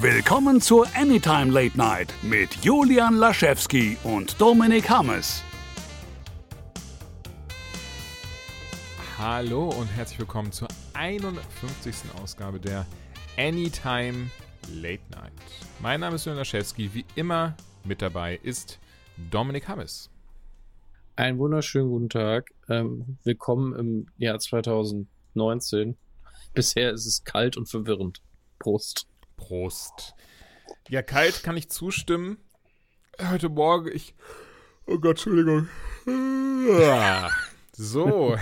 Willkommen 0.00 0.60
zur 0.60 0.88
Anytime 0.96 1.52
Late 1.52 1.78
Night 1.78 2.12
mit 2.20 2.52
Julian 2.64 3.14
Laschewski 3.14 3.96
und 4.02 4.38
Dominik 4.40 4.90
Hammes. 4.90 5.44
Hallo 9.16 9.68
und 9.68 9.86
herzlich 9.86 10.18
willkommen 10.18 10.50
zur 10.50 10.66
51. 10.94 11.94
Ausgabe 12.20 12.58
der 12.58 12.84
Anytime 13.38 14.30
Late 14.72 15.00
Night. 15.12 15.32
Mein 15.80 16.00
Name 16.00 16.16
ist 16.16 16.24
Julian 16.24 16.38
Laschewski. 16.38 16.92
Wie 16.92 17.04
immer 17.14 17.56
mit 17.84 18.02
dabei 18.02 18.40
ist 18.42 18.80
Dominik 19.30 19.68
Hammes. 19.68 20.10
Einen 21.14 21.38
wunderschönen 21.38 21.88
guten 21.88 22.08
Tag. 22.08 22.50
Ähm, 22.68 23.16
willkommen 23.22 23.76
im 23.76 24.06
Jahr 24.18 24.40
2019. 24.40 25.96
Bisher 26.52 26.90
ist 26.90 27.06
es 27.06 27.22
kalt 27.22 27.56
und 27.56 27.70
verwirrend. 27.70 28.20
Prost. 28.58 29.06
Prost. 29.44 30.14
Ja, 30.88 31.02
kalt 31.02 31.42
kann 31.42 31.56
ich 31.56 31.68
zustimmen. 31.68 32.38
Heute 33.30 33.50
Morgen, 33.50 33.90
ich. 33.92 34.14
Oh 34.86 34.98
Gott, 34.98 35.12
Entschuldigung. 35.12 35.68
So. 37.72 38.36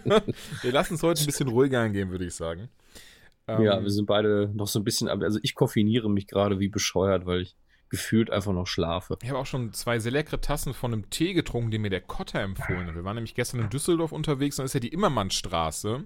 wir 0.62 0.72
lassen 0.72 0.94
es 0.94 1.02
heute 1.04 1.22
ein 1.22 1.26
bisschen 1.26 1.48
ruhiger 1.48 1.80
angehen, 1.80 2.10
würde 2.10 2.26
ich 2.26 2.34
sagen. 2.34 2.68
ja, 3.46 3.78
ähm, 3.78 3.84
wir 3.84 3.90
sind 3.90 4.06
beide 4.06 4.50
noch 4.54 4.66
so 4.66 4.80
ein 4.80 4.84
bisschen. 4.84 5.08
Also, 5.08 5.38
ich 5.42 5.54
koffiniere 5.54 6.10
mich 6.10 6.26
gerade 6.26 6.58
wie 6.58 6.68
bescheuert, 6.68 7.24
weil 7.24 7.42
ich 7.42 7.54
gefühlt 7.88 8.30
einfach 8.30 8.52
noch 8.52 8.66
schlafe. 8.66 9.16
Ich 9.22 9.28
habe 9.30 9.38
auch 9.38 9.46
schon 9.46 9.72
zwei 9.72 10.00
sehr 10.00 10.12
leckere 10.12 10.40
Tassen 10.40 10.74
von 10.74 10.92
einem 10.92 11.10
Tee 11.10 11.32
getrunken, 11.32 11.70
den 11.70 11.82
mir 11.82 11.90
der 11.90 12.00
Kotter 12.00 12.40
empfohlen 12.40 12.86
hat. 12.86 12.94
Wir 12.94 13.04
waren 13.04 13.14
nämlich 13.14 13.34
gestern 13.34 13.60
in 13.60 13.70
Düsseldorf 13.70 14.12
unterwegs 14.12 14.58
und 14.58 14.64
das 14.64 14.70
ist 14.70 14.74
ja 14.74 14.80
die 14.80 14.92
Immermannstraße. 14.92 16.04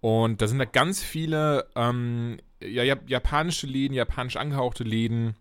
Und 0.00 0.42
da 0.42 0.46
sind 0.48 0.58
da 0.58 0.64
ganz 0.64 1.02
viele 1.02 1.68
ähm, 1.76 2.38
ja, 2.66 2.96
japanische 3.06 3.66
Läden, 3.66 3.94
japanisch 3.94 4.36
angehauchte 4.36 4.84
Läden 4.84 5.34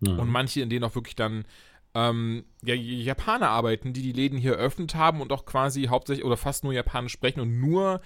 mhm. 0.00 0.18
und 0.18 0.28
manche, 0.28 0.60
in 0.60 0.70
denen 0.70 0.84
auch 0.84 0.94
wirklich 0.94 1.16
dann 1.16 1.44
ähm, 1.94 2.44
ja, 2.62 2.74
Japaner 2.74 3.48
arbeiten, 3.48 3.92
die 3.92 4.02
die 4.02 4.12
Läden 4.12 4.38
hier 4.38 4.52
eröffnet 4.52 4.94
haben 4.94 5.20
und 5.20 5.32
auch 5.32 5.44
quasi 5.44 5.84
hauptsächlich 5.84 6.24
oder 6.24 6.36
fast 6.36 6.62
nur 6.64 6.72
Japanisch 6.72 7.12
sprechen 7.12 7.40
und 7.40 7.60
nur 7.60 8.00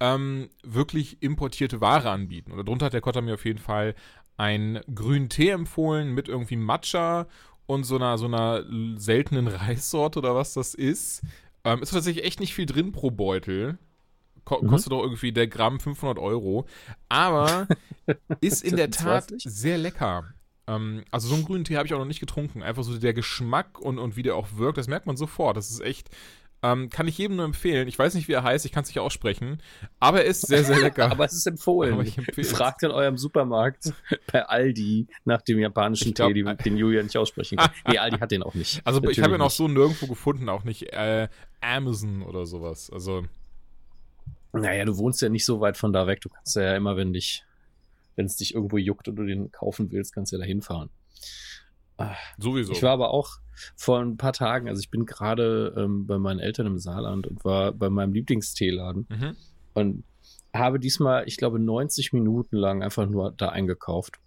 ähm, 0.00 0.48
wirklich 0.62 1.22
importierte 1.22 1.80
Ware 1.80 2.10
anbieten. 2.10 2.52
Und 2.52 2.58
darunter 2.58 2.86
hat 2.86 2.92
der 2.92 3.00
Kotter 3.00 3.22
mir 3.22 3.34
auf 3.34 3.44
jeden 3.44 3.58
Fall 3.58 3.94
einen 4.36 4.80
grünen 4.92 5.28
Tee 5.28 5.50
empfohlen 5.50 6.14
mit 6.14 6.28
irgendwie 6.28 6.56
Matcha 6.56 7.26
und 7.66 7.84
so 7.84 7.96
einer, 7.96 8.18
so 8.18 8.26
einer 8.26 8.64
seltenen 8.96 9.46
Reissorte 9.48 10.20
oder 10.20 10.34
was 10.34 10.54
das 10.54 10.74
ist. 10.74 11.22
Ähm, 11.64 11.82
ist 11.82 11.92
tatsächlich 11.92 12.24
echt 12.24 12.40
nicht 12.40 12.54
viel 12.54 12.66
drin 12.66 12.92
pro 12.92 13.10
Beutel. 13.10 13.78
Ko 14.48 14.62
mhm. 14.62 14.68
Kostet 14.68 14.92
doch 14.92 15.02
irgendwie 15.02 15.30
der 15.30 15.46
Gramm 15.46 15.78
500 15.78 16.18
Euro. 16.18 16.66
Aber 17.10 17.68
ist 18.40 18.64
in 18.64 18.76
der 18.76 18.90
Tat 18.90 19.30
sehr 19.36 19.76
lecker. 19.76 20.24
Ähm, 20.66 21.04
also 21.10 21.28
so 21.28 21.34
einen 21.34 21.44
grünen 21.44 21.64
Tee 21.64 21.76
habe 21.76 21.86
ich 21.86 21.92
auch 21.92 21.98
noch 21.98 22.06
nicht 22.06 22.20
getrunken. 22.20 22.62
Einfach 22.62 22.82
so 22.82 22.96
der 22.96 23.12
Geschmack 23.12 23.78
und, 23.78 23.98
und 23.98 24.16
wie 24.16 24.22
der 24.22 24.36
auch 24.36 24.48
wirkt, 24.56 24.78
das 24.78 24.88
merkt 24.88 25.06
man 25.06 25.18
sofort. 25.18 25.58
Das 25.58 25.70
ist 25.70 25.80
echt 25.80 26.08
ähm, 26.60 26.88
kann 26.90 27.06
ich 27.06 27.16
jedem 27.18 27.36
nur 27.36 27.44
empfehlen. 27.44 27.86
Ich 27.86 27.98
weiß 27.98 28.14
nicht, 28.14 28.26
wie 28.26 28.32
er 28.32 28.42
heißt, 28.42 28.64
ich 28.64 28.72
kann 28.72 28.82
es 28.82 28.88
nicht 28.88 28.98
aussprechen. 28.98 29.62
Aber 30.00 30.22
er 30.22 30.24
ist 30.24 30.46
sehr, 30.46 30.64
sehr 30.64 30.80
lecker. 30.80 31.08
aber 31.10 31.24
es 31.24 31.32
ist 31.32 31.46
empfohlen. 31.46 32.04
Fragt 32.42 32.82
in 32.82 32.90
eurem 32.90 33.16
Supermarkt 33.16 33.92
bei 34.32 34.44
Aldi 34.44 35.06
nach 35.24 35.42
dem 35.42 35.60
japanischen 35.60 36.14
glaub, 36.14 36.32
Tee, 36.32 36.42
den 36.42 36.76
Julian 36.76 37.04
nicht 37.04 37.16
aussprechen 37.16 37.58
kann. 37.58 37.70
nee, 37.88 37.98
Aldi 37.98 38.18
hat 38.18 38.32
den 38.32 38.42
auch 38.42 38.54
nicht. 38.54 38.80
Also 38.84 38.98
Natürlich 38.98 39.18
ich 39.18 39.24
habe 39.24 39.36
ihn 39.36 39.40
auch 39.40 39.50
so 39.50 39.68
nirgendwo 39.68 40.06
gefunden, 40.06 40.48
auch 40.48 40.64
nicht 40.64 40.92
äh, 40.92 41.28
Amazon 41.60 42.22
oder 42.22 42.46
sowas. 42.46 42.90
Also. 42.90 43.24
Naja, 44.60 44.84
du 44.84 44.96
wohnst 44.98 45.20
ja 45.22 45.28
nicht 45.28 45.44
so 45.44 45.60
weit 45.60 45.76
von 45.76 45.92
da 45.92 46.06
weg. 46.06 46.20
Du 46.20 46.28
kannst 46.28 46.56
ja 46.56 46.74
immer, 46.76 46.96
wenn 46.96 47.12
dich, 47.12 47.44
wenn 48.16 48.26
es 48.26 48.36
dich 48.36 48.54
irgendwo 48.54 48.78
juckt 48.78 49.08
und 49.08 49.16
du 49.16 49.24
den 49.24 49.50
kaufen 49.52 49.90
willst, 49.90 50.14
kannst 50.14 50.32
du 50.32 50.36
ja 50.36 50.40
da 50.40 50.46
hinfahren. 50.46 50.90
Ah. 51.98 52.14
Sowieso. 52.38 52.72
Ich 52.72 52.82
war 52.82 52.92
aber 52.92 53.10
auch 53.10 53.38
vor 53.76 54.00
ein 54.00 54.16
paar 54.16 54.32
Tagen, 54.32 54.68
also 54.68 54.78
ich 54.78 54.90
bin 54.90 55.04
gerade 55.04 55.74
ähm, 55.76 56.06
bei 56.06 56.18
meinen 56.18 56.38
Eltern 56.38 56.66
im 56.66 56.78
Saarland 56.78 57.26
und 57.26 57.44
war 57.44 57.72
bei 57.72 57.90
meinem 57.90 58.12
Lieblingsteeladen 58.12 59.06
mhm. 59.08 59.36
und 59.74 60.04
habe 60.54 60.78
diesmal, 60.78 61.26
ich 61.26 61.36
glaube, 61.36 61.58
90 61.58 62.12
Minuten 62.12 62.56
lang 62.56 62.82
einfach 62.82 63.06
nur 63.06 63.32
da 63.32 63.48
eingekauft. 63.48 64.18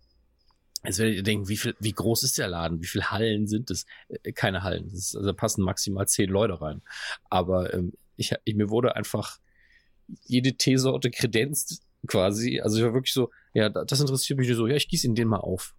Jetzt 0.83 0.99
werdet 0.99 1.15
ihr 1.15 1.23
denken, 1.23 1.47
wie 1.47 1.57
viel, 1.57 1.75
wie 1.79 1.93
groß 1.93 2.23
ist 2.23 2.37
der 2.37 2.47
Laden? 2.47 2.81
Wie 2.81 2.87
viele 2.87 3.11
Hallen 3.11 3.47
sind 3.47 3.69
es? 3.71 3.85
Äh, 4.09 4.31
keine 4.33 4.63
Hallen. 4.63 4.87
Ist, 4.87 5.15
also 5.15 5.27
da 5.27 5.33
passen 5.33 5.63
maximal 5.63 6.07
zehn 6.07 6.29
Leute 6.29 6.59
rein. 6.59 6.81
Aber 7.29 7.73
ähm, 7.73 7.93
ich, 8.17 8.33
ich, 8.43 8.55
mir 8.55 8.69
wurde 8.69 8.95
einfach 8.95 9.39
jede 10.25 10.53
Teesorte 10.53 11.11
kredenzt 11.11 11.83
quasi. 12.07 12.59
Also 12.61 12.77
ich 12.77 12.83
war 12.83 12.93
wirklich 12.93 13.13
so, 13.13 13.29
ja, 13.53 13.69
das 13.69 13.99
interessiert 13.99 14.39
mich 14.39 14.53
so, 14.53 14.67
ja, 14.67 14.75
ich 14.75 14.87
gieße 14.87 15.07
ihn 15.07 15.15
den 15.15 15.27
mal 15.27 15.37
auf. 15.37 15.73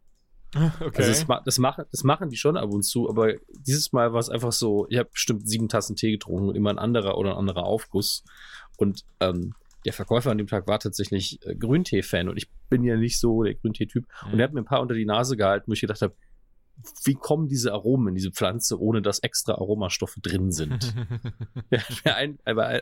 Okay. 0.80 1.02
Also 1.02 1.24
das, 1.24 1.44
das, 1.46 1.58
machen, 1.58 1.84
das 1.90 2.04
machen 2.04 2.28
die 2.28 2.36
schon 2.36 2.58
ab 2.58 2.70
und 2.70 2.82
zu, 2.82 3.08
aber 3.08 3.36
dieses 3.48 3.92
Mal 3.92 4.12
war 4.12 4.20
es 4.20 4.28
einfach 4.28 4.52
so, 4.52 4.86
ich 4.90 4.98
habe 4.98 5.08
bestimmt 5.10 5.48
sieben 5.48 5.68
Tassen 5.68 5.96
Tee 5.96 6.12
getrunken 6.12 6.50
und 6.50 6.56
immer 6.56 6.68
ein 6.68 6.78
anderer 6.78 7.16
oder 7.16 7.30
ein 7.30 7.38
anderer 7.38 7.64
Aufguss. 7.64 8.22
Und 8.76 9.04
ähm, 9.20 9.54
der 9.84 9.92
Verkäufer 9.92 10.30
an 10.30 10.38
dem 10.38 10.46
Tag 10.46 10.66
war 10.66 10.78
tatsächlich 10.78 11.44
äh, 11.46 11.54
Grüntee-Fan 11.54 12.28
und 12.28 12.36
ich 12.36 12.50
bin 12.68 12.84
ja 12.84 12.96
nicht 12.96 13.18
so 13.18 13.42
der 13.42 13.54
Grüntee-Typ. 13.54 14.04
Mhm. 14.26 14.32
Und 14.32 14.40
er 14.40 14.44
hat 14.44 14.52
mir 14.52 14.60
ein 14.60 14.66
paar 14.66 14.82
unter 14.82 14.94
die 14.94 15.06
Nase 15.06 15.36
gehalten, 15.36 15.68
wo 15.68 15.72
ich 15.72 15.80
gedacht 15.80 16.02
habe, 16.02 16.14
wie 17.04 17.14
kommen 17.14 17.48
diese 17.48 17.72
Aromen 17.72 18.08
in 18.08 18.14
diese 18.14 18.32
Pflanze, 18.32 18.80
ohne 18.80 19.02
dass 19.02 19.20
extra 19.20 19.54
Aromastoffe 19.54 20.20
drin 20.20 20.50
sind? 20.50 20.94
er 21.70 21.88
hat 21.88 22.04
mir 22.04 22.14
einen, 22.16 22.38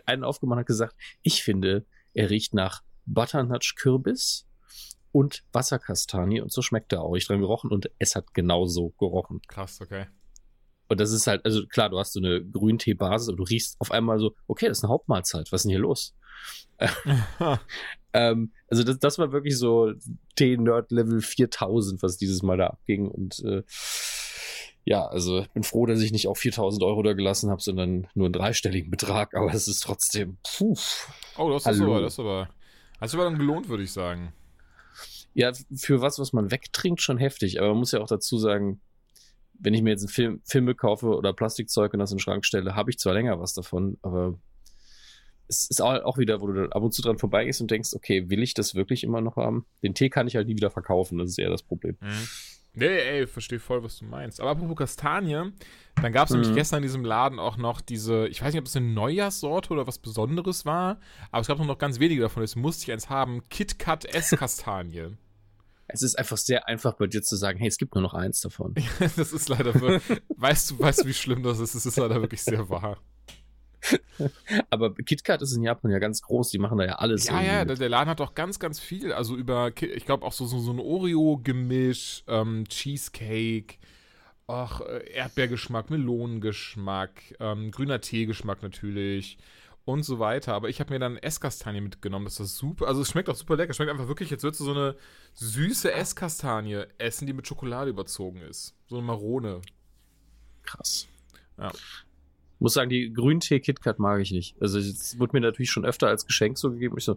einen 0.07 0.25
aufgemacht 0.25 0.57
und 0.57 0.61
hat 0.61 0.67
gesagt, 0.67 0.97
ich 1.23 1.43
finde, 1.43 1.85
er 2.15 2.31
riecht 2.31 2.55
nach 2.55 2.83
Butternut 3.07 3.75
Kürbis, 3.77 4.47
und 5.13 5.43
Wasserkastanie 5.53 6.41
und 6.41 6.53
so 6.53 6.63
schmeckt 6.63 6.93
er 6.93 7.03
auch. 7.03 7.17
Ich 7.17 7.27
dran 7.27 7.41
gerochen 7.41 7.71
und 7.71 7.91
es 7.99 8.15
hat 8.15 8.33
genauso 8.35 8.91
gerochen. 8.91 9.41
Krass, 9.49 9.81
okay. 9.81 10.07
Und 10.89 11.01
das 11.01 11.13
ist 11.13 11.27
halt, 11.27 11.45
also 11.45 11.67
klar, 11.67 11.89
du 11.89 11.99
hast 11.99 12.13
so 12.13 12.21
eine 12.21 12.45
Grüntee-Basis 12.45 13.29
und 13.29 13.37
du 13.37 13.45
riechst 13.45 13.81
auf 13.81 13.93
einmal 13.93 14.19
so, 14.19 14.35
okay, 14.49 14.67
das 14.69 14.79
ist 14.79 14.85
eine 14.85 14.93
Hauptmahlzeit, 14.93 15.53
was 15.53 15.61
ist 15.61 15.65
denn 15.65 15.71
hier 15.71 15.81
los? 15.81 16.15
ähm, 18.13 18.53
also 18.69 18.83
das, 18.85 18.99
das 18.99 19.19
war 19.19 19.33
wirklich 19.33 19.57
so 19.59 19.93
Tee-Nerd-Level 20.37 21.21
4000, 21.21 22.03
was 22.03 22.17
dieses 22.17 22.43
Mal 22.43 22.59
da 22.59 22.69
abging 22.69 23.09
und 23.09 23.41
äh, 23.45 23.63
ja, 24.85 25.07
also 25.07 25.41
ich 25.41 25.51
bin 25.51 25.63
froh, 25.63 25.87
dass 25.87 26.01
ich 26.01 26.11
nicht 26.11 26.27
auf 26.27 26.39
4000 26.39 26.83
Euro 26.83 27.03
da 27.03 27.13
gelassen 27.13 27.51
habe, 27.51 27.61
sondern 27.61 28.07
nur 28.15 28.27
einen 28.27 28.33
dreistelligen 28.33 28.91
Betrag, 28.91 29.35
aber 29.35 29.53
es 29.53 29.69
ist 29.69 29.81
trotzdem, 29.81 30.39
puh. 30.43 30.75
Oh, 31.37 31.51
das 31.51 31.67
ist 31.67 31.81
aber, 31.81 32.01
das 32.01 32.15
ist 32.15 32.19
aber, 32.19 32.49
das 32.99 33.11
ist 33.11 33.15
aber 33.15 33.25
dann 33.25 33.39
gelohnt, 33.39 33.69
würde 33.69 33.83
ich 33.83 33.93
sagen. 33.93 34.33
Ja, 35.35 35.53
für 35.77 36.01
was, 36.01 36.19
was 36.19 36.33
man 36.33 36.51
wegtrinkt, 36.51 37.03
schon 37.03 37.19
heftig. 37.19 37.61
Aber 37.61 37.69
man 37.69 37.79
muss 37.79 37.93
ja 37.93 38.01
auch 38.01 38.09
dazu 38.09 38.37
sagen, 38.39 38.81
wenn 39.61 39.75
ich 39.75 39.83
mir 39.83 39.91
jetzt 39.91 40.03
einen 40.03 40.09
Film, 40.09 40.43
Filme 40.45 40.75
kaufe 40.75 41.07
oder 41.07 41.33
Plastikzeug 41.33 41.93
und 41.93 42.01
das 42.01 42.11
in 42.11 42.17
den 42.17 42.23
Schrank 42.23 42.45
stelle, 42.45 42.75
habe 42.75 42.91
ich 42.91 42.99
zwar 42.99 43.15
länger 43.15 43.39
was 43.39 43.55
davon, 43.55 43.99
aber 44.03 44.39
es 45.51 45.69
ist 45.69 45.83
auch 45.83 46.17
wieder, 46.17 46.41
wo 46.41 46.47
du 46.47 46.55
dann 46.55 46.73
ab 46.73 46.83
und 46.83 46.95
zu 46.95 47.03
dran 47.03 47.19
vorbeigehst 47.19 47.61
und 47.61 47.71
denkst, 47.71 47.91
okay, 47.95 48.31
will 48.31 48.43
ich 48.43 48.55
das 48.55 48.75
wirklich 48.75 49.03
immer 49.03 49.21
noch 49.21 49.37
haben? 49.37 49.67
Den 49.83 49.95
Tee 49.95 50.09
kann 50.09 50.29
ich 50.29 50.37
halt 50.37 50.47
nie 50.47 50.57
wieder 50.57 50.71
verkaufen, 50.71 51.19
das 51.19 51.31
ist 51.31 51.39
eher 51.39 51.51
das 51.51 51.63
Problem. 51.63 51.97
Mhm. 52.01 52.29
Nee, 52.73 52.87
ey, 52.87 53.27
verstehe 53.27 53.59
voll, 53.59 53.83
was 53.83 53.99
du 53.99 54.05
meinst. 54.05 54.41
Aber 54.41 54.51
apropos 54.51 54.77
Kastanie, 54.77 55.53
dann 56.01 56.13
gab 56.13 56.29
es 56.29 56.31
mhm. 56.31 56.41
nämlich 56.41 56.57
gestern 56.57 56.79
in 56.79 56.83
diesem 56.85 57.05
Laden 57.05 57.41
auch 57.41 57.57
noch 57.57 57.81
diese, 57.81 58.29
ich 58.29 58.41
weiß 58.41 58.53
nicht, 58.53 58.61
ob 58.61 58.67
es 58.67 58.77
eine 58.77 58.87
Neujahrssorte 58.87 59.73
oder 59.73 59.89
was 59.89 59.99
Besonderes 59.99 60.65
war, 60.65 61.01
aber 61.33 61.41
es 61.41 61.49
gab 61.49 61.59
noch 61.59 61.79
ganz 61.79 61.99
wenige 61.99 62.23
davon, 62.23 62.45
jetzt 62.45 62.55
musste 62.55 62.85
ich 62.85 62.93
eins 62.93 63.11
haben, 63.11 63.43
KitKat 63.49 64.07
S-Kastanie. 64.07 65.17
Es 65.93 66.03
ist 66.03 66.17
einfach 66.17 66.37
sehr 66.37 66.69
einfach 66.69 66.93
bei 66.93 67.09
dir 67.09 67.21
zu 67.21 67.35
sagen, 67.35 67.59
hey, 67.59 67.67
es 67.67 67.77
gibt 67.77 67.97
nur 67.97 68.03
noch 68.03 68.15
eins 68.15 68.41
davon. 68.41 68.77
das 69.17 69.33
ist 69.33 69.49
leider, 69.49 69.75
weißt 69.75 70.71
du, 70.71 70.79
weißt 70.79 71.03
du, 71.03 71.07
wie 71.07 71.15
schlimm 71.15 71.43
das 71.43 71.59
ist? 71.59 71.75
Es 71.75 71.85
ist 71.85 71.97
leider 71.97 72.21
wirklich 72.21 72.45
sehr 72.45 72.69
wahr. 72.69 72.99
Aber 74.71 74.95
KitKat 74.95 75.43
ist 75.43 75.55
in 75.55 75.63
Japan 75.63 75.91
ja 75.91 75.99
ganz 75.99 76.23
groß, 76.23 76.51
die 76.51 76.59
machen 76.59 76.79
da 76.79 76.85
ja 76.85 76.95
alles. 76.97 77.27
Ja, 77.27 77.43
ja, 77.43 77.65
der, 77.65 77.77
der, 77.77 77.89
Laden 77.89 78.11
hat 78.11 78.21
auch 78.21 78.35
ganz, 78.35 78.59
ganz 78.59 78.79
viel. 78.79 79.13
Also 79.13 79.37
über, 79.37 79.73
ich 79.81 80.05
glaube 80.05 80.25
auch 80.25 80.33
so, 80.33 80.47
so, 80.47 80.59
so 80.59 80.73
ein 80.73 80.79
Oreo-Gemisch, 80.79 82.25
ähm, 82.27 82.65
Cheesecake, 82.69 83.77
ach, 84.47 84.81
äh, 84.81 85.11
Erdbeergeschmack, 85.13 85.91
Melonengeschmack, 85.91 87.37
ähm, 87.41 87.71
grüner 87.71 88.01
Teegeschmack 88.01 88.63
natürlich 88.63 89.39
und 89.85 90.03
so 90.03 90.19
weiter. 90.19 90.55
Aber 90.55 90.69
ich 90.69 90.81
habe 90.81 90.93
mir 90.93 90.99
dann 90.99 91.17
Esskastanie 91.17 91.81
mitgenommen. 91.81 92.27
Das 92.27 92.39
ist 92.39 92.57
super. 92.57 92.87
Also 92.87 93.01
es 93.01 93.11
schmeckt 93.11 93.29
auch 93.29 93.37
super 93.37 93.57
lecker. 93.57 93.71
Es 93.71 93.77
schmeckt 93.77 93.91
einfach 93.91 94.09
wirklich, 94.09 94.31
jetzt 94.31 94.43
würdest 94.43 94.61
du 94.61 94.65
so 94.65 94.73
eine 94.73 94.97
süße 95.35 95.93
Esskastanie 95.93 96.85
essen, 96.99 97.27
die 97.27 97.33
mit 97.33 97.47
Schokolade 97.47 97.91
überzogen 97.91 98.43
ist. 98.43 98.75
So 98.89 98.99
eine 98.99 99.07
Marone. 99.07 99.63
Krass. 100.63 101.09
Ja 101.57 101.73
muss 102.61 102.75
sagen, 102.75 102.91
die 102.91 103.13
Grüntee 103.13 103.61
KitKat 103.61 103.99
mag 103.99 104.21
ich 104.21 104.31
nicht. 104.31 104.55
Also 104.61 104.79
es 104.79 105.19
wurde 105.19 105.33
mir 105.35 105.41
natürlich 105.41 105.71
schon 105.71 105.85
öfter 105.85 106.09
als 106.09 106.27
Geschenk 106.27 106.59
so 106.59 106.71
gegeben. 106.71 106.97
Ich 106.99 107.05
so, 107.05 107.17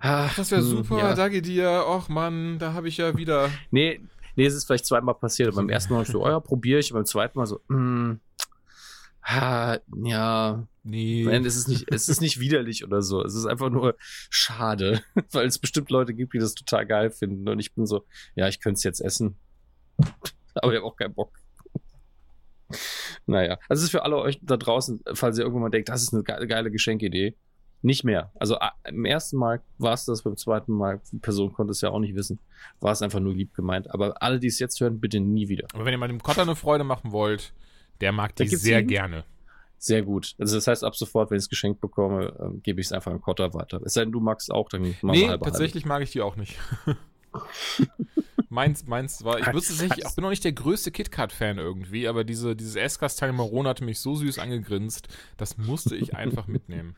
ach, 0.00 0.34
das 0.36 0.50
wäre 0.50 0.60
hm, 0.60 0.68
super, 0.68 0.98
ja. 0.98 1.14
danke 1.14 1.42
dir. 1.42 1.84
Och 1.86 2.08
Mann, 2.08 2.58
da 2.58 2.72
habe 2.72 2.88
ich 2.88 2.96
ja 2.96 3.16
wieder. 3.16 3.50
Nee, 3.70 4.00
nee, 4.36 4.46
es 4.46 4.54
ist 4.54 4.66
vielleicht 4.66 4.86
zweimal 4.86 5.14
passiert. 5.14 5.54
beim 5.54 5.68
ersten 5.68 5.94
Mal 5.94 6.02
ich 6.02 6.08
so, 6.08 6.24
oh 6.24 6.28
ja, 6.28 6.40
probiere 6.40 6.80
ich. 6.80 6.92
Und 6.92 6.98
beim 6.98 7.06
zweiten 7.06 7.38
Mal 7.38 7.46
so, 7.46 7.60
hm, 7.68 8.20
ah, 9.22 9.78
ja, 10.04 10.66
Nee. 10.82 11.24
Nein, 11.24 11.44
es 11.44 11.56
ist 11.56 11.68
nicht, 11.68 11.92
es 11.92 12.08
ist 12.08 12.20
nicht 12.20 12.40
widerlich 12.40 12.84
oder 12.84 13.02
so. 13.02 13.22
Es 13.22 13.34
ist 13.34 13.46
einfach 13.46 13.70
nur 13.70 13.96
schade, 14.30 15.02
weil 15.32 15.46
es 15.46 15.58
bestimmt 15.58 15.90
Leute 15.90 16.14
gibt, 16.14 16.32
die 16.32 16.38
das 16.38 16.54
total 16.54 16.86
geil 16.86 17.10
finden. 17.10 17.48
Und 17.48 17.58
ich 17.58 17.74
bin 17.74 17.86
so, 17.86 18.04
ja, 18.34 18.48
ich 18.48 18.60
könnte 18.60 18.78
es 18.78 18.84
jetzt 18.84 19.00
essen. 19.00 19.36
Aber 20.54 20.72
ich 20.72 20.78
habe 20.78 20.86
auch 20.86 20.96
keinen 20.96 21.14
Bock. 21.14 21.39
Naja, 23.26 23.58
also 23.68 23.80
es 23.80 23.84
ist 23.84 23.90
für 23.90 24.04
alle 24.04 24.16
euch 24.18 24.38
da 24.42 24.56
draußen, 24.56 25.02
falls 25.14 25.38
ihr 25.38 25.44
irgendwann 25.44 25.62
mal 25.62 25.70
denkt, 25.70 25.88
das 25.88 26.02
ist 26.02 26.14
eine 26.14 26.22
geile 26.22 26.70
Geschenkidee. 26.70 27.34
Nicht 27.82 28.04
mehr. 28.04 28.30
Also 28.34 28.58
im 28.84 29.06
ersten 29.06 29.38
Mal 29.38 29.62
war 29.78 29.94
es 29.94 30.04
das, 30.04 30.22
beim 30.22 30.36
zweiten 30.36 30.72
Mal, 30.72 31.00
die 31.12 31.18
Person 31.18 31.52
konnte 31.52 31.70
es 31.70 31.80
ja 31.80 31.88
auch 31.88 31.98
nicht 31.98 32.14
wissen, 32.14 32.38
war 32.80 32.92
es 32.92 33.00
einfach 33.00 33.20
nur 33.20 33.34
lieb 33.34 33.54
gemeint. 33.54 33.90
Aber 33.90 34.22
alle, 34.22 34.38
die 34.38 34.48
es 34.48 34.58
jetzt 34.58 34.78
hören, 34.80 35.00
bitte 35.00 35.18
nie 35.18 35.48
wieder. 35.48 35.66
Aber 35.72 35.86
wenn 35.86 35.92
ihr 35.92 35.98
mal 35.98 36.08
dem 36.08 36.22
Kotter 36.22 36.42
eine 36.42 36.56
Freude 36.56 36.84
machen 36.84 37.12
wollt, 37.12 37.54
der 38.02 38.12
mag 38.12 38.36
die 38.36 38.48
sehr 38.48 38.82
gerne. 38.82 39.24
Sehr 39.78 40.02
gut. 40.02 40.34
Also 40.38 40.56
das 40.56 40.66
heißt, 40.66 40.84
ab 40.84 40.94
sofort, 40.94 41.30
wenn 41.30 41.38
ich 41.38 41.44
es 41.44 41.48
geschenkt 41.48 41.80
bekomme, 41.80 42.36
ähm, 42.38 42.60
gebe 42.62 42.82
ich 42.82 42.88
es 42.88 42.92
einfach 42.92 43.12
an 43.12 43.22
Kotter 43.22 43.54
weiter. 43.54 43.80
Es 43.82 43.94
sei 43.94 44.02
denn, 44.02 44.12
du 44.12 44.20
magst 44.20 44.52
auch, 44.52 44.68
dann 44.68 44.82
machen 45.00 45.18
nee, 45.18 45.26
halbe 45.26 45.42
tatsächlich 45.42 45.84
halbe. 45.84 45.94
mag 45.94 46.02
ich 46.02 46.10
die 46.10 46.20
auch 46.20 46.36
nicht. 46.36 46.58
meins, 48.50 48.86
meins 48.86 49.24
war, 49.24 49.38
ich 49.38 49.52
wusste 49.52 49.82
nicht, 49.82 49.96
ich 49.98 50.14
bin 50.14 50.22
noch 50.22 50.30
nicht 50.30 50.44
der 50.44 50.52
größte 50.52 50.90
KitKat-Fan 50.90 51.58
irgendwie, 51.58 52.06
aber 52.06 52.24
diese, 52.24 52.54
dieses 52.54 52.76
Esskastein 52.76 53.34
Marone 53.34 53.68
hatte 53.68 53.84
mich 53.84 54.00
so 54.00 54.14
süß 54.14 54.38
angegrinst, 54.38 55.08
das 55.36 55.56
musste 55.56 55.96
ich 55.96 56.14
einfach 56.14 56.46
mitnehmen. 56.48 56.96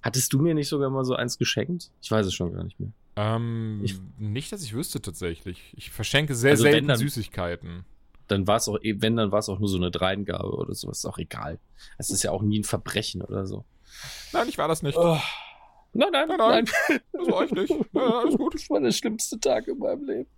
Hattest 0.00 0.32
du 0.32 0.38
mir 0.38 0.54
nicht 0.54 0.68
sogar 0.68 0.90
mal 0.90 1.04
so 1.04 1.14
eins 1.14 1.38
geschenkt? 1.38 1.90
Ich 2.00 2.10
weiß 2.10 2.24
es 2.24 2.34
schon 2.34 2.54
gar 2.54 2.64
nicht 2.64 2.78
mehr. 2.78 2.92
Ähm, 3.16 3.80
ich, 3.82 3.96
nicht, 4.16 4.52
dass 4.52 4.62
ich 4.62 4.72
wüsste 4.72 5.02
tatsächlich. 5.02 5.74
Ich 5.76 5.90
verschenke 5.90 6.34
sehr 6.36 6.52
also 6.52 6.62
selten 6.62 6.86
dann, 6.86 6.98
Süßigkeiten. 6.98 7.84
Dann 8.28 8.46
war 8.46 8.56
es 8.56 8.68
auch, 8.68 8.78
wenn, 8.80 9.16
dann 9.16 9.32
war 9.32 9.40
es 9.40 9.48
auch 9.48 9.58
nur 9.58 9.68
so 9.68 9.76
eine 9.76 9.90
Dreingabe 9.90 10.52
oder 10.52 10.74
sowas. 10.74 10.98
Ist 10.98 11.06
auch 11.06 11.18
egal. 11.18 11.58
Es 11.96 12.10
ist 12.10 12.22
ja 12.22 12.30
auch 12.30 12.42
nie 12.42 12.60
ein 12.60 12.64
Verbrechen 12.64 13.22
oder 13.22 13.46
so. 13.46 13.64
Nein, 14.32 14.48
ich 14.48 14.58
war 14.58 14.68
das 14.68 14.82
nicht. 14.82 14.96
Oh. 14.96 15.18
Nein, 15.92 16.08
nein, 16.12 16.28
nein, 16.28 16.38
nein. 16.38 16.64
Das 17.12 17.28
war 17.28 17.44
ich 17.44 17.50
nicht. 17.50 17.74
Ja, 17.92 18.20
alles 18.20 18.36
gut. 18.36 18.54
Das 18.54 18.70
war 18.70 18.80
der 18.80 18.92
schlimmste 18.92 19.40
Tag 19.40 19.66
in 19.68 19.78
meinem 19.78 20.04
Leben. 20.06 20.30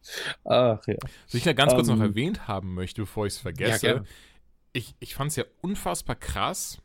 Ach 0.45 0.81
ja. 0.87 0.97
Was 1.27 1.35
ich 1.35 1.45
ja 1.45 1.53
ganz 1.53 1.75
kurz 1.75 1.89
um, 1.89 1.99
noch 1.99 2.05
ähm, 2.05 2.11
erwähnt 2.11 2.49
haben 2.49 2.75
möchte, 2.75 3.03
bevor 3.03 3.27
ich 3.27 3.35
es 3.35 3.39
vergesse. 3.41 3.87
Ja, 3.87 4.03
ich 4.73 4.95
ich 5.01 5.15
fand 5.15 5.31
es 5.31 5.37
ja 5.37 5.45
unfassbar 5.61 6.17
krass, 6.17 6.79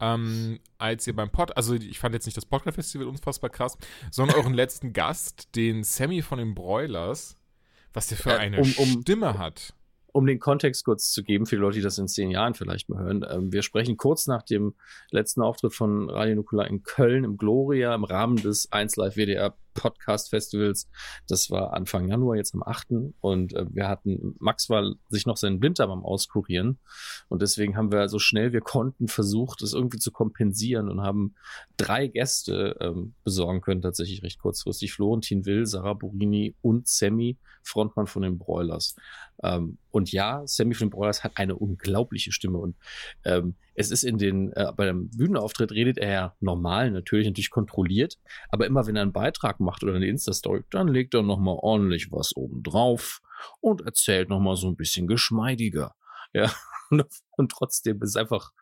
ähm, 0.00 0.60
als 0.78 1.06
ihr 1.06 1.16
beim 1.16 1.30
Pod, 1.30 1.56
also 1.56 1.74
ich 1.74 1.98
fand 1.98 2.14
jetzt 2.14 2.26
nicht 2.26 2.36
das 2.36 2.44
Podcast-Festival 2.44 3.06
unfassbar 3.06 3.50
krass, 3.50 3.78
sondern 4.10 4.36
euren 4.36 4.54
letzten 4.54 4.92
Gast, 4.92 5.54
den 5.56 5.84
Sammy 5.84 6.22
von 6.22 6.38
den 6.38 6.54
Broilers, 6.54 7.36
was 7.94 8.08
der 8.08 8.18
für 8.18 8.32
äh, 8.32 8.36
eine 8.36 8.60
um, 8.60 8.72
um, 8.76 9.00
Stimme 9.00 9.38
hat 9.38 9.74
um 10.16 10.26
den 10.26 10.38
Kontext 10.38 10.86
kurz 10.86 11.10
zu 11.12 11.22
geben, 11.22 11.44
für 11.44 11.56
die 11.56 11.60
Leute, 11.60 11.76
die 11.76 11.82
das 11.82 11.98
in 11.98 12.08
zehn 12.08 12.30
Jahren 12.30 12.54
vielleicht 12.54 12.88
mal 12.88 13.02
hören. 13.02 13.22
Ähm, 13.28 13.52
wir 13.52 13.62
sprechen 13.62 13.98
kurz 13.98 14.26
nach 14.26 14.42
dem 14.42 14.74
letzten 15.10 15.42
Auftritt 15.42 15.74
von 15.74 16.08
Radio 16.08 16.36
Nukular 16.36 16.68
in 16.68 16.82
Köln 16.82 17.22
im 17.22 17.36
Gloria 17.36 17.94
im 17.94 18.02
Rahmen 18.02 18.36
des 18.36 18.72
1 18.72 18.96
Live 18.96 19.16
WDR 19.16 19.54
Podcast 19.76 20.30
Festivals. 20.30 20.88
Das 21.28 21.50
war 21.50 21.72
Anfang 21.72 22.08
Januar, 22.08 22.36
jetzt 22.36 22.54
am 22.54 22.62
8. 22.64 22.88
Und 23.20 23.54
äh, 23.54 23.66
wir 23.70 23.88
hatten, 23.88 24.34
Max 24.38 24.68
war 24.68 24.94
sich 25.08 25.26
noch 25.26 25.36
seinen 25.36 25.60
Blinddarm 25.60 25.90
am 25.90 26.04
Auskurieren. 26.04 26.78
Und 27.28 27.42
deswegen 27.42 27.76
haben 27.76 27.92
wir 27.92 28.08
so 28.08 28.18
schnell 28.18 28.52
wir 28.52 28.60
konnten 28.60 29.08
versucht, 29.08 29.62
das 29.62 29.74
irgendwie 29.74 29.98
zu 29.98 30.10
kompensieren 30.10 30.88
und 30.88 31.02
haben 31.02 31.34
drei 31.76 32.06
Gäste 32.06 32.76
ähm, 32.80 33.14
besorgen 33.22 33.60
können, 33.60 33.82
tatsächlich 33.82 34.22
recht 34.22 34.38
kurzfristig. 34.38 34.92
Florentin 34.92 35.44
Will, 35.44 35.66
Sarah 35.66 35.94
Burini 35.94 36.54
und 36.62 36.88
Sammy, 36.88 37.36
Frontmann 37.62 38.06
von 38.06 38.22
den 38.22 38.38
Broilers. 38.38 38.96
Ähm, 39.42 39.78
und 39.90 40.10
ja, 40.12 40.42
Sammy 40.46 40.74
von 40.74 40.88
den 40.88 40.92
Broilers 40.92 41.22
hat 41.22 41.32
eine 41.36 41.56
unglaubliche 41.56 42.32
Stimme 42.32 42.58
und 42.58 42.76
ähm, 43.24 43.56
es 43.76 43.90
ist 43.90 44.02
in 44.02 44.18
den, 44.18 44.52
äh, 44.52 44.72
bei 44.74 44.86
dem 44.86 45.10
Bühnenauftritt 45.10 45.70
redet 45.70 45.98
er 45.98 46.10
ja 46.10 46.36
normal, 46.40 46.90
natürlich, 46.90 47.26
natürlich 47.26 47.50
kontrolliert, 47.50 48.18
aber 48.48 48.66
immer 48.66 48.86
wenn 48.86 48.96
er 48.96 49.02
einen 49.02 49.12
Beitrag 49.12 49.60
macht 49.60 49.84
oder 49.84 49.94
eine 49.94 50.08
Insta-Story, 50.08 50.64
dann 50.70 50.88
legt 50.88 51.14
er 51.14 51.22
nochmal 51.22 51.56
ordentlich 51.60 52.10
was 52.10 52.34
oben 52.36 52.62
drauf 52.62 53.20
und 53.60 53.82
erzählt 53.82 54.30
nochmal 54.30 54.56
so 54.56 54.68
ein 54.68 54.76
bisschen 54.76 55.06
geschmeidiger. 55.06 55.94
Ja, 56.32 56.50
und 57.36 57.52
trotzdem 57.52 58.02
ist 58.02 58.16
einfach, 58.16 58.52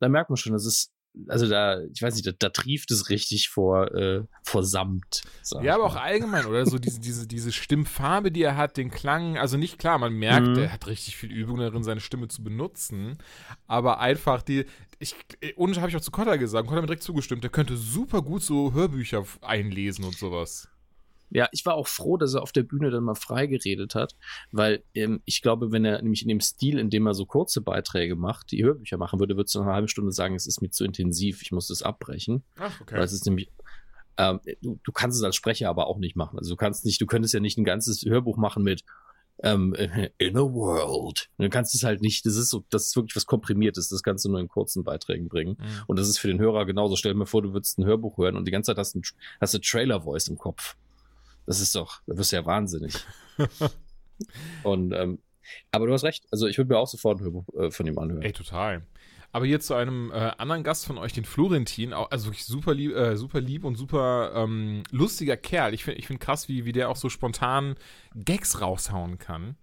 da 0.00 0.08
merkt 0.08 0.30
man 0.30 0.36
schon, 0.36 0.52
das 0.52 0.66
ist 0.66 0.92
also 1.26 1.48
da, 1.48 1.80
ich 1.92 2.00
weiß 2.00 2.14
nicht, 2.14 2.26
da, 2.26 2.32
da 2.38 2.48
trieft 2.50 2.90
es 2.90 3.08
richtig 3.08 3.48
vor, 3.48 3.92
äh, 3.94 4.22
vor 4.42 4.64
Samt. 4.64 5.22
Ja, 5.62 5.74
aber 5.74 5.84
auch 5.84 5.96
allgemein, 5.96 6.46
oder? 6.46 6.64
So 6.66 6.78
diese, 6.78 7.00
diese, 7.00 7.26
diese 7.26 7.52
Stimmfarbe, 7.52 8.30
die 8.30 8.42
er 8.42 8.56
hat, 8.56 8.76
den 8.76 8.90
Klang, 8.90 9.36
also 9.36 9.56
nicht 9.56 9.78
klar, 9.78 9.98
man 9.98 10.14
merkt, 10.14 10.48
mhm. 10.48 10.58
er 10.58 10.72
hat 10.72 10.86
richtig 10.86 11.16
viel 11.16 11.32
Übung 11.32 11.58
darin, 11.58 11.82
seine 11.82 12.00
Stimme 12.00 12.28
zu 12.28 12.44
benutzen, 12.44 13.18
aber 13.66 14.00
einfach 14.00 14.42
die, 14.42 14.66
ich, 14.98 15.14
und 15.56 15.76
habe 15.78 15.88
ich 15.88 15.96
auch 15.96 16.00
zu 16.00 16.10
Kotter 16.10 16.38
gesagt, 16.38 16.66
Kotter 16.66 16.76
hat 16.76 16.82
mir 16.82 16.88
direkt 16.88 17.02
zugestimmt, 17.02 17.42
der 17.42 17.50
könnte 17.50 17.76
super 17.76 18.22
gut 18.22 18.42
so 18.42 18.72
Hörbücher 18.72 19.24
einlesen 19.42 20.04
und 20.04 20.16
sowas. 20.16 20.68
Ja, 21.30 21.48
ich 21.52 21.64
war 21.66 21.74
auch 21.74 21.86
froh, 21.86 22.16
dass 22.16 22.34
er 22.34 22.42
auf 22.42 22.52
der 22.52 22.62
Bühne 22.62 22.90
dann 22.90 23.04
mal 23.04 23.14
frei 23.14 23.46
geredet 23.46 23.94
hat, 23.94 24.14
weil 24.50 24.82
ähm, 24.94 25.20
ich 25.24 25.42
glaube, 25.42 25.72
wenn 25.72 25.84
er 25.84 26.00
nämlich 26.02 26.22
in 26.22 26.28
dem 26.28 26.40
Stil, 26.40 26.78
in 26.78 26.90
dem 26.90 27.06
er 27.06 27.14
so 27.14 27.26
kurze 27.26 27.60
Beiträge 27.60 28.16
macht, 28.16 28.50
die 28.52 28.64
Hörbücher 28.64 28.96
machen 28.96 29.20
würde, 29.20 29.36
würde 29.36 29.46
es 29.46 29.54
nach 29.54 29.62
einer 29.62 29.74
halben 29.74 29.88
Stunde 29.88 30.12
sagen, 30.12 30.34
es 30.34 30.46
ist 30.46 30.62
mir 30.62 30.70
zu 30.70 30.84
intensiv, 30.84 31.42
ich 31.42 31.52
muss 31.52 31.68
das 31.68 31.82
abbrechen. 31.82 32.44
Ach, 32.58 32.80
okay. 32.80 32.96
Weil 32.96 33.04
es 33.04 33.12
ist 33.12 33.26
nämlich, 33.26 33.50
ähm, 34.16 34.40
du, 34.62 34.80
du 34.82 34.92
kannst 34.92 35.18
es 35.18 35.24
als 35.24 35.36
Sprecher 35.36 35.68
aber 35.68 35.86
auch 35.86 35.98
nicht 35.98 36.16
machen. 36.16 36.38
Also 36.38 36.50
du 36.50 36.56
kannst 36.56 36.84
nicht, 36.84 37.00
du 37.00 37.06
könntest 37.06 37.34
ja 37.34 37.40
nicht 37.40 37.58
ein 37.58 37.64
ganzes 37.64 38.04
Hörbuch 38.04 38.36
machen 38.36 38.62
mit 38.62 38.84
ähm, 39.42 39.74
in 40.18 40.36
a 40.36 40.40
world. 40.40 41.28
Und 41.36 41.44
du 41.44 41.50
kannst 41.50 41.74
es 41.74 41.82
halt 41.82 42.00
nicht, 42.00 42.26
das 42.26 42.36
ist 42.36 42.50
so, 42.50 42.64
das 42.70 42.86
ist 42.86 42.96
wirklich 42.96 43.16
was 43.16 43.26
Komprimiertes, 43.26 43.88
das 43.88 44.02
kannst 44.02 44.24
du 44.24 44.30
nur 44.30 44.40
in 44.40 44.48
kurzen 44.48 44.84
Beiträgen 44.84 45.28
bringen. 45.28 45.56
Mhm. 45.58 45.84
Und 45.86 45.98
das 45.98 46.08
ist 46.08 46.18
für 46.18 46.28
den 46.28 46.38
Hörer 46.38 46.66
genauso. 46.66 46.96
Stell 46.96 47.12
dir 47.12 47.18
mal 47.18 47.26
vor, 47.26 47.42
du 47.42 47.52
würdest 47.52 47.78
ein 47.78 47.84
Hörbuch 47.84 48.18
hören 48.18 48.36
und 48.36 48.46
die 48.46 48.50
ganze 48.52 48.72
Zeit 48.72 48.78
hast 48.78 48.94
du, 48.94 49.00
hast 49.40 49.54
du 49.54 49.58
Trailer-Voice 49.58 50.28
im 50.28 50.38
Kopf. 50.38 50.76
Das 51.48 51.62
ist 51.62 51.74
doch, 51.74 52.02
da 52.06 52.18
wirst 52.18 52.30
du 52.30 52.36
ja 52.36 52.44
wahnsinnig. 52.44 52.92
und, 54.64 54.92
ähm, 54.92 55.18
aber 55.72 55.86
du 55.86 55.94
hast 55.94 56.04
recht. 56.04 56.26
Also 56.30 56.46
ich 56.46 56.58
würde 56.58 56.74
mir 56.74 56.78
auch 56.78 56.86
sofort 56.86 57.18
ein 57.18 57.24
Hörbuch 57.24 57.46
äh, 57.58 57.70
von 57.70 57.86
ihm 57.86 57.98
anhören. 57.98 58.20
Ey, 58.20 58.34
total. 58.34 58.86
Aber 59.32 59.46
hier 59.46 59.58
zu 59.58 59.72
einem 59.72 60.10
äh, 60.10 60.32
anderen 60.36 60.62
Gast 60.62 60.84
von 60.84 60.98
euch, 60.98 61.14
den 61.14 61.24
Florentin, 61.24 61.94
auch, 61.94 62.10
also 62.10 62.26
wirklich 62.26 62.44
super 62.44 62.74
lieb, 62.74 62.94
äh, 62.94 63.16
super 63.16 63.40
lieb 63.40 63.64
und 63.64 63.76
super 63.76 64.32
ähm, 64.34 64.82
lustiger 64.90 65.38
Kerl. 65.38 65.72
Ich 65.72 65.84
finde 65.84 65.98
ich 65.98 66.06
find 66.06 66.20
krass, 66.20 66.48
wie, 66.48 66.66
wie 66.66 66.72
der 66.72 66.90
auch 66.90 66.96
so 66.96 67.08
spontan 67.08 67.76
Gags 68.14 68.60
raushauen 68.60 69.16
kann. 69.16 69.56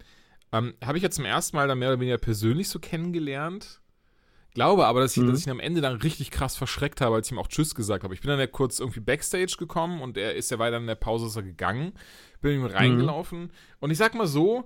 Ähm, 0.50 0.74
Habe 0.84 0.98
ich 0.98 1.04
ja 1.04 1.10
zum 1.10 1.24
ersten 1.24 1.56
Mal 1.56 1.68
dann 1.68 1.78
mehr 1.78 1.90
oder 1.90 2.00
weniger 2.00 2.18
persönlich 2.18 2.68
so 2.68 2.80
kennengelernt 2.80 3.80
glaube 4.56 4.86
aber, 4.86 5.00
dass 5.00 5.16
ich, 5.16 5.22
mhm. 5.22 5.30
dass 5.30 5.40
ich 5.40 5.46
ihn 5.46 5.52
am 5.52 5.60
Ende 5.60 5.80
dann 5.80 5.96
richtig 5.96 6.30
krass 6.30 6.56
verschreckt 6.56 7.00
habe, 7.00 7.14
als 7.14 7.28
ich 7.28 7.32
ihm 7.32 7.38
auch 7.38 7.46
Tschüss 7.46 7.74
gesagt 7.74 8.02
habe. 8.02 8.14
Ich 8.14 8.22
bin 8.22 8.30
dann 8.30 8.40
ja 8.40 8.46
kurz 8.46 8.80
irgendwie 8.80 9.00
Backstage 9.00 9.54
gekommen 9.58 10.00
und 10.00 10.16
er 10.16 10.34
ist 10.34 10.50
ja 10.50 10.58
weiter 10.58 10.78
in 10.78 10.86
der 10.86 10.96
Pause 10.96 11.26
ist 11.26 11.36
er 11.36 11.42
gegangen. 11.42 11.92
Bin 12.40 12.52
ihm 12.52 12.64
reingelaufen. 12.64 13.42
Mhm. 13.42 13.50
Und 13.80 13.90
ich 13.90 13.98
sag 13.98 14.14
mal 14.14 14.26
so, 14.26 14.64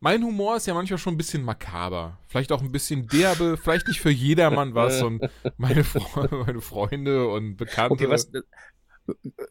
mein 0.00 0.22
Humor 0.24 0.56
ist 0.56 0.66
ja 0.66 0.74
manchmal 0.74 0.98
schon 0.98 1.14
ein 1.14 1.18
bisschen 1.18 1.42
makaber. 1.42 2.18
Vielleicht 2.26 2.50
auch 2.50 2.62
ein 2.62 2.72
bisschen 2.72 3.06
derbe, 3.08 3.56
vielleicht 3.56 3.88
nicht 3.88 4.00
für 4.00 4.10
jedermann 4.10 4.74
was. 4.74 5.02
Und 5.02 5.28
meine, 5.58 5.84
Fre 5.84 6.28
meine 6.46 6.60
Freunde 6.60 7.28
und 7.28 7.56
Bekannte. 7.56 7.92
Okay, 7.92 8.10
was, 8.10 8.30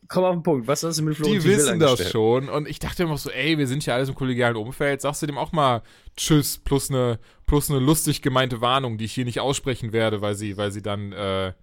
komm 0.08 0.24
auf 0.24 0.36
den 0.36 0.44
Punkt. 0.44 0.68
Was 0.68 0.84
hast 0.84 1.00
du 1.00 1.04
mit 1.04 1.16
Florentin 1.16 1.42
Die 1.42 1.48
wissen 1.48 1.80
das 1.80 2.10
schon. 2.10 2.50
Und 2.50 2.68
ich 2.68 2.80
dachte 2.80 3.04
immer 3.04 3.18
so, 3.18 3.30
ey, 3.30 3.58
wir 3.58 3.68
sind 3.68 3.86
ja 3.86 3.96
alles 3.96 4.10
im 4.10 4.16
kollegialen 4.16 4.56
Umfeld. 4.56 5.02
Sagst 5.02 5.22
du 5.22 5.28
dem 5.28 5.38
auch 5.38 5.52
mal 5.52 5.82
Tschüss 6.18 6.58
plus 6.58 6.90
eine, 6.90 7.20
plus 7.46 7.70
eine 7.70 7.80
lustig 7.80 8.22
gemeinte 8.22 8.62
Warnung, 8.62 8.98
die 8.98 9.06
ich 9.06 9.14
hier 9.14 9.26
nicht 9.26 9.40
aussprechen 9.40 9.94
werde, 9.94 10.22
weil 10.22 10.36
sie, 10.36 10.58
weil 10.58 10.72
sie 10.72 10.82
dann 10.82 11.12
äh, 11.12 11.54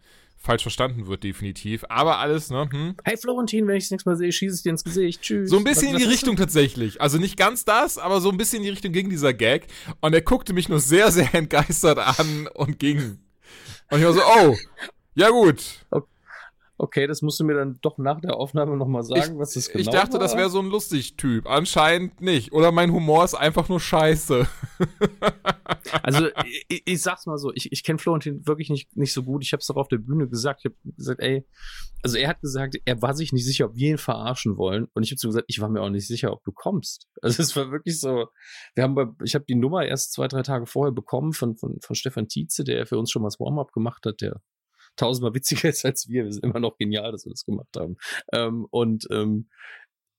falsch 0.43 0.63
verstanden 0.63 1.07
wird, 1.07 1.23
definitiv. 1.23 1.85
Aber 1.89 2.19
alles, 2.19 2.51
ne? 2.51 2.69
Hm? 2.71 2.97
Hey 3.05 3.17
Florentin, 3.17 3.67
wenn 3.69 3.77
ich 3.77 3.85
das 3.85 3.91
nächste 3.93 4.11
Mal 4.11 4.17
sehe, 4.17 4.33
schieße 4.33 4.57
ich 4.57 4.63
dir 4.63 4.71
ins 4.71 4.85
Gesicht. 4.85 5.23
Tschüss. 5.23 5.49
So 5.49 5.57
ein 5.57 5.65
bisschen 5.65 5.95
was, 5.95 6.03
in 6.03 6.07
die 6.07 6.13
Richtung 6.13 6.37
tatsächlich. 6.37 7.01
Also 7.01 7.19
nicht 7.19 7.37
ganz 7.37 7.65
das, 7.65 7.99
aber 7.99 8.21
so 8.21 8.31
ein 8.31 8.37
bisschen 8.37 8.59
in 8.59 8.65
die 8.65 8.71
Richtung 8.71 8.93
ging 8.93 9.09
dieser 9.09 9.33
Gag. 9.33 9.67
Und 10.01 10.15
er 10.15 10.23
guckte 10.23 10.53
mich 10.53 10.69
nur 10.69 10.81
sehr, 10.81 11.13
sehr 11.13 11.33
entgeistert 11.35 11.99
an 11.99 12.49
und 12.55 12.79
ging. 12.79 13.19
Und 13.91 13.99
ich 13.99 14.05
war 14.05 14.13
so, 14.13 14.21
oh, 14.21 14.57
ja 15.15 15.29
gut. 15.31 15.63
Okay. 15.91 16.07
Okay, 16.79 17.07
das 17.07 17.23
musst 17.23 17.39
du 17.39 17.45
mir 17.45 17.55
dann 17.55 17.79
doch 17.83 17.99
nach 17.99 18.21
der 18.21 18.37
Aufnahme 18.37 18.77
nochmal 18.77 19.03
sagen, 19.03 19.35
ich, 19.35 19.39
was 19.39 19.53
das 19.53 19.69
genau 19.69 19.81
Ich 19.83 19.89
dachte, 19.89 20.15
war. 20.15 20.21
das 20.21 20.37
wäre 20.37 20.51
so 20.51 20.59
ein 20.59 20.67
lustig 20.67 21.17
Typ. 21.17 21.47
Anscheinend 21.47 22.21
nicht. 22.21 22.53
Oder 22.53 22.73
mein 22.73 22.93
Humor 22.93 23.25
ist 23.25 23.35
einfach 23.35 23.69
nur 23.69 23.79
scheiße. 23.79 24.49
also, 26.03 26.29
ich, 26.69 26.83
ich 26.85 27.03
sag's 27.03 27.27
mal 27.27 27.39
so, 27.39 27.53
ich, 27.55 27.71
ich 27.71 27.85
kenne 27.85 27.99
Florentin 27.99 28.47
wirklich 28.47 28.71
nicht, 28.71 28.97
nicht 28.97 29.13
so 29.13 29.23
gut. 29.23 29.45
Ich 29.45 29.53
habe 29.53 29.61
es 29.61 29.67
doch 29.67 29.77
auf 29.77 29.89
der 29.89 29.99
Bühne 29.99 30.29
gesagt. 30.29 30.61
Ich 30.61 30.73
habe 30.73 30.77
gesagt, 30.97 31.21
ey, 31.21 31.47
also 32.03 32.17
er 32.17 32.29
hat 32.29 32.41
gesagt, 32.41 32.77
er 32.85 33.01
war 33.01 33.15
sich 33.15 33.33
nicht 33.33 33.45
sicher, 33.45 33.67
ob 33.67 33.77
wir 33.77 33.91
ihn 33.91 33.99
verarschen 33.99 34.57
wollen. 34.57 34.89
Und 34.95 35.05
ich 35.05 35.11
habe 35.13 35.19
so 35.19 35.29
gesagt, 35.29 35.45
ich 35.49 35.61
war 35.61 35.69
mir 35.69 35.83
auch 35.83 35.91
nicht 35.91 36.07
sicher, 36.07 36.33
ob 36.33 36.43
du 36.43 36.53
kommst. 36.53 37.07
Also 37.21 37.43
es 37.43 37.55
war 37.55 37.71
wirklich 37.71 38.01
so, 38.01 38.27
wir 38.75 38.83
haben 38.83 38.95
bei, 38.95 39.07
ich 39.23 39.35
habe 39.35 39.45
die 39.45 39.55
Nummer 39.55 39.87
erst 39.87 40.13
zwei, 40.13 40.27
drei 40.27 40.43
Tage 40.43 40.67
vorher 40.67 40.93
bekommen 40.93 41.33
von, 41.33 41.57
von, 41.57 41.79
von 41.81 41.95
Stefan 41.95 42.27
Tietze, 42.27 42.65
der 42.65 42.87
für 42.87 42.99
uns 42.99 43.11
schon 43.11 43.23
mal 43.23 43.29
das 43.29 43.39
Warm-up 43.39 43.73
gemacht 43.73 44.05
hat, 44.05 44.21
der 44.21 44.41
tausendmal 44.97 45.35
witziger 45.35 45.69
ist 45.69 45.85
als 45.85 46.09
wir. 46.09 46.25
Wir 46.25 46.33
sind 46.33 46.45
immer 46.45 46.61
noch 46.61 46.77
genial, 46.77 47.13
dass 47.13 47.25
wir 47.25 47.31
das 47.31 47.45
gemacht 47.45 47.77
haben. 47.77 47.97
Ähm, 48.33 48.67
und 48.71 49.07
ähm, 49.11 49.49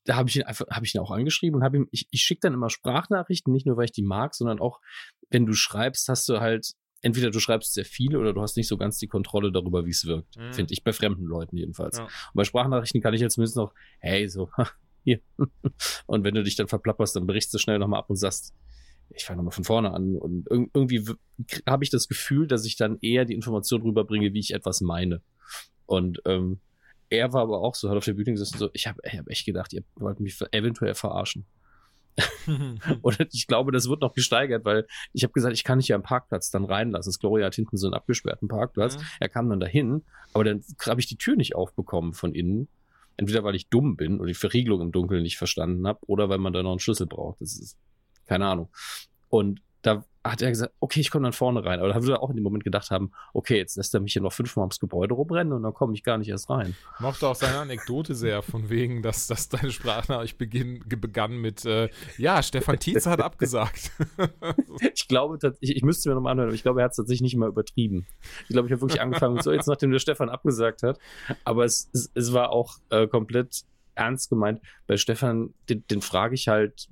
da 0.06 0.16
habe 0.16 0.30
ich 0.30 0.36
ihn 0.36 0.44
einfach, 0.44 0.66
habe 0.70 0.86
ich 0.86 0.96
ihn 0.96 1.02
auch 1.02 1.12
angeschrieben 1.12 1.58
und 1.58 1.64
habe 1.64 1.78
ihm, 1.78 1.88
ich, 1.92 2.08
ich 2.12 2.22
schicke 2.22 2.42
dann 2.42 2.54
immer 2.54 2.70
Sprachnachrichten, 2.70 3.54
nicht 3.54 3.66
nur 3.66 3.78
weil 3.78 3.86
ich 3.86 3.92
die 3.92 4.04
mag, 4.04 4.36
sondern 4.36 4.60
auch, 4.60 4.82
wenn 5.30 5.46
du 5.46 5.54
schreibst, 5.54 6.10
hast 6.10 6.28
du 6.28 6.40
halt 6.40 6.74
entweder 7.04 7.30
du 7.30 7.40
schreibst 7.40 7.74
sehr 7.74 7.86
viele 7.86 8.18
oder 8.18 8.34
du 8.34 8.42
hast 8.42 8.58
nicht 8.58 8.68
so 8.68 8.78
ganz 8.78 8.98
die 8.98 9.08
Kontrolle 9.08 9.52
darüber, 9.52 9.86
wie 9.86 9.92
es 9.92 10.06
wirkt. 10.06 10.38
Mhm. 10.38 10.54
Finde 10.54 10.74
ich 10.74 10.84
bei 10.84 10.94
fremden 10.94 11.26
Leuten 11.26 11.58
jedenfalls. 11.58 11.98
Ja. 11.98 12.06
Und 12.06 12.34
bei 12.34 12.46
Sprachnachrichten 12.46 13.02
kann 13.02 13.14
ich 13.14 13.22
jetzt 13.22 13.34
zumindest 13.34 13.58
noch, 13.58 13.74
hey, 14.00 14.28
so, 14.28 14.50
hier. 15.04 15.20
Und 16.08 16.24
wenn 16.24 16.34
du 16.34 16.44
dich 16.44 16.56
dann 16.56 16.68
verplapperst, 16.68 17.16
dann 17.16 17.28
berichtst 17.28 17.54
du 17.54 17.58
schnell 17.58 17.78
nochmal 17.78 18.00
ab 18.00 18.10
und 18.10 18.16
sagst, 18.16 18.56
ich 19.16 19.26
fange 19.26 19.38
nochmal 19.38 19.52
von 19.52 19.64
vorne 19.64 19.94
an. 19.94 20.18
Und 20.18 20.48
irgendwie 20.50 21.06
habe 21.68 21.84
ich 21.84 21.90
das 21.90 22.08
Gefühl, 22.08 22.48
dass 22.48 22.66
ich 22.66 22.76
dann 22.76 22.98
eher 23.02 23.26
die 23.26 23.34
Information 23.34 23.82
rüberbringe, 23.82 24.34
wie 24.34 24.40
ich 24.40 24.54
etwas 24.54 24.82
meine. 24.82 25.22
Und 25.86 26.22
ähm, 26.26 26.60
er 27.10 27.34
war 27.34 27.42
aber 27.42 27.62
auch 27.62 27.76
so, 27.76 27.90
hat 27.90 27.98
auf 27.98 28.06
der 28.06 28.14
Bühne 28.14 28.32
gesessen, 28.32 28.58
so, 28.58 28.70
ich 28.74 28.88
habe 28.88 29.00
ich 29.04 29.18
hab 29.18 29.30
echt 29.30 29.46
gedacht, 29.46 29.74
ihr 29.74 29.84
wollt 29.96 30.20
mich 30.20 30.40
eventuell 30.52 30.96
verarschen. 30.96 31.46
und 33.02 33.28
ich 33.32 33.48
glaube, 33.48 33.72
das 33.72 33.90
wird 33.90 34.02
noch 34.02 34.14
gesteigert, 34.14 34.66
weil 34.66 34.86
ich 35.14 35.24
habe 35.24 35.34
gesagt, 35.34 35.54
ich 35.54 35.64
kann 35.64 35.78
nicht 35.78 35.88
hier 35.88 35.96
am 35.96 36.04
Parkplatz 36.04 36.52
dann 36.52 36.64
reinlassen. 36.64 37.10
Das 37.10 37.20
Gloria 37.20 37.48
hat 37.48 37.56
hinten 37.56 37.78
so 37.78 37.88
einen 37.88 37.96
abgesperrten 37.96 38.48
Parkplatz. 38.48 38.98
Mhm. 38.98 39.04
Er 39.20 39.30
kam 39.30 39.50
dann 39.50 39.60
dahin, 39.60 40.04
aber 40.34 40.44
dann 40.44 40.64
habe 40.86 41.02
ich 41.02 41.08
die 41.08 41.18
Tür 41.18 41.36
nicht 41.36 41.56
aufbekommen 41.56 42.14
von 42.14 42.34
innen. 42.34 42.68
Entweder 43.18 43.44
weil 43.44 43.56
ich 43.56 43.70
dumm 43.70 43.96
bin 43.96 44.20
und 44.20 44.28
die 44.28 44.34
Verriegelung 44.34 44.82
im 44.82 44.92
Dunkeln 44.92 45.22
nicht 45.22 45.38
verstanden 45.38 45.86
habe, 45.86 46.00
oder 46.08 46.30
weil 46.30 46.40
man 46.40 46.54
da 46.54 46.64
noch 46.64 46.72
einen 46.72 46.80
Schlüssel 46.80 47.06
braucht. 47.06 47.42
Das 47.42 47.58
ist 47.60 47.78
keine 48.26 48.48
Ahnung. 48.48 48.70
Und 49.30 49.62
da 49.82 50.06
hat 50.24 50.42
er 50.42 50.50
gesagt, 50.50 50.74
okay, 50.80 51.02
ich 51.02 51.12
komme 51.12 51.24
dann 51.24 51.34
vorne 51.34 51.66
rein. 51.66 51.80
Aber 51.80 51.90
da 51.90 51.96
würde 51.96 52.14
er 52.14 52.24
auch 52.24 52.30
in 52.30 52.38
dem 52.38 52.44
Moment 52.44 52.64
gedacht 52.64 52.92
haben, 52.92 53.12
okay, 53.34 53.58
jetzt 53.58 53.76
lässt 53.76 53.94
er 53.94 54.00
mich 54.00 54.14
hier 54.14 54.22
noch 54.22 54.32
fünfmal 54.32 54.64
ums 54.64 54.80
Gebäude 54.80 55.14
rumrennen 55.14 55.52
und 55.52 55.64
dann 55.64 55.74
komme 55.74 55.94
ich 55.94 56.04
gar 56.04 56.18
nicht 56.18 56.30
erst 56.30 56.50
rein. 56.50 56.76
Mochte 57.00 57.28
auch 57.28 57.36
seine 57.36 57.58
Anekdote 57.58 58.16
sehr, 58.16 58.42
von 58.42 58.70
wegen, 58.70 59.02
dass, 59.02 59.28
dass 59.28 59.50
deine 59.50 59.72
Sprachnachricht 59.72 60.38
beginn, 60.38 60.82
begann 60.88 61.36
mit, 61.36 61.66
äh, 61.66 61.90
ja, 62.18 62.42
Stefan 62.42 62.80
Tietze 62.80 63.10
hat 63.10 63.20
abgesagt. 63.20 63.92
ich 64.94 65.10
glaube, 65.10 65.38
ich, 65.60 65.76
ich 65.76 65.84
müsste 65.84 66.08
mir 66.08 66.16
nochmal 66.16 66.32
anhören, 66.32 66.50
aber 66.50 66.56
ich 66.56 66.64
glaube, 66.64 66.80
er 66.80 66.86
hat 66.86 66.92
es 66.92 66.98
tatsächlich 66.98 67.24
nicht 67.24 67.36
mal 67.36 67.50
übertrieben. 67.50 68.06
Ich 68.44 68.54
glaube, 68.54 68.70
ich 68.70 68.72
habe 68.72 68.82
wirklich 68.82 69.02
angefangen, 69.02 69.42
so 69.42 69.52
jetzt 69.52 69.68
nachdem 69.68 69.92
der 69.92 70.00
Stefan 70.00 70.30
abgesagt 70.30 70.84
hat. 70.84 71.00
Aber 71.44 71.66
es, 71.66 71.90
es, 71.92 72.10
es 72.14 72.32
war 72.32 72.52
auch 72.52 72.78
äh, 72.92 73.08
komplett 73.08 73.64
ernst 73.96 74.30
gemeint. 74.30 74.62
Bei 74.88 74.96
Stefan, 74.96 75.54
den, 75.68 75.86
den 75.88 76.02
frage 76.02 76.36
ich 76.36 76.48
halt 76.48 76.88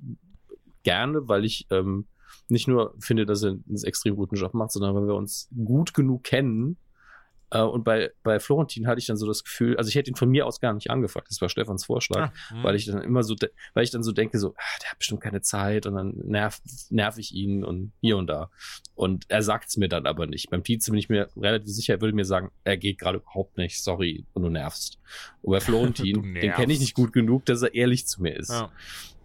gerne, 0.82 1.28
weil 1.28 1.44
ich 1.44 1.66
ähm, 1.70 2.06
nicht 2.48 2.68
nur 2.68 2.94
finde, 2.98 3.26
dass 3.26 3.42
er 3.42 3.50
einen 3.50 3.84
extrem 3.84 4.16
guten 4.16 4.36
Job 4.36 4.54
macht, 4.54 4.72
sondern 4.72 4.94
weil 4.94 5.06
wir 5.06 5.14
uns 5.14 5.48
gut 5.64 5.94
genug 5.94 6.24
kennen. 6.24 6.76
Äh, 7.50 7.60
und 7.60 7.84
bei, 7.84 8.10
bei 8.22 8.40
Florentin 8.40 8.86
hatte 8.86 8.98
ich 8.98 9.06
dann 9.06 9.16
so 9.16 9.26
das 9.26 9.44
Gefühl, 9.44 9.76
also 9.76 9.88
ich 9.88 9.94
hätte 9.94 10.10
ihn 10.10 10.16
von 10.16 10.30
mir 10.30 10.46
aus 10.46 10.60
gar 10.60 10.72
nicht 10.72 10.90
angefragt, 10.90 11.28
das 11.30 11.40
war 11.40 11.48
Stefans 11.48 11.84
Vorschlag, 11.84 12.32
ah, 12.50 12.62
weil 12.62 12.76
ich 12.76 12.86
dann 12.86 13.02
immer 13.02 13.22
so, 13.22 13.36
weil 13.74 13.84
ich 13.84 13.90
dann 13.90 14.02
so 14.02 14.12
denke, 14.12 14.38
so, 14.38 14.54
ah, 14.56 14.78
der 14.82 14.90
hat 14.90 14.98
bestimmt 14.98 15.20
keine 15.20 15.42
Zeit 15.42 15.86
und 15.86 15.94
dann 15.94 16.14
nerv, 16.24 16.60
nerv 16.90 17.18
ich 17.18 17.32
ihn 17.34 17.62
und 17.64 17.92
hier 18.00 18.16
und 18.16 18.26
da. 18.26 18.50
Und 18.94 19.26
er 19.28 19.42
sagt 19.42 19.68
es 19.68 19.76
mir 19.76 19.88
dann 19.88 20.06
aber 20.06 20.26
nicht. 20.26 20.50
Beim 20.50 20.64
Tietze 20.64 20.90
bin 20.90 20.98
ich 20.98 21.08
mir 21.08 21.28
relativ 21.36 21.68
sicher, 21.68 21.94
er 21.94 22.00
würde 22.00 22.14
mir 22.14 22.24
sagen, 22.24 22.50
er 22.64 22.76
geht 22.76 22.98
gerade 22.98 23.18
überhaupt 23.18 23.58
nicht, 23.58 23.82
sorry, 23.82 24.24
und 24.32 24.42
du 24.42 24.48
nervst. 24.48 24.98
Und 25.42 25.52
bei 25.52 25.60
Florentin, 25.60 26.34
den 26.34 26.52
kenne 26.52 26.72
ich 26.72 26.80
nicht 26.80 26.94
gut 26.94 27.12
genug, 27.12 27.44
dass 27.44 27.62
er 27.62 27.74
ehrlich 27.74 28.06
zu 28.06 28.22
mir 28.22 28.34
ist. 28.36 28.50
Ja. 28.50 28.70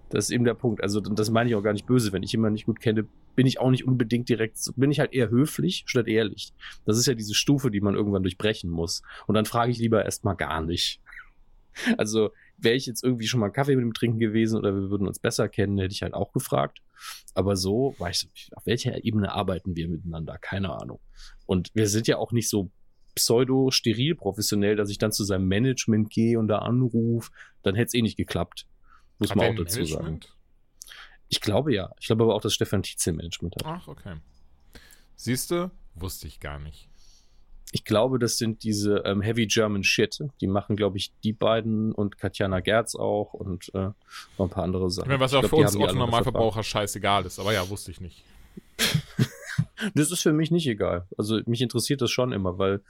Das 0.10 0.26
ist 0.26 0.32
eben 0.32 0.46
der 0.46 0.54
Punkt. 0.54 0.82
Also, 0.82 1.02
das 1.02 1.30
meine 1.30 1.50
ich 1.50 1.56
auch 1.56 1.62
gar 1.62 1.74
nicht 1.74 1.86
böse. 1.86 2.14
Wenn 2.14 2.24
ich 2.24 2.32
jemanden 2.32 2.54
nicht 2.54 2.66
gut 2.66 2.80
kenne, 2.80 3.06
bin 3.36 3.46
ich 3.46 3.60
auch 3.60 3.70
nicht 3.70 3.86
unbedingt 3.86 4.30
direkt, 4.30 4.58
bin 4.76 4.92
ich 4.92 5.00
halt 5.00 5.14
eher 5.14 5.30
höflich 5.30 5.84
statt 5.86 6.08
ehrlich. 6.08 6.54
Das 6.86 6.98
ist 6.98 7.06
ja 7.06 7.14
diese 7.14 7.36
Stufe, 7.36 7.72
die 7.72 7.82
man 7.82 7.96
irgendwann 7.96 8.24
durchbrechen 8.24 8.70
muss. 8.70 9.02
Und 9.28 9.36
dann 9.36 9.46
frage 9.46 9.72
ich 9.72 9.80
lieber 9.80 10.04
erstmal 10.06 10.36
gar 10.36 10.62
nicht. 10.62 11.02
Also, 12.00 12.32
wäre 12.58 12.76
ich 12.76 12.88
jetzt 12.88 13.04
irgendwie 13.04 13.28
schon 13.28 13.40
mal 13.40 13.52
Kaffee 13.52 13.76
mit 13.76 13.84
dem 13.84 13.94
Trinken 13.94 14.18
gewesen 14.18 14.58
oder 14.58 14.74
wir 14.74 14.90
würden 14.90 15.08
uns 15.08 15.20
besser 15.20 15.48
kennen, 15.48 15.78
hätte 15.78 15.94
ich 15.94 16.02
halt 16.02 16.16
auch 16.16 16.34
gefragt. 16.34 16.82
Aber 17.36 17.56
so, 17.56 17.94
weiß 18.00 18.30
ich, 18.34 18.50
auf 18.56 18.66
welcher 18.66 19.06
Ebene 19.06 19.32
arbeiten 19.32 19.76
wir 19.76 19.88
miteinander? 19.88 20.40
Keine 20.40 20.72
Ahnung. 20.72 21.00
Und 21.46 21.70
wir 21.76 21.88
sind 21.88 22.08
ja 22.08 22.18
auch 22.18 22.32
nicht 22.32 22.50
so 22.50 22.72
pseudo-steril 23.14 24.16
professionell, 24.16 24.76
dass 24.76 24.90
ich 24.90 24.98
dann 24.98 25.12
zu 25.12 25.24
seinem 25.24 25.48
Management 25.48 26.10
gehe 26.10 26.40
und 26.40 26.48
da 26.48 26.60
anrufe. 26.60 27.32
Dann 27.64 27.76
hätte 27.76 27.88
es 27.88 27.94
eh 27.94 28.02
nicht 28.02 28.18
geklappt. 28.18 28.68
Muss 29.20 29.30
hat 29.30 29.38
man 29.38 29.52
auch 29.52 29.56
dazu 29.56 29.80
Management? 29.80 30.24
sagen. 30.26 30.38
Ich 31.30 31.42
glaube 31.42 31.74
ja. 31.74 31.92
Ich 32.00 32.08
glaube 32.08 32.24
aber 32.24 32.36
auch, 32.36 32.42
dass 32.42 32.54
Stefan 32.54 32.84
Tietze 32.84 33.12
Management 33.12 33.56
hat. 33.56 33.66
Ach, 33.66 33.88
okay. 33.88 34.16
Siehst 35.16 35.52
du? 35.52 35.72
Wusste 35.96 36.28
ich 36.28 36.40
gar 36.40 36.60
nicht. 36.60 36.90
Ich 37.72 37.84
glaube, 37.84 38.18
das 38.18 38.38
sind 38.38 38.64
diese 38.64 39.00
ähm, 39.00 39.22
Heavy 39.22 39.46
German 39.46 39.84
Shit. 39.84 40.20
Die 40.40 40.48
machen, 40.48 40.78
glaube 40.78 40.98
ich, 40.98 41.12
die 41.24 41.34
beiden 41.34 41.92
und 41.92 42.18
Katjana 42.18 42.62
Gerz 42.62 42.96
auch 42.96 43.34
und 43.34 43.74
äh, 43.74 43.90
noch 44.38 44.46
ein 44.46 44.50
paar 44.50 44.64
andere 44.64 44.90
Sachen. 44.90 45.08
Ich 45.08 45.10
meine, 45.10 45.20
was 45.20 45.34
auch 45.34 45.42
glaub, 45.42 45.50
für 45.50 45.56
uns 45.58 45.76
Otto 45.76 45.96
Normalverbraucher 45.96 46.64
scheißegal 46.64 47.26
ist, 47.26 47.40
aber 47.40 47.54
ja, 47.54 47.68
wusste 47.68 47.92
ich 47.92 48.00
nicht. 48.00 48.24
das 49.96 50.12
ist 50.12 50.22
für 50.22 50.32
mich 50.32 50.50
nicht 50.50 50.68
egal. 50.68 51.08
Also 51.18 51.42
mich 51.46 51.62
interessiert 51.62 52.02
das 52.02 52.10
schon 52.10 52.32
immer, 52.32 52.58
weil 52.58 52.82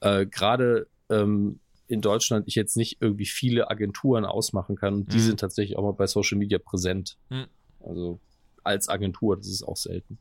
äh, 0.00 0.24
gerade 0.24 0.86
ähm, 1.10 1.60
in 1.92 2.00
Deutschland 2.00 2.48
ich 2.48 2.54
jetzt 2.54 2.76
nicht 2.76 2.98
irgendwie 3.00 3.26
viele 3.26 3.70
Agenturen 3.70 4.24
ausmachen 4.24 4.76
kann. 4.76 4.94
Und 4.94 5.12
die 5.12 5.18
mhm. 5.18 5.22
sind 5.22 5.40
tatsächlich 5.40 5.76
auch 5.76 5.82
mal 5.82 5.92
bei 5.92 6.06
Social 6.06 6.38
Media 6.38 6.58
präsent. 6.58 7.18
Mhm. 7.28 7.46
Also 7.80 8.18
als 8.64 8.88
Agentur, 8.88 9.36
das 9.36 9.48
ist 9.48 9.62
auch 9.62 9.76
selten. 9.76 10.18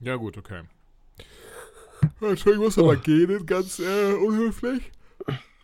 Ja, 0.00 0.16
gut, 0.16 0.38
okay. 0.38 0.62
Entschuldigung, 2.20 2.66
muss 2.66 2.78
aber 2.78 2.96
oh. 2.96 3.02
gehen, 3.02 3.46
ganz 3.46 3.80
äh, 3.80 4.12
unhöflich 4.14 4.92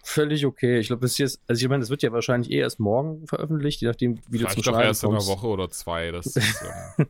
völlig 0.08 0.46
okay. 0.46 0.78
Ich 0.78 0.88
glaube, 0.88 1.00
bis 1.00 1.18
jetzt, 1.18 1.40
also 1.46 1.62
ich 1.62 1.68
meine, 1.68 1.80
das 1.80 1.90
wird 1.90 2.02
ja 2.02 2.12
wahrscheinlich 2.12 2.50
eh 2.50 2.58
erst 2.58 2.80
morgen 2.80 3.26
veröffentlicht, 3.26 3.80
je 3.80 3.88
nachdem, 3.88 4.18
wie 4.28 4.38
Vielleicht 4.38 4.56
du 4.56 4.62
zum 4.62 4.72
Schneiden 4.72 4.88
erst 4.88 5.02
kommst. 5.02 5.26
in 5.26 5.32
einer 5.32 5.38
Woche 5.38 5.46
oder 5.48 5.68
zwei. 5.68 6.10
Das 6.10 6.26
ist, 6.36 6.64
ähm 6.98 7.06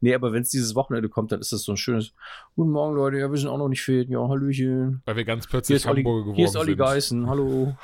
nee, 0.00 0.14
aber 0.14 0.32
wenn 0.32 0.42
es 0.42 0.50
dieses 0.50 0.74
Wochenende 0.74 1.08
kommt, 1.08 1.32
dann 1.32 1.40
ist 1.40 1.52
das 1.52 1.62
so 1.62 1.72
ein 1.72 1.76
schönes 1.76 2.12
Guten 2.56 2.70
Morgen, 2.70 2.96
Leute, 2.96 3.18
ja, 3.18 3.30
wir 3.30 3.38
sind 3.38 3.48
auch 3.48 3.58
noch 3.58 3.68
nicht 3.68 3.82
fit. 3.82 4.08
Ja, 4.08 4.28
Hallöchen. 4.28 5.02
Weil 5.04 5.16
wir 5.16 5.24
ganz 5.24 5.46
plötzlich 5.46 5.86
Hamburger 5.86 6.02
geworden 6.02 6.26
sind. 6.26 6.34
Hier 6.36 6.46
ist 6.46 6.56
Olli 6.56 6.76
Geißen, 6.76 7.28
hallo. 7.28 7.76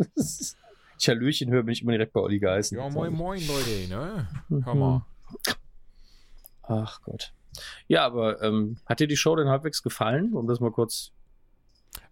ich 0.16 1.08
Hallöchen 1.08 1.50
höre, 1.50 1.64
bin 1.64 1.72
ich 1.72 1.82
immer 1.82 1.92
direkt 1.92 2.12
bei 2.12 2.20
Olli 2.20 2.38
Geißen. 2.38 2.78
Ja, 2.78 2.88
moin, 2.88 3.12
moin, 3.12 3.40
Leute, 3.46 3.88
ne? 3.88 4.28
Hör 4.64 4.74
mal. 4.74 4.96
Mhm. 4.98 5.54
Ach 6.62 7.02
Gott. 7.02 7.32
Ja, 7.88 8.06
aber 8.06 8.42
ähm, 8.42 8.76
hat 8.86 9.00
dir 9.00 9.08
die 9.08 9.16
Show 9.16 9.34
denn 9.34 9.48
halbwegs 9.48 9.82
gefallen, 9.82 10.34
um 10.34 10.46
das 10.46 10.60
mal 10.60 10.70
kurz 10.70 11.12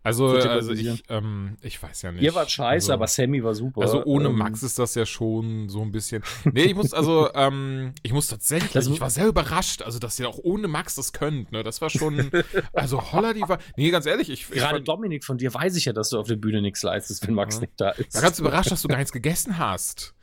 also, 0.02 0.28
also 0.28 0.72
ich, 0.72 1.02
ähm, 1.08 1.56
ich 1.62 1.82
weiß 1.82 2.02
ja 2.02 2.12
nicht. 2.12 2.22
Ihr 2.22 2.34
wart 2.34 2.50
scheiße, 2.50 2.86
also, 2.86 2.92
aber 2.92 3.06
Sammy 3.06 3.42
war 3.42 3.54
super. 3.54 3.82
Also 3.82 4.04
ohne 4.04 4.28
ähm, 4.28 4.36
Max 4.36 4.62
ist 4.62 4.78
das 4.78 4.94
ja 4.94 5.04
schon 5.04 5.68
so 5.68 5.82
ein 5.82 5.90
bisschen. 5.90 6.22
Nee, 6.44 6.64
ich 6.64 6.74
muss 6.74 6.92
also, 6.92 7.28
ähm, 7.34 7.92
ich 8.02 8.12
muss 8.12 8.28
tatsächlich, 8.28 8.72
das 8.72 8.86
ich 8.86 9.00
war 9.00 9.10
sehr 9.10 9.26
überrascht, 9.26 9.82
also 9.82 9.98
dass 9.98 10.18
ihr 10.20 10.28
auch 10.28 10.38
ohne 10.42 10.68
Max 10.68 10.94
das 10.94 11.12
könnt, 11.12 11.50
ne? 11.50 11.62
Das 11.62 11.80
war 11.80 11.90
schon, 11.90 12.30
also 12.72 13.12
Holla, 13.12 13.32
die 13.32 13.42
war. 13.42 13.58
Nee, 13.76 13.90
ganz 13.90 14.06
ehrlich, 14.06 14.30
ich. 14.30 14.48
Gerade 14.48 14.78
ich 14.78 14.84
Dominik, 14.84 15.24
von 15.24 15.38
dir 15.38 15.52
weiß 15.52 15.76
ich 15.76 15.86
ja, 15.86 15.92
dass 15.92 16.10
du 16.10 16.18
auf 16.18 16.28
der 16.28 16.36
Bühne 16.36 16.62
nichts 16.62 16.82
leistest, 16.82 17.26
wenn 17.26 17.34
Max 17.34 17.56
ja. 17.56 17.62
nicht 17.62 17.72
da 17.76 17.90
ist. 17.90 18.08
Ich 18.08 18.14
war 18.14 18.22
ganz 18.22 18.38
überrascht, 18.38 18.70
dass 18.70 18.82
du 18.82 18.88
gar 18.88 18.98
nichts 18.98 19.12
gegessen 19.12 19.58
hast. 19.58 20.14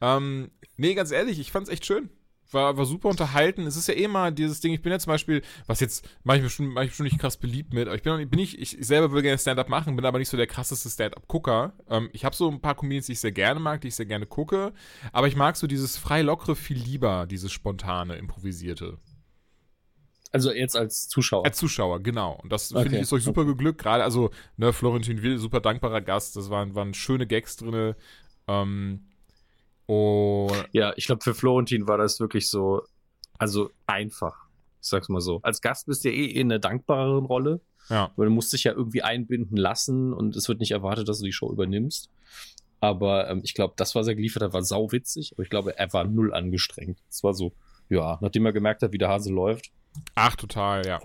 Ähm, 0.00 0.50
nee, 0.76 0.94
ganz 0.94 1.10
ehrlich, 1.10 1.38
ich 1.38 1.52
fand's 1.52 1.68
echt 1.68 1.84
schön 1.84 2.10
war, 2.50 2.76
war 2.76 2.84
super 2.84 3.08
unterhalten. 3.08 3.66
Es 3.66 3.76
ist 3.76 3.88
ja 3.88 3.94
eh 3.94 4.08
mal 4.08 4.32
dieses 4.32 4.60
Ding, 4.60 4.72
ich 4.72 4.82
bin 4.82 4.92
ja 4.92 4.98
zum 4.98 5.10
Beispiel, 5.12 5.42
was 5.66 5.80
jetzt 5.80 6.08
manchmal 6.24 6.50
schon, 6.50 6.66
manchmal 6.66 6.94
schon 6.94 7.04
nicht 7.04 7.18
krass 7.18 7.36
beliebt 7.36 7.72
mit, 7.72 7.88
aber 7.88 7.96
ich 7.96 8.02
bin, 8.02 8.12
auch 8.12 8.18
bin 8.18 8.38
nicht, 8.38 8.58
ich 8.58 8.76
selber 8.80 9.12
will 9.12 9.22
gerne 9.22 9.38
Stand-up 9.38 9.68
machen, 9.68 9.96
bin 9.96 10.04
aber 10.04 10.18
nicht 10.18 10.28
so 10.28 10.36
der 10.36 10.46
krasseste 10.46 10.88
Stand-up-Gucker. 10.88 11.72
Ähm, 11.88 12.10
ich 12.12 12.24
habe 12.24 12.36
so 12.36 12.50
ein 12.50 12.60
paar 12.60 12.74
Comedians, 12.74 13.06
die 13.06 13.12
ich 13.12 13.20
sehr 13.20 13.32
gerne 13.32 13.60
mag, 13.60 13.80
die 13.80 13.88
ich 13.88 13.96
sehr 13.96 14.06
gerne 14.06 14.26
gucke, 14.26 14.72
aber 15.12 15.28
ich 15.28 15.36
mag 15.36 15.56
so 15.56 15.66
dieses 15.66 15.96
frei 15.96 16.22
lockere 16.22 16.56
viel 16.56 16.78
lieber, 16.78 17.26
dieses 17.26 17.52
spontane, 17.52 18.16
improvisierte. 18.16 18.98
Also 20.32 20.52
jetzt 20.52 20.76
als 20.76 21.08
Zuschauer. 21.08 21.44
Als 21.46 21.56
Zuschauer, 21.56 22.02
genau. 22.02 22.38
Und 22.42 22.52
das 22.52 22.72
okay. 22.72 22.82
finde 22.82 22.96
ich 22.98 23.02
ist 23.04 23.12
euch 23.12 23.22
super 23.22 23.46
geglückt. 23.46 23.80
Gerade, 23.80 24.04
also, 24.04 24.30
ne, 24.58 24.72
Florentin 24.72 25.22
Will, 25.22 25.38
super 25.38 25.60
dankbarer 25.60 26.02
Gast. 26.02 26.36
Das 26.36 26.50
waren, 26.50 26.74
waren 26.74 26.92
schöne 26.92 27.26
Gags 27.26 27.56
drin. 27.56 27.94
Ähm, 28.46 29.06
und 29.86 30.68
ja, 30.72 30.92
ich 30.96 31.06
glaube, 31.06 31.22
für 31.22 31.34
Florentin 31.34 31.88
war 31.88 31.98
das 31.98 32.20
wirklich 32.20 32.50
so, 32.50 32.82
also 33.38 33.70
einfach. 33.86 34.46
Ich 34.82 34.88
sag's 34.88 35.08
mal 35.08 35.20
so. 35.20 35.40
Als 35.42 35.60
Gast 35.60 35.86
bist 35.86 36.04
du 36.04 36.10
ja 36.10 36.14
eh 36.14 36.26
in 36.26 36.50
einer 36.50 36.58
dankbareren 36.58 37.24
Rolle. 37.24 37.60
Ja. 37.88 38.10
Weil 38.16 38.26
du 38.26 38.32
musst 38.32 38.52
dich 38.52 38.64
ja 38.64 38.72
irgendwie 38.72 39.02
einbinden 39.02 39.56
lassen 39.56 40.12
und 40.12 40.34
es 40.34 40.48
wird 40.48 40.60
nicht 40.60 40.72
erwartet, 40.72 41.08
dass 41.08 41.20
du 41.20 41.24
die 41.24 41.32
Show 41.32 41.52
übernimmst. 41.52 42.10
Aber 42.80 43.28
ähm, 43.30 43.40
ich 43.44 43.54
glaube, 43.54 43.74
das, 43.76 43.94
was 43.94 44.06
er 44.06 44.14
geliefert 44.14 44.42
hat, 44.42 44.52
war 44.52 44.62
sauwitzig. 44.62 45.32
Aber 45.32 45.42
ich 45.42 45.50
glaube, 45.50 45.78
er 45.78 45.92
war 45.92 46.04
null 46.04 46.34
angestrengt. 46.34 46.98
Es 47.08 47.22
war 47.22 47.34
so, 47.34 47.52
ja, 47.88 48.18
nachdem 48.20 48.44
er 48.46 48.52
gemerkt 48.52 48.82
hat, 48.82 48.92
wie 48.92 48.98
der 48.98 49.08
Hase 49.08 49.32
läuft. 49.32 49.70
Ach, 50.14 50.36
total, 50.36 50.86
ja. 50.86 51.00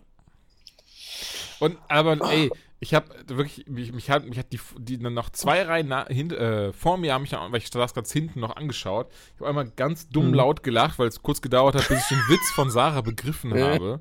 Und 1.62 1.77
aber 1.88 2.18
ey, 2.32 2.50
ich 2.80 2.96
habe 2.96 3.08
wirklich, 3.27 3.68
mich, 3.68 3.94
mich, 3.94 4.10
hat, 4.10 4.25
mich 4.25 4.39
hat 4.39 4.51
die, 4.51 4.60
die 4.80 4.98
noch 4.98 5.30
zwei 5.30 5.62
Reihen 5.62 5.88
na, 5.88 6.08
hin, 6.08 6.32
äh, 6.32 6.74
vor 6.74 6.98
mir, 6.98 7.13
haben 7.13 7.22
mich, 7.22 7.34
weil 7.34 7.58
ich 7.58 7.70
saß 7.70 7.94
ganz 7.94 8.12
hinten 8.12 8.39
noch 8.39 8.56
angeschaut. 8.56 9.12
Ich 9.36 9.39
habe 9.39 9.50
einmal 9.50 9.70
ganz 9.70 10.10
dumm 10.10 10.30
mhm. 10.30 10.34
laut 10.34 10.63
gelacht, 10.63 10.98
weil 10.98 11.08
es 11.08 11.22
kurz 11.22 11.41
gedauert 11.41 11.75
hat, 11.75 11.88
bis 11.88 12.00
ich 12.00 12.08
den 12.08 12.18
Witz 12.27 12.51
von 12.56 12.72
Sarah 12.72 13.01
begriffen 13.01 13.53
habe. 13.53 14.00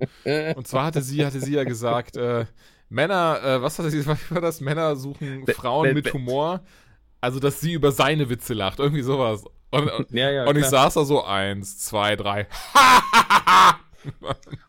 Und 0.56 0.66
zwar 0.66 0.86
hatte 0.86 1.02
sie, 1.02 1.26
hatte 1.26 1.40
sie 1.40 1.52
ja 1.52 1.64
gesagt, 1.64 2.16
äh, 2.16 2.46
Männer, 2.88 3.40
äh, 3.44 3.62
was 3.62 3.78
hatte 3.78 3.90
sie, 3.90 4.06
was 4.06 4.30
war 4.30 4.40
das? 4.40 4.62
Männer 4.62 4.96
suchen 4.96 5.46
Frauen 5.46 5.92
mit 5.92 6.12
Humor. 6.14 6.62
Also, 7.20 7.38
dass 7.38 7.60
sie 7.60 7.74
über 7.74 7.92
seine 7.92 8.30
Witze 8.30 8.54
lacht, 8.54 8.78
irgendwie 8.78 9.02
sowas. 9.02 9.44
Und, 9.70 9.90
und, 9.90 10.10
ja, 10.10 10.30
ja, 10.30 10.46
und 10.46 10.56
ich 10.56 10.64
saß 10.64 10.94
da 10.94 11.04
so 11.04 11.22
eins, 11.22 11.78
zwei, 11.78 12.16
drei. 12.16 12.46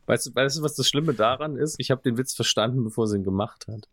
weißt, 0.05 0.27
du, 0.27 0.35
weißt 0.35 0.57
du, 0.57 0.61
was 0.63 0.75
das 0.75 0.87
Schlimme 0.87 1.13
daran 1.13 1.57
ist? 1.57 1.75
Ich 1.79 1.91
habe 1.91 2.01
den 2.01 2.17
Witz 2.17 2.33
verstanden, 2.33 2.83
bevor 2.83 3.07
sie 3.07 3.17
ihn 3.17 3.23
gemacht 3.23 3.67
hat. 3.67 3.87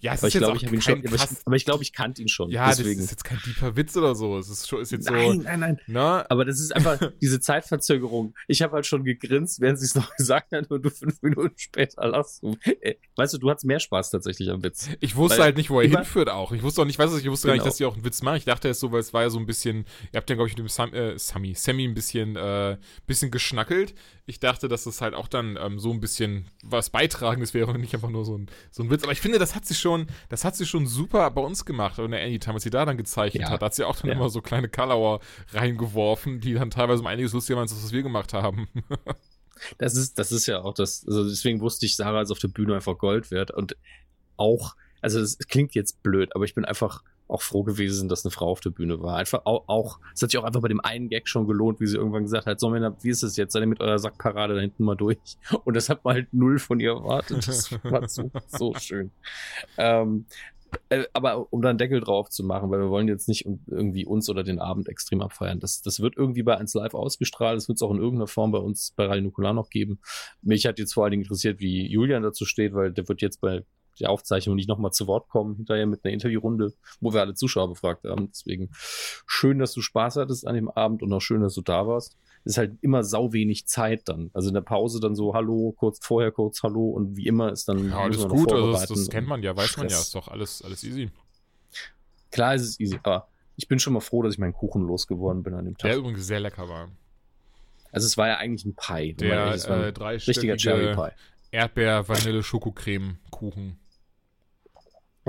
Ja, 0.00 0.14
es 0.14 0.20
Aber 0.20 0.28
ist 0.28 0.34
ich 0.34 0.38
glaube, 0.40 0.56
ich 0.56 0.64
habe 0.66 0.74
ihn 0.76 0.82
schon. 0.82 1.02
Krass- 1.02 1.42
aber 1.44 1.56
ich 1.56 1.64
glaube, 1.64 1.82
ich 1.82 1.92
kannte 1.92 2.22
ihn 2.22 2.28
schon. 2.28 2.50
Ja, 2.50 2.68
deswegen. 2.68 2.96
das 2.96 3.06
ist 3.06 3.10
jetzt 3.12 3.24
kein 3.24 3.38
tiefer 3.38 3.76
Witz 3.76 3.96
oder 3.96 4.14
so. 4.14 4.38
Es 4.38 4.48
ist, 4.48 4.68
schon, 4.68 4.80
ist 4.80 4.92
jetzt 4.92 5.10
nein, 5.10 5.38
so, 5.38 5.42
nein, 5.42 5.60
nein. 5.60 5.80
ne? 5.86 6.24
Aber 6.30 6.44
das 6.44 6.60
ist 6.60 6.74
einfach 6.74 6.98
diese 7.20 7.40
Zeitverzögerung. 7.40 8.34
Ich 8.46 8.62
habe 8.62 8.74
halt 8.74 8.86
schon 8.86 9.04
gegrinst, 9.04 9.60
während 9.60 9.78
sie 9.78 9.86
es 9.86 9.94
noch 9.94 10.10
gesagt 10.16 10.52
hat 10.52 10.70
und 10.70 10.84
du 10.84 10.90
fünf 10.90 11.20
Minuten 11.22 11.54
später 11.56 12.06
lachst. 12.08 12.42
du. 12.42 12.56
Äh, 12.80 12.94
Weißt 13.16 13.34
du, 13.34 13.38
du 13.38 13.50
hattest 13.50 13.64
mehr 13.66 13.80
Spaß 13.80 14.10
tatsächlich 14.10 14.48
am 14.50 14.62
Witz. 14.62 14.88
Ich 15.00 15.16
wusste 15.16 15.38
Weil 15.38 15.46
halt 15.46 15.56
nicht, 15.56 15.70
wo 15.70 15.80
er 15.80 15.88
hinführt 15.88 16.28
auch. 16.30 16.52
Ich 16.52 16.62
wusste 16.62 16.82
auch 16.82 16.86
nicht, 16.86 16.98
weiß 16.98 17.12
ich 17.18 17.28
wusste 17.30 17.48
gar 17.48 17.54
nicht, 17.54 17.62
Genau. 17.62 17.68
dass 17.70 17.76
die 17.78 17.84
auch 17.84 17.94
einen 17.94 18.04
Witz 18.04 18.22
machen. 18.22 18.36
Ich 18.36 18.44
dachte 18.44 18.68
erst 18.68 18.80
so, 18.80 18.92
weil 18.92 19.00
es 19.00 19.12
war 19.12 19.22
ja 19.22 19.30
so 19.30 19.38
ein 19.38 19.46
bisschen, 19.46 19.84
ihr 20.12 20.16
habt 20.18 20.30
ja, 20.30 20.36
glaube 20.36 20.48
ich, 20.48 20.56
mit 20.56 20.60
dem 20.64 20.68
Sam, 20.68 20.92
äh, 20.94 21.18
Sammy, 21.18 21.54
Sammy 21.54 21.84
ein 21.84 21.94
bisschen, 21.94 22.36
äh, 22.36 22.76
bisschen 23.06 23.30
geschnackelt. 23.30 23.94
Ich 24.26 24.40
dachte, 24.40 24.68
dass 24.68 24.84
das 24.84 25.00
halt 25.00 25.14
auch 25.14 25.26
dann 25.26 25.58
ähm, 25.60 25.78
so 25.78 25.90
ein 25.90 26.00
bisschen 26.00 26.46
was 26.62 26.90
Beitragendes 26.90 27.54
wäre 27.54 27.70
und 27.72 27.80
nicht 27.80 27.94
einfach 27.94 28.10
nur 28.10 28.24
so 28.24 28.36
ein, 28.36 28.46
so 28.70 28.82
ein 28.82 28.90
Witz. 28.90 29.02
Aber 29.02 29.12
ich 29.12 29.20
finde, 29.20 29.38
das 29.38 29.54
hat 29.58 29.66
sie 29.66 29.74
schon, 29.74 30.06
das 30.28 30.44
hat 30.44 30.54
sie 30.56 30.66
schon 30.66 30.86
super 30.86 31.28
bei 31.32 31.40
uns 31.42 31.64
gemacht. 31.64 31.98
Und 31.98 32.12
der 32.12 32.22
Anytime, 32.22 32.54
was 32.54 32.62
sie 32.62 32.70
da 32.70 32.84
dann 32.86 32.96
gezeichnet 32.96 33.42
Ja. 33.42 33.50
hat, 33.50 33.60
hat 33.62 33.74
sie 33.74 33.84
auch 33.84 33.96
dann 33.96 34.08
Ja. 34.08 34.14
immer 34.16 34.28
so 34.30 34.40
kleine 34.40 34.68
Kalauer 34.68 35.20
reingeworfen, 35.52 36.40
die 36.40 36.54
dann 36.54 36.70
teilweise 36.70 37.00
um 37.02 37.06
einiges 37.08 37.32
lustiger 37.32 37.56
waren, 37.56 37.62
als 37.64 37.72
das, 37.74 37.82
was 37.84 37.92
wir 37.92 38.02
gemacht 38.02 38.32
haben. 38.32 38.68
Das 39.76 39.96
ist, 39.96 40.20
das 40.20 40.30
ist 40.30 40.46
ja 40.46 40.60
auch 40.62 40.72
das, 40.72 41.04
also 41.04 41.28
deswegen 41.28 41.60
wusste 41.60 41.84
ich, 41.84 41.96
Sarah 41.96 42.22
ist 42.22 42.30
auf 42.30 42.38
der 42.38 42.46
Bühne 42.46 42.76
einfach 42.76 42.96
Gold 42.96 43.32
wert 43.32 43.50
und 43.50 43.76
auch, 44.36 44.76
also 45.00 45.18
es 45.18 45.36
klingt 45.48 45.74
jetzt 45.74 46.00
blöd, 46.04 46.32
aber 46.36 46.44
ich 46.44 46.54
bin 46.54 46.64
einfach 46.64 47.02
auch 47.28 47.42
froh 47.42 47.62
gewesen, 47.62 48.08
dass 48.08 48.24
eine 48.24 48.30
Frau 48.30 48.50
auf 48.50 48.60
der 48.60 48.70
Bühne 48.70 49.00
war. 49.00 49.16
Einfach 49.16 49.42
auch, 49.44 49.64
auch 49.68 50.00
es 50.14 50.22
hat 50.22 50.30
sich 50.30 50.38
auch 50.38 50.44
einfach 50.44 50.60
bei 50.60 50.68
dem 50.68 50.80
einen 50.80 51.08
Gag 51.08 51.28
schon 51.28 51.46
gelohnt, 51.46 51.80
wie 51.80 51.86
sie 51.86 51.96
irgendwann 51.96 52.24
gesagt 52.24 52.46
hat, 52.46 52.58
so 52.58 52.70
Männer, 52.70 52.96
wie 53.02 53.10
ist 53.10 53.22
es 53.22 53.36
jetzt? 53.36 53.52
Seid 53.52 53.62
ihr 53.62 53.66
mit 53.66 53.80
eurer 53.80 53.98
Sackparade 53.98 54.54
da 54.54 54.60
hinten 54.60 54.84
mal 54.84 54.96
durch? 54.96 55.18
Und 55.64 55.74
das 55.74 55.88
hat 55.88 56.04
man 56.04 56.14
halt 56.14 56.32
null 56.32 56.58
von 56.58 56.80
ihr 56.80 56.92
erwartet. 56.92 57.46
Das 57.46 57.72
war 57.84 58.08
so, 58.08 58.30
so 58.48 58.74
schön. 58.74 59.10
Ähm, 59.76 60.26
äh, 60.90 61.04
aber 61.12 61.52
um 61.52 61.62
da 61.62 61.70
einen 61.70 61.78
Deckel 61.78 62.00
drauf 62.00 62.28
zu 62.28 62.44
machen, 62.44 62.70
weil 62.70 62.80
wir 62.80 62.90
wollen 62.90 63.08
jetzt 63.08 63.28
nicht 63.28 63.46
irgendwie 63.66 64.04
uns 64.04 64.28
oder 64.28 64.42
den 64.42 64.58
Abend 64.58 64.88
extrem 64.88 65.22
abfeiern. 65.22 65.60
Das, 65.60 65.82
das 65.82 66.00
wird 66.00 66.16
irgendwie 66.16 66.42
bei 66.42 66.56
1 66.56 66.74
Live 66.74 66.94
ausgestrahlt. 66.94 67.56
Das 67.56 67.68
wird 67.68 67.76
es 67.76 67.82
auch 67.82 67.90
in 67.90 67.98
irgendeiner 67.98 68.26
Form 68.26 68.52
bei 68.52 68.58
uns 68.58 68.92
bei 68.96 69.06
Radio 69.06 69.24
Nukular 69.24 69.54
noch 69.54 69.70
geben. 69.70 70.00
Mich 70.42 70.66
hat 70.66 70.78
jetzt 70.78 70.94
vor 70.94 71.04
allen 71.04 71.12
Dingen 71.12 71.22
interessiert, 71.22 71.60
wie 71.60 71.86
Julian 71.86 72.22
dazu 72.22 72.44
steht, 72.44 72.74
weil 72.74 72.92
der 72.92 73.08
wird 73.08 73.22
jetzt 73.22 73.40
bei 73.40 73.64
der 74.00 74.10
Aufzeichnung 74.10 74.56
nicht 74.56 74.68
nochmal 74.68 74.92
zu 74.92 75.06
Wort 75.06 75.28
kommen, 75.28 75.56
hinterher 75.56 75.86
mit 75.86 76.04
einer 76.04 76.12
Interviewrunde, 76.12 76.72
wo 77.00 77.12
wir 77.12 77.20
alle 77.20 77.34
Zuschauer 77.34 77.68
befragt 77.68 78.04
haben. 78.04 78.28
Deswegen 78.30 78.70
schön, 79.26 79.58
dass 79.58 79.72
du 79.72 79.80
Spaß 79.80 80.16
hattest 80.16 80.46
an 80.46 80.54
dem 80.54 80.70
Abend 80.70 81.02
und 81.02 81.12
auch 81.12 81.20
schön, 81.20 81.40
dass 81.40 81.54
du 81.54 81.62
da 81.62 81.86
warst. 81.86 82.16
Es 82.44 82.52
ist 82.52 82.58
halt 82.58 82.78
immer 82.80 83.04
sau 83.04 83.32
wenig 83.32 83.66
Zeit 83.66 84.08
dann. 84.08 84.30
Also 84.32 84.48
in 84.48 84.54
der 84.54 84.60
Pause 84.62 85.00
dann 85.00 85.14
so 85.14 85.34
Hallo, 85.34 85.74
kurz 85.76 86.04
vorher 86.04 86.32
kurz 86.32 86.62
Hallo 86.62 86.90
und 86.90 87.16
wie 87.16 87.26
immer 87.26 87.52
ist 87.52 87.68
dann 87.68 87.90
Ja, 87.90 87.98
alles 87.98 88.26
gut, 88.26 88.52
also 88.52 88.72
das, 88.72 88.86
das 88.86 89.08
kennt 89.08 89.28
man 89.28 89.42
ja, 89.42 89.56
weiß 89.56 89.76
man 89.76 89.86
ja, 89.86 89.90
Stress. 89.90 90.06
ist 90.06 90.14
doch 90.14 90.28
alles, 90.28 90.62
alles 90.62 90.84
easy. 90.84 91.10
Klar 92.30 92.54
ist 92.54 92.62
es 92.62 92.80
easy, 92.80 92.98
aber 93.02 93.28
ich 93.56 93.68
bin 93.68 93.78
schon 93.78 93.92
mal 93.92 94.00
froh, 94.00 94.22
dass 94.22 94.34
ich 94.34 94.38
meinen 94.38 94.52
Kuchen 94.52 94.82
losgeworden 94.82 95.42
bin 95.42 95.54
an 95.54 95.64
dem 95.64 95.76
Tag. 95.76 95.90
Der 95.90 95.98
übrigens 95.98 96.26
sehr 96.26 96.40
lecker 96.40 96.68
war. 96.68 96.88
also 97.90 98.06
es 98.06 98.16
war 98.16 98.28
ja 98.28 98.36
eigentlich 98.36 98.64
ein 98.64 98.76
Pie. 98.76 99.14
Der 99.14 99.30
ehrlich 99.30 99.54
es 99.56 99.68
war 99.68 99.84
äh, 99.84 99.88
ein 99.88 99.96
richtiger 99.96 100.56
Cherry 100.56 100.94
Pie. 100.94 101.10
Erdbeer-Vanille-Schokocreme-Kuchen. 101.50 103.78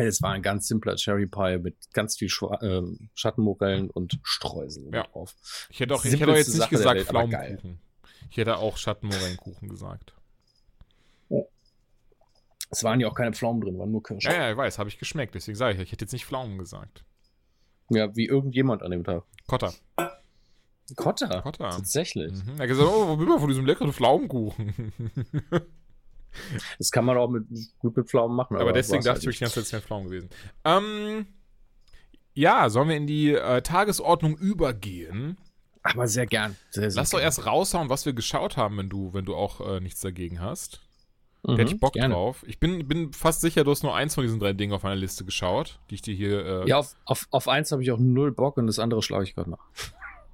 Es 0.07 0.21
war 0.21 0.31
ein 0.31 0.41
ganz 0.41 0.67
simpler 0.67 0.95
Cherry 0.95 1.27
Pie 1.27 1.57
mit 1.59 1.75
ganz 1.93 2.17
viel 2.17 2.29
Schwa 2.29 2.59
ähm, 2.61 3.09
Schattenmorellen 3.13 3.89
und 3.89 4.19
Streuseln 4.23 4.91
Ja. 4.93 5.03
drauf. 5.03 5.35
Ich 5.69 5.79
hätte 5.79 5.93
auch, 5.95 6.03
ich 6.05 6.13
hätte 6.13 6.31
auch 6.31 6.35
jetzt 6.35 6.47
nicht 6.49 6.57
Sache 6.57 6.69
gesagt 6.69 6.95
Welt. 6.97 7.07
Pflaumenkuchen. 7.07 7.79
Ich 8.29 8.37
hätte 8.37 8.57
auch 8.57 8.77
Schattenmorellenkuchen 8.77 9.69
gesagt. 9.69 10.13
Es 12.71 12.83
waren 12.83 12.99
ja 12.99 13.07
auch 13.07 13.15
keine 13.15 13.33
Pflaumen 13.33 13.61
drin, 13.61 13.79
waren 13.79 13.91
nur 13.91 14.03
Kirschen. 14.03 14.31
Ja, 14.31 14.37
ja, 14.37 14.51
ich 14.51 14.57
weiß, 14.57 14.77
habe 14.77 14.89
ich 14.89 14.99
geschmeckt. 14.99 15.33
Deswegen 15.33 15.55
sage 15.57 15.73
ich, 15.75 15.81
ich 15.81 15.91
hätte 15.91 16.05
jetzt 16.05 16.11
nicht 16.13 16.25
Pflaumen 16.25 16.59
gesagt. 16.59 17.03
Ja, 17.89 18.15
wie 18.15 18.27
irgendjemand 18.27 18.83
an 18.83 18.91
dem 18.91 19.03
Tag. 19.03 19.23
Kotter. 19.47 19.73
Kotter. 20.95 21.41
Kotter. 21.41 21.69
Tatsächlich. 21.71 22.31
Mhm. 22.31 22.53
Er 22.57 22.59
hat 22.59 22.67
gesagt, 22.67 22.87
oh, 22.87 23.07
wo 23.07 23.17
bin 23.17 23.27
man 23.27 23.39
von 23.39 23.47
diesem 23.49 23.65
leckeren 23.65 23.91
Pflaumenkuchen? 23.91 24.93
Das 26.77 26.91
kann 26.91 27.05
man 27.05 27.17
auch 27.17 27.29
mit, 27.29 27.45
gut 27.79 27.95
mit 27.97 28.07
Pflaumen 28.07 28.35
machen. 28.35 28.57
Aber 28.57 28.73
deswegen 28.73 28.97
war's 29.05 29.15
dachte 29.15 29.25
halt 29.25 29.33
ich 29.33 29.39
ganze 29.39 29.55
Zeit, 29.55 29.63
es 29.63 29.73
wären 29.73 29.81
Pflaumen 29.81 30.09
gewesen. 30.09 30.29
Ähm, 30.63 31.27
ja, 32.33 32.69
sollen 32.69 32.89
wir 32.89 32.95
in 32.95 33.07
die 33.07 33.33
äh, 33.33 33.61
Tagesordnung 33.61 34.37
übergehen? 34.37 35.37
Aber 35.83 36.07
sehr 36.07 36.25
gern. 36.25 36.55
Sehr, 36.71 36.91
sehr 36.91 37.01
Lass 37.01 37.09
doch 37.09 37.19
erst 37.19 37.45
raushauen, 37.45 37.89
was 37.89 38.05
wir 38.05 38.13
geschaut 38.13 38.57
haben, 38.57 38.77
wenn 38.77 38.89
du, 38.89 39.13
wenn 39.13 39.25
du 39.25 39.35
auch 39.35 39.61
äh, 39.61 39.79
nichts 39.79 40.01
dagegen 40.01 40.41
hast. 40.41 40.81
Mhm, 41.43 41.55
hätte 41.57 41.73
ich 41.73 41.79
Bock 41.79 41.93
gerne. 41.93 42.13
drauf. 42.13 42.43
Ich 42.47 42.59
bin, 42.59 42.87
bin 42.87 43.13
fast 43.13 43.41
sicher, 43.41 43.63
du 43.63 43.71
hast 43.71 43.83
nur 43.83 43.95
eins 43.95 44.15
von 44.15 44.23
diesen 44.23 44.39
drei 44.39 44.53
Dingen 44.53 44.73
auf 44.73 44.83
meiner 44.83 44.97
Liste 44.97 45.23
geschaut, 45.23 45.79
die 45.89 45.95
ich 45.95 46.01
dir 46.01 46.13
hier. 46.13 46.45
Äh, 46.45 46.67
Ja, 46.67 46.79
auf, 46.79 46.95
auf, 47.05 47.27
auf 47.31 47.47
eins 47.47 47.71
habe 47.71 47.81
ich 47.81 47.91
auch 47.91 47.99
null 47.99 48.31
Bock 48.31 48.57
und 48.57 48.67
das 48.67 48.79
andere 48.79 49.01
schlage 49.01 49.23
ich 49.23 49.35
gerade 49.35 49.51
nach. 49.51 49.65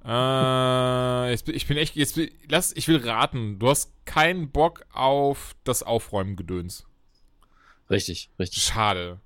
Äh, 0.06 1.30
jetzt, 1.30 1.48
ich 1.48 1.66
bin 1.66 1.76
echt. 1.76 1.96
Jetzt, 1.96 2.20
lass, 2.48 2.72
ich 2.76 2.86
will 2.86 2.98
raten. 2.98 3.58
Du 3.58 3.68
hast 3.68 3.92
keinen 4.04 4.50
Bock 4.50 4.86
auf 4.92 5.56
das 5.64 5.82
Aufräumen-Gedöns. 5.82 6.86
Richtig, 7.90 8.30
richtig. 8.38 8.62
Schade. 8.62 9.20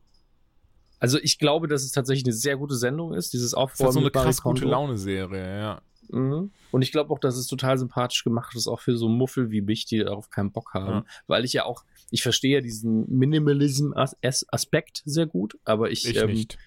Also 0.99 1.19
ich 1.19 1.39
glaube, 1.39 1.67
dass 1.67 1.83
es 1.83 1.93
tatsächlich 1.93 2.25
eine 2.27 2.35
sehr 2.35 2.57
gute 2.57 2.77
Sendung 2.77 3.15
ist, 3.15 3.33
dieses 3.33 3.53
Das 3.53 3.53
ist 3.53 3.57
halt 3.57 3.71
Aufräumen 3.71 3.93
so 3.93 4.01
eine 4.01 4.11
krass 4.11 4.43
gute. 4.43 4.65
Laune-Serie, 4.67 5.59
ja. 5.61 5.83
Mhm. 6.11 6.51
Und 6.71 6.83
ich 6.83 6.93
glaube 6.93 7.13
auch, 7.13 7.19
dass 7.19 7.37
es 7.37 7.47
total 7.47 7.79
sympathisch 7.79 8.25
gemacht 8.25 8.55
ist, 8.55 8.67
auch 8.67 8.81
für 8.81 8.97
so 8.97 9.09
Muffel 9.09 9.51
wie 9.51 9.61
mich, 9.61 9.87
die 9.87 9.99
darauf 9.99 10.29
keinen 10.31 10.53
Bock 10.53 10.75
haben. 10.75 10.93
Ja. 10.93 11.05
Weil 11.27 11.45
ich 11.45 11.53
ja 11.53 11.65
auch, 11.65 11.85
ich 12.11 12.23
verstehe 12.23 12.57
ja 12.57 12.61
diesen 12.61 13.09
Minimalism-Aspekt 13.09 15.03
sehr 15.05 15.27
gut, 15.27 15.59
aber 15.65 15.91
ich, 15.91 16.07
Ich 16.07 16.17
ähm, 16.17 16.31
nicht. 16.33 16.59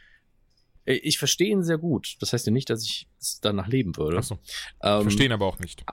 Ich 0.86 1.18
verstehe 1.18 1.50
ihn 1.50 1.64
sehr 1.64 1.78
gut. 1.78 2.16
Das 2.20 2.34
heißt 2.34 2.46
ja 2.46 2.52
nicht, 2.52 2.70
dass 2.70 2.84
ich 2.84 3.08
es 3.20 3.40
danach 3.42 3.68
leben 3.68 3.96
würde. 3.98 4.18
Achso. 4.18 4.40
Ähm, 4.82 5.04
Verstehen 5.04 5.32
aber 5.32 5.46
auch 5.46 5.60
nicht. 5.60 5.84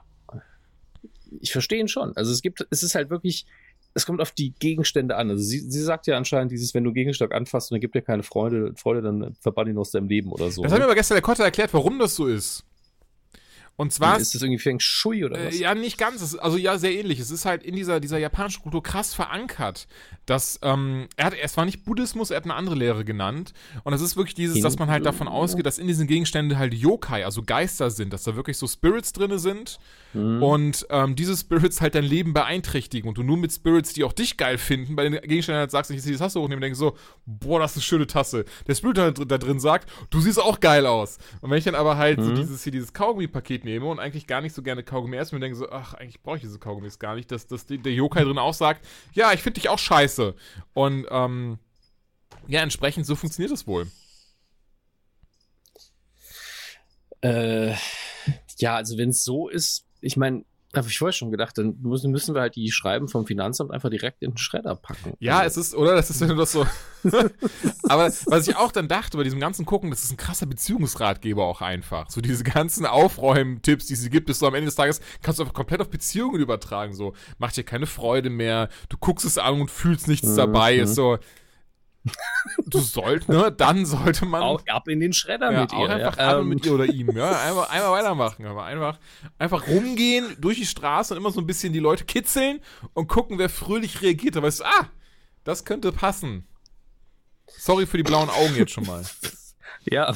ich 1.39 1.51
verstehe 1.51 1.79
ihn 1.79 1.87
schon. 1.87 2.15
Also 2.17 2.31
es 2.31 2.41
gibt, 2.41 2.65
es 2.69 2.83
ist 2.83 2.95
halt 2.95 3.09
wirklich, 3.09 3.45
es 3.93 4.05
kommt 4.05 4.21
auf 4.21 4.31
die 4.31 4.53
Gegenstände 4.59 5.15
an. 5.15 5.29
Also 5.29 5.43
sie, 5.43 5.59
sie 5.59 5.81
sagt 5.81 6.07
ja 6.07 6.17
anscheinend 6.17 6.51
dieses, 6.51 6.73
wenn 6.73 6.83
du 6.83 6.93
Gegenstand 6.93 7.33
anfasst 7.33 7.71
und 7.71 7.77
er 7.77 7.79
gibt 7.79 7.95
dir 7.95 8.01
keine 8.01 8.23
Freude, 8.23 8.73
Freude, 8.75 9.01
dann 9.01 9.35
verbann 9.39 9.67
ihn 9.67 9.77
aus 9.77 9.91
deinem 9.91 10.07
Leben 10.07 10.31
oder 10.31 10.51
so. 10.51 10.61
Das 10.63 10.71
hat 10.71 10.79
mir 10.79 10.85
aber 10.85 10.95
gestern 10.95 11.15
der 11.15 11.21
Kotter 11.21 11.43
erklärt, 11.43 11.73
warum 11.73 11.99
das 11.99 12.15
so 12.15 12.27
ist. 12.27 12.65
Und 13.81 13.91
zwar 13.91 14.19
ist 14.19 14.35
das 14.35 14.43
irgendwie 14.43 14.61
Feng 14.61 14.79
Shui 14.79 15.25
oder 15.25 15.43
was? 15.43 15.55
Äh, 15.55 15.63
ja, 15.63 15.73
nicht 15.73 15.97
ganz. 15.97 16.21
Ist, 16.21 16.35
also 16.35 16.55
ja, 16.55 16.77
sehr 16.77 16.93
ähnlich. 16.93 17.19
Es 17.19 17.31
ist 17.31 17.45
halt 17.45 17.63
in 17.63 17.75
dieser, 17.75 17.99
dieser 17.99 18.19
japanischen 18.19 18.61
Kultur 18.61 18.83
krass 18.83 19.15
verankert. 19.15 19.87
Dass, 20.27 20.59
ähm, 20.61 21.07
er 21.15 21.25
hat, 21.25 21.33
es 21.41 21.57
war 21.57 21.65
nicht 21.65 21.83
Buddhismus, 21.83 22.29
er 22.29 22.37
hat 22.37 22.43
eine 22.43 22.53
andere 22.53 22.75
Lehre 22.75 23.03
genannt. 23.03 23.53
Und 23.83 23.93
es 23.93 24.01
ist 24.01 24.15
wirklich 24.15 24.35
dieses, 24.35 24.61
dass 24.61 24.77
man 24.77 24.91
halt 24.91 25.03
davon 25.03 25.27
ausgeht, 25.27 25.65
dass 25.65 25.79
in 25.79 25.87
diesen 25.87 26.05
Gegenständen 26.05 26.59
halt 26.59 26.75
Yokai, 26.75 27.25
also 27.25 27.41
Geister 27.41 27.89
sind, 27.89 28.13
dass 28.13 28.21
da 28.21 28.35
wirklich 28.35 28.57
so 28.57 28.67
Spirits 28.67 29.13
drinne 29.13 29.39
sind. 29.39 29.79
Mhm. 30.13 30.43
Und 30.43 30.85
ähm, 30.91 31.15
diese 31.15 31.35
Spirits 31.35 31.81
halt 31.81 31.95
dein 31.95 32.03
Leben 32.03 32.33
beeinträchtigen. 32.33 33.09
Und 33.09 33.17
du 33.17 33.23
nur 33.23 33.37
mit 33.37 33.51
Spirits, 33.51 33.93
die 33.93 34.03
auch 34.03 34.13
dich 34.13 34.37
geil 34.37 34.59
finden, 34.59 34.95
bei 34.95 35.09
den 35.09 35.13
Gegenständen 35.13 35.59
halt 35.59 35.71
sagst, 35.71 35.89
ich 35.89 36.01
ziehe 36.03 36.13
die 36.13 36.19
Tasse 36.19 36.39
hochnehmen 36.39 36.57
und 36.57 36.61
denke 36.61 36.77
so, 36.77 36.95
boah, 37.25 37.59
das 37.59 37.71
ist 37.71 37.77
eine 37.77 37.83
schöne 37.83 38.05
Tasse. 38.07 38.45
Der 38.67 38.75
Spirit 38.75 38.99
da, 38.99 39.09
da 39.09 39.37
drin 39.39 39.59
sagt, 39.59 39.89
du 40.11 40.21
siehst 40.21 40.39
auch 40.39 40.59
geil 40.59 40.85
aus. 40.85 41.17
Und 41.41 41.49
wenn 41.49 41.57
ich 41.57 41.63
dann 41.63 41.73
aber 41.75 41.97
halt 41.97 42.21
so 42.21 42.29
Mhm. 42.29 42.35
dieses 42.35 42.63
hier, 42.63 42.71
dieses 42.71 42.93
Kaugummi-Paket 42.93 43.65
nehme 43.65 43.70
und 43.79 43.99
eigentlich 43.99 44.27
gar 44.27 44.41
nicht 44.41 44.53
so 44.53 44.61
gerne 44.61 44.83
Kaugummi 44.83 45.17
esse, 45.17 45.35
und 45.35 45.41
denke 45.41 45.57
so, 45.57 45.69
ach, 45.69 45.93
eigentlich 45.93 46.21
brauche 46.21 46.37
ich 46.37 46.41
diese 46.41 46.59
Kaugummis 46.59 46.99
gar 46.99 47.15
nicht, 47.15 47.31
dass, 47.31 47.47
dass 47.47 47.65
die, 47.65 47.77
der 47.77 47.93
Yokai 47.93 48.23
drin 48.23 48.37
auch 48.37 48.53
sagt, 48.53 48.85
ja, 49.13 49.33
ich 49.33 49.41
finde 49.41 49.59
dich 49.59 49.69
auch 49.69 49.79
scheiße. 49.79 50.35
Und 50.73 51.07
ähm, 51.09 51.59
ja, 52.47 52.61
entsprechend 52.61 53.05
so 53.05 53.15
funktioniert 53.15 53.51
das 53.51 53.67
wohl. 53.67 53.87
Äh, 57.21 57.75
ja, 58.57 58.75
also 58.75 58.97
wenn 58.97 59.09
es 59.09 59.23
so 59.23 59.47
ist, 59.47 59.85
ich 60.01 60.17
meine, 60.17 60.43
habe 60.73 60.87
ich 60.87 60.97
vorher 60.97 61.13
schon 61.13 61.31
gedacht, 61.31 61.57
dann 61.57 61.75
müssen, 61.81 62.11
müssen 62.11 62.33
wir 62.33 62.41
halt 62.41 62.55
die 62.55 62.71
Schreiben 62.71 63.07
vom 63.07 63.25
Finanzamt 63.25 63.71
einfach 63.71 63.89
direkt 63.89 64.21
in 64.21 64.31
den 64.31 64.37
Schredder 64.37 64.75
packen. 64.75 65.13
Ja, 65.19 65.43
es 65.43 65.57
ist, 65.57 65.75
oder? 65.75 65.95
Das 65.95 66.09
ist, 66.09 66.21
wenn 66.21 66.29
du 66.29 66.35
das 66.35 66.51
so. 66.53 66.65
Aber 67.89 68.11
was 68.27 68.47
ich 68.47 68.55
auch 68.55 68.71
dann 68.71 68.87
dachte 68.87 69.17
bei 69.17 69.23
diesem 69.23 69.39
ganzen 69.39 69.65
Gucken, 69.65 69.89
das 69.89 70.03
ist 70.03 70.11
ein 70.11 70.17
krasser 70.17 70.45
Beziehungsratgeber 70.45 71.43
auch 71.45 71.61
einfach. 71.61 72.09
So 72.09 72.21
diese 72.21 72.43
ganzen 72.43 72.85
Aufräumen-Tipps, 72.85 73.87
die 73.87 73.95
sie 73.95 74.09
gibt, 74.09 74.29
ist 74.29 74.39
so 74.39 74.47
am 74.47 74.53
Ende 74.55 74.65
des 74.65 74.75
Tages, 74.75 75.01
kannst 75.21 75.39
du 75.39 75.43
einfach 75.43 75.53
komplett 75.55 75.81
auf 75.81 75.89
Beziehungen 75.89 76.39
übertragen. 76.39 76.93
So, 76.93 77.13
macht 77.37 77.57
dir 77.57 77.63
keine 77.63 77.85
Freude 77.87 78.29
mehr, 78.29 78.69
du 78.89 78.97
guckst 78.97 79.25
es 79.25 79.37
an 79.37 79.59
und 79.61 79.71
fühlst 79.71 80.07
nichts 80.07 80.27
Mhm. 80.29 80.37
dabei. 80.37 80.75
Ist 80.77 80.95
so. 80.95 81.17
Du 82.65 82.79
sollst, 82.79 83.29
ne? 83.29 83.51
Dann 83.51 83.85
sollte 83.85 84.25
man. 84.25 84.41
auch 84.41 84.65
ab 84.67 84.87
in 84.87 84.99
den 84.99 85.13
Schredder 85.13 85.51
Ja, 85.51 85.61
mit 85.61 85.73
ihr. 85.73 85.89
einfach 85.89 86.17
ja. 86.17 86.31
ab 86.31 86.39
Ähm, 86.41 86.49
mit 86.49 86.65
ihr 86.65 86.73
oder 86.73 86.85
ihm, 86.85 87.15
ja. 87.15 87.29
Einfach, 87.41 87.69
einfach 87.69 87.91
weitermachen, 87.91 88.45
aber 88.45 88.63
einfach, 88.63 88.97
einfach 89.37 89.67
rumgehen 89.67 90.35
durch 90.39 90.57
die 90.57 90.65
Straße 90.65 91.13
und 91.13 91.19
immer 91.19 91.31
so 91.31 91.39
ein 91.39 91.45
bisschen 91.45 91.73
die 91.73 91.79
Leute 91.79 92.05
kitzeln 92.05 92.59
und 92.93 93.07
gucken, 93.07 93.37
wer 93.37 93.49
fröhlich 93.49 94.01
reagiert. 94.01 94.35
Da 94.35 94.41
weißt 94.41 94.61
du, 94.61 94.65
ah, 94.65 94.89
das 95.43 95.63
könnte 95.65 95.91
passen. 95.91 96.47
Sorry 97.47 97.85
für 97.85 97.97
die 97.97 98.03
blauen 98.03 98.29
Augen 98.29 98.55
jetzt 98.55 98.71
schon 98.71 98.85
mal. 98.85 99.03
Ja, 99.89 100.13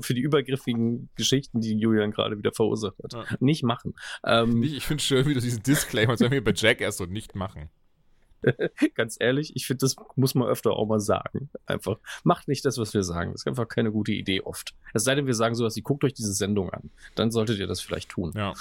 für 0.00 0.12
die 0.12 0.22
übergriffigen 0.22 1.08
Geschichten, 1.14 1.60
die 1.60 1.74
Julian 1.78 2.10
gerade 2.10 2.36
wieder 2.36 2.50
verursacht 2.50 2.96
hat. 3.00 3.12
Ja. 3.12 3.24
Nicht 3.38 3.62
machen. 3.62 3.94
Ähm, 4.24 4.60
ich 4.64 4.84
finde 4.84 5.04
schön, 5.04 5.24
wie 5.26 5.34
du 5.34 5.40
diesen 5.40 5.62
Disclaimer 5.62 6.16
bei 6.16 6.52
Jackass 6.52 7.00
und 7.00 7.12
nicht 7.12 7.36
machen. 7.36 7.70
Ganz 8.94 9.16
ehrlich, 9.18 9.56
ich 9.56 9.66
finde, 9.66 9.80
das 9.80 9.96
muss 10.16 10.34
man 10.34 10.48
öfter 10.48 10.72
auch 10.72 10.86
mal 10.86 11.00
sagen. 11.00 11.50
Einfach, 11.66 11.98
macht 12.22 12.48
nicht 12.48 12.64
das, 12.64 12.78
was 12.78 12.94
wir 12.94 13.02
sagen. 13.02 13.32
Das 13.32 13.42
ist 13.42 13.46
einfach 13.46 13.68
keine 13.68 13.92
gute 13.92 14.12
Idee 14.12 14.40
oft. 14.40 14.74
Es 14.92 15.04
sei 15.04 15.14
denn, 15.14 15.26
wir 15.26 15.34
sagen 15.34 15.54
sowas, 15.54 15.76
ihr 15.76 15.82
guckt 15.82 16.04
euch 16.04 16.14
diese 16.14 16.32
Sendung 16.32 16.70
an. 16.70 16.90
Dann 17.14 17.30
solltet 17.30 17.58
ihr 17.58 17.66
das 17.66 17.80
vielleicht 17.80 18.10
tun. 18.10 18.32
Ja. 18.34 18.54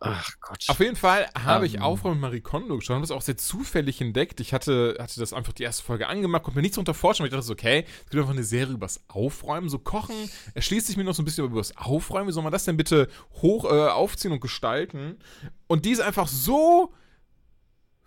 Ach 0.00 0.30
Gott. 0.40 0.64
Auf 0.68 0.78
jeden 0.78 0.94
Fall 0.94 1.26
habe 1.36 1.60
um. 1.60 1.64
ich 1.64 1.74
ähm. 1.74 1.82
Aufräumen 1.82 2.20
Marie 2.20 2.40
Kondo 2.40 2.76
geschaut 2.76 2.96
und 2.96 3.02
das 3.02 3.10
auch 3.10 3.22
sehr 3.22 3.36
zufällig 3.36 4.00
entdeckt. 4.00 4.40
Ich 4.40 4.52
hatte, 4.52 4.96
hatte 4.98 5.18
das 5.18 5.32
einfach 5.32 5.52
die 5.52 5.64
erste 5.64 5.82
Folge 5.82 6.06
angemacht, 6.06 6.44
konnte 6.44 6.58
mir 6.58 6.62
nichts 6.62 6.76
darunter 6.76 6.94
vorstellen, 6.94 7.26
ich 7.26 7.32
dachte 7.32 7.46
so, 7.46 7.52
okay, 7.52 7.84
es 8.04 8.10
gibt 8.10 8.20
einfach 8.20 8.32
eine 8.32 8.44
Serie 8.44 8.74
übers 8.74 9.00
Aufräumen, 9.08 9.68
so 9.68 9.78
Kochen. 9.78 10.30
Erschließt 10.54 10.86
sich 10.86 10.96
mir 10.96 11.04
noch 11.04 11.14
so 11.14 11.22
ein 11.22 11.24
bisschen 11.24 11.44
über 11.44 11.58
das 11.58 11.76
Aufräumen. 11.76 12.28
Wie 12.28 12.32
soll 12.32 12.44
man 12.44 12.52
das 12.52 12.64
denn 12.64 12.76
bitte 12.76 13.08
hoch 13.42 13.64
äh, 13.64 13.88
aufziehen 13.88 14.32
und 14.32 14.40
gestalten? 14.40 15.18
Und 15.66 15.84
die 15.84 15.90
ist 15.90 16.00
einfach 16.00 16.28
so 16.28 16.92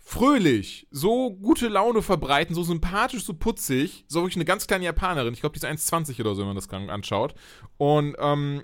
fröhlich, 0.03 0.87
so 0.91 1.31
gute 1.31 1.67
Laune 1.67 2.01
verbreiten, 2.01 2.55
so 2.55 2.63
sympathisch, 2.63 3.23
so 3.23 3.33
putzig. 3.33 4.03
So 4.07 4.21
wirklich 4.21 4.35
eine 4.35 4.45
ganz 4.45 4.67
kleine 4.67 4.85
Japanerin. 4.85 5.33
Ich 5.33 5.41
glaube, 5.41 5.57
die 5.57 5.65
ist 5.65 5.71
1,20 5.93 6.19
oder 6.19 6.35
so, 6.35 6.41
wenn 6.41 6.47
man 6.47 6.55
das 6.55 6.69
anschaut. 6.69 7.35
Und 7.77 8.15
ähm, 8.19 8.63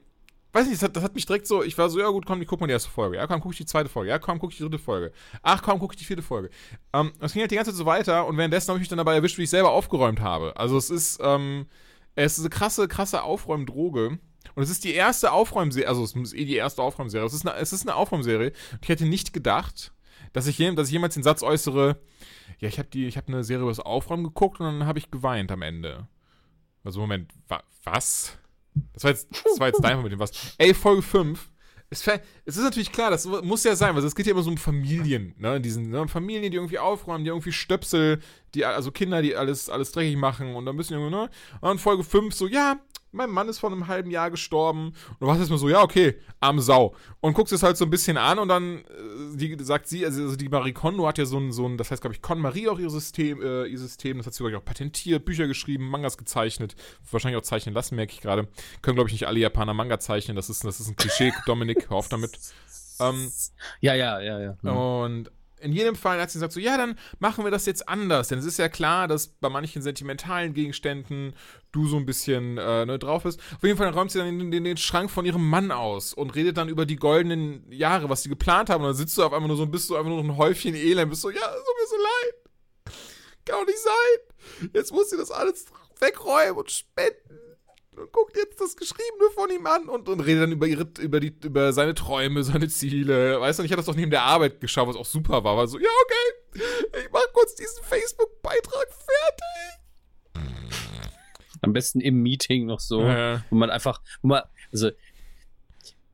weiß 0.51 0.65
nicht, 0.65 0.81
das 0.81 0.83
hat, 0.83 0.95
das 0.95 1.03
hat, 1.03 1.15
mich 1.15 1.25
direkt 1.25 1.47
so, 1.47 1.63
ich 1.63 1.77
war 1.77 1.89
so, 1.89 1.99
ja 1.99 2.09
gut, 2.09 2.25
komm, 2.25 2.41
ich 2.41 2.47
guck 2.47 2.59
mal 2.59 2.67
die 2.67 2.73
erste 2.73 2.89
Folge. 2.89 3.17
Ja, 3.17 3.27
komm, 3.27 3.39
guck 3.41 3.51
ich 3.51 3.57
die 3.57 3.65
zweite 3.65 3.89
Folge. 3.89 4.09
Ja, 4.09 4.19
komm, 4.19 4.39
guck 4.39 4.51
ich 4.51 4.57
die 4.57 4.63
dritte 4.63 4.79
Folge. 4.79 5.11
Ach, 5.43 5.61
komm, 5.61 5.79
guck 5.79 5.93
ich 5.93 5.99
die 5.99 6.05
vierte 6.05 6.23
Folge. 6.23 6.49
Ähm, 6.93 7.11
das 7.19 7.33
ging 7.33 7.41
halt 7.41 7.51
die 7.51 7.55
ganze 7.55 7.71
Zeit 7.71 7.77
so 7.77 7.85
weiter 7.85 8.25
und 8.25 8.37
währenddessen 8.37 8.69
habe 8.69 8.79
ich 8.79 8.81
mich 8.81 8.89
dann 8.89 8.97
dabei 8.97 9.15
erwischt, 9.15 9.37
wie 9.37 9.43
ich 9.43 9.49
selber 9.49 9.71
aufgeräumt 9.71 10.19
habe. 10.19 10.57
Also 10.57 10.77
es 10.77 10.89
ist, 10.89 11.19
ähm, 11.21 11.67
es 12.15 12.37
ist 12.37 12.45
eine 12.45 12.49
krasse, 12.49 12.87
krasse 12.87 13.23
Aufräumdroge. 13.23 14.19
Und 14.55 14.63
es 14.63 14.69
ist 14.69 14.85
die 14.85 14.93
erste 14.93 15.33
Aufräumserie, 15.33 15.87
also 15.87 16.03
es 16.03 16.15
ist 16.15 16.33
eh 16.33 16.45
die 16.45 16.55
erste 16.55 16.81
Aufräumserie. 16.81 17.25
Es 17.25 17.33
ist 17.33 17.45
eine, 17.45 17.59
es 17.59 17.73
ist 17.73 17.87
eine 17.87 17.95
Aufräumserie. 17.95 18.53
Und 18.71 18.79
ich 18.81 18.89
hätte 18.89 19.05
nicht 19.05 19.33
gedacht, 19.33 19.93
dass 20.33 20.47
ich, 20.47 20.57
dass 20.57 20.87
ich 20.87 20.93
jemals 20.93 21.13
den 21.13 21.23
Satz 21.23 21.43
äußere, 21.43 21.97
ja, 22.59 22.67
ich 22.67 22.79
habe 22.79 22.89
habe 22.89 23.27
eine 23.27 23.43
Serie 23.43 23.63
über 23.63 23.71
das 23.71 23.79
Aufräumen 23.79 24.23
geguckt 24.23 24.59
und 24.59 24.65
dann 24.65 24.85
habe 24.85 24.99
ich 24.99 25.11
geweint 25.11 25.51
am 25.51 25.61
Ende. 25.61 26.07
Also 26.83 27.01
Moment, 27.01 27.31
wa 27.47 27.61
was? 27.83 28.37
Das 28.93 29.03
war 29.03 29.11
jetzt, 29.11 29.27
das 29.31 29.59
war 29.59 29.67
jetzt 29.67 29.83
dein 29.83 30.01
mit 30.01 30.11
dem 30.11 30.19
was. 30.19 30.55
Ey, 30.57 30.73
Folge 30.73 31.01
5. 31.01 31.51
Es, 31.89 32.05
es, 32.43 32.57
ist 32.57 32.63
natürlich 32.63 32.91
klar, 32.91 33.11
das 33.11 33.25
muss 33.25 33.63
ja 33.63 33.73
sein, 33.75 33.95
weil 33.95 34.03
es 34.03 34.13
geht 34.13 34.25
ja 34.25 34.33
immer 34.33 34.41
so 34.41 34.49
um 34.49 34.57
Familien, 34.57 35.33
ne? 35.37 35.55
In 35.55 35.63
diesen 35.63 35.89
ne? 35.89 36.05
Familien, 36.09 36.51
die 36.51 36.57
irgendwie 36.57 36.79
aufräumen, 36.79 37.23
die 37.23 37.29
irgendwie 37.29 37.53
Stöpsel, 37.53 38.19
die, 38.53 38.65
also 38.65 38.91
Kinder, 38.91 39.21
die 39.21 39.37
alles, 39.37 39.69
alles 39.69 39.93
dreckig 39.93 40.17
machen 40.17 40.53
und 40.53 40.65
dann 40.65 40.75
müssen 40.75 40.93
irgendwie, 40.93 41.15
ne? 41.15 41.29
Und 41.61 41.79
Folge 41.79 42.03
5 42.03 42.33
so, 42.33 42.45
ja, 42.47 42.77
mein 43.17 43.29
Mann 43.29 43.49
ist 43.49 43.59
vor 43.59 43.71
einem 43.71 43.87
halben 43.87 44.11
Jahr 44.11 44.31
gestorben. 44.31 44.87
Und 44.87 45.21
du 45.21 45.27
warst 45.27 45.41
jetzt 45.41 45.49
mal 45.49 45.57
so, 45.57 45.67
ja, 45.67 45.81
okay, 45.81 46.15
arme 46.39 46.61
Sau. 46.61 46.95
Und 47.19 47.33
guckst 47.33 47.51
es 47.51 47.63
halt 47.63 47.75
so 47.75 47.85
ein 47.85 47.89
bisschen 47.89 48.17
an 48.17 48.39
und 48.39 48.47
dann 48.47 48.79
äh, 48.79 49.35
die, 49.35 49.57
sagt 49.59 49.87
sie, 49.87 50.05
also, 50.05 50.21
also 50.21 50.35
die 50.35 50.47
Marie 50.49 50.73
Kondo 50.73 51.07
hat 51.07 51.17
ja 51.17 51.25
so 51.25 51.37
ein, 51.37 51.51
so 51.51 51.65
ein 51.67 51.77
das 51.77 51.91
heißt, 51.91 52.01
glaube 52.01 52.15
ich, 52.15 52.21
Con 52.21 52.39
Marie 52.39 52.69
auch 52.69 52.79
ihr 52.79 52.89
System, 52.89 53.41
äh, 53.41 53.65
ihr 53.65 53.79
System, 53.79 54.17
das 54.17 54.27
hat 54.27 54.33
sie, 54.33 54.43
glaube 54.43 54.51
ich, 54.51 54.57
auch 54.57 54.65
patentiert, 54.65 55.25
Bücher 55.25 55.47
geschrieben, 55.47 55.89
Mangas 55.89 56.17
gezeichnet, 56.17 56.75
wahrscheinlich 57.11 57.37
auch 57.37 57.45
zeichnen 57.45 57.75
lassen, 57.75 57.95
merke 57.95 58.13
ich 58.13 58.21
gerade. 58.21 58.47
Können, 58.81 58.95
glaube 58.95 59.09
ich, 59.09 59.13
nicht 59.13 59.27
alle 59.27 59.39
Japaner 59.39 59.73
Manga 59.73 59.99
zeichnen, 59.99 60.35
das 60.35 60.49
ist, 60.49 60.63
das 60.63 60.79
ist 60.79 60.87
ein 60.87 60.95
Klischee, 60.95 61.33
Dominik, 61.45 61.89
hör 61.89 61.97
auf 61.97 62.09
damit. 62.09 62.39
Ähm, 62.99 63.31
ja, 63.79 63.93
ja, 63.93 64.19
ja, 64.19 64.39
ja. 64.39 64.71
Und 64.71 65.29
in 65.59 65.71
jedem 65.71 65.95
Fall 65.95 66.21
hat 66.21 66.29
sie 66.29 66.37
gesagt 66.37 66.53
so, 66.53 66.59
ja, 66.59 66.77
dann 66.77 66.97
machen 67.19 67.43
wir 67.43 67.51
das 67.51 67.65
jetzt 67.65 67.87
anders. 67.89 68.27
Denn 68.27 68.39
es 68.39 68.45
ist 68.45 68.59
ja 68.59 68.69
klar, 68.69 69.07
dass 69.07 69.27
bei 69.27 69.49
manchen 69.49 69.81
sentimentalen 69.81 70.53
Gegenständen 70.53 71.33
du 71.71 71.87
so 71.87 71.97
ein 71.97 72.05
bisschen 72.05 72.57
äh, 72.57 72.85
ne, 72.85 72.99
drauf 72.99 73.23
bist. 73.23 73.39
Auf 73.55 73.63
jeden 73.63 73.77
Fall 73.77 73.89
räumt 73.89 74.11
sie 74.11 74.19
dann 74.19 74.37
den, 74.37 74.51
den, 74.51 74.63
den, 74.63 74.77
Schrank 74.77 75.09
von 75.09 75.25
ihrem 75.25 75.49
Mann 75.49 75.71
aus 75.71 76.13
und 76.13 76.35
redet 76.35 76.57
dann 76.57 76.69
über 76.69 76.85
die 76.85 76.95
goldenen 76.95 77.71
Jahre, 77.71 78.09
was 78.09 78.23
sie 78.23 78.29
geplant 78.29 78.69
haben. 78.69 78.83
Und 78.83 78.89
dann 78.89 78.95
sitzt 78.95 79.17
du 79.17 79.23
auf 79.23 79.33
einmal 79.33 79.47
nur 79.47 79.57
so 79.57 79.65
bist 79.65 79.89
du 79.89 79.95
einfach 79.95 80.09
nur 80.09 80.23
ein 80.23 80.37
Häufchen 80.37 80.75
Elend, 80.75 81.09
bist 81.09 81.21
so, 81.21 81.29
ja, 81.29 81.37
es 81.37 81.63
tut 81.63 81.75
mir 81.75 81.87
so 81.87 81.95
leid. 81.97 82.95
Kann 83.45 83.59
doch 83.59 83.65
nicht 83.65 83.79
sein. 83.79 84.69
Jetzt 84.73 84.91
muss 84.91 85.09
sie 85.09 85.17
das 85.17 85.31
alles 85.31 85.65
wegräumen 85.99 86.57
und 86.57 86.71
spenden 86.71 87.46
und 87.97 88.11
guckt 88.11 88.37
jetzt 88.37 88.59
das 88.61 88.75
Geschriebene 88.75 89.29
von 89.33 89.49
ihm 89.49 89.65
an 89.65 89.89
und, 89.89 90.07
und 90.07 90.19
redet 90.19 90.43
dann 90.43 90.51
über, 90.51 90.67
ihre, 90.67 90.87
über, 90.99 91.19
die, 91.19 91.35
über 91.43 91.73
seine 91.73 91.93
Träume, 91.93 92.43
seine 92.45 92.67
Ziele. 92.67 93.39
Weißt 93.41 93.59
du, 93.59 93.63
ich 93.63 93.71
hatte 93.71 93.77
das 93.77 93.85
doch 93.85 93.95
neben 93.95 94.11
der 94.11 94.23
Arbeit 94.23 94.61
geschaut, 94.61 94.87
was 94.87 94.95
auch 94.95 95.05
super 95.05 95.43
war. 95.43 95.57
War 95.57 95.67
so, 95.67 95.79
ja, 95.79 95.89
okay, 96.03 96.61
ich 96.99 97.11
mach 97.11 97.21
kurz 97.33 97.55
diesen 97.55 97.83
Facebook-Beitrag 97.83 98.87
fertig. 98.89 100.47
Am 101.61 101.73
besten 101.73 101.99
im 102.01 102.21
Meeting 102.21 102.67
noch 102.67 102.79
so, 102.79 103.01
ja. 103.01 103.43
wo 103.49 103.55
man 103.55 103.71
einfach, 103.71 104.01
wo 104.21 104.27
man, 104.27 104.43
also 104.71 104.91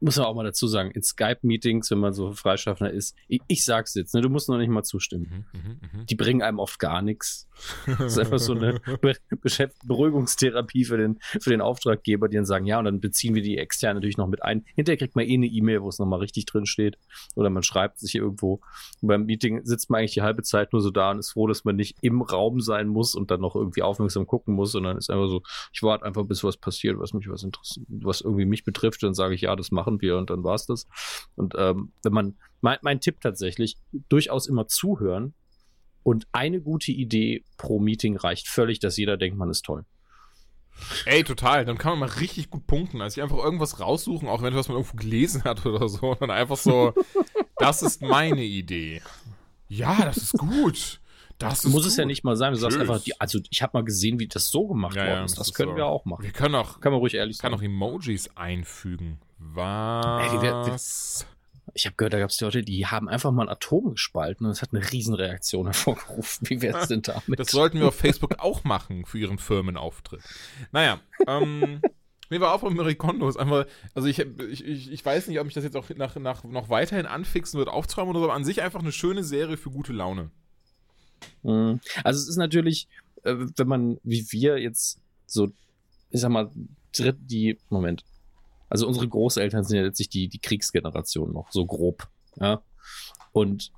muss 0.04 0.18
man 0.18 0.26
auch 0.26 0.36
mal 0.36 0.44
dazu 0.44 0.68
sagen, 0.68 0.92
in 0.92 1.02
Skype-Meetings, 1.02 1.90
wenn 1.92 2.00
man 2.00 2.14
so 2.14 2.32
Freischaffender 2.34 2.92
ist, 2.92 3.16
ich, 3.28 3.42
ich 3.48 3.64
sag's 3.64 3.94
jetzt, 3.96 4.14
ne, 4.14 4.22
du 4.22 4.30
musst 4.30 4.50
noch 4.50 4.58
nicht 4.58 4.70
mal 4.70 4.84
zustimmen. 4.84 5.46
Mhm, 5.54 5.60
mh, 5.60 6.00
mh. 6.00 6.04
Die 6.06 6.16
bringen 6.16 6.42
einem 6.42 6.60
oft 6.60 6.80
gar 6.80 7.02
nichts. 7.02 7.48
Das 7.86 8.14
ist 8.14 8.18
einfach 8.18 8.40
so 8.40 8.54
eine 8.54 8.80
Be 9.02 9.16
Beruhigungstherapie 9.86 10.86
für 10.86 10.98
den, 10.98 11.20
für 11.40 11.52
den 11.52 11.62
Auftraggeber, 11.62 12.28
die 12.28 12.36
dann 12.36 12.46
sagen, 12.46 12.66
ja, 12.66 12.80
und 12.80 12.86
dann 12.86 13.00
beziehen 13.00 13.36
wir 13.36 13.42
die 13.42 13.58
extern 13.58 13.96
natürlich 13.96 14.18
noch 14.18 14.28
mit 14.28 14.44
ein. 14.44 14.66
Hinterher 14.76 14.98
kriegt 14.98 15.16
man 15.16 15.26
eh 15.26 15.36
eine 15.36 15.46
E-Mail, 15.46 15.82
wo 15.82 15.90
es 15.90 16.00
nochmal 16.00 16.20
richtig 16.20 16.46
drin 16.46 16.66
steht. 16.66 16.98
Oder 17.36 17.50
man 17.50 17.64
schreibt 17.64 18.00
sich 18.00 18.16
irgendwo. 18.16 18.62
Und 19.02 19.08
beim 19.08 19.26
Meeting 19.26 19.64
sitzt 19.64 19.90
man 19.90 20.00
eigentlich 20.00 20.14
die 20.14 20.22
halbe 20.22 20.44
Zeit 20.44 20.74
nur 20.74 20.82
so 20.82 20.92
da 20.92 21.12
und 21.12 21.20
ist 21.20 21.32
froh, 21.32 21.48
dass 21.48 21.64
man 21.64 21.76
nicht 21.76 21.98
im 22.02 22.22
Raum 22.22 22.60
sein 22.60 22.88
muss 22.88 23.16
und 23.16 23.32
dann 23.32 23.42
noch 23.42 23.56
irgendwie 23.56 23.84
aufmerksam 23.84 24.28
gucken 24.28 24.56
muss, 24.56 24.72
sondern 24.72 24.98
ist 24.98 25.10
einfach 25.10 25.30
so, 25.30 25.44
ich 25.72 25.82
warte 25.84 26.06
einfach, 26.06 26.24
bis 26.26 26.44
was 26.44 26.58
passiert, 26.58 27.00
was 27.00 27.14
mich 27.14 27.30
was 27.30 27.44
interessiert, 27.44 27.86
was 27.88 28.22
irgendwie 28.22 28.46
mich 28.46 28.64
betrifft, 28.64 29.04
dann 29.04 29.14
sage 29.14 29.36
ich, 29.36 29.42
ja, 29.42 29.56
das 29.56 29.72
machen 29.72 29.93
wir 30.02 30.18
und 30.18 30.30
dann 30.30 30.44
war's 30.44 30.66
das. 30.66 30.88
Und 31.36 31.54
ähm, 31.58 31.92
wenn 32.04 32.14
man, 32.14 32.36
mein, 32.62 32.78
mein 32.82 33.00
Tipp 33.00 33.22
tatsächlich, 33.22 33.78
durchaus 34.10 34.48
immer 34.48 34.68
zuhören, 34.68 35.34
und 36.04 36.28
eine 36.34 36.62
gute 36.62 36.92
Idee 36.92 37.44
pro 37.58 37.80
Meeting 37.80 38.18
reicht 38.18 38.48
völlig, 38.48 38.80
dass 38.80 38.98
jeder 38.98 39.18
denkt, 39.18 39.38
man 39.38 39.50
ist 39.50 39.64
toll. 39.64 39.86
Ey, 41.06 41.24
total. 41.24 41.66
Dann 41.66 41.78
kann 41.78 41.98
man 41.98 42.10
mal 42.10 42.20
richtig 42.20 42.50
gut 42.50 42.68
punkten. 42.68 43.02
Also 43.02 43.22
einfach 43.22 43.38
irgendwas 43.38 43.80
raussuchen, 43.80 44.28
auch 44.28 44.42
wenn 44.42 44.54
was 44.54 44.68
man 44.68 44.78
irgendwo 44.78 44.98
gelesen 44.98 45.44
hat 45.44 45.66
oder 45.66 45.88
so. 45.88 46.12
Und 46.12 46.22
dann 46.22 46.32
einfach 46.32 46.58
so, 46.58 46.94
das 47.58 47.82
ist 47.82 48.02
meine 48.02 48.44
Idee. 48.44 49.02
Ja, 49.70 50.04
das 50.04 50.18
ist 50.18 50.34
gut. 50.34 51.00
Das 51.38 51.64
muss 51.64 51.84
gut. 51.84 51.86
es 51.86 51.98
ja 51.98 52.06
nicht 52.06 52.24
mal 52.24 52.36
sein. 52.36 52.54
Du 52.54 52.60
sagst 52.60 52.78
einfach, 52.78 53.02
die, 53.02 53.20
also 53.20 53.40
ich 53.50 53.62
habe 53.62 53.78
mal 53.78 53.84
gesehen, 53.84 54.20
wie 54.20 54.28
das 54.28 54.50
so 54.50 54.68
gemacht 54.68 54.96
ja, 54.96 55.08
worden 55.08 55.26
ist. 55.26 55.38
Das, 55.38 55.48
das 55.48 55.56
können 55.56 55.72
so. 55.72 55.78
wir 55.78 55.86
auch 55.86 56.06
machen. 56.06 56.24
Wir 56.24 56.32
können 56.32 56.56
auch, 56.56 56.80
kann 56.80 56.92
man 56.92 57.00
ruhig 57.00 57.14
ehrlich 57.14 57.38
kann 57.38 57.52
sagen. 57.52 57.62
auch 57.62 57.66
Emojis 57.66 58.36
einfügen. 58.36 59.20
Was? 59.54 61.26
Ich 61.74 61.86
habe 61.86 61.96
gehört, 61.96 62.14
da 62.14 62.20
gab 62.20 62.30
es 62.30 62.40
Leute, 62.40 62.62
die 62.62 62.86
haben 62.86 63.10
einfach 63.10 63.32
mal 63.32 63.44
ein 63.44 63.50
Atom 63.50 63.92
gespalten 63.92 64.46
und 64.46 64.52
es 64.52 64.62
hat 64.62 64.74
eine 64.74 64.92
Riesenreaktion 64.92 65.66
hervorgerufen. 65.68 66.50
Wie 66.50 66.62
wäre 66.62 66.80
es 66.80 66.88
denn 66.88 67.02
damit? 67.02 67.40
Das 67.40 67.50
sollten 67.50 67.80
wir 67.80 67.88
auf 67.88 67.96
Facebook 67.96 68.40
auch 68.40 68.64
machen 68.64 69.06
für 69.06 69.18
ihren 69.18 69.40
Firmenauftritt. 69.40 70.22
Naja, 70.72 71.00
ähm, 71.28 71.82
mir 72.30 72.42
war 72.42 72.54
auch 72.54 72.60
von 72.62 72.76
Marie 72.76 72.96
Kondo 72.96 73.28
ist 73.28 73.38
einfach, 73.38 73.66
also 73.94 74.08
ich, 74.08 74.20
ich, 74.20 74.92
ich, 74.92 75.06
weiß 75.06 75.28
nicht, 75.28 75.40
ob 75.40 75.46
mich 75.46 75.54
das 75.54 75.64
jetzt 75.64 75.76
auch 75.76 75.90
nach, 75.96 76.16
nach, 76.16 76.44
noch 76.44 76.70
weiterhin 76.70 77.06
anfixen 77.06 77.58
wird, 77.58 77.70
aufzuräumen 77.70 78.12
oder 78.12 78.20
so, 78.20 78.26
aber 78.26 78.34
an 78.34 78.46
sich 78.46 78.62
einfach 78.62 78.80
eine 78.80 78.92
schöne 78.92 79.24
Serie 79.24 79.58
für 79.58 79.70
gute 79.70 79.94
Laune. 79.94 80.32
Mhm. 81.44 81.80
Also 82.04 82.22
es 82.22 82.28
ist 82.28 82.38
natürlich, 82.38 82.88
äh, 83.24 83.36
wenn 83.56 83.68
man, 83.68 84.00
wie 84.04 84.26
wir 84.32 84.58
jetzt 84.60 85.00
so, 85.26 85.50
ich 86.10 86.22
sag 86.22 86.30
mal, 86.30 86.52
tritt 86.92 87.18
die, 87.20 87.58
Moment, 87.70 88.04
also 88.74 88.88
unsere 88.88 89.08
Großeltern 89.08 89.64
sind 89.64 89.78
ja 89.78 89.84
letztlich 89.84 90.10
die, 90.10 90.28
die 90.28 90.40
Kriegsgeneration 90.40 91.32
noch, 91.32 91.52
so 91.52 91.64
grob. 91.64 92.08
Ja. 92.40 92.64
Und 93.32 93.72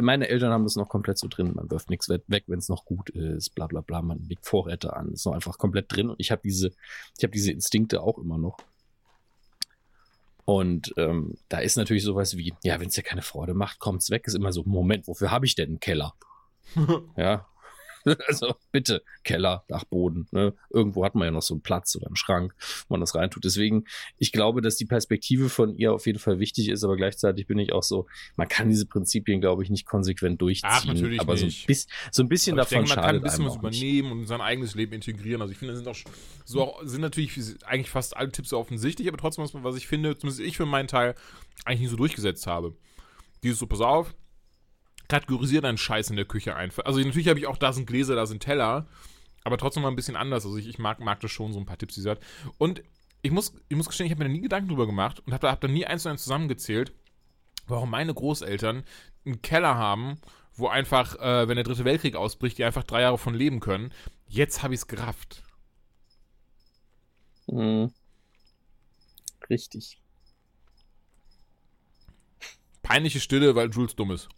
meine 0.00 0.28
Eltern 0.28 0.50
haben 0.50 0.64
das 0.64 0.76
noch 0.76 0.88
komplett 0.88 1.18
so 1.18 1.28
drin. 1.28 1.52
Man 1.54 1.70
wirft 1.70 1.90
nichts 1.90 2.08
weg, 2.08 2.44
wenn 2.46 2.58
es 2.58 2.70
noch 2.70 2.86
gut 2.86 3.10
ist, 3.10 3.54
bla 3.54 3.66
bla 3.66 3.82
bla. 3.82 4.00
Man 4.00 4.24
legt 4.26 4.46
Vorräte 4.46 4.96
an. 4.96 5.12
Ist 5.12 5.26
noch 5.26 5.34
einfach 5.34 5.58
komplett 5.58 5.94
drin. 5.94 6.08
Und 6.08 6.16
ich 6.18 6.30
habe 6.30 6.40
diese, 6.42 6.68
ich 7.18 7.22
habe 7.22 7.32
diese 7.32 7.52
Instinkte 7.52 8.00
auch 8.00 8.16
immer 8.16 8.38
noch. 8.38 8.56
Und 10.46 10.94
ähm, 10.96 11.34
da 11.50 11.58
ist 11.58 11.76
natürlich 11.76 12.04
sowas 12.04 12.34
wie, 12.38 12.54
ja, 12.64 12.80
wenn 12.80 12.88
es 12.88 12.94
dir 12.94 13.02
keine 13.02 13.22
Freude 13.22 13.52
macht, 13.52 13.78
kommt's 13.78 14.08
weg. 14.08 14.26
Ist 14.26 14.36
immer 14.36 14.54
so, 14.54 14.62
Moment, 14.64 15.06
wofür 15.06 15.30
habe 15.30 15.44
ich 15.44 15.54
denn 15.54 15.68
einen 15.68 15.80
Keller? 15.80 16.14
ja, 17.16 17.46
also 18.28 18.54
bitte, 18.72 19.02
Keller, 19.24 19.64
Dachboden. 19.68 20.26
Ne? 20.30 20.54
Irgendwo 20.70 21.04
hat 21.04 21.14
man 21.14 21.26
ja 21.26 21.30
noch 21.30 21.42
so 21.42 21.54
einen 21.54 21.62
Platz 21.62 21.94
oder 21.96 22.06
einen 22.06 22.16
Schrank, 22.16 22.54
wo 22.88 22.94
man 22.94 23.00
das 23.00 23.14
reintut. 23.14 23.44
Deswegen, 23.44 23.84
ich 24.18 24.32
glaube, 24.32 24.62
dass 24.62 24.76
die 24.76 24.86
Perspektive 24.86 25.48
von 25.48 25.74
ihr 25.74 25.92
auf 25.92 26.06
jeden 26.06 26.18
Fall 26.18 26.38
wichtig 26.38 26.68
ist, 26.68 26.84
aber 26.84 26.96
gleichzeitig 26.96 27.46
bin 27.46 27.58
ich 27.58 27.72
auch 27.72 27.82
so, 27.82 28.06
man 28.36 28.48
kann 28.48 28.68
diese 28.68 28.86
Prinzipien, 28.86 29.40
glaube 29.40 29.62
ich, 29.62 29.70
nicht 29.70 29.86
konsequent 29.86 30.40
durchziehen. 30.40 30.70
Ach, 30.70 30.84
natürlich 30.84 31.20
aber. 31.20 31.36
So, 31.36 31.46
ein 31.46 31.52
bisschen, 31.66 31.90
so 32.10 32.22
ein 32.22 32.28
bisschen 32.28 32.58
aber 32.58 32.62
davon 32.62 32.78
denke, 32.78 32.94
man 32.94 33.04
kann 33.04 33.16
ein 33.16 33.22
bisschen 33.22 33.46
was 33.46 33.56
übernehmen 33.56 34.12
und 34.12 34.20
in 34.20 34.26
sein 34.26 34.40
eigenes 34.40 34.74
Leben 34.74 34.92
integrieren. 34.92 35.42
Also 35.42 35.52
ich 35.52 35.58
finde, 35.58 35.74
das 35.74 35.82
sind 35.82 35.88
auch 35.88 36.12
so 36.44 36.62
auch, 36.62 36.80
sind 36.84 37.00
natürlich 37.00 37.32
eigentlich 37.64 37.90
fast 37.90 38.16
alle 38.16 38.30
Tipps 38.30 38.50
so 38.50 38.58
offensichtlich, 38.58 39.08
aber 39.08 39.18
trotzdem, 39.18 39.44
was, 39.44 39.54
was 39.54 39.76
ich 39.76 39.86
finde, 39.86 40.16
zumindest 40.16 40.40
ich 40.40 40.56
für 40.56 40.66
meinen 40.66 40.88
Teil, 40.88 41.14
eigentlich 41.64 41.80
nicht 41.80 41.90
so 41.90 41.96
durchgesetzt 41.96 42.46
habe. 42.46 42.74
Dieses 43.42 43.58
so, 43.58 43.66
pass 43.66 43.80
auf, 43.80 44.14
kategorisiere 45.10 45.62
deinen 45.62 45.76
Scheiß 45.76 46.08
in 46.10 46.16
der 46.16 46.24
Küche 46.24 46.56
einfach. 46.56 46.84
Also 46.86 47.00
natürlich 47.00 47.28
habe 47.28 47.38
ich 47.38 47.46
auch, 47.46 47.58
da 47.58 47.72
sind 47.72 47.86
Gläser, 47.86 48.14
da 48.14 48.24
sind 48.26 48.42
Teller. 48.42 48.86
aber 49.44 49.58
trotzdem 49.58 49.82
mal 49.82 49.90
ein 49.90 49.96
bisschen 49.96 50.16
anders. 50.16 50.46
Also 50.46 50.56
ich, 50.56 50.68
ich 50.68 50.78
mag, 50.78 51.00
mag 51.00 51.20
das 51.20 51.30
schon, 51.30 51.52
so 51.52 51.58
ein 51.58 51.66
paar 51.66 51.78
Tipps, 51.78 51.94
die 51.94 52.00
sie 52.00 52.10
hat. 52.10 52.20
Und 52.56 52.82
ich 53.22 53.30
muss, 53.30 53.52
ich 53.68 53.76
muss 53.76 53.86
gestehen, 53.86 54.06
ich 54.06 54.12
habe 54.12 54.22
mir 54.22 54.30
da 54.30 54.32
nie 54.32 54.40
Gedanken 54.40 54.68
drüber 54.68 54.86
gemacht 54.86 55.20
und 55.26 55.32
habe 55.32 55.42
da, 55.46 55.52
hab 55.52 55.60
da 55.60 55.68
nie 55.68 55.84
eins 55.84 56.04
zu 56.04 56.08
eins 56.08 56.22
zusammengezählt, 56.22 56.92
warum 57.66 57.90
meine 57.90 58.14
Großeltern 58.14 58.84
einen 59.26 59.42
Keller 59.42 59.74
haben, 59.76 60.18
wo 60.54 60.68
einfach, 60.68 61.16
äh, 61.16 61.48
wenn 61.48 61.56
der 61.56 61.64
dritte 61.64 61.84
Weltkrieg 61.84 62.16
ausbricht, 62.16 62.58
die 62.58 62.64
einfach 62.64 62.84
drei 62.84 63.02
Jahre 63.02 63.18
von 63.18 63.34
leben 63.34 63.60
können. 63.60 63.92
Jetzt 64.26 64.62
habe 64.62 64.74
ich 64.74 64.80
es 64.80 64.86
gerafft. 64.86 65.42
Mhm. 67.46 67.92
Richtig. 69.48 70.00
Peinliche 72.82 73.20
Stille, 73.20 73.54
weil 73.54 73.70
Jules 73.70 73.96
dumm 73.96 74.12
ist. 74.12 74.28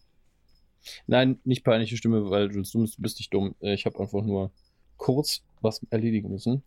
Nein, 1.06 1.38
nicht 1.44 1.64
peinliche 1.64 1.96
Stimme, 1.96 2.30
weil 2.30 2.48
du 2.48 2.62
bist 2.98 3.18
nicht 3.18 3.32
dumm. 3.32 3.54
Äh, 3.60 3.74
Ich 3.74 3.86
habe 3.86 3.98
einfach 4.00 4.22
nur 4.22 4.50
kurz 4.96 5.42
was 5.60 5.80
erledigen 5.90 6.30
müssen. 6.30 6.62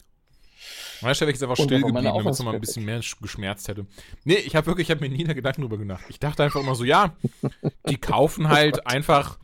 Weißt 1.02 1.20
du, 1.20 1.26
wäre 1.26 1.32
ich 1.32 1.36
jetzt 1.36 1.44
einfach 1.44 1.56
still 1.62 1.82
geblieben, 1.82 2.04
damit 2.06 2.26
es 2.34 2.40
nochmal 2.40 2.56
ein 2.56 2.62
bisschen 2.62 2.86
mehr 2.86 3.02
sch- 3.04 3.22
geschmerzt 3.22 3.68
hätte. 3.68 3.86
Nee, 4.24 4.36
ich 4.36 4.56
habe 4.56 4.68
wirklich, 4.68 4.88
ich 4.88 4.92
habe 4.96 5.08
mir 5.08 5.14
nie 5.16 5.24
da 5.26 5.34
Gedanken 5.34 5.62
drüber 5.62 5.78
gemacht. 5.78 6.06
Ich 6.10 6.20
dachte 6.20 6.44
einfach 6.44 6.62
immer 6.62 6.76
so, 6.76 6.86
ja, 6.86 7.16
die 7.90 7.98
kaufen 7.98 8.48
halt 8.50 8.88
einfach 8.88 9.38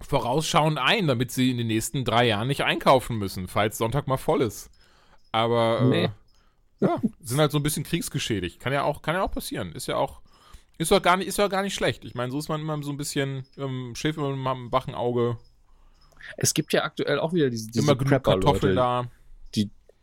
vorausschauend 0.00 0.78
ein, 0.78 1.06
damit 1.06 1.30
sie 1.30 1.50
in 1.50 1.58
den 1.58 1.66
nächsten 1.66 2.04
drei 2.04 2.26
Jahren 2.26 2.48
nicht 2.48 2.62
einkaufen 2.64 3.18
müssen, 3.18 3.48
falls 3.48 3.76
Sonntag 3.78 4.06
mal 4.06 4.16
voll 4.16 4.40
ist. 4.42 4.70
Aber 5.32 5.82
Nee. 5.82 6.04
äh, 6.04 6.08
ja, 6.80 7.00
sind 7.20 7.38
halt 7.38 7.52
so 7.52 7.58
ein 7.58 7.62
bisschen 7.62 7.84
kriegsgeschädigt. 7.84 8.60
Kann 8.60 8.72
ja 8.72 8.84
auch, 8.84 9.02
kann 9.02 9.14
ja 9.14 9.22
auch 9.22 9.30
passieren. 9.32 9.72
Ist 9.72 9.88
ja 9.88 9.96
auch, 9.96 10.22
ist 10.80 10.90
doch 10.90 11.02
gar 11.02 11.16
nicht, 11.18 11.28
ist 11.28 11.38
doch 11.38 11.50
gar 11.50 11.62
nicht 11.62 11.74
schlecht. 11.74 12.04
Ich 12.04 12.14
meine, 12.14 12.32
so 12.32 12.38
ist 12.38 12.48
man 12.48 12.60
immer 12.60 12.82
so 12.82 12.90
ein 12.90 12.96
bisschen 12.96 13.44
ähm, 13.58 13.94
Schäf 13.94 14.16
immer 14.16 14.30
im 14.30 14.72
wachen 14.72 14.94
Auge, 14.94 15.36
Es 16.36 16.54
gibt 16.54 16.72
ja 16.72 16.84
aktuell 16.84 17.18
auch 17.18 17.32
wieder 17.34 17.50
diese, 17.50 17.70
diese 17.70 17.84
immer 17.84 17.96
genug 17.96 18.24
Kartoffeln 18.24 18.76
da. 18.76 19.10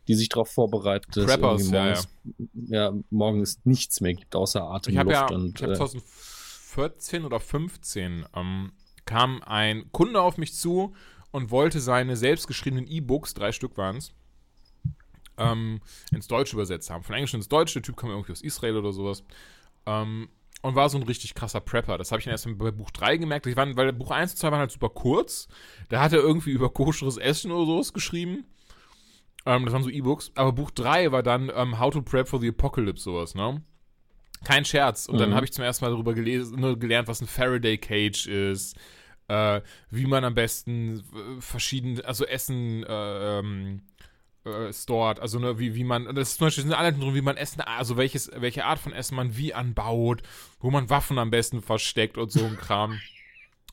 die 0.08 0.14
sich 0.14 0.28
darauf 0.30 0.50
vorbereiten, 0.50 1.10
dass 1.12 1.26
Preppers, 1.26 1.70
ja, 1.70 1.82
morgens, 1.82 2.08
ja, 2.54 2.92
morgen 3.10 3.40
es 3.42 3.60
nichts 3.64 4.00
mehr 4.00 4.14
gibt, 4.14 4.34
außer 4.34 4.62
Atemluft. 4.62 5.10
Ich 5.10 5.16
habe 5.16 5.32
ja, 5.32 5.36
und, 5.36 5.60
ich 5.60 5.62
habe 5.62 5.72
äh, 5.72 5.76
2014 5.76 7.24
oder 7.24 7.40
15 7.40 8.24
ähm, 8.34 8.72
kam 9.04 9.42
ein 9.42 9.90
Kunde 9.92 10.22
auf 10.22 10.38
mich 10.38 10.54
zu 10.54 10.94
und 11.30 11.50
wollte 11.50 11.80
seine 11.80 12.16
selbstgeschriebenen 12.16 12.86
E-Books, 12.86 13.34
drei 13.34 13.52
Stück 13.52 13.76
waren 13.76 13.96
es, 13.96 14.14
ähm, 15.36 15.80
ins 16.10 16.26
Deutsche 16.26 16.56
übersetzt 16.56 16.88
haben. 16.88 17.04
Von 17.04 17.14
Englisch 17.14 17.34
ins 17.34 17.48
Deutsche, 17.48 17.74
der 17.74 17.82
Typ 17.82 17.96
kam 17.96 18.10
irgendwie 18.10 18.32
aus 18.32 18.40
Israel 18.40 18.76
oder 18.76 18.92
sowas. 18.92 19.24
Ähm, 19.84 20.28
und 20.62 20.74
war 20.74 20.88
so 20.88 20.98
ein 20.98 21.04
richtig 21.04 21.34
krasser 21.34 21.60
Prepper. 21.60 21.98
Das 21.98 22.10
habe 22.10 22.18
ich 22.20 22.24
dann 22.24 22.32
erst 22.32 22.48
bei 22.58 22.70
Buch 22.70 22.90
3 22.90 23.16
gemerkt. 23.16 23.46
Ich 23.46 23.56
war, 23.56 23.76
weil 23.76 23.92
Buch 23.92 24.10
1 24.10 24.32
und 24.32 24.38
2 24.38 24.50
waren 24.50 24.58
halt 24.60 24.72
super 24.72 24.88
kurz. 24.90 25.48
Da 25.88 26.00
hat 26.00 26.12
er 26.12 26.18
irgendwie 26.20 26.50
über 26.50 26.68
koscheres 26.70 27.16
Essen 27.16 27.50
oder 27.52 27.66
sowas 27.66 27.92
geschrieben. 27.92 28.44
Ähm, 29.46 29.64
das 29.64 29.72
waren 29.72 29.82
so 29.82 29.90
E-Books. 29.90 30.32
Aber 30.34 30.52
Buch 30.52 30.70
3 30.72 31.12
war 31.12 31.22
dann 31.22 31.50
ähm, 31.54 31.78
How 31.78 31.92
to 31.92 32.02
Prep 32.02 32.28
for 32.28 32.40
the 32.40 32.48
Apocalypse, 32.48 33.04
sowas, 33.04 33.34
ne? 33.34 33.62
Kein 34.44 34.64
Scherz. 34.64 35.06
Und 35.06 35.18
dann 35.18 35.30
Mhm. 35.30 35.34
habe 35.34 35.44
ich 35.46 35.52
zum 35.52 35.64
ersten 35.64 35.84
Mal 35.84 35.90
darüber 35.90 36.14
gelesen, 36.14 36.60
nur 36.60 36.78
gelernt, 36.78 37.08
was 37.08 37.20
ein 37.20 37.26
Faraday 37.26 37.78
Cage 37.78 38.26
ist, 38.26 38.76
äh, 39.28 39.60
wie 39.90 40.06
man 40.06 40.24
am 40.24 40.34
besten 40.34 40.98
äh, 41.00 41.40
verschieden, 41.40 42.00
also 42.04 42.24
Essen 42.24 42.82
äh, 42.84 43.38
ähm, 43.38 43.82
äh, 44.44 44.72
stored, 44.72 45.20
also 45.20 45.38
ne, 45.38 45.58
wie, 45.58 45.74
wie 45.74 45.84
man, 45.84 46.14
das 46.14 46.30
ist 46.30 46.38
zum 46.38 46.46
Beispiel 46.46 46.64
sind 46.64 46.72
Anleitungen 46.72 47.06
drin, 47.06 47.14
wie 47.14 47.22
man 47.22 47.36
Essen, 47.36 47.60
also 47.60 47.96
welches, 47.96 48.30
welche 48.34 48.64
Art 48.64 48.78
von 48.78 48.92
Essen 48.92 49.14
man 49.14 49.36
wie 49.36 49.54
anbaut, 49.54 50.22
wo 50.60 50.70
man 50.70 50.90
Waffen 50.90 51.18
am 51.18 51.30
besten 51.30 51.62
versteckt 51.62 52.18
und 52.18 52.30
so 52.30 52.44
ein 52.44 52.56
Kram. 52.56 52.98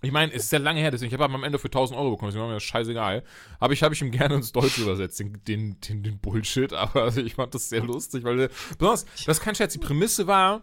Ich 0.01 0.11
meine, 0.11 0.33
es 0.33 0.43
ist 0.43 0.51
ja 0.51 0.59
lange 0.59 0.79
her, 0.81 0.91
deswegen, 0.91 1.13
ich 1.13 1.19
habe 1.19 1.33
am 1.33 1.43
Ende 1.43 1.57
für 1.57 1.67
1000 1.67 1.97
Euro 1.97 2.11
bekommen, 2.11 2.29
deswegen 2.29 2.43
war 2.43 2.49
mir 2.49 2.55
das 2.55 2.63
scheißegal. 2.63 3.23
Aber 3.59 3.73
ich 3.73 3.81
habe 3.81 3.93
ich 3.95 4.01
ihm 4.01 4.11
gerne 4.11 4.35
ins 4.35 4.51
Deutsche 4.51 4.81
übersetzt, 4.81 5.19
den, 5.19 5.41
den, 5.47 5.79
den, 5.79 6.03
den 6.03 6.19
Bullshit, 6.19 6.73
aber 6.73 7.03
also 7.03 7.21
ich 7.25 7.35
fand 7.35 7.55
das 7.55 7.69
sehr 7.69 7.81
lustig, 7.81 8.23
weil, 8.23 8.39
äh, 8.41 8.49
besonders, 8.77 9.05
das 9.25 9.37
ist 9.37 9.43
kein 9.43 9.55
Scherz, 9.55 9.73
die 9.73 9.79
Prämisse 9.79 10.27
war, 10.27 10.61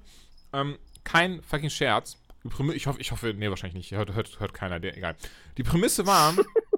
ähm, 0.53 0.79
kein 1.05 1.43
fucking 1.43 1.71
Scherz. 1.71 2.19
Ich 2.75 2.87
hoffe, 2.87 3.01
ich 3.01 3.13
hoffe, 3.13 3.35
nee, 3.37 3.49
wahrscheinlich 3.49 3.77
nicht, 3.77 3.93
hört, 3.93 4.15
hört, 4.15 4.41
hört 4.41 4.53
keiner, 4.53 4.81
der, 4.81 4.97
egal. 4.97 5.17
Die 5.57 5.63
Prämisse 5.63 6.07
war, 6.07 6.35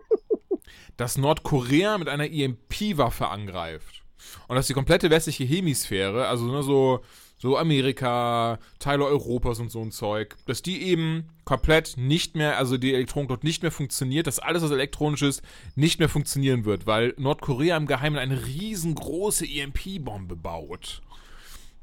dass 0.97 1.19
Nordkorea 1.19 1.99
mit 1.99 2.09
einer 2.09 2.31
EMP-Waffe 2.31 3.29
angreift. 3.29 4.03
Und 4.49 4.57
dass 4.57 4.67
die 4.67 4.75
komplette 4.75 5.11
westliche 5.11 5.45
Hemisphäre, 5.45 6.29
also 6.29 6.47
ne, 6.47 6.63
so, 6.63 7.01
so 7.39 7.59
Amerika, 7.59 8.59
Teile 8.79 9.05
Europas 9.05 9.61
und 9.61 9.71
so 9.71 9.83
ein 9.83 9.91
Zeug, 9.91 10.37
dass 10.47 10.63
die 10.63 10.83
eben 10.83 11.29
komplett 11.45 11.97
nicht 11.97 12.37
mehr, 12.37 12.57
also 12.57 12.79
die 12.79 12.95
Elektronik 12.95 13.29
dort 13.29 13.45
nicht 13.45 13.63
mehr 13.63 13.73
funktioniert, 13.73 14.27
dass 14.27 14.39
alles, 14.39 14.63
was 14.63 14.71
elektronisch 14.71 15.23
ist, 15.23 15.43
nicht 15.75 15.99
mehr 15.99 16.09
funktionieren 16.09 16.65
wird, 16.65 16.87
weil 16.87 17.15
Nordkorea 17.19 17.77
im 17.77 17.87
Geheimen 17.87 18.19
eine 18.19 18.47
riesengroße 18.47 19.47
EMP-Bombe 19.47 20.37
baut 20.37 21.03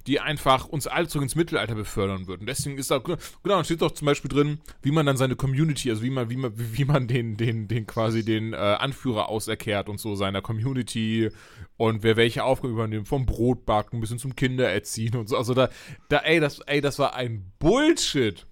die 0.07 0.19
einfach 0.19 0.67
uns 0.67 0.87
alle 0.87 1.07
zurück 1.07 1.23
ins 1.23 1.35
Mittelalter 1.35 1.75
befördern 1.75 2.27
wird. 2.27 2.41
Und 2.41 2.47
deswegen 2.47 2.77
ist 2.77 2.91
da, 2.91 2.99
genau, 2.99 3.17
da 3.43 3.63
steht 3.63 3.81
doch 3.81 3.91
zum 3.91 4.05
Beispiel 4.05 4.29
drin, 4.29 4.59
wie 4.81 4.91
man 4.91 5.05
dann 5.05 5.17
seine 5.17 5.35
Community, 5.35 5.89
also 5.89 6.03
wie 6.03 6.09
man, 6.09 6.29
wie 6.29 6.37
man, 6.37 6.53
wie 6.55 6.85
man 6.85 7.07
den, 7.07 7.37
den, 7.37 7.67
den 7.67 7.87
quasi 7.87 8.23
den 8.23 8.53
äh, 8.53 8.57
Anführer 8.57 9.29
auserkehrt 9.29 9.89
und 9.89 9.99
so 9.99 10.15
seiner 10.15 10.41
Community 10.41 11.29
und 11.77 12.03
wer 12.03 12.15
welche 12.15 12.43
Aufgaben 12.43 12.73
übernimmt, 12.73 13.07
vom 13.07 13.25
Brotbacken 13.25 13.99
bis 13.99 14.09
hin 14.09 14.19
zum 14.19 14.35
Kindererziehen 14.35 15.15
und 15.15 15.29
so. 15.29 15.37
Also 15.37 15.53
da, 15.53 15.69
da, 16.09 16.19
ey, 16.19 16.39
das, 16.39 16.59
ey, 16.61 16.81
das 16.81 16.99
war 16.99 17.15
ein 17.15 17.51
Bullshit. 17.59 18.45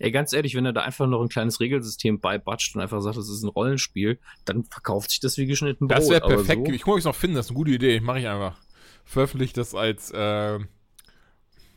Ey, 0.00 0.10
ganz 0.10 0.32
ehrlich, 0.32 0.54
wenn 0.56 0.66
er 0.66 0.72
da 0.72 0.82
einfach 0.82 1.06
noch 1.06 1.22
ein 1.22 1.28
kleines 1.28 1.60
Regelsystem 1.60 2.18
beibatscht 2.18 2.74
und 2.74 2.82
einfach 2.82 3.00
sagt, 3.00 3.16
das 3.16 3.28
ist 3.28 3.42
ein 3.44 3.48
Rollenspiel, 3.48 4.18
dann 4.44 4.64
verkauft 4.64 5.10
sich 5.10 5.20
das 5.20 5.38
wie 5.38 5.46
geschnitten 5.46 5.86
Brot. 5.86 5.98
Das 5.98 6.10
wäre 6.10 6.26
perfekt. 6.26 6.66
So, 6.66 6.72
Ich 6.72 6.82
gucke, 6.82 6.94
ob 6.94 6.98
ich 6.98 7.02
es 7.02 7.06
noch 7.06 7.14
finde. 7.14 7.36
Das 7.36 7.46
ist 7.46 7.50
eine 7.50 7.56
gute 7.56 7.70
Idee. 7.70 8.00
Mache 8.00 8.18
ich 8.18 8.26
einfach. 8.26 8.58
Veröffentliche 9.04 9.54
das 9.54 9.74
als, 9.74 10.10
äh, 10.10 10.58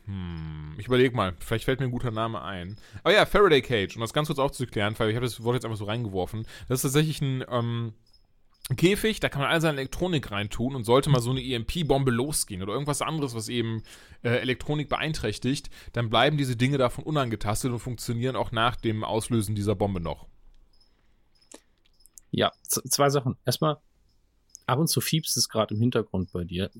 hm, 0.04 0.74
ich 0.78 0.86
überlege 0.86 1.14
mal. 1.14 1.34
Vielleicht 1.38 1.64
fällt 1.64 1.80
mir 1.80 1.86
ein 1.86 1.92
guter 1.92 2.10
Name 2.10 2.42
ein. 2.42 2.78
Aber 3.02 3.12
ja, 3.12 3.26
Faraday 3.26 3.62
Cage. 3.62 3.96
Um 3.96 4.00
das 4.00 4.12
ganz 4.12 4.28
kurz 4.28 4.38
aufzuklären, 4.38 4.94
weil 4.98 5.10
ich 5.10 5.16
habe 5.16 5.26
das 5.26 5.42
Wort 5.44 5.54
jetzt 5.54 5.64
einfach 5.64 5.78
so 5.78 5.84
reingeworfen. 5.84 6.46
Das 6.68 6.78
ist 6.78 6.82
tatsächlich 6.82 7.20
ein, 7.20 7.44
ähm, 7.50 7.92
Käfig, 8.76 9.18
da 9.20 9.30
kann 9.30 9.40
man 9.40 9.50
all 9.50 9.62
seine 9.62 9.78
Elektronik 9.78 10.30
reintun 10.30 10.74
und 10.74 10.84
sollte 10.84 11.08
mal 11.08 11.22
so 11.22 11.30
eine 11.30 11.42
EMP-Bombe 11.42 12.10
losgehen 12.10 12.62
oder 12.62 12.74
irgendwas 12.74 13.00
anderes, 13.00 13.34
was 13.34 13.48
eben 13.48 13.82
äh, 14.22 14.28
Elektronik 14.40 14.90
beeinträchtigt, 14.90 15.70
dann 15.94 16.10
bleiben 16.10 16.36
diese 16.36 16.54
Dinge 16.54 16.76
davon 16.76 17.04
unangetastet 17.04 17.72
und 17.72 17.78
funktionieren 17.78 18.36
auch 18.36 18.52
nach 18.52 18.76
dem 18.76 19.04
Auslösen 19.04 19.54
dieser 19.54 19.74
Bombe 19.74 20.00
noch. 20.00 20.26
Ja, 22.30 22.52
zwei 22.62 23.08
Sachen. 23.08 23.36
Erstmal, 23.46 23.78
ab 24.68 24.78
und 24.78 24.88
zu 24.88 25.00
fiebst 25.00 25.36
es 25.36 25.48
gerade 25.48 25.74
im 25.74 25.80
Hintergrund 25.80 26.30
bei 26.32 26.44
dir. 26.44 26.70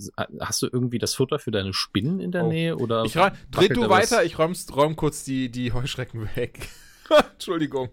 Hast 0.41 0.63
du 0.63 0.69
irgendwie 0.71 0.99
das 0.99 1.15
Futter 1.15 1.39
für 1.39 1.51
deine 1.51 1.73
Spinnen 1.73 2.21
in 2.21 2.31
der 2.33 2.45
Oh. 2.45 2.49
Nähe? 2.49 2.77
Oder 2.77 3.05
Ich 3.05 3.17
räum, 3.17 3.31
dreht 3.51 3.77
du 3.77 3.83
da 3.83 3.89
was? 3.91 4.11
weiter, 4.11 4.25
ich 4.25 4.39
räum, 4.39 4.55
räum 4.75 4.95
kurz 4.97 5.25
die, 5.25 5.51
die 5.51 5.73
Heuschrecken 5.73 6.29
weg. 6.37 6.69
Entschuldigung. 7.33 7.89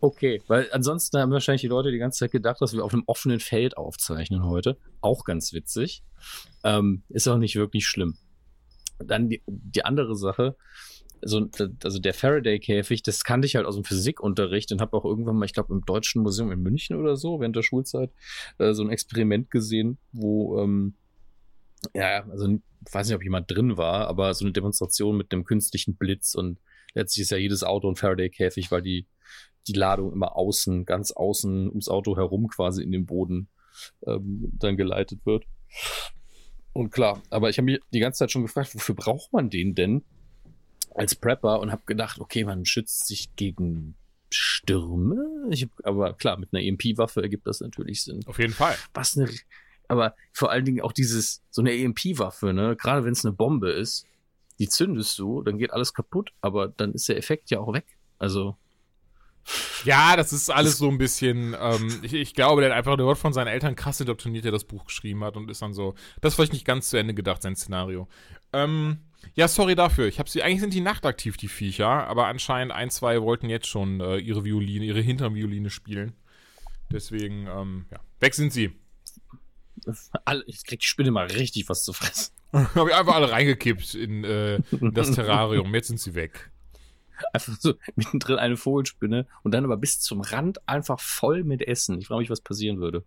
Okay, 0.00 0.42
weil 0.48 0.68
ansonsten 0.72 1.18
haben 1.18 1.32
wahrscheinlich 1.32 1.62
die 1.62 1.68
Leute 1.68 1.90
die 1.90 1.96
ganze 1.98 2.18
Zeit 2.18 2.30
gedacht, 2.32 2.60
dass 2.60 2.74
wir 2.74 2.84
auf 2.84 2.92
einem 2.92 3.04
offenen 3.06 3.40
Feld 3.40 3.78
aufzeichnen 3.78 4.44
heute. 4.44 4.76
Auch 5.00 5.24
ganz 5.24 5.54
witzig. 5.54 6.02
Ähm, 6.62 7.02
ist 7.08 7.26
auch 7.26 7.38
nicht 7.38 7.56
wirklich 7.56 7.86
schlimm. 7.86 8.18
Dann 8.98 9.30
die, 9.30 9.42
die 9.46 9.84
andere 9.84 10.14
Sache, 10.14 10.56
so, 11.24 11.48
also 11.82 11.98
der 11.98 12.14
Faraday-Käfig, 12.14 13.02
das 13.02 13.24
kannte 13.24 13.46
ich 13.46 13.56
halt 13.56 13.66
aus 13.66 13.74
dem 13.74 13.84
Physikunterricht 13.84 14.72
und 14.72 14.80
habe 14.80 14.96
auch 14.96 15.04
irgendwann 15.04 15.36
mal, 15.36 15.46
ich 15.46 15.52
glaube, 15.52 15.72
im 15.74 15.84
Deutschen 15.84 16.22
Museum 16.22 16.52
in 16.52 16.60
München 16.60 16.96
oder 16.96 17.16
so, 17.16 17.40
während 17.40 17.56
der 17.56 17.62
Schulzeit, 17.62 18.10
äh, 18.58 18.72
so 18.72 18.82
ein 18.82 18.90
Experiment 18.90 19.50
gesehen, 19.50 19.98
wo, 20.12 20.60
ähm, 20.60 20.94
ja, 21.94 22.24
also 22.28 22.48
ich 22.48 22.94
weiß 22.94 23.08
nicht, 23.08 23.16
ob 23.16 23.22
jemand 23.22 23.50
drin 23.50 23.76
war, 23.76 24.08
aber 24.08 24.34
so 24.34 24.44
eine 24.44 24.52
Demonstration 24.52 25.16
mit 25.16 25.32
einem 25.32 25.44
künstlichen 25.44 25.96
Blitz 25.96 26.34
und 26.34 26.58
letztlich 26.94 27.22
ist 27.22 27.30
ja 27.30 27.38
jedes 27.38 27.62
Auto 27.64 27.88
ein 27.88 27.96
Faraday-Käfig, 27.96 28.70
weil 28.70 28.82
die 28.82 29.06
die 29.66 29.72
Ladung 29.72 30.12
immer 30.12 30.36
außen, 30.36 30.84
ganz 30.84 31.12
außen 31.12 31.68
ums 31.68 31.88
Auto 31.88 32.16
herum 32.16 32.48
quasi 32.48 32.82
in 32.82 32.92
den 32.92 33.06
Boden 33.06 33.48
ähm, 34.06 34.50
dann 34.52 34.76
geleitet 34.76 35.24
wird. 35.24 35.46
Und 36.72 36.90
klar, 36.90 37.22
aber 37.30 37.50
ich 37.50 37.58
habe 37.58 37.66
mich 37.66 37.80
die 37.92 38.00
ganze 38.00 38.18
Zeit 38.18 38.30
schon 38.30 38.42
gefragt, 38.42 38.74
wofür 38.74 38.94
braucht 38.94 39.32
man 39.32 39.48
den 39.48 39.74
denn 39.74 40.04
als 40.94 41.14
Prepper 41.14 41.60
und 41.60 41.72
habe 41.72 41.82
gedacht, 41.86 42.20
okay, 42.20 42.44
man 42.44 42.64
schützt 42.64 43.06
sich 43.06 43.34
gegen 43.36 43.94
Stürme. 44.30 45.46
Ich 45.50 45.62
hab, 45.62 45.70
aber 45.84 46.14
klar, 46.14 46.38
mit 46.38 46.52
einer 46.52 46.62
EMP-Waffe 46.62 47.22
ergibt 47.22 47.46
das 47.46 47.60
natürlich 47.60 48.02
Sinn. 48.02 48.20
Auf 48.26 48.38
jeden 48.38 48.52
Fall. 48.52 48.76
Was 48.94 49.16
eine, 49.16 49.28
aber 49.88 50.14
vor 50.32 50.50
allen 50.50 50.64
Dingen 50.64 50.80
auch 50.80 50.92
dieses, 50.92 51.42
so 51.50 51.62
eine 51.62 51.72
EMP-Waffe, 51.72 52.52
ne, 52.52 52.76
gerade 52.76 53.04
wenn 53.04 53.12
es 53.12 53.24
eine 53.24 53.32
Bombe 53.32 53.70
ist, 53.70 54.06
die 54.58 54.68
zündest 54.68 55.18
du, 55.18 55.42
dann 55.42 55.58
geht 55.58 55.72
alles 55.72 55.94
kaputt, 55.94 56.30
aber 56.40 56.68
dann 56.68 56.92
ist 56.92 57.08
der 57.08 57.16
Effekt 57.16 57.50
ja 57.50 57.58
auch 57.58 57.72
weg. 57.72 57.86
Also, 58.18 58.56
Ja, 59.84 60.16
das 60.16 60.32
ist 60.32 60.48
alles 60.50 60.78
so 60.78 60.88
ein 60.88 60.96
bisschen, 60.98 61.54
ähm, 61.60 62.00
ich, 62.02 62.14
ich 62.14 62.34
glaube, 62.34 62.62
der 62.62 62.70
hat 62.70 62.78
einfach, 62.78 62.96
der 62.96 63.06
wird 63.06 63.18
von 63.18 63.32
seinen 63.32 63.48
Eltern 63.48 63.76
krass 63.76 64.00
indoktriniert, 64.00 64.44
der 64.44 64.52
das 64.52 64.64
Buch 64.64 64.86
geschrieben 64.86 65.22
hat 65.24 65.36
und 65.36 65.50
ist 65.50 65.60
dann 65.60 65.74
so, 65.74 65.94
das 66.20 66.32
ist 66.32 66.36
vielleicht 66.36 66.52
nicht 66.54 66.64
ganz 66.64 66.88
zu 66.90 66.96
Ende 66.96 67.14
gedacht, 67.14 67.42
sein 67.42 67.56
Szenario. 67.56 68.08
Ähm, 68.52 69.00
ja, 69.34 69.48
sorry 69.48 69.74
dafür. 69.74 70.06
Ich 70.06 70.18
habe 70.18 70.28
sie, 70.28 70.42
eigentlich 70.42 70.60
sind 70.60 70.74
die 70.74 70.80
nachtaktiv, 70.80 71.36
die 71.36 71.48
Viecher, 71.48 72.06
aber 72.06 72.26
anscheinend 72.26 72.72
ein, 72.72 72.90
zwei 72.90 73.22
wollten 73.22 73.48
jetzt 73.48 73.66
schon 73.66 74.00
äh, 74.00 74.18
ihre 74.18 74.44
Violine, 74.44 74.84
ihre 74.84 75.00
Hintervioline 75.00 75.70
spielen. 75.70 76.14
Deswegen, 76.90 77.46
ähm, 77.46 77.86
ja, 77.90 78.00
weg 78.20 78.34
sind 78.34 78.52
sie. 78.52 78.72
Ich 80.46 80.64
krieg 80.64 80.80
die 80.80 80.86
Spinne 80.86 81.10
mal 81.10 81.26
richtig 81.26 81.68
was 81.68 81.82
zu 81.82 81.92
fressen. 81.92 82.32
Habe 82.52 82.90
ich 82.90 82.94
einfach 82.96 83.16
alle 83.16 83.30
reingekippt 83.30 83.94
in, 83.94 84.24
äh, 84.24 84.56
in 84.70 84.94
das 84.94 85.10
Terrarium. 85.10 85.74
Jetzt 85.74 85.88
sind 85.88 86.00
sie 86.00 86.14
weg. 86.14 86.50
Einfach 87.32 87.56
so 87.58 87.74
mittendrin 87.96 88.38
eine 88.38 88.56
Vogelspinne 88.56 89.26
und 89.42 89.52
dann 89.52 89.64
aber 89.64 89.76
bis 89.76 90.00
zum 90.00 90.20
Rand 90.20 90.66
einfach 90.68 91.00
voll 91.00 91.44
mit 91.44 91.62
Essen. 91.62 91.98
Ich 91.98 92.06
frage 92.06 92.20
mich, 92.20 92.30
was 92.30 92.40
passieren 92.40 92.78
würde. 92.78 93.04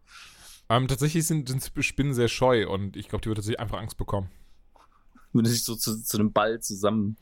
Ähm, 0.70 0.88
tatsächlich 0.88 1.26
sind, 1.26 1.48
sind 1.48 1.72
Spinnen 1.86 2.14
sehr 2.14 2.28
scheu 2.28 2.68
und 2.68 2.98
ich 2.98 3.08
glaube, 3.08 3.22
die 3.22 3.28
würde 3.28 3.40
tatsächlich 3.40 3.60
einfach 3.60 3.80
Angst 3.80 3.98
bekommen. 3.98 4.30
Würde 5.34 5.50
sich 5.50 5.64
so 5.64 5.76
zu, 5.76 6.02
zu 6.02 6.18
einem 6.18 6.32
Ball 6.32 6.60
zusammen. 6.60 7.18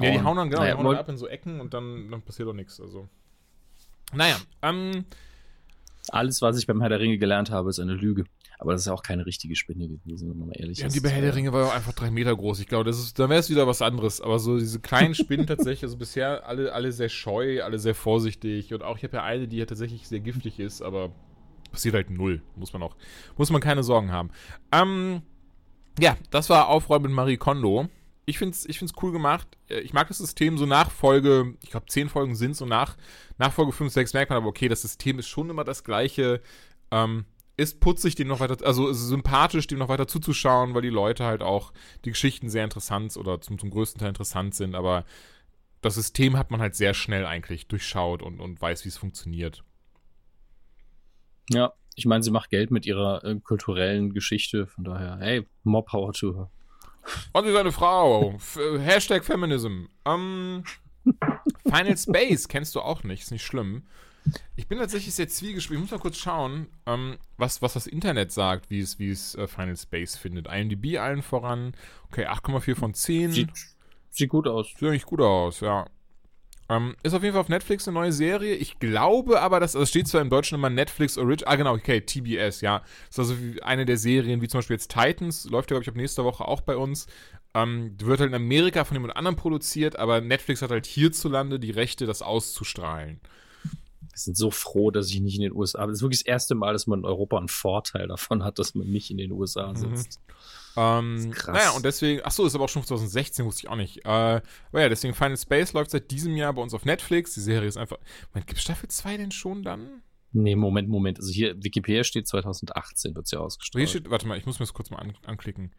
Ja, 0.00 0.10
die 0.10 0.22
hauen 0.22 0.36
dann 0.36 0.50
genau 0.50 0.62
naja, 0.62 0.74
die 0.74 0.78
hauen 0.78 0.86
dann 0.86 0.96
ab 0.96 1.08
in 1.08 1.16
so 1.16 1.26
Ecken 1.26 1.60
und 1.60 1.74
dann, 1.74 2.10
dann 2.10 2.22
passiert 2.22 2.48
doch 2.48 2.54
nichts. 2.54 2.80
Also. 2.80 3.08
Naja, 4.12 4.36
ähm. 4.62 5.04
Alles, 6.08 6.42
was 6.42 6.58
ich 6.58 6.66
beim 6.66 6.80
Herr 6.80 6.88
der 6.88 6.98
Ringe 6.98 7.18
gelernt 7.18 7.50
habe, 7.50 7.70
ist 7.70 7.78
eine 7.78 7.94
Lüge. 7.94 8.24
Aber 8.60 8.72
das 8.72 8.82
ist 8.82 8.88
auch 8.88 9.02
keine 9.02 9.24
richtige 9.24 9.56
Spinne 9.56 9.88
gewesen, 9.88 10.28
wenn 10.28 10.38
man 10.38 10.48
mal 10.48 10.56
ehrlich 10.58 10.78
ja, 10.78 10.86
ist. 10.86 10.94
Ja, 10.94 11.00
die 11.00 11.06
bei 11.06 11.10
Herr 11.14 11.22
der 11.22 11.34
Ringe 11.34 11.50
war 11.54 11.68
ja 11.68 11.72
einfach 11.72 11.94
drei 11.94 12.10
Meter 12.10 12.36
groß. 12.36 12.60
Ich 12.60 12.68
glaube, 12.68 12.84
das 12.84 12.98
ist, 12.98 13.18
da 13.18 13.30
wäre 13.30 13.40
es 13.40 13.48
wieder 13.48 13.66
was 13.66 13.80
anderes. 13.80 14.20
Aber 14.20 14.38
so 14.38 14.58
diese 14.58 14.80
kleinen 14.80 15.14
Spinnen 15.14 15.46
tatsächlich, 15.46 15.84
also 15.84 15.96
bisher 15.96 16.46
alle, 16.46 16.72
alle 16.74 16.92
sehr 16.92 17.08
scheu, 17.08 17.62
alle 17.62 17.78
sehr 17.78 17.94
vorsichtig. 17.94 18.74
Und 18.74 18.82
auch, 18.82 18.98
ich 18.98 19.04
habe 19.04 19.16
ja 19.16 19.22
eine, 19.22 19.48
die 19.48 19.56
ja 19.56 19.64
tatsächlich 19.64 20.06
sehr 20.06 20.20
giftig 20.20 20.60
ist, 20.60 20.82
aber 20.82 21.10
passiert 21.72 21.94
halt 21.94 22.10
null. 22.10 22.42
Muss 22.54 22.74
man 22.74 22.82
auch, 22.82 22.96
muss 23.38 23.50
man 23.50 23.62
keine 23.62 23.82
Sorgen 23.82 24.12
haben. 24.12 24.30
Ähm, 24.72 25.22
ja, 25.98 26.16
das 26.30 26.50
war 26.50 26.68
Aufräumen 26.68 27.06
mit 27.06 27.12
Marie 27.12 27.36
Kondo. 27.36 27.88
Ich 28.26 28.38
finde 28.38 28.54
es 28.54 28.66
ich 28.66 28.78
find's 28.78 28.94
cool 29.02 29.12
gemacht. 29.12 29.48
Ich 29.68 29.92
mag 29.92 30.08
das 30.08 30.18
System 30.18 30.56
so 30.58 30.66
nach 30.66 30.90
Folge, 30.90 31.54
ich 31.62 31.70
glaube, 31.70 31.86
zehn 31.86 32.08
Folgen 32.08 32.36
sind 32.36 32.56
so 32.56 32.66
nach, 32.66 32.96
nach 33.38 33.52
Folge 33.52 33.72
5, 33.72 33.92
6 33.92 34.14
merkt 34.14 34.30
man 34.30 34.36
aber, 34.36 34.48
okay, 34.48 34.68
das 34.68 34.82
System 34.82 35.18
ist 35.18 35.28
schon 35.28 35.50
immer 35.50 35.64
das 35.64 35.84
gleiche. 35.84 36.40
Ähm, 36.90 37.24
ist 37.56 37.80
putzig, 37.80 38.14
dem 38.14 38.28
noch 38.28 38.40
weiter, 38.40 38.56
also 38.66 38.90
sympathisch, 38.92 39.66
dem 39.66 39.78
noch 39.78 39.90
weiter 39.90 40.08
zuzuschauen, 40.08 40.72
weil 40.72 40.80
die 40.80 40.88
Leute 40.88 41.24
halt 41.26 41.42
auch 41.42 41.72
die 42.06 42.10
Geschichten 42.10 42.48
sehr 42.48 42.64
interessant 42.64 43.16
oder 43.18 43.40
zum, 43.42 43.58
zum 43.58 43.70
größten 43.70 44.00
Teil 44.00 44.08
interessant 44.08 44.54
sind, 44.54 44.74
aber 44.74 45.04
das 45.82 45.94
System 45.96 46.38
hat 46.38 46.50
man 46.50 46.60
halt 46.60 46.74
sehr 46.74 46.94
schnell 46.94 47.26
eigentlich 47.26 47.68
durchschaut 47.68 48.22
und, 48.22 48.40
und 48.40 48.60
weiß, 48.62 48.84
wie 48.84 48.88
es 48.88 48.96
funktioniert. 48.96 49.62
Ja, 51.50 51.74
ich 52.00 52.06
meine, 52.06 52.22
sie 52.22 52.30
macht 52.30 52.48
Geld 52.48 52.70
mit 52.70 52.86
ihrer 52.86 53.22
äh, 53.24 53.36
kulturellen 53.40 54.14
Geschichte, 54.14 54.66
von 54.66 54.84
daher, 54.84 55.18
hey, 55.20 55.46
more 55.64 55.84
power 55.84 56.12
to 56.12 56.34
her. 56.34 56.50
Und 57.34 57.44
sie 57.44 57.50
ist 57.50 57.56
eine 57.56 57.72
Frau. 57.72 58.34
F 58.36 58.58
Hashtag 58.78 59.22
Feminism. 59.24 59.84
Ähm, 60.06 60.64
Final 61.64 61.96
Space 61.98 62.48
kennst 62.48 62.74
du 62.74 62.80
auch 62.80 63.04
nicht, 63.04 63.22
ist 63.22 63.32
nicht 63.32 63.44
schlimm. 63.44 63.82
Ich 64.56 64.66
bin 64.66 64.78
tatsächlich 64.78 65.14
sehr 65.14 65.28
zwiegespalten. 65.28 65.76
Ich 65.76 65.90
muss 65.90 65.98
mal 65.98 66.02
kurz 66.02 66.16
schauen, 66.16 66.68
ähm, 66.86 67.18
was, 67.36 67.60
was 67.60 67.74
das 67.74 67.86
Internet 67.86 68.32
sagt, 68.32 68.70
wie 68.70 68.80
es, 68.80 68.98
wie 68.98 69.10
es 69.10 69.34
äh, 69.34 69.46
Final 69.46 69.76
Space 69.76 70.16
findet. 70.16 70.46
IMDb 70.46 70.98
allen 70.98 71.22
voran. 71.22 71.74
Okay, 72.10 72.26
8,4 72.26 72.76
von 72.76 72.94
10. 72.94 73.32
Sieht, 73.32 73.50
sieht 74.10 74.30
gut 74.30 74.46
aus. 74.46 74.68
Sieht 74.68 74.88
eigentlich 74.88 75.04
gut 75.06 75.20
aus, 75.20 75.60
ja. 75.60 75.86
Ähm, 76.70 76.94
ist 77.02 77.14
auf 77.14 77.22
jeden 77.24 77.32
Fall 77.32 77.40
auf 77.40 77.48
Netflix 77.48 77.88
eine 77.88 77.96
neue 77.96 78.12
Serie. 78.12 78.54
Ich 78.54 78.78
glaube 78.78 79.40
aber, 79.40 79.58
dass, 79.58 79.74
also 79.74 79.86
steht 79.86 80.06
zwar 80.06 80.20
im 80.20 80.30
Deutschen 80.30 80.54
immer 80.54 80.70
Netflix 80.70 81.18
Original, 81.18 81.52
ah 81.52 81.56
genau, 81.56 81.74
okay, 81.74 82.00
TBS, 82.00 82.60
ja. 82.60 82.82
Das 83.08 83.18
ist 83.18 83.18
also 83.18 83.34
eine 83.62 83.84
der 83.84 83.96
Serien, 83.96 84.40
wie 84.40 84.46
zum 84.46 84.58
Beispiel 84.58 84.74
jetzt 84.74 84.92
Titans, 84.92 85.50
läuft 85.50 85.70
ja, 85.70 85.74
glaube 85.74 85.82
ich, 85.82 85.88
ab 85.88 85.96
nächster 85.96 86.24
Woche 86.24 86.46
auch 86.46 86.60
bei 86.60 86.76
uns. 86.76 87.08
Ähm, 87.54 87.96
wird 88.00 88.20
halt 88.20 88.30
in 88.30 88.36
Amerika 88.36 88.84
von 88.84 88.94
jemand 88.94 89.16
anderem 89.16 89.34
produziert, 89.34 89.98
aber 89.98 90.20
Netflix 90.20 90.62
hat 90.62 90.70
halt 90.70 90.86
hierzulande 90.86 91.58
die 91.58 91.72
Rechte, 91.72 92.06
das 92.06 92.22
auszustrahlen. 92.22 93.18
Wir 93.64 94.18
sind 94.18 94.36
so 94.36 94.52
froh, 94.52 94.92
dass 94.92 95.10
ich 95.10 95.20
nicht 95.20 95.34
in 95.34 95.42
den 95.42 95.52
USA 95.52 95.80
bin. 95.80 95.88
Das 95.88 95.98
ist 95.98 96.02
wirklich 96.02 96.20
das 96.20 96.28
erste 96.28 96.54
Mal, 96.54 96.72
dass 96.72 96.86
man 96.86 97.00
in 97.00 97.04
Europa 97.04 97.36
einen 97.36 97.48
Vorteil 97.48 98.06
davon 98.06 98.44
hat, 98.44 98.60
dass 98.60 98.76
man 98.76 98.86
nicht 98.86 99.10
in 99.10 99.18
den 99.18 99.32
USA 99.32 99.72
mhm. 99.72 99.76
sitzt. 99.76 100.20
Mhm. 100.20 100.34
Ähm, 100.76 101.32
krass. 101.32 101.54
Naja, 101.54 101.70
und 101.70 101.84
deswegen, 101.84 102.20
ach 102.24 102.30
so, 102.30 102.46
ist 102.46 102.54
aber 102.54 102.64
auch 102.64 102.68
schon 102.68 102.84
2016, 102.84 103.44
wusste 103.44 103.62
ich 103.66 103.68
auch 103.68 103.76
nicht. 103.76 104.04
Äh, 104.04 104.08
aber 104.08 104.80
ja, 104.80 104.88
deswegen 104.88 105.14
Final 105.14 105.36
Space 105.36 105.72
läuft 105.72 105.90
seit 105.90 106.10
diesem 106.10 106.36
Jahr 106.36 106.52
bei 106.52 106.62
uns 106.62 106.74
auf 106.74 106.84
Netflix. 106.84 107.34
Die 107.34 107.40
Serie 107.40 107.68
ist 107.68 107.76
einfach. 107.76 107.98
Moment, 108.32 108.46
gibt 108.46 108.60
Staffel 108.60 108.88
2 108.88 109.16
denn 109.16 109.32
schon 109.32 109.62
dann? 109.62 110.02
Nee, 110.32 110.54
Moment, 110.54 110.88
Moment. 110.88 111.18
Also 111.18 111.32
hier, 111.32 111.56
Wikipedia 111.62 112.04
steht 112.04 112.28
2018, 112.28 113.16
wird 113.16 113.26
sie 113.26 113.36
ja 113.36 113.42
ausgestrahlt. 113.42 113.80
Hier 113.80 113.88
steht, 113.88 114.10
warte 114.10 114.28
mal, 114.28 114.38
ich 114.38 114.46
muss 114.46 114.60
mir 114.60 114.66
das 114.66 114.74
kurz 114.74 114.90
mal 114.90 114.98
an, 114.98 115.14
anklicken. 115.26 115.74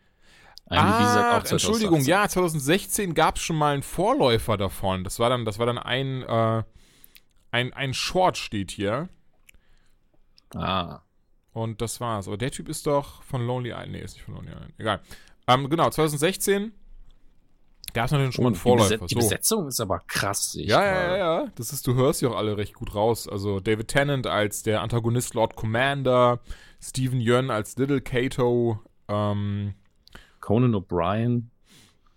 ah, 0.67 1.41
Entschuldigung, 1.49 2.01
ja, 2.01 2.27
2016 2.27 3.13
gab 3.13 3.37
es 3.37 3.43
schon 3.43 3.55
mal 3.55 3.73
einen 3.73 3.83
Vorläufer 3.83 4.57
davon. 4.57 5.03
Das 5.03 5.19
war 5.19 5.29
dann, 5.29 5.45
das 5.45 5.57
war 5.57 5.65
dann 5.65 5.77
ein, 5.77 6.23
äh, 6.23 6.63
ein, 7.51 7.73
ein 7.73 7.93
Short 7.93 8.37
steht 8.37 8.71
hier. 8.71 9.09
Ah. 10.53 11.01
Und 11.53 11.81
das 11.81 11.99
war's. 11.99 12.27
Aber 12.27 12.37
der 12.37 12.51
Typ 12.51 12.69
ist 12.69 12.87
doch 12.87 13.23
von 13.23 13.45
Lonely 13.45 13.69
Island. 13.71 13.91
Nee, 13.91 13.99
ist 13.99 14.15
nicht 14.15 14.23
von 14.23 14.35
Lonely 14.35 14.51
Island. 14.51 14.73
Egal. 14.77 15.01
Ähm, 15.47 15.69
genau, 15.69 15.89
2016 15.89 16.71
gab 17.93 18.05
es 18.05 18.11
natürlich 18.11 18.35
schon 18.35 18.43
mal 18.43 18.49
einen 18.49 18.55
Vorläufer. 18.55 18.89
Die, 18.89 18.99
Beset 18.99 19.11
die 19.11 19.15
Besetzung 19.15 19.67
ist 19.67 19.79
aber 19.81 19.99
krass. 20.07 20.55
Ja, 20.57 20.83
ja, 20.83 21.01
ja, 21.01 21.17
ja. 21.17 21.51
Das 21.55 21.73
ist, 21.73 21.85
du 21.87 21.95
hörst 21.95 22.19
sie 22.19 22.27
auch 22.27 22.35
alle 22.35 22.57
recht 22.57 22.73
gut 22.73 22.95
raus. 22.95 23.27
Also 23.27 23.59
David 23.59 23.89
Tennant 23.89 24.27
als 24.27 24.63
der 24.63 24.81
Antagonist 24.81 25.33
Lord 25.33 25.55
Commander, 25.55 26.39
Stephen 26.81 27.19
Yeun 27.19 27.51
als 27.51 27.77
Little 27.77 28.01
Kato, 28.01 28.79
ähm, 29.09 29.73
Conan 30.39 30.73
O'Brien. 30.73 31.49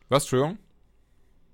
Was, 0.08 0.24
Entschuldigung? 0.24 0.58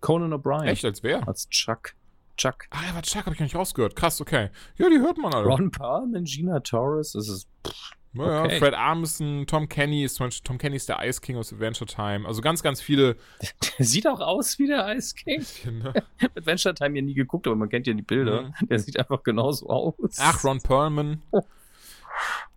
Conan 0.00 0.32
O'Brien. 0.34 0.66
Echt, 0.66 0.84
als 0.84 1.02
wer? 1.02 1.26
Als 1.26 1.48
Chuck. 1.48 1.94
Chuck. 2.40 2.66
Ah, 2.70 2.78
ja, 2.88 2.94
war 2.94 3.02
Chuck, 3.02 3.26
habe 3.26 3.32
ich 3.32 3.38
gar 3.38 3.44
nicht 3.44 3.54
rausgehört. 3.54 3.94
Krass, 3.94 4.18
okay. 4.20 4.48
Ja, 4.78 4.88
die 4.88 4.98
hört 4.98 5.18
man 5.18 5.34
alle. 5.34 5.46
Ron 5.46 5.70
Perlman, 5.70 6.24
Gina 6.24 6.60
Torres, 6.60 7.12
das 7.12 7.28
ist. 7.28 7.48
Pff, 7.66 7.92
naja, 8.12 8.44
okay. 8.44 8.58
Fred 8.58 8.74
Armisen, 8.74 9.46
Tom 9.46 9.68
Kenny 9.68 10.04
ist 10.04 10.14
zum 10.14 10.26
Beispiel, 10.26 10.44
Tom 10.44 10.56
Kenny 10.56 10.76
ist 10.76 10.88
der 10.88 11.06
Ice 11.06 11.20
King 11.20 11.36
aus 11.36 11.52
Adventure 11.52 11.86
Time. 11.86 12.26
Also 12.26 12.40
ganz, 12.40 12.62
ganz 12.62 12.80
viele. 12.80 13.16
Der 13.40 13.50
sieht 13.86 14.06
auch 14.06 14.20
aus 14.20 14.58
wie 14.58 14.66
der 14.66 14.96
Ice 14.96 15.14
King. 15.14 15.44
Ne? 15.64 15.92
Adventure 16.36 16.74
Time 16.74 16.96
ja 16.96 17.02
nie 17.02 17.14
geguckt, 17.14 17.46
aber 17.46 17.56
man 17.56 17.68
kennt 17.68 17.86
ja 17.86 17.92
die 17.92 18.02
Bilder. 18.02 18.42
Mhm. 18.42 18.68
Der 18.68 18.78
sieht 18.78 18.98
einfach 18.98 19.22
genauso 19.22 19.68
aus. 19.68 20.16
Ach, 20.18 20.42
Ron 20.42 20.60
Perlman. 20.60 21.20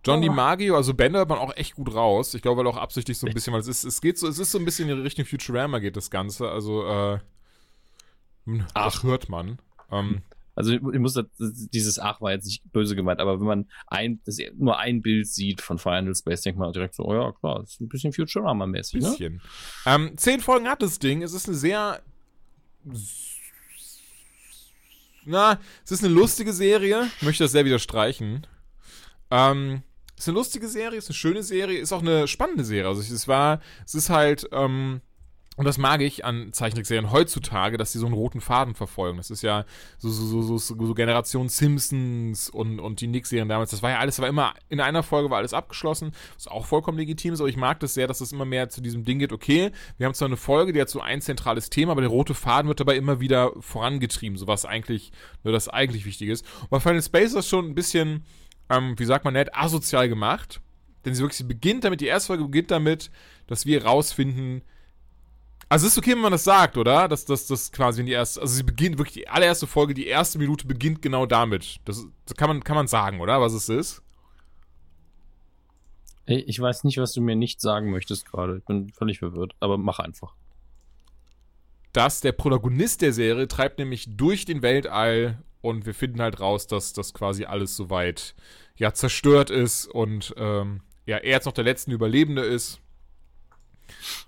John 0.02 0.18
oh. 0.18 0.22
DiMaggio, 0.22 0.76
also 0.76 0.94
Bender 0.94 1.20
hört 1.20 1.28
man 1.28 1.38
auch 1.38 1.54
echt 1.56 1.76
gut 1.76 1.94
raus. 1.94 2.34
Ich 2.34 2.42
glaube, 2.42 2.60
weil 2.60 2.66
auch 2.66 2.76
absichtlich 2.78 3.18
so 3.18 3.26
ein 3.26 3.34
bisschen, 3.34 3.52
weil 3.52 3.60
es 3.60 3.68
ist, 3.68 3.84
es 3.84 4.00
geht 4.00 4.18
so, 4.18 4.26
es 4.28 4.38
ist 4.38 4.50
so 4.50 4.58
ein 4.58 4.64
bisschen 4.64 4.88
in 4.88 5.02
Richtung 5.02 5.24
Futurama 5.24 5.78
geht 5.78 5.96
das 5.96 6.10
Ganze. 6.10 6.48
Also, 6.48 6.86
äh, 6.86 7.18
Ach, 8.74 9.02
hört 9.02 9.28
man. 9.28 9.58
Ähm, 9.90 10.22
also 10.56 10.72
ich 10.72 10.80
muss 10.80 11.14
das, 11.14 11.26
dieses 11.38 11.98
Ach 11.98 12.20
war 12.20 12.32
jetzt 12.32 12.46
nicht 12.46 12.62
böse 12.72 12.94
gemeint, 12.94 13.20
aber 13.20 13.40
wenn 13.40 13.46
man 13.46 13.68
ein, 13.88 14.20
das, 14.24 14.38
nur 14.56 14.78
ein 14.78 15.02
Bild 15.02 15.26
sieht 15.26 15.60
von 15.60 15.78
Final 15.78 16.14
Space, 16.14 16.42
denkt 16.42 16.58
man 16.58 16.72
direkt 16.72 16.94
so, 16.94 17.04
oh 17.04 17.14
ja, 17.14 17.32
klar, 17.32 17.62
ist 17.62 17.80
ein 17.80 17.88
bisschen 17.88 18.12
Futurama-mäßig. 18.12 19.00
Ne? 19.02 19.10
Bisschen. 19.10 19.34
Ne? 19.34 19.40
Ähm, 19.86 20.12
zehn 20.16 20.40
Folgen 20.40 20.68
hat 20.68 20.82
das 20.82 20.98
Ding. 20.98 21.22
Es 21.22 21.32
ist 21.32 21.48
eine 21.48 21.56
sehr. 21.56 22.00
Na, 25.24 25.58
es 25.84 25.90
ist 25.90 26.04
eine 26.04 26.12
lustige 26.12 26.52
Serie. 26.52 27.08
Ich 27.16 27.22
möchte 27.22 27.44
das 27.44 27.52
sehr 27.52 27.64
wieder 27.64 27.78
streichen. 27.78 28.46
Ähm, 29.30 29.82
es 30.16 30.24
ist 30.24 30.28
eine 30.28 30.38
lustige 30.38 30.68
Serie, 30.68 30.98
es 30.98 31.04
ist 31.04 31.10
eine 31.10 31.16
schöne 31.16 31.42
Serie, 31.42 31.80
ist 31.80 31.92
auch 31.92 32.02
eine 32.02 32.28
spannende 32.28 32.64
Serie. 32.64 32.88
Also 32.88 33.00
es 33.00 33.26
war, 33.26 33.60
es 33.84 33.94
ist 33.94 34.10
halt, 34.10 34.48
ähm, 34.52 35.00
und 35.56 35.64
das 35.64 35.78
mag 35.78 36.00
ich 36.00 36.24
an 36.24 36.52
Zeichentrickserien 36.52 37.12
heutzutage, 37.12 37.76
dass 37.76 37.92
sie 37.92 37.98
so 37.98 38.06
einen 38.06 38.14
roten 38.14 38.40
Faden 38.40 38.74
verfolgen. 38.74 39.18
Das 39.18 39.30
ist 39.30 39.42
ja 39.42 39.64
so, 39.98 40.10
so, 40.10 40.42
so, 40.42 40.58
so, 40.58 40.86
so 40.86 40.94
Generation 40.94 41.48
Simpsons 41.48 42.50
und, 42.50 42.80
und 42.80 43.00
die 43.00 43.06
Nick-Serien 43.06 43.48
damals. 43.48 43.70
Das 43.70 43.82
war 43.82 43.90
ja 43.90 43.98
alles, 43.98 44.18
war 44.18 44.28
immer, 44.28 44.54
in 44.68 44.80
einer 44.80 45.04
Folge 45.04 45.30
war 45.30 45.38
alles 45.38 45.54
abgeschlossen, 45.54 46.12
was 46.34 46.48
auch 46.48 46.66
vollkommen 46.66 46.98
legitim 46.98 47.34
ist, 47.34 47.40
aber 47.40 47.48
ich 47.48 47.56
mag 47.56 47.78
das 47.80 47.94
sehr, 47.94 48.08
dass 48.08 48.20
es 48.20 48.32
immer 48.32 48.44
mehr 48.44 48.68
zu 48.68 48.80
diesem 48.80 49.04
Ding 49.04 49.20
geht, 49.20 49.32
okay, 49.32 49.70
wir 49.96 50.06
haben 50.06 50.14
zwar 50.14 50.26
eine 50.26 50.36
Folge, 50.36 50.72
die 50.72 50.80
hat 50.80 50.88
so 50.88 51.00
ein 51.00 51.20
zentrales 51.20 51.70
Thema, 51.70 51.92
aber 51.92 52.00
der 52.00 52.10
rote 52.10 52.34
Faden 52.34 52.68
wird 52.68 52.80
dabei 52.80 52.96
immer 52.96 53.20
wieder 53.20 53.52
vorangetrieben, 53.60 54.36
so 54.36 54.48
was 54.48 54.64
eigentlich, 54.64 55.12
nur 55.44 55.52
das 55.52 55.68
eigentlich 55.68 56.04
wichtig 56.04 56.30
ist. 56.30 56.44
Und 56.62 56.70
bei 56.70 56.80
Final 56.80 57.02
Space 57.02 57.28
ist 57.28 57.36
das 57.36 57.48
schon 57.48 57.66
ein 57.66 57.74
bisschen, 57.76 58.24
ähm, 58.70 58.98
wie 58.98 59.04
sagt 59.04 59.24
man 59.24 59.34
nett, 59.34 59.54
asozial 59.54 60.08
gemacht. 60.08 60.60
Denn 61.04 61.14
sie 61.14 61.22
wirklich, 61.22 61.38
sie 61.38 61.44
beginnt 61.44 61.84
damit, 61.84 62.00
die 62.00 62.06
erste 62.06 62.28
Folge 62.28 62.44
beginnt 62.44 62.70
damit, 62.70 63.10
dass 63.46 63.66
wir 63.66 63.84
rausfinden, 63.84 64.62
also 65.74 65.88
es 65.88 65.94
ist 65.94 65.98
okay, 65.98 66.12
wenn 66.12 66.20
man 66.20 66.30
das 66.30 66.44
sagt, 66.44 66.76
oder? 66.76 67.08
Dass 67.08 67.24
das, 67.24 67.48
das 67.48 67.72
quasi 67.72 67.98
in 67.98 68.06
die 68.06 68.12
erste, 68.12 68.40
also 68.40 68.54
sie 68.54 68.62
beginnt 68.62 68.96
wirklich 68.96 69.14
die 69.14 69.26
allererste 69.26 69.66
Folge, 69.66 69.92
die 69.92 70.06
erste 70.06 70.38
Minute 70.38 70.68
beginnt 70.68 71.02
genau 71.02 71.26
damit. 71.26 71.80
Das, 71.84 72.06
das 72.26 72.36
kann 72.36 72.48
man, 72.48 72.62
kann 72.62 72.76
man 72.76 72.86
sagen, 72.86 73.20
oder? 73.20 73.40
Was 73.40 73.54
es 73.54 73.68
ist? 73.68 74.00
Ich 76.26 76.60
weiß 76.60 76.84
nicht, 76.84 76.98
was 76.98 77.12
du 77.12 77.20
mir 77.20 77.34
nicht 77.34 77.60
sagen 77.60 77.90
möchtest 77.90 78.24
gerade. 78.24 78.58
Ich 78.58 78.64
bin 78.64 78.88
völlig 78.90 79.18
verwirrt, 79.18 79.56
aber 79.58 79.76
mach 79.76 79.98
einfach. 79.98 80.36
Dass 81.92 82.20
der 82.20 82.30
Protagonist 82.30 83.02
der 83.02 83.12
Serie 83.12 83.48
treibt 83.48 83.80
nämlich 83.80 84.16
durch 84.16 84.44
den 84.44 84.62
Weltall 84.62 85.42
und 85.60 85.86
wir 85.86 85.94
finden 85.94 86.20
halt 86.20 86.38
raus, 86.38 86.68
dass 86.68 86.92
das 86.92 87.12
quasi 87.14 87.46
alles 87.46 87.74
soweit 87.74 88.36
ja 88.76 88.94
zerstört 88.94 89.50
ist 89.50 89.88
und 89.88 90.34
ähm, 90.36 90.82
ja, 91.04 91.16
er 91.16 91.32
jetzt 91.32 91.46
noch 91.46 91.52
der 91.52 91.64
letzte 91.64 91.90
Überlebende 91.90 92.42
ist 92.42 92.80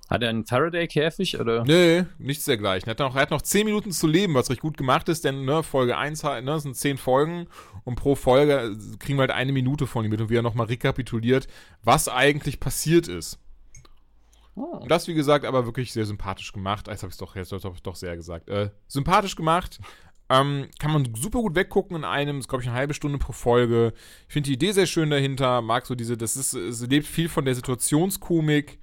Hat 0.09 0.23
er 0.23 0.31
einen 0.31 0.47
Faraday-Käfig 0.47 1.41
oder? 1.41 1.65
Nee, 1.65 2.05
nichts 2.19 2.45
dergleichen. 2.45 2.89
Er 2.89 2.93
hat, 2.93 2.99
noch, 2.99 3.15
er 3.15 3.23
hat 3.23 3.31
noch 3.31 3.43
10 3.43 3.67
Minuten 3.67 3.93
zu 3.93 4.07
leben, 4.07 4.35
was 4.35 4.51
recht 4.51 4.61
gut 4.61 4.77
gemacht 4.77 5.09
ist, 5.09 5.25
denn 5.25 5.45
ne, 5.45 5.63
Folge 5.63 5.97
1 5.97 6.23
ne, 6.23 6.61
sind 6.61 6.77
10 6.77 6.99
Folgen 6.99 7.47
und 7.85 7.97
pro 7.97 8.15
Folge 8.15 8.77
kriegen 8.99 9.19
wir 9.19 9.23
halt 9.23 9.31
eine 9.31 9.53
Minute 9.53 9.87
von 9.87 10.05
ihm 10.05 10.11
mit 10.11 10.21
und 10.21 10.31
wie 10.31 10.37
er 10.37 10.43
nochmal 10.43 10.67
rekapituliert, 10.67 11.49
was 11.83 12.09
eigentlich 12.09 12.61
passiert 12.61 13.09
ist. 13.09 13.39
Oh. 14.55 14.79
Und 14.81 14.91
das, 14.91 15.07
wie 15.07 15.15
gesagt, 15.15 15.45
aber 15.45 15.67
wirklich 15.67 15.93
sehr 15.93 16.07
sympathisch 16.07 16.53
gemacht. 16.53 16.89
Jetzt 16.89 17.03
habe 17.03 17.11
ich 17.11 17.15
es 17.15 17.19
doch, 17.19 17.37
jetzt 17.37 17.53
hab 17.53 17.75
ich 17.75 17.83
doch 17.83 17.97
sehr 17.97 18.17
gesagt. 18.17 18.49
Äh, 18.49 18.71
sympathisch 18.89 19.37
gemacht. 19.37 19.79
Ähm, 20.29 20.69
kann 20.81 20.91
man 20.91 21.15
super 21.15 21.41
gut 21.41 21.55
weggucken 21.55 21.97
in 21.97 22.05
einem, 22.05 22.41
ist 22.41 22.49
glaube 22.49 22.63
ich 22.63 22.69
eine 22.69 22.77
halbe 22.77 22.95
Stunde 22.95 23.19
pro 23.19 23.33
Folge. 23.33 23.93
Ich 24.27 24.33
finde 24.33 24.49
die 24.49 24.55
Idee 24.55 24.73
sehr 24.73 24.87
schön 24.87 25.11
dahinter, 25.11 25.63
mag 25.63 25.87
so 25.87 25.95
diese, 25.95 26.17
das 26.17 26.37
ist, 26.37 26.53
es 26.55 26.81
lebt 26.81 27.07
viel 27.07 27.29
von 27.29 27.45
der 27.45 27.55
Situationskomik 27.55 28.81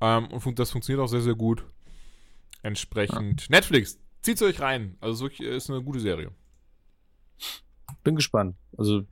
ähm, 0.00 0.28
und 0.28 0.58
das 0.58 0.70
funktioniert 0.70 1.04
auch 1.04 1.08
sehr, 1.08 1.20
sehr 1.20 1.34
gut. 1.34 1.64
Entsprechend. 2.62 3.42
Ja. 3.42 3.46
Netflix, 3.50 3.98
zieht's 4.22 4.42
euch 4.42 4.60
rein. 4.60 4.96
Also 5.00 5.24
wirklich 5.24 5.48
ist 5.48 5.70
eine 5.70 5.82
gute 5.82 6.00
Serie. 6.00 6.32
Bin 8.02 8.16
gespannt. 8.16 8.56
Also 8.76 9.04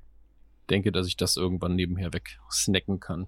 denke, 0.70 0.92
dass 0.92 1.06
ich 1.06 1.16
das 1.16 1.36
irgendwann 1.36 1.74
nebenher 1.74 2.12
weg 2.12 2.38
snacken 2.50 3.00
kann. 3.00 3.26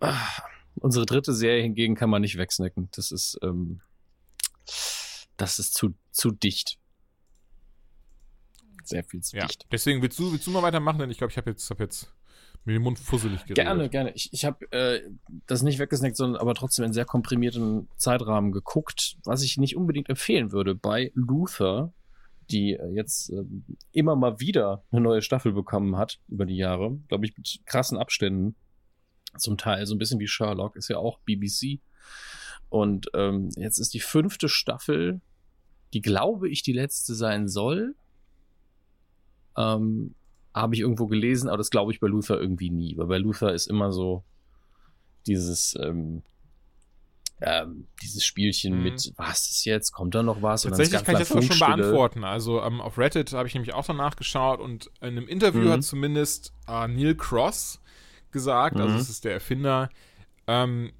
Ah, 0.00 0.28
unsere 0.76 1.06
dritte 1.06 1.32
Serie 1.32 1.62
hingegen 1.62 1.94
kann 1.94 2.10
man 2.10 2.22
nicht 2.22 2.36
wegsnacken. 2.36 2.88
Das 2.92 3.12
ist 3.12 3.38
ähm, 3.42 3.80
das 5.36 5.58
ist 5.58 5.74
zu, 5.74 5.94
zu 6.10 6.30
dicht. 6.30 6.78
Sehr 8.84 9.04
viel 9.04 9.22
zu 9.22 9.36
ja. 9.36 9.46
dicht. 9.46 9.66
Deswegen 9.72 10.02
willst 10.02 10.18
du, 10.18 10.32
willst 10.32 10.46
du 10.46 10.50
mal 10.50 10.62
weitermachen, 10.62 10.98
denn 10.98 11.10
ich 11.10 11.18
glaube, 11.18 11.30
ich 11.30 11.36
habe 11.36 11.50
jetzt, 11.50 11.68
hab 11.70 11.80
jetzt 11.80 12.12
mir 12.66 12.74
den 12.74 12.82
Mund 12.82 12.98
fusselig 12.98 13.42
geredet. 13.42 13.56
Gerne, 13.56 13.88
gerne. 13.88 14.12
Ich, 14.14 14.32
ich 14.32 14.44
habe 14.44 14.70
äh, 14.72 15.00
das 15.46 15.62
nicht 15.62 15.78
weggesnackt, 15.78 16.16
sondern 16.16 16.40
aber 16.40 16.54
trotzdem 16.54 16.84
in 16.84 16.92
sehr 16.92 17.04
komprimierten 17.04 17.88
Zeitrahmen 17.96 18.52
geguckt, 18.52 19.16
was 19.24 19.42
ich 19.42 19.56
nicht 19.56 19.76
unbedingt 19.76 20.08
empfehlen 20.08 20.52
würde 20.52 20.74
bei 20.74 21.12
Luther, 21.14 21.92
die 22.50 22.74
äh, 22.74 22.88
jetzt 22.94 23.30
äh, 23.30 23.44
immer 23.92 24.16
mal 24.16 24.40
wieder 24.40 24.82
eine 24.90 25.00
neue 25.02 25.22
Staffel 25.22 25.52
bekommen 25.52 25.96
hat 25.96 26.20
über 26.28 26.46
die 26.46 26.56
Jahre, 26.56 26.98
glaube 27.08 27.26
ich, 27.26 27.36
mit 27.36 27.60
krassen 27.66 27.98
Abständen. 27.98 28.54
Zum 29.36 29.58
Teil 29.58 29.84
so 29.86 29.94
ein 29.94 29.98
bisschen 29.98 30.20
wie 30.20 30.28
Sherlock, 30.28 30.76
ist 30.76 30.88
ja 30.88 30.96
auch 30.96 31.18
BBC. 31.20 31.80
Und 32.68 33.08
ähm, 33.14 33.50
jetzt 33.56 33.78
ist 33.78 33.94
die 33.94 34.00
fünfte 34.00 34.48
Staffel, 34.48 35.20
die 35.92 36.02
glaube 36.02 36.48
ich 36.48 36.62
die 36.62 36.72
letzte 36.72 37.14
sein 37.14 37.48
soll. 37.48 37.94
Ähm, 39.56 40.14
Habe 40.54 40.74
ich 40.74 40.80
irgendwo 40.80 41.06
gelesen, 41.06 41.48
aber 41.48 41.58
das 41.58 41.70
glaube 41.70 41.92
ich 41.92 42.00
bei 42.00 42.06
Luther 42.06 42.40
irgendwie 42.40 42.70
nie. 42.70 42.96
Weil 42.96 43.06
bei 43.06 43.18
Luther 43.18 43.52
ist 43.52 43.66
immer 43.66 43.92
so 43.92 44.24
dieses, 45.26 45.76
ähm, 45.82 46.22
ähm, 47.40 47.88
dieses 48.02 48.24
Spielchen 48.24 48.76
mhm. 48.76 48.82
mit, 48.84 49.12
was 49.16 49.50
ist 49.50 49.64
jetzt, 49.64 49.92
kommt 49.92 50.14
da 50.14 50.22
noch 50.22 50.42
was? 50.42 50.62
Tatsächlich 50.62 51.02
kann 51.04 51.14
ich 51.14 51.28
das 51.28 51.32
auch 51.32 51.42
schon 51.42 51.58
beantworten. 51.58 52.24
Also 52.24 52.62
ähm, 52.62 52.80
auf 52.80 52.98
Reddit 52.98 53.32
habe 53.32 53.48
ich 53.48 53.54
nämlich 53.54 53.74
auch 53.74 53.84
danach 53.84 54.16
geschaut 54.16 54.60
und 54.60 54.90
in 55.00 55.08
einem 55.08 55.26
Interview 55.26 55.62
mhm. 55.62 55.70
hat 55.70 55.82
zumindest 55.82 56.52
äh, 56.68 56.86
Neil 56.86 57.16
Cross 57.16 57.80
gesagt, 58.30 58.76
also 58.76 58.88
mhm. 58.88 58.94
also 58.94 59.02
es 59.02 59.10
ist 59.10 59.24
der 59.24 59.32
Erfinder, 59.32 59.90
ähm, 60.46 60.92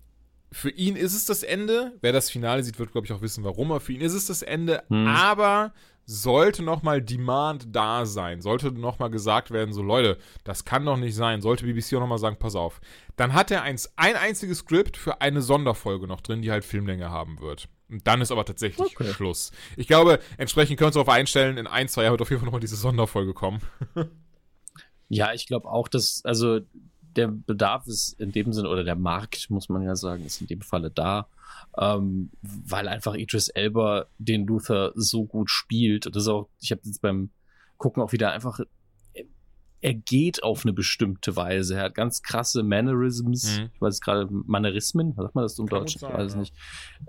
für 0.54 0.70
ihn 0.70 0.94
ist 0.94 1.14
es 1.14 1.26
das 1.26 1.42
Ende. 1.42 1.92
Wer 2.00 2.12
das 2.12 2.30
Finale 2.30 2.62
sieht, 2.62 2.78
wird, 2.78 2.92
glaube 2.92 3.06
ich, 3.06 3.12
auch 3.12 3.22
wissen, 3.22 3.42
warum. 3.42 3.72
Aber 3.72 3.80
für 3.80 3.92
ihn 3.92 4.00
ist 4.00 4.12
es 4.12 4.26
das 4.26 4.42
Ende. 4.42 4.84
Hm. 4.88 5.08
Aber 5.08 5.74
sollte 6.06 6.62
nochmal 6.62 7.02
Demand 7.02 7.74
da 7.74 8.06
sein, 8.06 8.40
sollte 8.40 8.72
nochmal 8.72 9.10
gesagt 9.10 9.50
werden, 9.50 9.72
so 9.72 9.82
Leute, 9.82 10.18
das 10.44 10.64
kann 10.64 10.84
doch 10.84 10.96
nicht 10.96 11.14
sein, 11.14 11.40
sollte 11.40 11.64
BBC 11.64 11.94
auch 11.94 12.00
nochmal 12.00 12.18
sagen, 12.18 12.36
pass 12.38 12.54
auf. 12.54 12.80
Dann 13.16 13.32
hat 13.32 13.50
er 13.50 13.62
eins, 13.62 13.92
ein 13.96 14.16
einziges 14.16 14.58
Skript 14.58 14.96
für 14.96 15.20
eine 15.20 15.40
Sonderfolge 15.40 16.06
noch 16.06 16.20
drin, 16.20 16.42
die 16.42 16.50
halt 16.50 16.64
Filmlänge 16.64 17.10
haben 17.10 17.40
wird. 17.40 17.68
Und 17.90 18.06
dann 18.06 18.20
ist 18.20 18.32
aber 18.32 18.44
tatsächlich 18.44 18.94
okay. 18.96 19.12
Schluss. 19.12 19.52
Ich 19.76 19.86
glaube, 19.86 20.18
entsprechend 20.36 20.78
können 20.78 20.86
wir 20.86 20.88
uns 20.88 20.94
darauf 20.94 21.08
einstellen, 21.08 21.58
in 21.58 21.66
ein, 21.66 21.88
zwei 21.88 22.02
Jahren 22.02 22.12
wird 22.12 22.22
auf 22.22 22.30
jeden 22.30 22.40
Fall 22.40 22.46
nochmal 22.46 22.60
diese 22.60 22.76
Sonderfolge 22.76 23.34
kommen. 23.34 23.60
ja, 25.08 25.32
ich 25.32 25.46
glaube 25.46 25.68
auch, 25.68 25.88
dass, 25.88 26.24
also 26.24 26.60
der 27.16 27.28
Bedarf 27.28 27.86
ist 27.86 28.18
in 28.20 28.32
dem 28.32 28.52
Sinne, 28.52 28.68
oder 28.68 28.84
der 28.84 28.96
Markt, 28.96 29.48
muss 29.50 29.68
man 29.68 29.82
ja 29.82 29.96
sagen, 29.96 30.24
ist 30.24 30.40
in 30.40 30.46
dem 30.46 30.62
Falle 30.62 30.90
da, 30.90 31.28
ähm, 31.78 32.30
weil 32.42 32.88
einfach 32.88 33.14
Idris 33.14 33.48
Elba 33.48 34.06
den 34.18 34.46
Luther 34.46 34.92
so 34.94 35.24
gut 35.24 35.50
spielt. 35.50 36.06
Und 36.06 36.16
das 36.16 36.24
ist 36.24 36.28
auch, 36.28 36.48
ich 36.60 36.70
habe 36.70 36.82
jetzt 36.84 37.02
beim 37.02 37.30
Gucken 37.76 38.02
auch 38.02 38.12
wieder 38.12 38.32
einfach 38.32 38.60
er 39.84 39.92
geht 39.92 40.42
auf 40.42 40.64
eine 40.64 40.72
bestimmte 40.72 41.36
Weise. 41.36 41.74
Er 41.74 41.82
hat 41.82 41.94
ganz 41.94 42.22
krasse 42.22 42.62
Mannerisms. 42.62 43.58
Mhm. 43.58 43.70
Ich 43.74 43.80
weiß 43.82 44.00
gerade, 44.00 44.26
Mannerismen, 44.30 45.12
was 45.14 45.24
sagt 45.24 45.34
man 45.34 45.44
das 45.44 45.58
im 45.58 45.66
Deutschen? 45.66 46.00
Ich 46.02 46.08
weiß 46.08 46.32
es 46.32 46.36
nicht. 46.36 46.54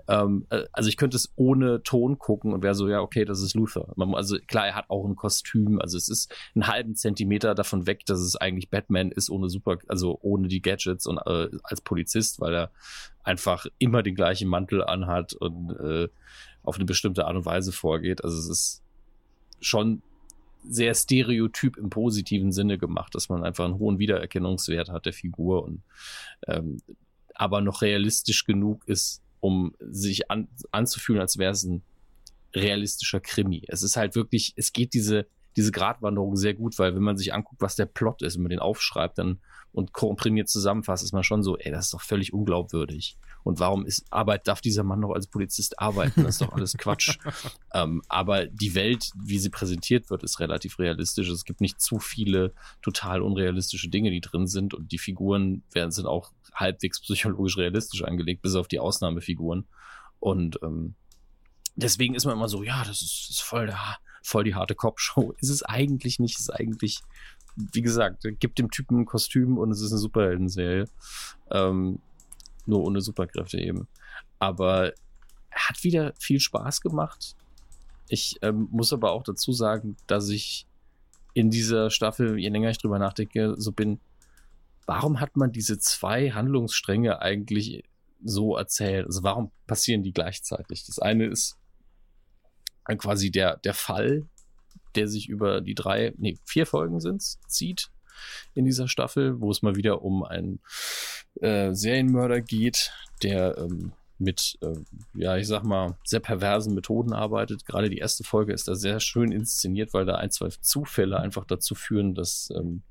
Ähm, 0.08 0.46
äh, 0.50 0.64
also 0.72 0.90
ich 0.90 0.98
könnte 0.98 1.16
es 1.16 1.32
ohne 1.36 1.82
Ton 1.84 2.18
gucken 2.18 2.52
und 2.52 2.62
wäre 2.62 2.74
so, 2.74 2.86
ja, 2.86 3.00
okay, 3.00 3.24
das 3.24 3.40
ist 3.40 3.54
Luther. 3.54 3.94
Man, 3.96 4.14
also 4.14 4.36
klar, 4.46 4.66
er 4.66 4.74
hat 4.74 4.90
auch 4.90 5.06
ein 5.06 5.16
Kostüm. 5.16 5.80
Also 5.80 5.96
es 5.96 6.10
ist 6.10 6.34
einen 6.54 6.66
halben 6.66 6.94
Zentimeter 6.96 7.54
davon 7.54 7.86
weg, 7.86 8.04
dass 8.04 8.20
es 8.20 8.36
eigentlich 8.36 8.68
Batman 8.68 9.10
ist, 9.10 9.30
ohne 9.30 9.48
super, 9.48 9.78
also 9.88 10.18
ohne 10.20 10.48
die 10.48 10.60
Gadgets 10.60 11.06
und 11.06 11.16
äh, 11.24 11.48
als 11.62 11.80
Polizist, 11.80 12.42
weil 12.42 12.54
er 12.54 12.70
einfach 13.24 13.64
immer 13.78 14.02
den 14.02 14.14
gleichen 14.14 14.50
Mantel 14.50 14.84
anhat 14.84 15.32
und 15.32 15.70
äh, 15.70 16.08
auf 16.62 16.76
eine 16.76 16.84
bestimmte 16.84 17.24
Art 17.24 17.36
und 17.36 17.46
Weise 17.46 17.72
vorgeht. 17.72 18.22
Also 18.22 18.36
es 18.36 18.50
ist 18.50 18.82
schon 19.62 20.02
sehr 20.68 20.94
stereotyp 20.94 21.76
im 21.76 21.90
positiven 21.90 22.52
Sinne 22.52 22.78
gemacht, 22.78 23.14
dass 23.14 23.28
man 23.28 23.44
einfach 23.44 23.64
einen 23.64 23.78
hohen 23.78 23.98
Wiedererkennungswert 23.98 24.90
hat 24.90 25.06
der 25.06 25.12
Figur 25.12 25.64
und 25.64 25.82
ähm, 26.46 26.78
aber 27.34 27.60
noch 27.60 27.82
realistisch 27.82 28.44
genug 28.44 28.86
ist, 28.88 29.22
um 29.40 29.74
sich 29.80 30.30
an, 30.30 30.48
anzufühlen, 30.70 31.20
als 31.20 31.38
wäre 31.38 31.52
es 31.52 31.64
ein 31.64 31.82
realistischer 32.54 33.20
Krimi. 33.20 33.62
Es 33.68 33.82
ist 33.82 33.96
halt 33.96 34.14
wirklich, 34.14 34.54
es 34.56 34.72
geht 34.72 34.94
diese, 34.94 35.26
diese 35.56 35.72
Gratwanderung 35.72 36.36
sehr 36.36 36.54
gut, 36.54 36.78
weil 36.78 36.94
wenn 36.94 37.02
man 37.02 37.16
sich 37.16 37.32
anguckt, 37.32 37.62
was 37.62 37.76
der 37.76 37.86
Plot 37.86 38.22
ist, 38.22 38.36
wenn 38.36 38.42
man 38.42 38.50
den 38.50 38.58
aufschreibt 38.58 39.18
dann 39.18 39.40
und 39.72 39.92
komprimiert 39.92 40.48
zusammenfasst, 40.48 41.02
ist 41.02 41.12
man 41.12 41.22
schon 41.22 41.42
so, 41.42 41.56
ey, 41.56 41.70
das 41.70 41.86
ist 41.86 41.94
doch 41.94 42.00
völlig 42.00 42.32
unglaubwürdig. 42.32 43.18
Und 43.42 43.60
warum 43.60 43.86
ist 43.86 44.06
Arbeit, 44.10 44.48
darf 44.48 44.60
dieser 44.60 44.82
Mann 44.82 45.00
noch 45.00 45.12
als 45.12 45.28
Polizist 45.28 45.78
arbeiten? 45.78 46.24
Das 46.24 46.36
ist 46.36 46.40
doch 46.40 46.52
alles 46.52 46.76
Quatsch. 46.76 47.18
ähm, 47.74 48.02
aber 48.08 48.46
die 48.46 48.74
Welt, 48.74 49.10
wie 49.14 49.38
sie 49.38 49.50
präsentiert 49.50 50.10
wird, 50.10 50.24
ist 50.24 50.40
relativ 50.40 50.78
realistisch. 50.78 51.28
Es 51.28 51.44
gibt 51.44 51.60
nicht 51.60 51.80
zu 51.80 51.98
viele 51.98 52.54
total 52.82 53.22
unrealistische 53.22 53.88
Dinge, 53.88 54.10
die 54.10 54.20
drin 54.20 54.46
sind. 54.46 54.74
Und 54.74 54.90
die 54.92 54.98
Figuren 54.98 55.62
werden, 55.72 55.90
sind 55.90 56.06
auch 56.06 56.32
halbwegs 56.54 57.00
psychologisch 57.00 57.56
realistisch 57.56 58.02
angelegt, 58.02 58.42
bis 58.42 58.56
auf 58.56 58.66
die 58.66 58.80
Ausnahmefiguren. 58.80 59.68
Und 60.18 60.58
ähm, 60.62 60.96
deswegen 61.76 62.14
ist 62.14 62.24
man 62.24 62.34
immer 62.34 62.48
so, 62.48 62.62
ja, 62.62 62.80
das 62.80 63.02
ist, 63.02 63.28
das 63.28 63.36
ist 63.36 63.42
voll, 63.42 63.66
der, 63.66 63.78
voll 64.26 64.44
die 64.44 64.54
harte 64.54 64.74
Cop-Show. 64.74 65.34
Ist 65.40 65.50
es 65.50 65.62
eigentlich 65.62 66.18
nicht, 66.18 66.38
ist 66.38 66.50
eigentlich, 66.50 67.00
wie 67.54 67.82
gesagt, 67.82 68.26
gibt 68.40 68.58
dem 68.58 68.70
Typen 68.70 69.00
ein 69.00 69.06
Kostüm 69.06 69.56
und 69.56 69.70
es 69.70 69.80
ist 69.80 69.92
eine 69.92 70.00
Superhelden-Serie. 70.00 70.88
Ähm, 71.50 72.00
nur 72.66 72.84
ohne 72.84 73.00
Superkräfte 73.00 73.58
eben. 73.58 73.88
Aber 74.38 74.92
er 75.50 75.68
hat 75.68 75.82
wieder 75.84 76.12
viel 76.18 76.40
Spaß 76.40 76.80
gemacht. 76.80 77.36
Ich 78.08 78.36
ähm, 78.42 78.68
muss 78.70 78.92
aber 78.92 79.12
auch 79.12 79.22
dazu 79.22 79.52
sagen, 79.52 79.96
dass 80.06 80.28
ich 80.28 80.66
in 81.32 81.50
dieser 81.50 81.90
Staffel, 81.90 82.38
je 82.38 82.48
länger 82.48 82.70
ich 82.70 82.78
drüber 82.78 82.98
nachdenke, 82.98 83.54
so 83.56 83.72
bin, 83.72 84.00
warum 84.86 85.20
hat 85.20 85.36
man 85.36 85.52
diese 85.52 85.78
zwei 85.78 86.30
Handlungsstränge 86.32 87.22
eigentlich 87.22 87.84
so 88.22 88.56
erzählt? 88.56 89.06
Also 89.06 89.22
warum 89.22 89.50
passieren 89.66 90.02
die 90.02 90.12
gleichzeitig? 90.12 90.84
Das 90.84 90.98
eine 90.98 91.26
ist 91.26 91.56
quasi 92.94 93.30
der, 93.30 93.56
der 93.58 93.74
Fall, 93.74 94.26
der 94.94 95.08
sich 95.08 95.28
über 95.28 95.60
die 95.60 95.74
drei, 95.74 96.14
nee, 96.16 96.38
vier 96.44 96.66
Folgen 96.66 97.00
sind, 97.00 97.22
zieht 97.48 97.90
in 98.54 98.64
dieser 98.64 98.88
Staffel, 98.88 99.40
wo 99.40 99.50
es 99.50 99.62
mal 99.62 99.76
wieder 99.76 100.02
um 100.02 100.22
einen 100.24 100.60
äh, 101.40 101.74
Serienmörder 101.74 102.40
geht, 102.40 102.92
der 103.22 103.58
ähm, 103.58 103.92
mit, 104.18 104.56
äh, 104.62 104.76
ja, 105.14 105.36
ich 105.36 105.46
sag 105.46 105.62
mal, 105.64 105.98
sehr 106.04 106.20
perversen 106.20 106.74
Methoden 106.74 107.12
arbeitet. 107.12 107.66
Gerade 107.66 107.90
die 107.90 107.98
erste 107.98 108.24
Folge 108.24 108.52
ist 108.52 108.68
da 108.68 108.74
sehr 108.74 109.00
schön 109.00 109.30
inszeniert, 109.32 109.92
weil 109.92 110.06
da 110.06 110.14
ein, 110.14 110.30
zwei 110.30 110.48
Zufälle 110.48 111.18
einfach 111.20 111.44
dazu 111.44 111.74
führen, 111.74 112.14
dass 112.14 112.48
ähm, 112.56 112.82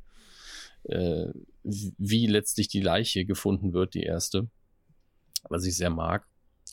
äh, 0.83 1.27
wie 1.63 2.27
letztlich 2.27 2.67
die 2.67 2.81
Leiche 2.81 3.25
gefunden 3.25 3.73
wird, 3.73 3.95
die 3.95 4.03
erste. 4.03 4.47
Was 5.49 5.65
ich 5.65 5.75
sehr 5.75 5.89
mag. 5.89 6.27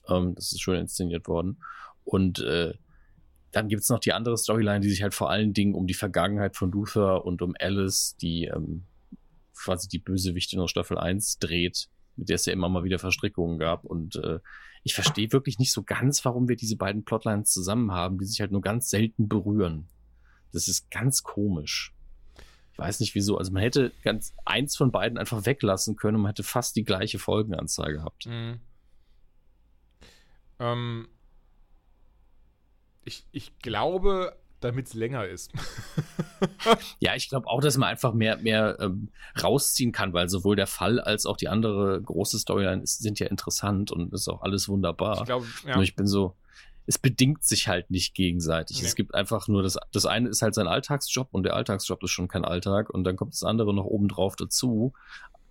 Ähm, 0.08 0.34
das 0.34 0.52
ist 0.52 0.60
schön 0.60 0.80
inszeniert 0.80 1.28
worden. 1.28 1.62
Und 2.04 2.40
äh, 2.40 2.74
dann 3.52 3.68
gibt's 3.68 3.90
noch 3.90 4.00
die 4.00 4.12
andere 4.12 4.36
Storyline, 4.36 4.80
die 4.80 4.90
sich 4.90 5.02
halt 5.02 5.14
vor 5.14 5.30
allen 5.30 5.52
Dingen 5.52 5.74
um 5.74 5.86
die 5.86 5.94
Vergangenheit 5.94 6.56
von 6.56 6.72
Luther 6.72 7.24
und 7.24 7.42
um 7.42 7.54
Alice, 7.60 8.16
die 8.16 8.46
ähm, 8.46 8.84
quasi 9.54 9.88
die 9.88 9.98
Bösewichte 9.98 10.56
in 10.56 10.68
Staffel 10.68 10.98
1 10.98 11.38
dreht, 11.38 11.88
mit 12.16 12.30
der 12.30 12.36
es 12.36 12.46
ja 12.46 12.52
immer 12.52 12.70
mal 12.70 12.84
wieder 12.84 12.98
Verstrickungen 12.98 13.58
gab. 13.58 13.84
Und 13.84 14.16
äh, 14.16 14.40
ich 14.82 14.94
verstehe 14.94 15.32
wirklich 15.32 15.58
nicht 15.58 15.72
so 15.72 15.82
ganz, 15.82 16.24
warum 16.24 16.48
wir 16.48 16.56
diese 16.56 16.76
beiden 16.76 17.04
Plotlines 17.04 17.50
zusammen 17.50 17.92
haben, 17.92 18.18
die 18.18 18.24
sich 18.24 18.40
halt 18.40 18.52
nur 18.52 18.62
ganz 18.62 18.88
selten 18.88 19.28
berühren. 19.28 19.86
Das 20.52 20.66
ist 20.66 20.90
ganz 20.90 21.22
komisch. 21.22 21.94
Ich 22.72 22.78
weiß 22.78 23.00
nicht 23.00 23.14
wieso. 23.14 23.36
Also 23.36 23.52
man 23.52 23.62
hätte 23.62 23.92
ganz 24.02 24.34
eins 24.46 24.76
von 24.76 24.90
beiden 24.90 25.18
einfach 25.18 25.44
weglassen 25.44 25.96
können 25.96 26.16
und 26.16 26.22
man 26.22 26.30
hätte 26.30 26.42
fast 26.42 26.74
die 26.74 26.84
gleiche 26.84 27.18
Folgenanzahl 27.18 27.92
gehabt. 27.92 28.26
Mhm. 28.26 28.60
Ähm, 30.58 31.08
ich, 33.04 33.24
ich 33.32 33.58
glaube, 33.58 34.36
damit 34.60 34.86
es 34.86 34.94
länger 34.94 35.26
ist. 35.26 35.52
ja, 37.00 37.14
ich 37.14 37.28
glaube 37.28 37.48
auch, 37.48 37.60
dass 37.60 37.76
man 37.76 37.88
einfach 37.88 38.14
mehr, 38.14 38.36
mehr 38.36 38.76
ähm, 38.80 39.08
rausziehen 39.42 39.92
kann, 39.92 40.12
weil 40.12 40.28
sowohl 40.28 40.56
der 40.56 40.66
Fall 40.66 41.00
als 41.00 41.26
auch 41.26 41.36
die 41.36 41.48
andere 41.48 42.00
große 42.00 42.38
Storyline 42.38 42.82
ist, 42.82 43.02
sind 43.02 43.18
ja 43.18 43.26
interessant 43.26 43.90
und 43.90 44.12
ist 44.12 44.28
auch 44.28 44.42
alles 44.42 44.68
wunderbar. 44.68 45.18
Ich 45.18 45.24
glaube, 45.24 45.46
ja. 45.66 45.74
Nur 45.74 45.82
ich 45.82 45.96
bin 45.96 46.06
so, 46.06 46.36
es 46.86 46.98
bedingt 46.98 47.44
sich 47.44 47.68
halt 47.68 47.90
nicht 47.90 48.14
gegenseitig. 48.14 48.80
Nee. 48.80 48.86
Es 48.86 48.94
gibt 48.94 49.14
einfach 49.14 49.48
nur 49.48 49.62
das, 49.62 49.78
das 49.92 50.06
eine 50.06 50.28
ist 50.28 50.42
halt 50.42 50.54
sein 50.54 50.66
Alltagsjob 50.66 51.28
und 51.32 51.44
der 51.44 51.54
Alltagsjob 51.54 52.02
ist 52.02 52.10
schon 52.10 52.28
kein 52.28 52.44
Alltag 52.44 52.90
und 52.90 53.04
dann 53.04 53.16
kommt 53.16 53.34
das 53.34 53.42
andere 53.42 53.74
noch 53.74 53.84
obendrauf 53.84 54.36
dazu. 54.36 54.92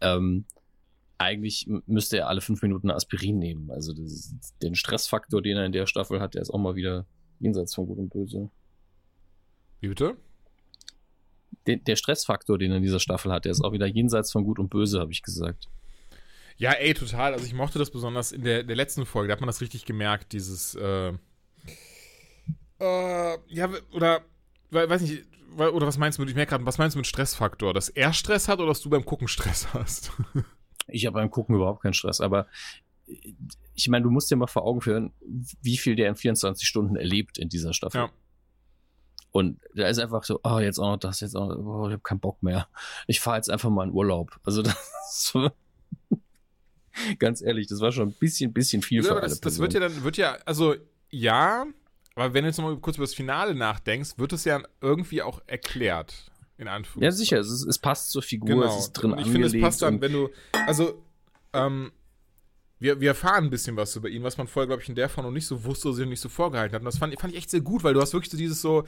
Ähm, 0.02 0.46
eigentlich 1.18 1.68
müsste 1.86 2.18
er 2.18 2.28
alle 2.28 2.42
fünf 2.42 2.64
Minuten 2.64 2.90
Aspirin 2.90 3.38
nehmen. 3.38 3.70
Also 3.70 3.94
das, 3.94 4.34
den 4.62 4.74
Stressfaktor, 4.74 5.42
den 5.42 5.58
er 5.58 5.66
in 5.66 5.72
der 5.72 5.86
Staffel 5.86 6.20
hat, 6.20 6.34
der 6.34 6.42
ist 6.42 6.50
auch 6.50 6.58
mal 6.58 6.76
wieder 6.76 7.06
jenseits 7.42 7.76
von 7.76 7.88
Gut 7.88 7.98
und 7.98 8.10
Böse. 8.10 8.50
Wie 9.80 9.88
bitte? 9.88 10.16
Den, 11.68 11.84
der 11.84 11.96
Stressfaktor, 11.96 12.58
den 12.58 12.72
er 12.72 12.78
in 12.78 12.84
dieser 12.84 13.00
Staffel 13.00 13.32
hat, 13.32 13.46
der 13.46 13.52
ist 13.52 13.62
auch 13.64 13.74
wieder 13.74 13.88
jenseits 13.88 14.32
von 14.32 14.44
Gut 14.44 14.60
und 14.60 14.70
Böse, 14.70 15.00
habe 15.00 15.12
ich 15.12 15.22
gesagt. 15.22 15.68
Ja, 16.58 16.72
ey, 16.74 16.94
total. 16.94 17.34
Also 17.34 17.46
ich 17.46 17.54
mochte 17.54 17.80
das 17.80 17.92
besonders 17.92 18.32
in 18.32 18.44
der, 18.44 18.64
der 18.64 18.76
letzten 18.76 19.06
Folge, 19.06 19.28
da 19.28 19.34
hat 19.34 19.42
man 19.42 19.48
das 19.48 19.62
richtig 19.62 19.86
gemerkt, 19.86 20.32
dieses, 20.34 20.76
äh, 20.76 21.14
äh, 22.80 23.38
ja, 23.48 23.70
oder, 23.94 24.22
weiß 24.70 25.02
nicht, 25.02 25.24
oder 25.58 25.86
was 25.86 25.98
meinst 25.98 26.18
du 26.18 26.22
mit, 26.22 26.30
ich 26.30 26.36
merke 26.36 26.52
gerade, 26.52 26.66
was 26.66 26.78
meinst 26.78 26.96
du 26.96 27.00
mit 27.00 27.08
Stressfaktor? 27.08 27.74
Dass 27.74 27.90
er 27.90 28.14
Stress 28.14 28.48
hat 28.48 28.60
oder 28.60 28.70
dass 28.70 28.82
du 28.82 28.90
beim 28.90 29.06
Gucken 29.06 29.28
Stress 29.28 29.74
hast? 29.74 30.12
ich 30.88 31.06
habe 31.06 31.16
beim 31.16 31.30
Gucken 31.30 31.56
überhaupt 31.56 31.84
keinen 31.84 31.94
Stress, 31.94 32.22
aber 32.22 32.48
ich 33.76 33.88
meine, 33.90 34.04
du 34.04 34.10
musst 34.10 34.30
dir 34.30 34.36
mal 34.36 34.48
vor 34.48 34.64
Augen 34.64 34.82
führen, 34.82 35.14
wie 35.62 35.78
viel 35.78 35.96
der 35.96 36.10
in 36.10 36.16
24 36.16 36.68
Stunden 36.68 36.96
erlebt 36.96 37.38
in 37.38 37.50
dieser 37.50 37.74
Staffel. 37.74 38.02
Ja. 38.02 38.10
Und 39.32 39.60
da 39.74 39.88
ist 39.88 39.98
einfach 39.98 40.24
so, 40.24 40.40
oh, 40.44 40.60
jetzt 40.60 40.78
auch 40.78 40.92
noch 40.92 40.98
das, 40.98 41.22
jetzt 41.22 41.36
auch 41.36 41.48
noch, 41.48 41.58
oh, 41.58 41.88
ich 41.88 41.94
habe 41.94 42.04
keinen 42.04 42.20
Bock 42.20 42.44
mehr. 42.44 42.68
Ich 43.08 43.22
fahre 43.22 43.38
jetzt 43.38 43.50
einfach 43.50 43.70
mal 43.70 43.88
in 43.88 43.94
Urlaub. 43.94 44.40
Also 44.44 44.62
das 44.62 45.34
ganz 47.20 47.42
ehrlich, 47.42 47.68
das 47.68 47.80
war 47.80 47.92
schon 47.92 48.10
ein 48.10 48.14
bisschen, 48.14 48.52
bisschen 48.54 48.82
viel 48.82 49.04
ja, 49.04 49.16
für 49.16 49.22
das, 49.22 49.40
das 49.40 49.60
wird 49.60 49.74
ja 49.74 49.80
dann, 49.80 50.04
wird 50.04 50.18
ja, 50.18 50.38
also 50.46 50.76
ja, 51.10 51.66
aber 52.16 52.34
wenn 52.34 52.44
du 52.44 52.50
jetzt 52.50 52.58
nochmal 52.58 52.78
kurz 52.78 52.98
über 52.98 53.06
das 53.06 53.14
Finale 53.14 53.56
nachdenkst, 53.56 54.18
wird 54.18 54.34
es 54.34 54.44
ja 54.44 54.62
irgendwie 54.82 55.22
auch 55.22 55.42
erklärt. 55.48 56.32
In 56.58 56.68
Anführungszeichen. 56.68 57.04
Ja, 57.04 57.12
sicher, 57.12 57.40
es, 57.40 57.50
ist, 57.50 57.66
es 57.66 57.80
passt 57.80 58.12
zur 58.12 58.22
Figur, 58.22 58.62
genau. 58.62 58.66
es 58.66 58.86
ist 58.86 58.92
drin 58.94 59.14
und 59.14 59.20
Ich 59.20 59.28
finde, 59.28 59.48
es 59.48 59.60
passt 59.60 59.82
dann, 59.82 60.00
wenn 60.02 60.12
du, 60.12 60.30
also, 60.68 61.02
ähm, 61.54 61.92
wir, 62.82 63.00
wir 63.00 63.10
erfahren 63.10 63.46
ein 63.46 63.50
bisschen 63.52 63.78
was 63.78 63.96
über 63.96 64.10
ihn, 64.10 64.24
was 64.24 64.38
man 64.38 64.48
vorher, 64.48 64.66
glaube 64.66 64.82
ich, 64.82 64.90
in 64.90 64.96
der 64.96 65.08
Form 65.08 65.26
noch 65.26 65.32
nicht 65.32 65.46
so 65.46 65.64
wusste 65.64 65.88
oder 65.88 65.96
sich 65.96 66.06
noch 66.06 66.10
nicht 66.10 66.20
so 66.20 66.30
vorgehalten 66.30 66.74
hat. 66.74 66.82
Und 66.82 66.86
das 66.86 66.98
fand, 66.98 67.18
fand 67.20 67.32
ich 67.32 67.38
echt 67.38 67.52
sehr 67.52 67.62
gut, 67.62 67.84
weil 67.84 67.94
du 67.94 68.02
hast 68.02 68.12
wirklich 68.14 68.32
so 68.32 68.38
dieses 68.38 68.60
so, 68.60 68.86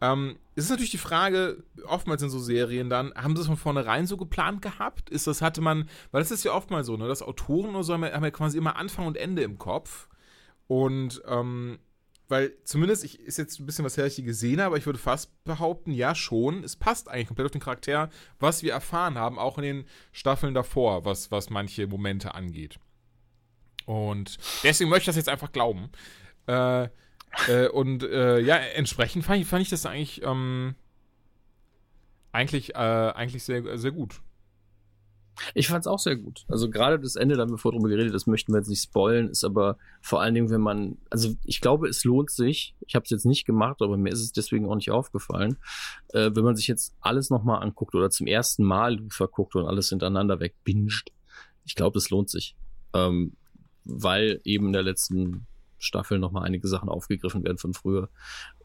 ähm, 0.00 0.36
es 0.54 0.64
ist 0.64 0.70
natürlich 0.70 0.92
die 0.92 0.98
Frage, 0.98 1.64
oftmals 1.84 2.22
in 2.22 2.30
so 2.30 2.38
Serien 2.38 2.88
dann, 2.88 3.12
haben 3.16 3.34
sie 3.34 3.42
es 3.42 3.48
von 3.48 3.56
vornherein 3.56 4.06
so 4.06 4.16
geplant 4.16 4.62
gehabt? 4.62 5.10
Ist 5.10 5.26
das, 5.26 5.42
hatte 5.42 5.60
man, 5.60 5.88
weil 6.12 6.22
das 6.22 6.30
ist 6.30 6.44
ja 6.44 6.52
oftmals 6.52 6.86
so, 6.86 6.96
ne, 6.96 7.08
dass 7.08 7.20
Autoren 7.20 7.70
oder 7.70 7.82
so 7.82 7.94
haben 7.94 8.04
haben 8.04 8.22
ja 8.22 8.30
quasi 8.30 8.58
immer 8.58 8.76
Anfang 8.76 9.06
und 9.06 9.16
Ende 9.16 9.42
im 9.42 9.58
Kopf. 9.58 10.08
Und, 10.68 11.20
ähm, 11.26 11.80
weil 12.28 12.52
zumindest, 12.62 13.02
ich 13.02 13.18
ist 13.18 13.38
jetzt 13.38 13.58
ein 13.58 13.66
bisschen 13.66 13.84
was 13.84 13.96
her, 13.96 14.06
ich 14.06 14.24
gesehen 14.24 14.60
habe, 14.60 14.68
aber 14.68 14.76
ich 14.78 14.86
würde 14.86 15.00
fast 15.00 15.32
behaupten, 15.42 15.90
ja 15.90 16.14
schon, 16.14 16.62
es 16.62 16.76
passt 16.76 17.10
eigentlich 17.10 17.26
komplett 17.26 17.46
auf 17.46 17.52
den 17.52 17.60
Charakter, 17.60 18.08
was 18.38 18.62
wir 18.62 18.72
erfahren 18.72 19.18
haben, 19.18 19.38
auch 19.38 19.58
in 19.58 19.64
den 19.64 19.84
Staffeln 20.12 20.54
davor, 20.54 21.04
was, 21.04 21.32
was 21.32 21.50
manche 21.50 21.88
Momente 21.88 22.34
angeht. 22.34 22.78
Und 23.86 24.38
deswegen 24.62 24.90
möchte 24.90 25.02
ich 25.02 25.06
das 25.06 25.16
jetzt 25.16 25.28
einfach 25.28 25.52
glauben. 25.52 25.90
Äh, 26.46 26.88
äh, 27.48 27.68
und 27.68 28.02
äh, 28.02 28.40
ja, 28.40 28.56
entsprechend 28.56 29.24
fand 29.24 29.40
ich, 29.40 29.46
fand 29.46 29.62
ich 29.62 29.70
das 29.70 29.86
eigentlich, 29.86 30.22
ähm, 30.22 30.74
eigentlich, 32.32 32.74
äh, 32.74 32.78
eigentlich 32.78 33.44
sehr, 33.44 33.78
sehr 33.78 33.92
gut. 33.92 34.20
Ich 35.54 35.68
fand 35.68 35.80
es 35.80 35.86
auch 35.86 35.98
sehr 35.98 36.16
gut. 36.16 36.44
Also 36.48 36.68
gerade 36.68 37.00
das 37.00 37.16
Ende, 37.16 37.36
da 37.36 37.42
haben 37.42 37.50
wir 37.50 37.58
vorher 37.58 37.78
drüber 37.78 37.88
geredet, 37.88 38.14
das 38.14 38.26
möchten 38.26 38.52
wir 38.52 38.58
jetzt 38.58 38.68
nicht 38.68 38.82
spoilen, 38.82 39.30
ist 39.30 39.44
aber 39.44 39.78
vor 40.00 40.20
allen 40.20 40.34
Dingen, 40.34 40.50
wenn 40.50 40.60
man, 40.60 40.98
also 41.10 41.34
ich 41.44 41.60
glaube, 41.60 41.88
es 41.88 42.04
lohnt 42.04 42.30
sich, 42.30 42.74
ich 42.86 42.94
habe 42.94 43.04
es 43.04 43.10
jetzt 43.10 43.24
nicht 43.24 43.46
gemacht, 43.46 43.80
aber 43.80 43.96
mir 43.96 44.12
ist 44.12 44.20
es 44.20 44.32
deswegen 44.32 44.68
auch 44.68 44.74
nicht 44.74 44.90
aufgefallen, 44.90 45.56
äh, 46.10 46.30
wenn 46.34 46.44
man 46.44 46.54
sich 46.54 46.68
jetzt 46.68 46.94
alles 47.00 47.30
nochmal 47.30 47.62
anguckt 47.62 47.94
oder 47.94 48.10
zum 48.10 48.26
ersten 48.26 48.62
Mal 48.62 48.98
verguckt 49.08 49.56
und 49.56 49.66
alles 49.66 49.88
hintereinander 49.88 50.38
wegbinged. 50.38 51.10
Ich 51.64 51.74
glaube, 51.74 51.98
es 51.98 52.10
lohnt 52.10 52.28
sich. 52.28 52.54
Ähm, 52.92 53.36
weil 53.84 54.40
eben 54.44 54.66
in 54.66 54.72
der 54.72 54.82
letzten 54.82 55.46
Staffel 55.82 56.18
nochmal 56.18 56.44
einige 56.44 56.68
Sachen 56.68 56.88
aufgegriffen 56.88 57.42
werden 57.42 57.58
von 57.58 57.74
früher. 57.74 58.08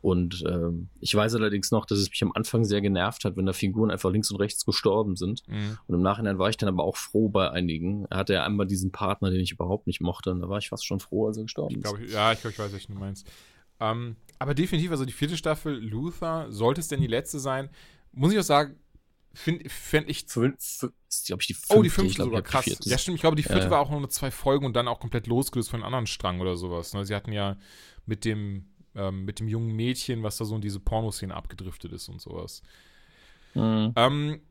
Und 0.02 0.44
ähm, 0.48 0.90
ich 1.00 1.14
weiß 1.16 1.34
allerdings 1.36 1.72
noch, 1.72 1.86
dass 1.86 1.98
es 1.98 2.10
mich 2.10 2.22
am 2.22 2.32
Anfang 2.34 2.64
sehr 2.64 2.82
genervt 2.82 3.26
hat, 3.26 3.36
wenn 3.36 3.46
da 3.46 3.54
Figuren 3.54 3.90
einfach 3.90 4.12
links 4.12 4.30
und 4.32 4.38
rechts 4.38 4.66
gestorben 4.66 5.16
sind. 5.16 5.42
Mhm. 5.48 5.78
Und 5.88 5.96
im 5.96 6.02
Nachhinein 6.02 6.38
war 6.38 6.50
ich 6.50 6.58
dann 6.58 6.70
aber 6.70 6.84
auch 6.84 6.96
froh 6.96 7.30
bei 7.30 7.50
einigen. 7.50 8.06
Er 8.06 8.18
hatte 8.18 8.34
ja 8.34 8.46
einmal 8.46 8.68
diesen 8.68 8.92
Partner, 8.92 9.32
den 9.32 9.42
ich 9.42 9.52
überhaupt 9.52 9.88
nicht 9.88 10.00
mochte. 10.00 10.32
Und 10.32 10.42
da 10.42 10.50
war 10.50 10.60
ich 10.60 10.70
fast 10.70 10.86
schon 10.86 11.00
froh, 11.00 11.28
als 11.28 11.38
er 11.38 11.44
gestorben 11.44 11.76
ich 11.76 11.82
glaub, 11.82 12.00
ist. 12.00 12.14
Ja, 12.14 12.32
ich 12.32 12.42
glaube, 12.42 12.54
ich 12.54 12.60
weiß, 12.60 12.74
was 12.74 12.86
du 12.86 12.94
meinst. 12.94 13.28
Ähm, 13.80 14.16
aber 14.40 14.54
definitiv, 14.54 14.92
also 14.92 15.06
die 15.06 15.14
vierte 15.14 15.38
Staffel 15.38 15.74
Luther, 15.74 16.52
sollte 16.52 16.82
es 16.82 16.88
denn 16.88 17.02
die 17.02 17.08
letzte 17.08 17.40
sein, 17.40 17.70
muss 18.12 18.32
ich 18.32 18.40
auch 18.40 18.44
sagen, 18.44 18.76
fände 19.38 20.10
ich. 20.10 20.26
Fünf, 20.26 20.58
ist, 20.58 21.26
glaube 21.26 21.42
ich, 21.42 21.48
die 21.48 21.54
fünfte. 21.54 21.78
Oh, 21.78 21.84
die 21.84 21.90
fünfte 21.90 22.24
sogar, 22.24 22.42
krass. 22.42 22.66
Ja, 22.84 22.98
stimmt. 22.98 23.16
Ich 23.16 23.22
glaube, 23.22 23.36
die 23.36 23.44
vierte 23.44 23.66
ja. 23.66 23.70
war 23.70 23.80
auch 23.80 23.90
nur 23.90 24.10
zwei 24.10 24.32
Folgen 24.32 24.66
und 24.66 24.76
dann 24.76 24.88
auch 24.88 25.00
komplett 25.00 25.28
losgelöst 25.28 25.70
von 25.70 25.80
einem 25.80 25.86
anderen 25.86 26.08
Strang 26.08 26.40
oder 26.40 26.58
sowas. 26.58 26.94
Ne? 26.94 27.06
Sie 27.06 27.16
hatten 27.16 27.32
ja 27.32 27.58
mit 28.06 28.26
dem, 28.26 28.68
ähm, 28.96 29.26
mit 29.26 29.40
dem 29.40 29.48
jungen 29.48 29.76
Mädchen, 29.76 30.24
was 30.24 30.38
da 30.38 30.46
so 30.46 30.56
in 30.56 30.62
diese 30.62 30.80
Pornoszene 30.80 31.34
abgedriftet 31.34 31.92
ist 31.94 32.10
und 32.10 32.22
sowas. 32.22 32.62
Mhm. 33.54 33.94
Ähm, 33.96 34.42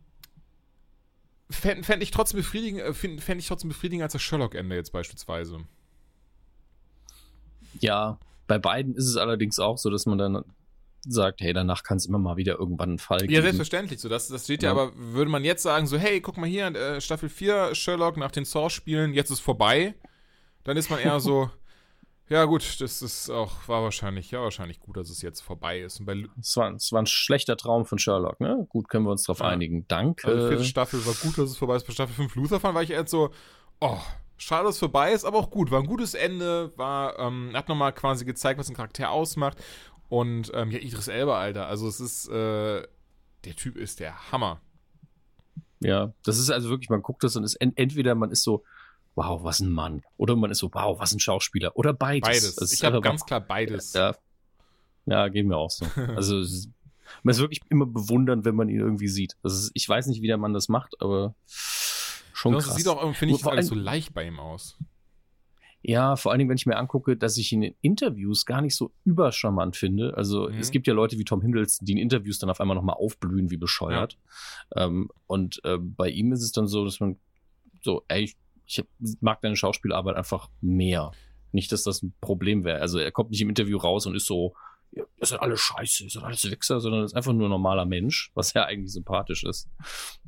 Fände 1.48 1.84
fänd 1.84 2.02
ich 2.02 2.10
trotzdem 2.10 2.38
befriedigend, 2.38 2.82
äh, 2.82 2.92
fände 2.92 3.38
ich 3.38 3.46
trotzdem 3.46 3.68
befriedigend 3.68 4.02
als 4.02 4.14
das 4.14 4.22
Sherlock-Ende 4.22 4.74
jetzt 4.74 4.92
beispielsweise. 4.92 5.60
Ja, 7.80 8.18
bei 8.46 8.58
beiden 8.58 8.94
ist 8.94 9.06
es 9.06 9.16
allerdings 9.16 9.58
auch 9.58 9.78
so, 9.78 9.90
dass 9.90 10.06
man 10.06 10.18
dann 10.18 10.44
sagt, 11.06 11.40
hey, 11.40 11.52
danach 11.52 11.82
kann 11.82 11.96
es 11.96 12.06
immer 12.06 12.18
mal 12.18 12.36
wieder 12.36 12.58
irgendwann 12.58 12.90
einen 12.90 12.98
Fall 12.98 13.20
geben. 13.20 13.32
Ja, 13.32 13.42
selbstverständlich. 13.42 14.00
So, 14.00 14.08
das, 14.08 14.28
das 14.28 14.44
steht 14.44 14.62
ja. 14.62 14.68
ja, 14.68 14.72
aber 14.72 14.92
würde 14.94 15.30
man 15.30 15.44
jetzt 15.44 15.62
sagen, 15.62 15.86
so, 15.86 15.98
hey, 15.98 16.20
guck 16.20 16.36
mal 16.36 16.48
hier, 16.48 16.66
äh, 16.66 17.00
Staffel 17.00 17.28
4 17.28 17.74
Sherlock 17.74 18.16
nach 18.16 18.30
den 18.30 18.44
Saw-Spielen, 18.44 19.14
jetzt 19.14 19.30
ist 19.30 19.40
vorbei, 19.40 19.94
dann 20.64 20.76
ist 20.76 20.90
man 20.90 20.98
eher 20.98 21.20
so, 21.20 21.50
ja 22.28 22.44
gut, 22.44 22.80
das 22.80 23.02
ist 23.02 23.30
auch, 23.30 23.68
war 23.68 23.82
wahrscheinlich, 23.82 24.30
ja, 24.30 24.40
wahrscheinlich 24.40 24.80
gut, 24.80 24.96
dass 24.96 25.10
es 25.10 25.22
jetzt 25.22 25.40
vorbei 25.40 25.80
ist. 25.80 26.00
Und 26.00 26.06
bei 26.06 26.24
es, 26.40 26.56
war, 26.56 26.72
es 26.74 26.90
war 26.92 27.02
ein 27.02 27.06
schlechter 27.06 27.56
Traum 27.56 27.86
von 27.86 27.98
Sherlock, 27.98 28.40
ne? 28.40 28.66
Gut, 28.68 28.88
können 28.88 29.04
wir 29.04 29.12
uns 29.12 29.24
darauf 29.24 29.40
ja. 29.40 29.46
einigen. 29.46 29.86
Danke. 29.88 30.26
Also 30.26 30.42
die 30.42 30.48
vierte 30.48 30.64
Staffel 30.64 31.04
war 31.06 31.14
gut, 31.14 31.38
dass 31.38 31.50
es 31.50 31.56
vorbei 31.56 31.76
ist. 31.76 31.86
Bei 31.86 31.92
Staffel 31.92 32.14
5 32.14 32.34
Luther 32.34 32.60
fand, 32.60 32.74
war 32.74 32.82
ich 32.82 32.90
eher 32.90 33.06
so, 33.06 33.30
oh, 33.80 33.98
schade, 34.36 34.64
dass 34.64 34.74
es 34.74 34.80
vorbei 34.80 35.12
ist, 35.12 35.24
aber 35.24 35.38
auch 35.38 35.50
gut. 35.50 35.70
War 35.70 35.80
ein 35.80 35.86
gutes 35.86 36.14
Ende, 36.14 36.72
war, 36.76 37.18
ähm, 37.18 37.52
hat 37.54 37.68
nochmal 37.68 37.92
quasi 37.92 38.24
gezeigt, 38.24 38.58
was 38.58 38.68
ein 38.68 38.74
Charakter 38.74 39.10
ausmacht. 39.10 39.58
Und 40.08 40.50
ähm, 40.54 40.70
ja, 40.70 40.78
Idris 40.78 41.08
Elba, 41.08 41.38
Alter, 41.38 41.66
also 41.66 41.88
es 41.88 42.00
ist, 42.00 42.28
äh, 42.28 42.86
der 43.44 43.56
Typ 43.56 43.76
ist 43.76 44.00
der 44.00 44.30
Hammer. 44.32 44.60
Ja, 45.80 46.12
das 46.24 46.38
ist 46.38 46.50
also 46.50 46.68
wirklich, 46.70 46.90
man 46.90 47.02
guckt 47.02 47.22
das 47.24 47.36
und 47.36 47.44
ist 47.44 47.56
ent 47.56 47.76
entweder 47.76 48.14
man 48.14 48.30
ist 48.30 48.42
so, 48.42 48.64
wow, 49.14 49.42
was 49.42 49.60
ein 49.60 49.70
Mann. 49.70 50.02
Oder 50.16 50.36
man 50.36 50.50
ist 50.50 50.58
so, 50.58 50.70
wow, 50.72 50.98
was 50.98 51.12
ein 51.12 51.20
Schauspieler. 51.20 51.76
Oder 51.76 51.92
beides. 51.92 52.28
Beides. 52.28 52.56
Das 52.56 52.72
ich 52.72 52.84
habe 52.84 53.00
ganz 53.00 53.24
klar 53.24 53.40
beides. 53.40 53.92
Ja, 53.94 54.14
ja 55.06 55.28
geht 55.28 55.46
mir 55.46 55.56
auch 55.56 55.70
so. 55.70 55.86
also 56.14 56.36
man 57.22 57.32
ist 57.32 57.40
wirklich 57.40 57.60
immer 57.68 57.86
bewundern, 57.86 58.44
wenn 58.44 58.54
man 58.54 58.68
ihn 58.68 58.80
irgendwie 58.80 59.08
sieht. 59.08 59.36
Das 59.42 59.54
ist, 59.54 59.70
ich 59.74 59.88
weiß 59.88 60.06
nicht, 60.06 60.22
wie 60.22 60.26
der 60.26 60.38
Mann 60.38 60.52
das 60.52 60.68
macht, 60.68 61.00
aber 61.00 61.34
schon 61.46 62.52
das 62.52 62.66
krass. 62.66 62.76
sieht 62.76 62.88
auch, 62.88 63.14
finde 63.14 63.34
ich, 63.34 63.44
alles 63.44 63.68
so 63.68 63.74
leicht 63.74 64.14
bei 64.14 64.26
ihm 64.26 64.38
aus. 64.38 64.76
Ja, 65.88 66.16
vor 66.16 66.32
allen 66.32 66.40
Dingen, 66.40 66.48
wenn 66.48 66.56
ich 66.56 66.66
mir 66.66 66.78
angucke, 66.78 67.16
dass 67.16 67.38
ich 67.38 67.52
ihn 67.52 67.62
in 67.62 67.74
Interviews 67.80 68.44
gar 68.44 68.60
nicht 68.60 68.74
so 68.74 68.90
übercharmant 69.04 69.76
finde. 69.76 70.16
Also 70.16 70.48
mhm. 70.48 70.58
es 70.58 70.72
gibt 70.72 70.88
ja 70.88 70.94
Leute 70.94 71.16
wie 71.16 71.24
Tom 71.24 71.42
Hiddleston, 71.42 71.86
die 71.86 71.92
in 71.92 71.98
Interviews 71.98 72.40
dann 72.40 72.50
auf 72.50 72.60
einmal 72.60 72.74
nochmal 72.74 72.96
aufblühen 72.98 73.52
wie 73.52 73.56
bescheuert. 73.56 74.18
Ja. 74.74 74.86
Ähm, 74.86 75.10
und 75.28 75.60
äh, 75.64 75.78
bei 75.78 76.08
ihm 76.10 76.32
ist 76.32 76.42
es 76.42 76.50
dann 76.50 76.66
so, 76.66 76.84
dass 76.84 76.98
man 76.98 77.20
so, 77.82 78.02
ey, 78.08 78.24
ich, 78.24 78.36
ich 78.64 78.84
mag 79.20 79.40
deine 79.42 79.54
Schauspielarbeit 79.54 80.16
einfach 80.16 80.50
mehr. 80.60 81.12
Nicht, 81.52 81.70
dass 81.70 81.84
das 81.84 82.02
ein 82.02 82.12
Problem 82.20 82.64
wäre. 82.64 82.80
Also 82.80 82.98
er 82.98 83.12
kommt 83.12 83.30
nicht 83.30 83.40
im 83.40 83.48
Interview 83.48 83.78
raus 83.78 84.06
und 84.06 84.16
ist 84.16 84.26
so, 84.26 84.56
das 85.18 85.30
sind 85.30 85.40
alle 85.40 85.56
scheiße, 85.56 86.04
das 86.04 86.12
sind 86.14 86.24
alles 86.24 86.50
Wichser, 86.50 86.80
sondern 86.80 87.04
ist 87.04 87.14
einfach 87.14 87.32
nur 87.32 87.48
ein 87.48 87.50
normaler 87.50 87.84
Mensch, 87.84 88.30
was 88.34 88.52
ja 88.54 88.64
eigentlich 88.64 88.92
sympathisch 88.92 89.44
ist 89.44 89.68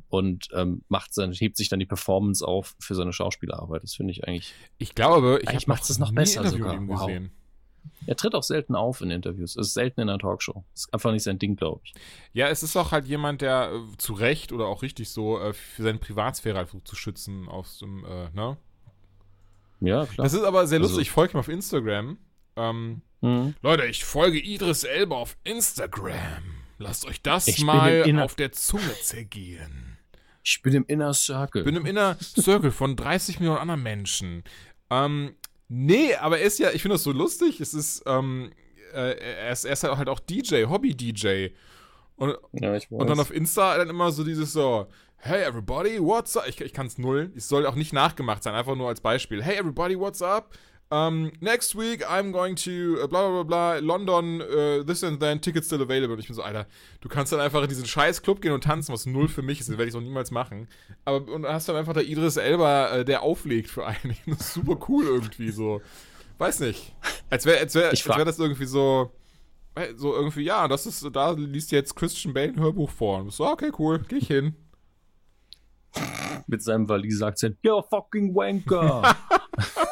und 0.09 0.47
ähm, 0.53 0.83
macht 0.89 1.13
sein, 1.13 1.31
hebt 1.31 1.57
sich 1.57 1.69
dann 1.69 1.79
die 1.79 1.85
Performance 1.85 2.45
auf 2.45 2.75
für 2.79 2.95
seine 2.95 3.13
Schauspielerarbeit. 3.13 3.83
Das 3.83 3.95
finde 3.95 4.11
ich 4.11 4.27
eigentlich. 4.27 4.53
Ich 4.77 4.95
glaube, 4.95 5.39
ich 5.41 5.49
habe 5.49 5.63
macht 5.67 5.89
es 5.89 5.99
noch 5.99 6.11
besser 6.11 6.47
sogar. 6.47 6.75
Wow. 6.87 7.05
Gesehen. 7.05 7.31
Er 8.05 8.15
tritt 8.15 8.35
auch 8.35 8.43
selten 8.43 8.75
auf 8.75 9.01
in 9.01 9.11
Interviews. 9.11 9.55
Es 9.55 9.67
ist 9.67 9.73
selten 9.73 10.01
in 10.01 10.09
einer 10.09 10.19
Talkshow. 10.19 10.63
Das 10.73 10.85
ist 10.85 10.93
einfach 10.93 11.11
nicht 11.11 11.23
sein 11.23 11.39
Ding, 11.39 11.55
glaube 11.55 11.81
ich. 11.83 11.93
Ja, 12.33 12.47
es 12.47 12.63
ist 12.63 12.75
auch 12.75 12.91
halt 12.91 13.07
jemand, 13.07 13.41
der 13.41 13.71
äh, 13.71 13.97
zu 13.97 14.13
Recht 14.13 14.51
oder 14.51 14.65
auch 14.65 14.81
richtig 14.81 15.09
so 15.09 15.39
äh, 15.39 15.53
für 15.53 15.83
seine 15.83 15.99
Privatsphäre 15.99 16.57
halt 16.57 16.69
zu 16.83 16.95
schützen 16.95 17.47
aus 17.47 17.79
dem, 17.79 18.03
äh, 18.05 18.29
ne? 18.31 18.57
Ja, 19.81 20.05
klar. 20.05 20.25
Das 20.25 20.33
ist 20.33 20.43
aber 20.43 20.67
sehr 20.67 20.79
lustig. 20.79 20.93
Also, 20.93 21.01
ich 21.01 21.11
folge 21.11 21.33
ihm 21.33 21.39
auf 21.39 21.47
Instagram. 21.47 22.17
Ähm, 22.55 23.01
mhm. 23.21 23.55
Leute, 23.61 23.85
ich 23.85 24.03
folge 24.03 24.39
Idris 24.39 24.83
Elba 24.83 25.15
auf 25.15 25.37
Instagram. 25.43 26.43
Lasst 26.77 27.05
euch 27.05 27.21
das 27.21 27.47
ich 27.47 27.63
mal 27.63 28.19
auf 28.21 28.35
der 28.35 28.51
Zunge 28.51 28.93
zergehen. 29.01 29.97
Ich 30.43 30.61
bin 30.61 30.73
im 30.73 30.85
Inner 30.87 31.13
Circle. 31.13 31.61
Ich 31.61 31.65
bin 31.65 31.75
im 31.75 31.85
Inner 31.85 32.17
Circle 32.19 32.71
von 32.71 32.95
30 32.95 33.39
Millionen 33.39 33.59
anderen 33.59 33.83
Menschen. 33.83 34.43
Ähm, 34.89 35.35
nee, 35.67 36.15
aber 36.15 36.39
er 36.39 36.45
ist 36.45 36.57
ja, 36.57 36.71
ich 36.71 36.81
finde 36.81 36.95
das 36.95 37.03
so 37.03 37.11
lustig. 37.11 37.59
Es 37.59 37.73
ist, 37.73 38.03
ähm, 38.05 38.51
äh, 38.93 39.17
er, 39.19 39.51
ist, 39.51 39.65
er 39.65 39.73
ist 39.73 39.83
halt 39.83 40.09
auch 40.09 40.19
DJ, 40.19 40.65
Hobby-DJ. 40.65 41.49
Und, 42.15 42.37
ja, 42.53 42.77
und 42.89 43.09
dann 43.09 43.19
auf 43.19 43.31
Insta 43.31 43.77
dann 43.77 43.89
immer 43.89 44.11
so 44.11 44.23
dieses 44.23 44.51
so, 44.51 44.87
hey 45.17 45.43
everybody, 45.43 45.99
what's 45.99 46.35
up? 46.35 46.47
Ich, 46.47 46.59
ich 46.59 46.73
kann 46.73 46.87
es 46.87 46.97
null. 46.97 47.31
Es 47.35 47.47
soll 47.47 47.65
auch 47.65 47.75
nicht 47.75 47.93
nachgemacht 47.93 48.43
sein, 48.43 48.55
einfach 48.55 48.75
nur 48.75 48.87
als 48.87 49.01
Beispiel. 49.01 49.43
Hey 49.43 49.57
everybody, 49.57 49.97
what's 49.99 50.21
up? 50.21 50.57
Um, 50.91 51.31
next 51.39 51.75
week 51.75 52.03
I'm 52.09 52.31
going 52.31 52.55
to 52.55 52.97
uh, 53.03 53.07
bla 53.07 53.29
bla 53.29 53.43
bla 53.43 53.79
London, 53.79 54.41
uh, 54.41 54.81
this 54.83 55.03
and 55.03 55.19
then, 55.19 55.39
tickets 55.39 55.67
still 55.67 55.83
available. 55.83 56.13
Und 56.13 56.19
ich 56.19 56.27
bin 56.27 56.35
so, 56.35 56.41
Alter, 56.41 56.65
du 57.01 57.09
kannst 57.09 57.31
dann 57.31 57.39
einfach 57.39 57.61
in 57.61 57.69
diesen 57.69 57.85
scheiß 57.85 58.23
Club 58.23 58.41
gehen 58.41 58.53
und 58.53 58.63
tanzen, 58.63 58.91
was 58.91 59.05
null 59.05 59.27
für 59.27 59.43
mich 59.43 59.59
ist, 59.59 59.69
das 59.69 59.77
werde 59.77 59.89
ich 59.89 59.95
auch 59.95 60.01
niemals 60.01 60.31
machen. 60.31 60.67
Aber 61.05 61.31
und 61.31 61.45
hast 61.45 61.69
dann 61.69 61.75
einfach 61.75 61.93
da 61.93 62.01
Idris 62.01 62.37
Elba, 62.37 62.89
äh, 62.89 63.05
der 63.05 63.21
auflegt 63.21 63.69
für 63.69 63.85
einen. 63.85 64.17
Das 64.25 64.39
ist 64.39 64.53
super 64.55 64.79
cool 64.89 65.05
irgendwie 65.05 65.51
so. 65.51 65.81
Weiß 66.39 66.59
nicht. 66.61 66.95
Als 67.29 67.45
wäre 67.45 67.59
als 67.59 67.75
wär, 67.75 67.89
als 67.89 68.07
wär 68.07 68.25
das 68.25 68.39
irgendwie 68.39 68.65
so, 68.65 69.11
so 69.95 70.15
irgendwie, 70.15 70.41
ja, 70.41 70.67
das 70.67 70.87
ist, 70.87 71.07
da 71.13 71.31
liest 71.31 71.71
jetzt 71.71 71.95
Christian 71.95 72.33
Bale 72.33 72.49
ein 72.49 72.59
Hörbuch 72.59 72.89
vor. 72.89 73.19
Und 73.19 73.31
so, 73.31 73.45
okay, 73.45 73.71
cool, 73.77 74.03
geh 74.07 74.17
ich 74.17 74.27
hin. 74.27 74.55
Mit 76.47 76.63
seinem 76.63 76.89
Waliser-Akzent, 76.89 77.57
you're 77.63 77.87
fucking 77.87 78.33
wanker. 78.33 79.15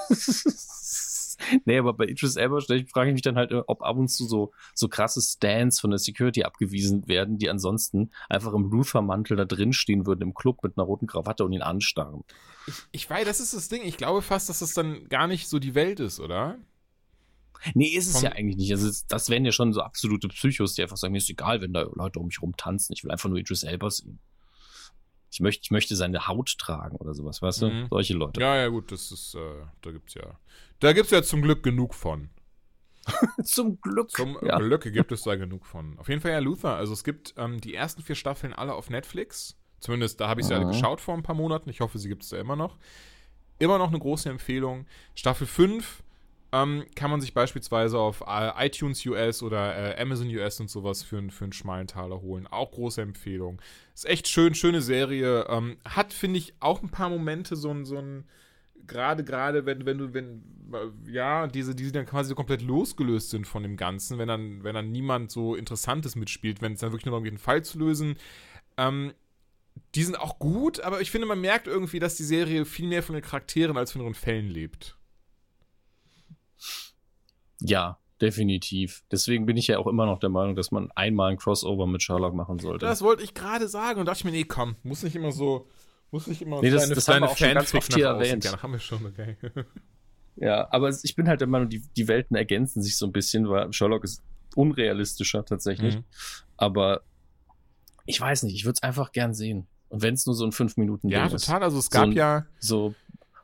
nee, 1.65 1.77
aber 1.77 1.93
bei 1.93 2.05
Idris 2.05 2.35
Elba 2.35 2.59
frage 2.59 3.09
ich 3.09 3.13
mich 3.13 3.21
dann 3.21 3.35
halt, 3.35 3.51
ob 3.53 3.81
ab 3.81 3.97
und 3.97 4.07
zu 4.09 4.25
so, 4.25 4.51
so 4.73 4.87
krasse 4.87 5.21
Stands 5.21 5.79
von 5.79 5.91
der 5.91 5.99
Security 5.99 6.43
abgewiesen 6.43 7.07
werden, 7.07 7.37
die 7.37 7.49
ansonsten 7.49 8.11
einfach 8.29 8.53
im 8.53 8.69
Luther-Mantel 8.69 9.37
da 9.37 9.45
drin 9.45 9.73
stehen 9.73 10.05
würden 10.05 10.21
im 10.21 10.33
Club 10.33 10.63
mit 10.63 10.77
einer 10.77 10.85
roten 10.85 11.07
Krawatte 11.07 11.45
und 11.45 11.53
ihn 11.53 11.61
anstarren. 11.61 12.23
Ich, 12.67 12.75
ich 12.91 13.09
weiß, 13.09 13.25
das 13.25 13.39
ist 13.39 13.53
das 13.53 13.69
Ding. 13.69 13.81
Ich 13.83 13.97
glaube 13.97 14.21
fast, 14.21 14.49
dass 14.49 14.59
das 14.59 14.73
dann 14.73 15.07
gar 15.09 15.27
nicht 15.27 15.47
so 15.47 15.59
die 15.59 15.75
Welt 15.75 15.99
ist, 15.99 16.19
oder? 16.19 16.57
Nee, 17.73 17.87
ist 17.87 18.07
es 18.07 18.21
ja 18.21 18.31
eigentlich 18.31 18.57
nicht. 18.57 18.71
Also 18.71 18.89
das 19.07 19.29
wären 19.29 19.43
ja 19.43 19.51
schon 19.51 19.73
so 19.73 19.81
absolute 19.81 20.27
Psychos, 20.27 20.75
die 20.75 20.83
einfach 20.83 20.97
sagen, 20.97 21.11
mir 21.11 21.17
ist 21.17 21.29
egal, 21.29 21.61
wenn 21.61 21.73
da 21.73 21.87
Leute 21.93 22.19
um 22.19 22.27
mich 22.27 22.41
rum 22.41 22.55
tanzen. 22.55 22.93
Ich 22.93 23.03
will 23.03 23.11
einfach 23.11 23.29
nur 23.29 23.39
Idris 23.39 23.63
Elba 23.63 23.89
sehen 23.89 24.19
ich 25.29 25.39
möchte, 25.39 25.63
ich 25.63 25.71
möchte 25.71 25.95
seine 25.95 26.27
Haut 26.27 26.57
tragen 26.57 26.95
oder 26.97 27.13
sowas, 27.13 27.41
weißt 27.41 27.61
du? 27.63 27.69
Mhm. 27.69 27.87
Solche 27.89 28.13
Leute. 28.13 28.39
Ja, 28.39 28.55
ja, 28.55 28.67
gut, 28.67 28.91
das 28.91 29.11
ist, 29.11 29.35
äh, 29.35 29.65
da 29.81 29.91
gibt's 29.91 30.13
ja, 30.13 30.39
da 30.79 30.93
gibt's 30.93 31.11
ja 31.11 31.21
zum 31.23 31.41
Glück 31.41 31.63
genug 31.63 31.93
von. 31.93 32.29
zum 33.43 33.79
Glück. 33.81 34.11
Zum 34.11 34.37
ja. 34.43 34.57
Glück 34.57 34.81
gibt 34.81 35.11
es 35.11 35.23
da 35.23 35.35
genug 35.35 35.65
von. 35.65 35.97
Auf 35.97 36.09
jeden 36.09 36.21
Fall 36.21 36.31
ja 36.31 36.39
Luther. 36.39 36.75
Also 36.75 36.93
es 36.93 37.03
gibt 37.03 37.33
ähm, 37.37 37.61
die 37.61 37.73
ersten 37.73 38.01
vier 38.01 38.15
Staffeln 38.15 38.53
alle 38.53 38.73
auf 38.73 38.89
Netflix. 38.89 39.57
Zumindest 39.79 40.19
da 40.19 40.27
habe 40.27 40.41
ich 40.41 40.47
sie 40.47 40.53
mhm. 40.53 40.61
alle 40.61 40.71
geschaut 40.71 41.01
vor 41.01 41.13
ein 41.13 41.23
paar 41.23 41.35
Monaten. 41.35 41.69
Ich 41.69 41.81
hoffe, 41.81 41.99
sie 41.99 42.09
gibt 42.09 42.23
es 42.23 42.29
da 42.29 42.37
immer 42.37 42.55
noch. 42.55 42.77
Immer 43.59 43.77
noch 43.77 43.87
eine 43.87 43.99
große 43.99 44.29
Empfehlung. 44.29 44.85
Staffel 45.15 45.47
5 45.47 46.03
ähm, 46.51 46.85
kann 46.95 47.11
man 47.11 47.19
sich 47.19 47.33
beispielsweise 47.33 47.99
auf 47.99 48.23
äh, 48.25 48.65
iTunes 48.65 49.05
US 49.05 49.43
oder 49.43 49.97
äh, 49.97 50.01
Amazon 50.01 50.27
US 50.29 50.59
und 50.59 50.69
sowas 50.69 51.03
für, 51.03 51.21
für 51.29 51.45
einen 51.45 51.53
schmalen 51.53 51.87
Taler 51.87 52.21
holen. 52.21 52.47
Auch 52.47 52.71
große 52.71 53.01
Empfehlung. 53.01 53.61
Ist 53.93 54.05
echt 54.05 54.27
schön, 54.27 54.55
schöne 54.55 54.81
Serie. 54.81 55.45
Ähm, 55.49 55.77
hat, 55.83 56.13
finde 56.13 56.39
ich, 56.39 56.53
auch 56.59 56.81
ein 56.81 56.89
paar 56.89 57.09
Momente 57.09 57.55
so 57.55 57.69
ein, 57.71 57.85
so 57.85 58.01
gerade, 58.87 59.23
gerade, 59.23 59.65
wenn, 59.65 59.85
wenn 59.85 59.97
du, 59.97 60.13
wenn, 60.13 60.43
ja, 61.05 61.47
diese, 61.47 61.75
die 61.75 61.91
dann 61.91 62.05
quasi 62.05 62.33
komplett 62.33 62.61
losgelöst 62.61 63.29
sind 63.29 63.45
von 63.45 63.63
dem 63.63 63.75
Ganzen, 63.75 64.17
wenn 64.17 64.27
dann, 64.27 64.63
wenn 64.63 64.75
dann 64.75 64.91
niemand 64.91 65.31
so 65.31 65.55
Interessantes 65.55 66.15
mitspielt, 66.15 66.61
wenn 66.61 66.73
es 66.73 66.79
dann 66.79 66.91
wirklich 66.91 67.05
nur 67.05 67.11
darum 67.11 67.23
geht, 67.23 67.33
einen 67.33 67.39
Fall 67.39 67.63
zu 67.63 67.77
lösen. 67.79 68.15
Ähm, 68.77 69.13
die 69.95 70.03
sind 70.03 70.19
auch 70.19 70.39
gut, 70.39 70.79
aber 70.79 71.01
ich 71.01 71.11
finde, 71.11 71.27
man 71.27 71.41
merkt 71.41 71.67
irgendwie, 71.67 71.99
dass 71.99 72.15
die 72.15 72.23
Serie 72.23 72.65
viel 72.65 72.87
mehr 72.87 73.03
von 73.03 73.13
den 73.13 73.23
Charakteren 73.23 73.77
als 73.77 73.91
von 73.91 74.01
ihren 74.01 74.15
Fällen 74.15 74.49
lebt. 74.49 74.97
Ja, 77.59 77.99
definitiv. 78.21 79.03
Deswegen 79.11 79.45
bin 79.45 79.57
ich 79.57 79.67
ja 79.67 79.77
auch 79.77 79.87
immer 79.87 80.05
noch 80.05 80.19
der 80.19 80.29
Meinung, 80.29 80.55
dass 80.55 80.71
man 80.71 80.91
einmal 80.91 81.31
ein 81.31 81.37
Crossover 81.37 81.87
mit 81.87 82.01
Sherlock 82.01 82.33
machen 82.33 82.59
sollte. 82.59 82.85
Das 82.85 83.01
wollte 83.01 83.23
ich 83.23 83.33
gerade 83.33 83.67
sagen 83.67 83.99
und 83.99 84.05
dachte 84.05 84.19
ich 84.19 84.25
mir, 84.25 84.31
nee, 84.31 84.43
komm, 84.43 84.75
muss 84.83 85.03
nicht 85.03 85.15
immer 85.15 85.31
so, 85.31 85.67
muss 86.11 86.27
nicht 86.27 86.41
immer 86.41 86.61
nee, 86.61 86.69
das, 86.69 86.89
das 86.89 87.07
haben 87.07 87.21
wir 87.21 87.29
auch 87.29 87.37
schon 87.37 87.53
ganz 87.53 87.73
oft 87.73 87.93
hier 87.93 88.07
erwähnt. 88.07 88.43
Ja, 88.45 88.61
haben 88.61 88.73
wir 88.73 88.79
schon, 88.79 89.05
okay. 89.05 89.37
ja, 90.35 90.67
aber 90.71 90.89
ich 90.89 91.15
bin 91.15 91.27
halt 91.27 91.41
der 91.41 91.47
Meinung, 91.47 91.69
die, 91.69 91.83
die 91.95 92.07
Welten 92.07 92.35
ergänzen 92.35 92.81
sich 92.81 92.97
so 92.97 93.05
ein 93.05 93.11
bisschen, 93.11 93.49
weil 93.49 93.71
Sherlock 93.73 94.03
ist 94.03 94.23
unrealistischer 94.55 95.45
tatsächlich. 95.45 95.97
Mhm. 95.97 96.03
Aber 96.57 97.01
ich 98.05 98.19
weiß 98.19 98.43
nicht, 98.43 98.55
ich 98.55 98.65
würde 98.65 98.77
es 98.77 98.83
einfach 98.83 99.11
gern 99.11 99.33
sehen. 99.33 99.67
Und 99.89 100.01
wenn 100.01 100.15
es 100.15 100.25
nur 100.25 100.35
so 100.35 100.45
ein 100.45 100.51
5 100.51 100.77
Minuten 100.77 101.09
Ja, 101.09 101.29
total. 101.29 101.63
Also 101.63 101.77
es 101.77 101.89
gab 101.89 102.05
so 102.05 102.09
ein, 102.09 102.17
ja 102.17 102.45
so 102.59 102.95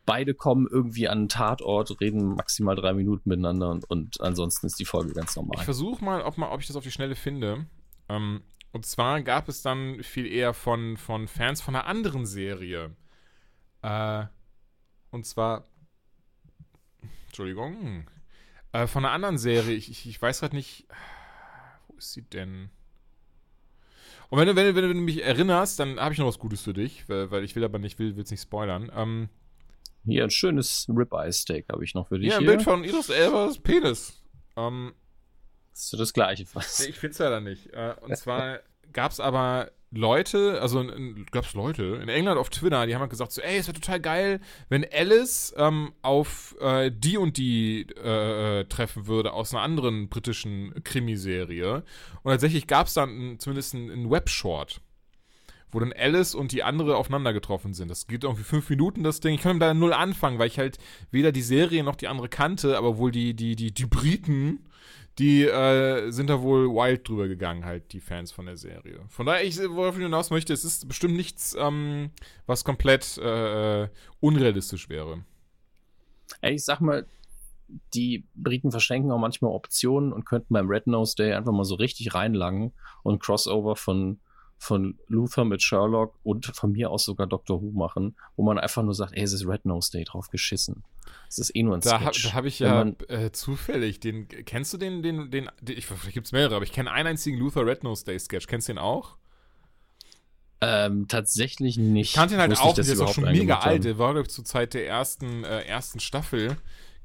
beide 0.05 0.33
kommen 0.33 0.67
irgendwie 0.69 1.07
an 1.07 1.19
einen 1.19 1.29
Tatort, 1.29 1.99
reden 2.01 2.35
maximal 2.35 2.75
drei 2.75 2.93
Minuten 2.93 3.29
miteinander 3.29 3.69
und, 3.69 3.89
und 3.89 4.21
ansonsten 4.21 4.67
ist 4.67 4.79
die 4.79 4.85
Folge 4.85 5.13
ganz 5.13 5.35
normal. 5.35 5.57
Ich 5.59 5.65
versuche 5.65 6.03
mal, 6.03 6.21
ob, 6.21 6.37
mal, 6.37 6.51
ob 6.51 6.61
ich 6.61 6.67
das 6.67 6.75
auf 6.75 6.83
die 6.83 6.91
Schnelle 6.91 7.15
finde. 7.15 7.65
Ähm, 8.09 8.41
und 8.71 8.85
zwar 8.85 9.21
gab 9.21 9.47
es 9.49 9.61
dann 9.61 10.01
viel 10.03 10.25
eher 10.25 10.53
von, 10.53 10.97
von 10.97 11.27
Fans 11.27 11.61
von 11.61 11.75
einer 11.75 11.85
anderen 11.85 12.25
Serie. 12.25 12.95
Äh, 13.81 14.25
und 15.11 15.25
zwar. 15.25 15.65
Entschuldigung. 17.27 18.07
Äh, 18.71 18.87
von 18.87 19.05
einer 19.05 19.13
anderen 19.13 19.37
Serie. 19.37 19.75
Ich, 19.75 19.91
ich, 19.91 20.07
ich 20.07 20.21
weiß 20.21 20.39
gerade 20.39 20.55
nicht. 20.55 20.87
Wo 21.87 21.97
ist 21.97 22.13
sie 22.13 22.23
denn? 22.23 22.69
Und 24.29 24.39
wenn 24.39 24.47
du, 24.47 24.55
wenn, 24.55 24.75
wenn 24.75 24.87
du 24.87 24.95
mich 24.95 25.23
erinnerst, 25.23 25.79
dann 25.79 25.99
habe 25.99 26.13
ich 26.13 26.19
noch 26.19 26.25
was 26.25 26.39
Gutes 26.39 26.61
für 26.61 26.73
dich, 26.73 27.07
weil, 27.07 27.29
weil 27.29 27.43
ich 27.43 27.55
will 27.55 27.63
aber 27.63 27.77
nicht, 27.77 27.99
will 27.99 28.19
es 28.19 28.31
nicht 28.31 28.41
spoilern. 28.41 28.91
Ähm, 28.95 29.29
hier 30.05 30.23
ein 30.23 30.29
schönes 30.29 30.87
Ribeye-Steak 30.89 31.67
habe 31.71 31.83
ich 31.83 31.93
noch 31.93 32.07
für 32.07 32.19
dich. 32.19 32.29
Ja, 32.29 32.37
ein 32.37 32.41
hier. 32.41 32.51
Bild 32.51 32.63
von 32.63 32.83
Idris 32.83 33.09
Elbas 33.09 33.59
Penis. 33.59 34.21
Ähm, 34.55 34.93
das 35.71 35.93
ist 35.93 35.99
das 35.99 36.13
gleiche 36.13 36.45
fast. 36.45 36.81
Nee, 36.81 36.87
ich 36.87 36.99
finde 36.99 37.13
es 37.13 37.19
leider 37.19 37.41
nicht. 37.41 37.73
Äh, 37.73 37.95
und 38.01 38.15
zwar 38.15 38.59
gab 38.91 39.11
es 39.11 39.19
aber 39.19 39.71
Leute, 39.95 40.59
also 40.59 40.83
gab 41.31 41.45
es 41.45 41.53
Leute 41.53 41.99
in 42.01 42.09
England 42.09 42.39
auf 42.39 42.49
Twitter, 42.49 42.85
die 42.87 42.95
haben 42.95 43.01
halt 43.01 43.11
gesagt 43.11 43.31
so, 43.31 43.41
ey, 43.41 43.57
es 43.57 43.67
wäre 43.67 43.79
total 43.79 43.99
geil, 43.99 44.39
wenn 44.69 44.85
Alice 44.91 45.53
ähm, 45.55 45.93
auf 46.01 46.55
äh, 46.59 46.91
die 46.91 47.17
und 47.17 47.37
die 47.37 47.87
äh, 48.03 48.61
äh 48.61 48.65
treffen 48.65 49.05
würde 49.05 49.33
aus 49.33 49.53
einer 49.53 49.61
anderen 49.61 50.09
britischen 50.09 50.83
Krimiserie. 50.83 51.83
Und 52.23 52.31
tatsächlich 52.31 52.65
gab 52.65 52.87
es 52.87 52.95
dann 52.95 53.37
zumindest 53.39 53.75
einen 53.75 54.09
Webshort 54.09 54.81
wo 55.73 55.79
dann 55.79 55.93
Alice 55.93 56.35
und 56.35 56.51
die 56.51 56.63
andere 56.63 56.97
aufeinander 56.97 57.33
getroffen 57.33 57.73
sind. 57.73 57.89
Das 57.89 58.07
geht 58.07 58.23
irgendwie 58.23 58.43
fünf 58.43 58.69
Minuten, 58.69 59.03
das 59.03 59.19
Ding. 59.19 59.35
Ich 59.35 59.41
kann 59.41 59.59
da 59.59 59.73
null 59.73 59.93
anfangen, 59.93 60.39
weil 60.39 60.47
ich 60.47 60.59
halt 60.59 60.77
weder 61.11 61.31
die 61.31 61.41
Serie 61.41 61.83
noch 61.83 61.95
die 61.95 62.07
andere 62.07 62.29
kannte, 62.29 62.77
aber 62.77 62.97
wohl 62.97 63.11
die, 63.11 63.33
die, 63.33 63.55
die, 63.55 63.73
die 63.73 63.85
Briten, 63.85 64.69
die 65.19 65.43
äh, 65.43 66.09
sind 66.11 66.29
da 66.29 66.41
wohl 66.41 66.69
wild 66.69 67.07
drüber 67.07 67.27
gegangen, 67.27 67.65
halt, 67.65 67.93
die 67.93 67.99
Fans 67.99 68.31
von 68.31 68.45
der 68.45 68.57
Serie. 68.57 69.01
Von 69.09 69.25
daher, 69.25 69.43
ich, 69.43 69.57
worauf 69.59 69.95
ich 69.97 70.03
hinaus 70.03 70.29
möchte, 70.31 70.53
es 70.53 70.63
ist 70.63 70.87
bestimmt 70.87 71.15
nichts, 71.15 71.55
ähm, 71.59 72.11
was 72.45 72.63
komplett 72.63 73.17
äh, 73.17 73.89
unrealistisch 74.19 74.89
wäre. 74.89 75.23
Ey, 76.41 76.55
ich 76.55 76.65
sag 76.65 76.81
mal, 76.81 77.05
die 77.93 78.25
Briten 78.35 78.71
verschenken 78.71 79.11
auch 79.11 79.19
manchmal 79.19 79.51
Optionen 79.51 80.13
und 80.13 80.25
könnten 80.25 80.53
beim 80.53 80.67
Red 80.67 80.87
Nose 80.87 81.15
Day 81.15 81.33
einfach 81.33 81.51
mal 81.51 81.63
so 81.63 81.75
richtig 81.75 82.13
reinlangen 82.13 82.73
und 83.03 83.21
Crossover 83.21 83.75
von 83.75 84.19
von 84.57 84.97
Luther 85.07 85.43
mit 85.45 85.61
Sherlock 85.61 86.17
und 86.23 86.45
von 86.45 86.71
mir 86.71 86.89
aus 86.89 87.03
sogar 87.03 87.27
Doctor 87.27 87.61
Who 87.61 87.71
machen, 87.71 88.15
wo 88.35 88.43
man 88.43 88.57
einfach 88.57 88.83
nur 88.83 88.93
sagt, 88.93 89.13
ey, 89.13 89.23
es 89.23 89.33
ist 89.33 89.45
Red 89.45 89.65
Nose 89.65 89.91
Day 89.91 90.03
drauf 90.05 90.29
geschissen. 90.29 90.83
Es 91.27 91.37
ist 91.37 91.55
eh 91.55 91.63
nur 91.63 91.75
ein 91.75 91.81
da 91.81 91.99
Sketch. 91.99 92.25
Hab, 92.25 92.31
da 92.31 92.35
habe 92.35 92.47
ich 92.47 92.59
ja 92.59 92.75
man, 92.75 92.95
äh, 93.09 93.31
zufällig 93.31 93.99
den, 93.99 94.27
kennst 94.27 94.73
du 94.73 94.77
den, 94.77 95.03
den, 95.03 95.31
den, 95.31 95.49
den 95.61 95.77
ich, 95.77 95.85
vielleicht 95.85 96.13
gibt 96.13 96.27
es 96.27 96.31
mehrere, 96.31 96.55
aber 96.55 96.63
ich 96.63 96.71
kenne 96.71 96.91
einen 96.91 97.07
einzigen 97.07 97.37
Luther 97.37 97.65
Red 97.65 97.83
Nose 97.83 98.05
Day 98.05 98.17
Sketch. 98.19 98.47
Kennst 98.47 98.69
du 98.69 98.73
den 98.73 98.79
auch? 98.79 99.17
Ähm, 100.61 101.09
tatsächlich 101.09 101.77
nicht. 101.77 102.11
Ich 102.11 102.15
kannte 102.15 102.35
ihn 102.35 102.39
halt 102.39 102.57
auch, 102.57 102.73
der 102.73 102.85
ist 102.85 102.99
auch 103.01 103.13
schon 103.13 103.25
mega 103.25 103.59
alt. 103.59 103.83
Der 103.83 103.97
war, 103.97 104.13
glaube 104.13 104.27
ich, 104.27 104.33
zur 104.33 104.45
Zeit 104.45 104.73
der 104.73 104.87
ersten, 104.87 105.43
äh, 105.43 105.63
ersten 105.63 105.99
Staffel 105.99 106.55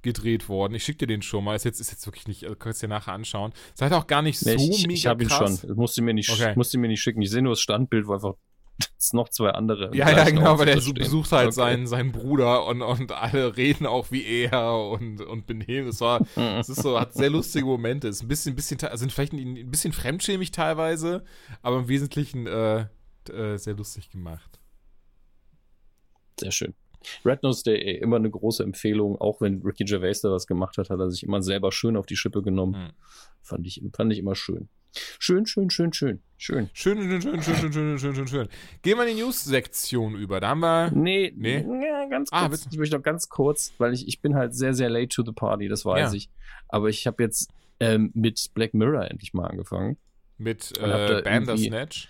gedreht 0.02 0.48
worden. 0.48 0.74
Ich 0.74 0.84
schicke 0.84 0.98
dir 0.98 1.06
den 1.06 1.22
schon 1.22 1.44
mal. 1.44 1.54
Ist 1.56 1.64
jetzt, 1.64 1.80
ist 1.80 1.90
jetzt 1.90 2.06
wirklich 2.06 2.26
nicht, 2.26 2.44
also 2.44 2.56
kannst 2.56 2.82
du 2.82 2.86
dir 2.86 2.94
nachher 2.94 3.12
anschauen. 3.12 3.52
Seid 3.74 3.92
auch 3.92 4.06
gar 4.06 4.22
nicht 4.22 4.44
nee, 4.44 4.56
so 4.56 4.70
ich, 4.70 4.86
mega 4.86 4.94
Ich 4.94 5.06
habe 5.06 5.22
ihn 5.22 5.30
schon. 5.30 5.58
Musst 5.74 5.96
du 5.98 6.02
mir 6.02 6.14
nicht, 6.14 6.30
okay. 6.30 6.52
musst 6.56 6.74
du 6.74 6.78
mir 6.78 6.88
nicht 6.88 7.00
schicken. 7.00 7.22
Ich 7.22 7.30
sehe 7.30 7.42
nur 7.42 7.52
das 7.52 7.60
Standbild, 7.60 8.06
wo 8.06 8.14
einfach 8.14 8.34
noch 9.12 9.28
zwei 9.28 9.50
andere. 9.50 9.94
Ja, 9.94 10.10
ja, 10.10 10.24
genau, 10.24 10.58
weil 10.58 10.68
er 10.68 10.76
besucht 10.76 11.32
halt 11.32 11.48
okay. 11.48 11.54
seinen, 11.54 11.86
seinen 11.86 12.12
Bruder 12.12 12.66
und, 12.66 12.82
und 12.82 13.12
alle 13.12 13.56
reden 13.56 13.86
auch 13.86 14.10
wie 14.10 14.24
er 14.24 14.74
und, 14.74 15.20
und 15.20 15.46
benehmen. 15.46 15.88
Es 15.88 16.00
war, 16.00 16.20
es 16.36 16.68
ist 16.68 16.82
so, 16.82 16.98
hat 16.98 17.14
sehr 17.14 17.30
lustige 17.30 17.66
Momente. 17.66 18.08
Es 18.08 18.16
ist 18.16 18.22
ein 18.22 18.28
bisschen, 18.28 18.54
bisschen, 18.54 18.78
sind 18.94 19.12
vielleicht 19.12 19.32
ein 19.32 19.70
bisschen 19.70 19.92
fremdschämig 19.92 20.52
teilweise, 20.52 21.24
aber 21.62 21.78
im 21.78 21.88
Wesentlichen 21.88 22.46
äh, 22.46 22.86
äh, 23.30 23.56
sehr 23.56 23.74
lustig 23.74 24.10
gemacht. 24.10 24.58
Sehr 26.38 26.52
schön. 26.52 26.74
Red 27.24 27.42
Nose 27.42 27.62
Day, 27.64 27.98
immer 27.98 28.16
eine 28.16 28.30
große 28.30 28.62
Empfehlung. 28.62 29.20
Auch 29.20 29.40
wenn 29.40 29.62
Ricky 29.62 29.84
Gervais 29.84 30.20
da 30.22 30.30
was 30.30 30.46
gemacht 30.46 30.78
hat, 30.78 30.90
hat 30.90 30.98
er 30.98 31.10
sich 31.10 31.22
immer 31.22 31.42
selber 31.42 31.72
schön 31.72 31.96
auf 31.96 32.06
die 32.06 32.16
Schippe 32.16 32.42
genommen. 32.42 32.82
Mhm. 32.82 32.90
Fand, 33.42 33.66
ich, 33.66 33.82
fand 33.94 34.12
ich 34.12 34.18
immer 34.18 34.34
schön. 34.34 34.68
Schön, 35.18 35.46
schön, 35.46 35.70
schön, 35.70 35.92
schön. 35.92 36.20
Schön. 36.36 36.70
Schön, 36.72 36.98
schön, 36.98 37.20
schön, 37.20 37.42
schön, 37.42 37.56
schön, 37.56 37.72
schön, 37.72 37.98
schön, 37.98 38.14
schön, 38.14 38.26
schön. 38.26 38.48
Gehen 38.82 38.96
wir 38.96 39.06
in 39.06 39.16
die 39.16 39.22
News-Sektion 39.22 40.14
über. 40.14 40.40
Da 40.40 40.50
haben 40.50 40.60
wir. 40.60 40.90
Nee, 40.92 41.32
nee. 41.36 41.58
Ja, 41.58 42.06
ganz 42.08 42.30
ah, 42.32 42.48
kurz. 42.48 42.64
Ah, 42.64 42.68
ich 42.72 42.78
möchte 42.78 42.96
noch 42.96 43.02
ganz 43.02 43.28
kurz, 43.28 43.74
weil 43.78 43.92
ich, 43.92 44.08
ich 44.08 44.20
bin 44.20 44.34
halt 44.34 44.54
sehr, 44.54 44.74
sehr 44.74 44.88
late 44.88 45.08
to 45.08 45.24
the 45.24 45.32
party, 45.32 45.68
das 45.68 45.84
weiß 45.84 46.12
ja. 46.12 46.16
ich. 46.16 46.30
Aber 46.68 46.88
ich 46.88 47.06
habe 47.06 47.22
jetzt 47.22 47.50
ähm, 47.80 48.10
mit 48.14 48.50
Black 48.54 48.74
Mirror 48.74 49.10
endlich 49.10 49.34
mal 49.34 49.46
angefangen. 49.46 49.98
Mit 50.38 50.72
äh, 50.78 51.22
Bandersnatch? 51.22 52.08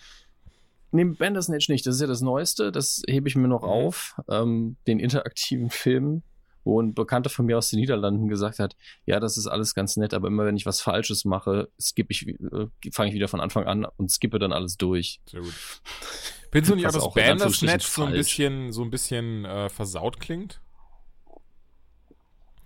Nee, 0.91 1.05
Bandersnatch 1.05 1.68
nicht. 1.68 1.86
Das 1.86 1.97
ist 1.97 2.01
ja 2.01 2.07
das 2.07 2.20
Neueste. 2.20 2.72
Das 2.72 3.03
hebe 3.07 3.28
ich 3.28 3.36
mir 3.36 3.49
noch 3.49 3.62
mhm. 3.62 3.68
auf. 3.68 4.20
Ähm, 4.28 4.76
den 4.86 5.01
interaktiven 5.01 5.70
Film 5.70 6.22
wo 6.68 6.80
ein 6.80 6.95
Bekannter 6.95 7.30
von 7.30 7.47
mir 7.47 7.59
aus 7.59 7.70
den 7.70 7.80
Niederlanden 7.80 8.28
gesagt 8.28 8.59
hat, 8.59 8.76
ja, 9.07 9.18
das 9.18 9.39
ist 9.39 9.47
alles 9.47 9.74
ganz 9.74 9.97
nett, 9.97 10.12
aber 10.12 10.28
immer 10.28 10.45
wenn 10.45 10.57
ich 10.57 10.66
was 10.66 10.80
Falsches 10.80 11.24
mache, 11.24 11.70
skippe 11.80 12.12
ich, 12.12 12.28
äh, 12.28 12.66
fange 12.93 13.09
ich 13.09 13.14
wieder 13.14 13.26
von 13.26 13.41
Anfang 13.41 13.66
an 13.66 13.86
und 13.97 14.11
skippe 14.11 14.39
dann 14.39 14.53
alles 14.53 14.76
durch. 14.76 15.20
Sehr 15.26 15.41
gut. 15.41 15.55
Findest 16.53 16.70
du 16.70 16.76
nicht 16.76 16.86
auch, 16.86 16.93
dass 16.93 17.14
Bandersnatch 17.14 17.86
so 17.86 18.05
ein 18.05 18.12
bisschen, 18.12 18.72
so 18.72 18.82
ein 18.82 18.91
bisschen 18.91 19.45
äh, 19.45 19.68
versaut 19.68 20.20
klingt? 20.20 20.61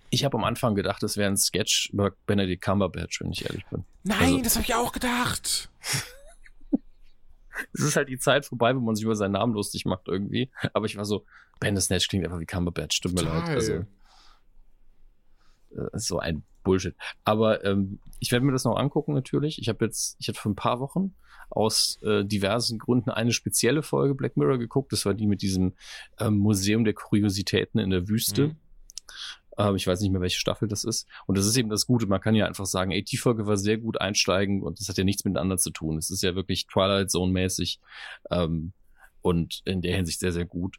Ich 0.09 0.23
habe 0.25 0.37
am 0.37 0.43
Anfang 0.43 0.75
gedacht, 0.75 1.01
das 1.01 1.17
wäre 1.17 1.31
ein 1.31 1.37
Sketch 1.37 1.89
über 1.91 2.11
Benedict 2.27 2.61
Cumberbatch, 2.61 3.21
wenn 3.21 3.31
ich 3.31 3.45
ehrlich 3.45 3.65
bin. 3.71 3.83
Nein, 4.03 4.19
also, 4.19 4.41
das 4.43 4.55
habe 4.55 4.65
ich 4.65 4.75
auch 4.75 4.91
gedacht. 4.91 5.69
es 7.73 7.81
ist 7.81 7.95
halt 7.95 8.09
die 8.09 8.17
Zeit 8.17 8.45
vorbei, 8.45 8.75
wo 8.75 8.79
man 8.79 8.95
sich 8.95 9.05
über 9.05 9.15
seinen 9.15 9.33
Namen 9.33 9.53
lustig 9.53 9.85
macht 9.85 10.07
irgendwie. 10.07 10.51
Aber 10.73 10.85
ich 10.85 10.97
war 10.97 11.05
so, 11.05 11.25
Bandersnatch 11.59 12.07
klingt 12.07 12.25
einfach 12.25 12.39
wie 12.39 12.45
Cumberbatch, 12.45 13.01
tut 13.01 13.13
mir 13.13 13.23
leid. 13.23 13.49
Also, 13.49 13.73
äh, 13.73 13.85
so 15.93 16.19
ein 16.19 16.43
Bullshit. 16.63 16.95
Aber 17.23 17.63
ähm, 17.65 17.99
ich 18.19 18.31
werde 18.31 18.45
mir 18.45 18.51
das 18.51 18.63
noch 18.63 18.77
angucken 18.77 19.13
natürlich. 19.13 19.59
Ich 19.59 19.69
habe 19.69 19.85
jetzt, 19.85 20.15
ich 20.19 20.27
habe 20.27 20.37
vor 20.37 20.51
ein 20.51 20.55
paar 20.55 20.79
Wochen 20.79 21.13
aus 21.49 21.99
äh, 22.03 22.23
diversen 22.23 22.79
Gründen 22.79 23.09
eine 23.09 23.31
spezielle 23.31 23.83
Folge 23.83 24.15
Black 24.15 24.37
Mirror 24.37 24.57
geguckt. 24.57 24.91
Das 24.91 25.05
war 25.05 25.13
die 25.13 25.27
mit 25.27 25.41
diesem 25.41 25.73
ähm, 26.19 26.37
Museum 26.37 26.83
der 26.83 26.93
Kuriositäten 26.93 27.79
in 27.79 27.89
der 27.89 28.07
Wüste. 28.07 28.47
Mhm. 28.47 28.55
Ähm, 29.57 29.75
ich 29.75 29.87
weiß 29.87 29.99
nicht 30.01 30.11
mehr, 30.11 30.21
welche 30.21 30.39
Staffel 30.39 30.67
das 30.67 30.83
ist. 30.83 31.07
Und 31.25 31.37
das 31.37 31.45
ist 31.45 31.57
eben 31.57 31.69
das 31.69 31.85
Gute. 31.85 32.07
Man 32.07 32.21
kann 32.21 32.35
ja 32.35 32.45
einfach 32.45 32.65
sagen, 32.65 32.91
ey, 32.91 33.03
die 33.03 33.17
Folge 33.17 33.45
war 33.45 33.57
sehr 33.57 33.77
gut 33.77 33.99
einsteigen 33.99 34.61
und 34.61 34.79
das 34.79 34.89
hat 34.89 34.97
ja 34.97 35.03
nichts 35.03 35.25
miteinander 35.25 35.57
zu 35.57 35.71
tun. 35.71 35.97
Es 35.97 36.09
ist 36.09 36.23
ja 36.23 36.35
wirklich 36.35 36.67
Twilight 36.67 37.11
Zone 37.11 37.31
mäßig 37.31 37.79
ähm, 38.31 38.73
und 39.21 39.61
in 39.65 39.81
der 39.81 39.95
Hinsicht 39.95 40.19
sehr, 40.19 40.31
sehr 40.31 40.45
gut. 40.45 40.77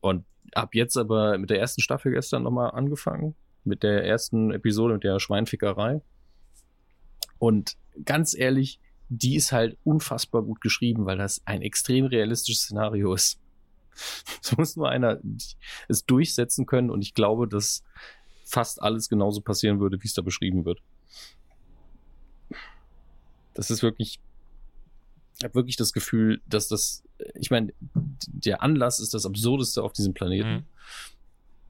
Und 0.00 0.24
ab 0.54 0.74
jetzt 0.74 0.96
aber 0.96 1.38
mit 1.38 1.50
der 1.50 1.60
ersten 1.60 1.80
Staffel 1.80 2.12
gestern 2.12 2.42
nochmal 2.42 2.72
angefangen. 2.72 3.34
Mit 3.64 3.82
der 3.82 4.04
ersten 4.04 4.52
Episode, 4.52 4.94
mit 4.94 5.04
der 5.04 5.20
Schweinfickerei. 5.20 6.02
Und 7.38 7.76
ganz 8.04 8.34
ehrlich, 8.34 8.80
die 9.08 9.36
ist 9.36 9.52
halt 9.52 9.76
unfassbar 9.84 10.42
gut 10.42 10.60
geschrieben, 10.60 11.06
weil 11.06 11.18
das 11.18 11.42
ein 11.44 11.62
extrem 11.62 12.06
realistisches 12.06 12.62
Szenario 12.62 13.12
ist. 13.14 13.41
Es 14.42 14.56
muss 14.56 14.76
nur 14.76 14.88
einer 14.88 15.20
es 15.88 16.04
durchsetzen 16.04 16.66
können 16.66 16.90
und 16.90 17.02
ich 17.02 17.14
glaube, 17.14 17.46
dass 17.46 17.84
fast 18.44 18.82
alles 18.82 19.08
genauso 19.08 19.40
passieren 19.40 19.80
würde, 19.80 20.02
wie 20.02 20.06
es 20.06 20.14
da 20.14 20.22
beschrieben 20.22 20.64
wird. 20.64 20.82
Das 23.54 23.70
ist 23.70 23.82
wirklich, 23.82 24.20
ich 25.38 25.44
habe 25.44 25.54
wirklich 25.54 25.76
das 25.76 25.92
Gefühl, 25.92 26.42
dass 26.46 26.68
das, 26.68 27.02
ich 27.34 27.50
meine, 27.50 27.72
der 27.94 28.62
Anlass 28.62 29.00
ist 29.00 29.14
das 29.14 29.26
Absurdeste 29.26 29.82
auf 29.82 29.92
diesem 29.92 30.14
Planeten. 30.14 30.52
Mhm. 30.52 30.64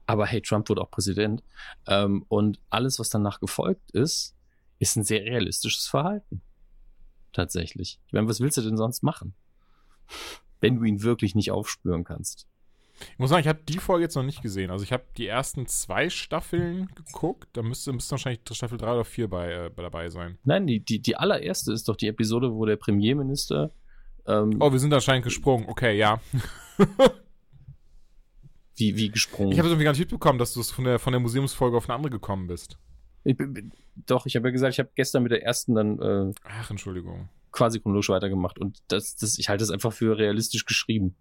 Aber 0.05 0.25
hey, 0.25 0.41
Trump 0.41 0.69
wurde 0.69 0.81
auch 0.81 0.91
Präsident. 0.91 1.43
Ähm, 1.87 2.25
und 2.27 2.59
alles, 2.69 2.99
was 2.99 3.09
danach 3.09 3.39
gefolgt 3.39 3.91
ist, 3.91 4.35
ist 4.79 4.95
ein 4.97 5.03
sehr 5.03 5.21
realistisches 5.21 5.87
Verhalten. 5.87 6.41
Tatsächlich. 7.31 7.99
Ich 8.07 8.13
meine, 8.13 8.27
was 8.27 8.39
willst 8.39 8.57
du 8.57 8.61
denn 8.61 8.77
sonst 8.77 9.01
machen? 9.01 9.33
Wenn 10.63 10.77
du 10.77 10.85
ihn 10.85 11.03
wirklich 11.03 11.35
nicht 11.35 11.51
aufspüren 11.51 12.05
kannst. 12.05 12.47
Ich 13.11 13.19
muss 13.19 13.29
sagen, 13.29 13.41
ich 13.41 13.47
habe 13.49 13.59
die 13.67 13.79
Folge 13.79 14.03
jetzt 14.03 14.15
noch 14.15 14.23
nicht 14.23 14.41
gesehen. 14.41 14.71
Also 14.71 14.83
ich 14.83 14.93
habe 14.93 15.03
die 15.17 15.27
ersten 15.27 15.67
zwei 15.67 16.09
Staffeln 16.09 16.87
geguckt. 16.95 17.49
Da 17.53 17.61
müsste, 17.61 17.91
müsste 17.91 18.11
wahrscheinlich 18.11 18.41
Staffel 18.49 18.77
3 18.77 18.93
oder 18.93 19.03
4 19.03 19.29
bei, 19.29 19.51
äh, 19.51 19.69
dabei 19.75 20.09
sein. 20.09 20.37
Nein, 20.45 20.65
die, 20.65 20.79
die, 20.79 21.01
die 21.01 21.17
allererste 21.17 21.73
ist 21.73 21.89
doch 21.89 21.97
die 21.97 22.07
Episode, 22.07 22.53
wo 22.53 22.65
der 22.65 22.77
Premierminister. 22.77 23.71
Ähm, 24.25 24.55
oh, 24.61 24.71
wir 24.71 24.79
sind 24.79 24.93
anscheinend 24.93 25.25
gesprungen. 25.25 25.65
Okay, 25.67 25.97
ja. 25.97 26.21
wie, 28.77 28.95
wie 28.95 29.09
gesprungen? 29.09 29.51
Ich 29.51 29.59
habe 29.59 29.67
irgendwie 29.67 29.83
gar 29.83 29.91
nicht 29.91 29.99
mitbekommen, 29.99 30.39
dass 30.39 30.53
du 30.53 30.63
von 30.63 30.85
der, 30.85 30.97
von 30.97 31.11
der 31.11 31.19
Museumsfolge 31.19 31.75
auf 31.75 31.89
eine 31.89 31.95
andere 31.95 32.11
gekommen 32.11 32.47
bist. 32.47 32.77
Ich, 33.25 33.35
doch, 34.05 34.25
ich 34.25 34.37
habe 34.37 34.47
ja 34.47 34.51
gesagt, 34.53 34.75
ich 34.75 34.79
habe 34.79 34.91
gestern 34.95 35.23
mit 35.23 35.33
der 35.33 35.43
ersten 35.43 35.75
dann. 35.75 35.99
Äh, 35.99 36.33
Ach, 36.45 36.71
Entschuldigung 36.71 37.27
quasi 37.53 37.79
chronologisch 37.79 38.09
weitergemacht. 38.09 38.59
Und 38.59 38.79
das, 38.89 39.15
das, 39.15 39.37
ich 39.37 39.47
halte 39.47 39.63
es 39.63 39.69
einfach 39.69 39.93
für 39.93 40.17
realistisch 40.17 40.65
geschrieben. 40.65 41.15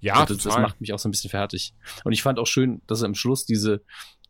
Ja, 0.00 0.26
das, 0.26 0.38
das, 0.38 0.58
macht 0.58 0.80
mich 0.80 0.92
auch 0.92 0.98
so 0.98 1.08
ein 1.08 1.12
bisschen 1.12 1.30
fertig. 1.30 1.72
Und 2.02 2.12
ich 2.12 2.22
fand 2.22 2.40
auch 2.40 2.48
schön, 2.48 2.82
dass 2.88 2.98
sie 2.98 3.06
am 3.06 3.14
Schluss 3.14 3.44
diese, 3.44 3.84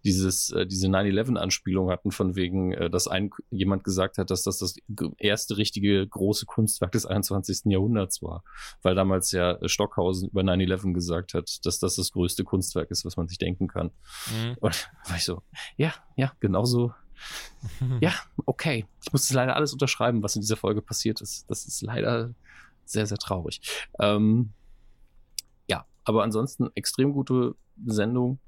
dieses, 0.04 0.50
äh, 0.50 0.66
diese 0.66 0.88
9-11-Anspielung 0.88 1.90
hatten, 1.90 2.10
von 2.10 2.36
wegen, 2.36 2.72
äh, 2.72 2.90
dass 2.90 3.08
ein, 3.08 3.30
jemand 3.50 3.84
gesagt 3.84 4.18
hat, 4.18 4.30
dass 4.30 4.42
das 4.42 4.58
das 4.58 4.74
erste 5.16 5.56
richtige 5.56 6.06
große 6.06 6.46
Kunstwerk 6.46 6.92
des 6.92 7.06
21. 7.06 7.62
Jahrhunderts 7.66 8.22
war. 8.22 8.44
Weil 8.82 8.94
damals 8.94 9.32
ja 9.32 9.58
Stockhausen 9.66 10.28
über 10.28 10.42
9-11 10.42 10.92
gesagt 10.92 11.34
hat, 11.34 11.58
dass 11.64 11.78
das 11.78 11.96
das 11.96 12.10
größte 12.12 12.44
Kunstwerk 12.44 12.90
ist, 12.90 13.04
was 13.04 13.16
man 13.16 13.28
sich 13.28 13.38
denken 13.38 13.68
kann. 13.68 13.90
Mhm. 14.30 14.56
Und 14.60 14.90
war 15.06 15.16
ich 15.16 15.24
so, 15.24 15.42
ja, 15.76 15.94
ja, 16.16 16.32
genauso 16.40 16.92
ja, 18.00 18.14
okay. 18.46 18.86
Ich 19.04 19.12
musste 19.12 19.34
leider 19.34 19.56
alles 19.56 19.72
unterschreiben, 19.72 20.22
was 20.22 20.36
in 20.36 20.42
dieser 20.42 20.56
Folge 20.56 20.82
passiert 20.82 21.20
ist. 21.20 21.48
Das 21.50 21.66
ist 21.66 21.82
leider 21.82 22.34
sehr, 22.84 23.06
sehr 23.06 23.18
traurig. 23.18 23.60
Ähm, 24.00 24.50
ja, 25.68 25.86
aber 26.04 26.22
ansonsten 26.22 26.68
extrem 26.74 27.12
gute 27.12 27.54
Sendung. 27.84 28.38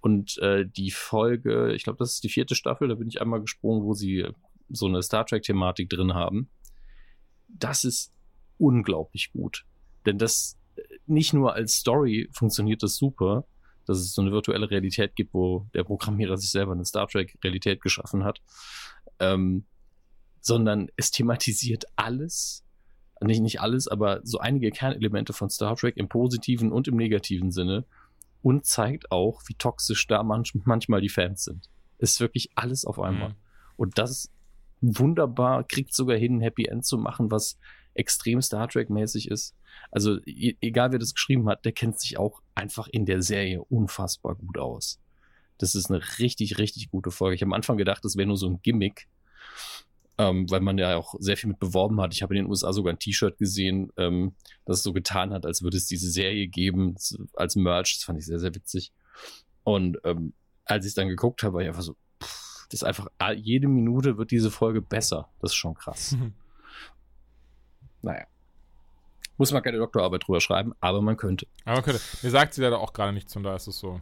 Und 0.00 0.38
äh, 0.38 0.64
die 0.64 0.90
Folge, 0.90 1.72
ich 1.74 1.84
glaube, 1.84 1.98
das 1.98 2.14
ist 2.14 2.24
die 2.24 2.28
vierte 2.28 2.54
Staffel, 2.54 2.88
da 2.88 2.94
bin 2.94 3.08
ich 3.08 3.20
einmal 3.20 3.40
gesprungen, 3.40 3.84
wo 3.84 3.94
sie 3.94 4.26
so 4.68 4.86
eine 4.86 5.02
Star 5.02 5.26
Trek-Thematik 5.26 5.90
drin 5.90 6.14
haben. 6.14 6.48
Das 7.48 7.84
ist 7.84 8.12
unglaublich 8.58 9.32
gut. 9.32 9.64
Denn 10.06 10.18
das 10.18 10.58
äh, 10.76 10.82
nicht 11.06 11.32
nur 11.32 11.54
als 11.54 11.74
Story 11.74 12.28
funktioniert 12.32 12.82
das 12.82 12.96
super, 12.96 13.44
dass 13.88 13.98
es 13.98 14.14
so 14.14 14.22
eine 14.22 14.32
virtuelle 14.32 14.70
Realität 14.70 15.16
gibt, 15.16 15.34
wo 15.34 15.66
der 15.74 15.84
Programmierer 15.84 16.36
sich 16.36 16.50
selber 16.50 16.72
eine 16.72 16.84
Star 16.84 17.08
Trek-Realität 17.08 17.80
geschaffen 17.80 18.24
hat, 18.24 18.40
ähm, 19.18 19.64
sondern 20.40 20.88
es 20.96 21.10
thematisiert 21.10 21.84
alles, 21.96 22.64
nicht, 23.20 23.40
nicht 23.40 23.60
alles, 23.60 23.88
aber 23.88 24.20
so 24.22 24.38
einige 24.38 24.70
Kernelemente 24.70 25.32
von 25.32 25.50
Star 25.50 25.74
Trek 25.76 25.96
im 25.96 26.08
positiven 26.08 26.70
und 26.70 26.86
im 26.86 26.96
negativen 26.96 27.50
Sinne 27.50 27.84
und 28.42 28.64
zeigt 28.64 29.10
auch, 29.10 29.42
wie 29.46 29.54
toxisch 29.54 30.06
da 30.06 30.22
manch, 30.22 30.54
manchmal 30.64 31.00
die 31.00 31.08
Fans 31.08 31.44
sind. 31.44 31.68
Ist 31.98 32.20
wirklich 32.20 32.50
alles 32.54 32.84
auf 32.84 33.00
einmal. 33.00 33.30
Mhm. 33.30 33.36
Und 33.76 33.98
das 33.98 34.30
wunderbar, 34.80 35.64
kriegt 35.64 35.94
sogar 35.94 36.16
hin, 36.16 36.36
ein 36.36 36.40
Happy 36.40 36.66
End 36.66 36.84
zu 36.84 36.98
machen, 36.98 37.30
was 37.30 37.58
extrem 37.94 38.40
Star 38.40 38.68
Trek-mäßig 38.68 39.28
ist. 39.28 39.56
Also 39.90 40.18
e 40.24 40.54
egal 40.60 40.92
wer 40.92 40.98
das 40.98 41.14
geschrieben 41.14 41.48
hat, 41.48 41.64
der 41.64 41.72
kennt 41.72 41.98
sich 41.98 42.18
auch 42.18 42.40
einfach 42.58 42.88
in 42.88 43.06
der 43.06 43.22
Serie 43.22 43.62
unfassbar 43.62 44.34
gut 44.34 44.58
aus. 44.58 45.00
Das 45.58 45.74
ist 45.74 45.90
eine 45.90 46.02
richtig, 46.18 46.58
richtig 46.58 46.90
gute 46.90 47.10
Folge. 47.10 47.36
Ich 47.36 47.42
habe 47.42 47.48
am 47.48 47.54
Anfang 47.54 47.76
gedacht, 47.76 48.04
das 48.04 48.16
wäre 48.16 48.26
nur 48.26 48.36
so 48.36 48.48
ein 48.48 48.60
Gimmick, 48.62 49.08
ähm, 50.18 50.50
weil 50.50 50.60
man 50.60 50.76
ja 50.76 50.96
auch 50.96 51.14
sehr 51.18 51.36
viel 51.36 51.48
mit 51.48 51.60
beworben 51.60 52.00
hat. 52.00 52.12
Ich 52.14 52.22
habe 52.22 52.34
in 52.34 52.44
den 52.44 52.50
USA 52.50 52.72
sogar 52.72 52.92
ein 52.92 52.98
T-Shirt 52.98 53.38
gesehen, 53.38 53.92
ähm, 53.96 54.34
das 54.64 54.82
so 54.82 54.92
getan 54.92 55.32
hat, 55.32 55.46
als 55.46 55.62
würde 55.62 55.76
es 55.76 55.86
diese 55.86 56.10
Serie 56.10 56.48
geben, 56.48 56.96
als 57.34 57.56
Merch. 57.56 57.98
Das 57.98 58.04
fand 58.04 58.18
ich 58.18 58.26
sehr, 58.26 58.40
sehr 58.40 58.54
witzig. 58.54 58.92
Und 59.62 59.98
ähm, 60.04 60.32
als 60.64 60.84
ich 60.84 60.90
es 60.90 60.94
dann 60.94 61.08
geguckt 61.08 61.42
habe, 61.42 61.54
war 61.54 61.62
ich 61.62 61.68
einfach 61.68 61.82
so, 61.82 61.94
pff, 62.22 62.66
das 62.70 62.82
ist 62.82 62.84
einfach, 62.84 63.08
jede 63.36 63.68
Minute 63.68 64.18
wird 64.18 64.32
diese 64.32 64.50
Folge 64.50 64.82
besser. 64.82 65.28
Das 65.40 65.52
ist 65.52 65.56
schon 65.56 65.74
krass. 65.74 66.16
naja. 68.02 68.26
Muss 69.38 69.52
man 69.52 69.62
keine 69.62 69.78
Doktorarbeit 69.78 70.26
drüber 70.26 70.40
schreiben, 70.40 70.74
aber 70.80 71.00
man 71.00 71.16
könnte. 71.16 71.46
Aber 71.64 71.76
man 71.76 71.84
könnte. 71.84 72.00
Mir 72.22 72.30
sagt 72.30 72.54
sie 72.54 72.60
leider 72.60 72.80
auch 72.80 72.92
gerade 72.92 73.12
nichts 73.12 73.34
und 73.36 73.44
da 73.44 73.56
ist 73.56 73.66
es 73.66 73.78
so. 73.78 74.00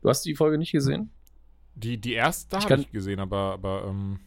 Du 0.00 0.08
hast 0.08 0.24
die 0.24 0.34
Folge 0.34 0.56
nicht 0.56 0.72
gesehen? 0.72 1.10
Die, 1.74 2.00
die 2.00 2.14
erste 2.14 2.58
habe 2.58 2.80
ich 2.80 2.90
gesehen, 2.90 3.20
aber, 3.20 3.52
aber 3.52 3.84
ähm 3.86 4.20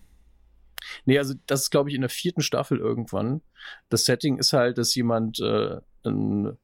Nee, 1.06 1.18
also 1.18 1.34
das 1.48 1.64
ist, 1.64 1.70
glaube 1.70 1.90
ich, 1.90 1.96
in 1.96 2.02
der 2.02 2.10
vierten 2.10 2.42
Staffel 2.42 2.78
irgendwann. 2.78 3.42
Das 3.90 4.06
Setting 4.06 4.38
ist 4.38 4.54
halt, 4.54 4.78
dass 4.78 4.96
jemand 4.96 5.40
äh, 5.40 5.78
ein, 6.04 6.58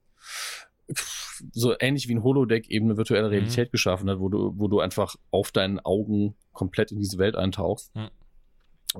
so 1.51 1.75
ähnlich 1.79 2.07
wie 2.07 2.15
ein 2.15 2.23
Holodeck 2.23 2.69
eben 2.69 2.87
eine 2.87 2.97
virtuelle 2.97 3.27
mhm. 3.27 3.33
Realität 3.33 3.69
mhm. 3.69 3.71
geschaffen 3.71 4.09
hat, 4.09 4.19
wo 4.19 4.29
du, 4.29 4.53
wo 4.57 4.67
du 4.67 4.79
einfach 4.79 5.15
auf 5.31 5.51
deinen 5.51 5.79
Augen 5.79 6.35
komplett 6.51 6.91
in 6.91 6.99
diese 6.99 7.17
Welt 7.17 7.35
eintauchst 7.35 7.95
mhm. 7.95 8.09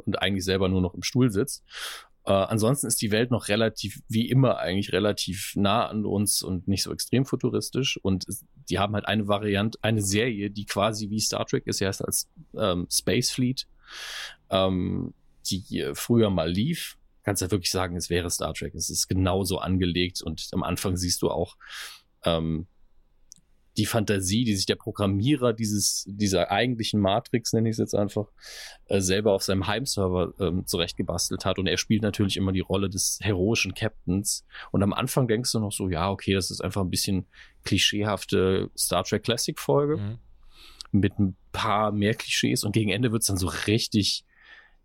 und 0.06 0.22
eigentlich 0.22 0.45
selber 0.45 0.70
nur 0.70 0.82
noch 0.82 0.93
im 0.93 1.04
Stuhl 1.04 1.32
sitzt. 1.32 1.64
Äh, 2.30 2.34
ansonsten 2.34 2.86
ist 2.86 3.02
die 3.02 3.10
Welt 3.10 3.32
noch 3.32 3.48
relativ, 3.48 4.04
wie 4.08 4.30
immer 4.30 4.60
eigentlich 4.60 4.94
relativ 4.94 5.54
nah 5.56 5.88
an 5.88 6.06
uns 6.06 6.44
und 6.44 6.68
nicht 6.68 6.84
so 6.84 6.94
extrem 6.94 7.26
futuristisch. 7.26 8.00
Und 8.04 8.26
die 8.70 8.78
haben 8.78 8.94
halt 8.94 9.08
eine 9.08 9.28
Variante, 9.28 9.80
eine 9.82 10.04
Serie, 10.04 10.52
die 10.52 10.66
quasi 10.66 11.10
wie 11.10 11.20
Star 11.20 11.46
Trek 11.48 11.66
ist, 11.66 11.82
erst 11.82 12.06
als 12.06 12.30
ähm, 12.56 12.86
Space 12.92 13.32
Fleet, 13.32 13.68
ähm, 14.52 15.16
die 15.48 15.90
früher 15.96 16.30
mal 16.30 16.50
lief. 16.50 16.98
Kannst 17.24 17.42
ja 17.42 17.50
wirklich 17.50 17.72
sagen, 17.72 17.96
es 17.96 18.12
wäre 18.12 18.30
Star 18.30 18.54
Trek. 18.54 18.76
Es 18.76 18.92
ist 18.92 19.08
genauso 19.08 19.58
angelegt 19.58 20.22
und 20.22 20.50
am 20.52 20.62
Anfang 20.62 20.98
siehst 20.98 21.24
du 21.24 21.32
auch 21.32 21.58
ähm, 22.26 22.68
die 23.80 23.86
Fantasie, 23.86 24.44
die 24.44 24.56
sich 24.56 24.66
der 24.66 24.76
Programmierer 24.76 25.54
dieses, 25.54 26.04
dieser 26.06 26.52
eigentlichen 26.52 27.00
Matrix, 27.00 27.54
nenne 27.54 27.70
ich 27.70 27.74
es 27.74 27.80
jetzt 27.80 27.96
einfach, 27.96 28.28
äh, 28.88 29.00
selber 29.00 29.34
auf 29.34 29.42
seinem 29.42 29.68
Heimserver 29.68 30.34
ähm, 30.40 30.68
zurechtgebastelt 30.68 31.46
hat. 31.46 31.60
Und 31.60 31.68
er 31.68 31.78
spielt 31.78 32.02
natürlich 32.02 32.36
immer 32.36 32.52
die 32.52 32.60
Rolle 32.60 32.90
des 32.90 33.20
heroischen 33.22 33.74
Captains. 33.74 34.46
Und 34.72 34.84
am 34.84 34.92
Anfang 34.92 35.30
denkst 35.30 35.54
du 35.54 35.60
noch 35.60 35.72
so, 35.72 35.90
ja, 35.90 36.12
okay, 36.12 36.34
das 36.34 36.52
ist 36.52 36.62
einfach 36.62 36.82
ein 36.82 36.90
bisschen 36.90 37.26
klischeehafte 37.64 38.70
Star 38.78 39.06
Trek 39.06 39.24
Classic 39.24 39.58
Folge. 39.58 39.98
Mhm. 39.98 40.20
Mit 40.92 41.18
ein 41.18 41.38
paar 41.54 41.94
mehr 41.94 42.16
Klischees 42.16 42.64
und 42.64 42.74
gegen 42.74 42.90
Ende 42.90 43.12
wird 43.14 43.22
es 43.22 43.28
dann 43.28 43.38
so 43.38 43.48
richtig 43.48 44.26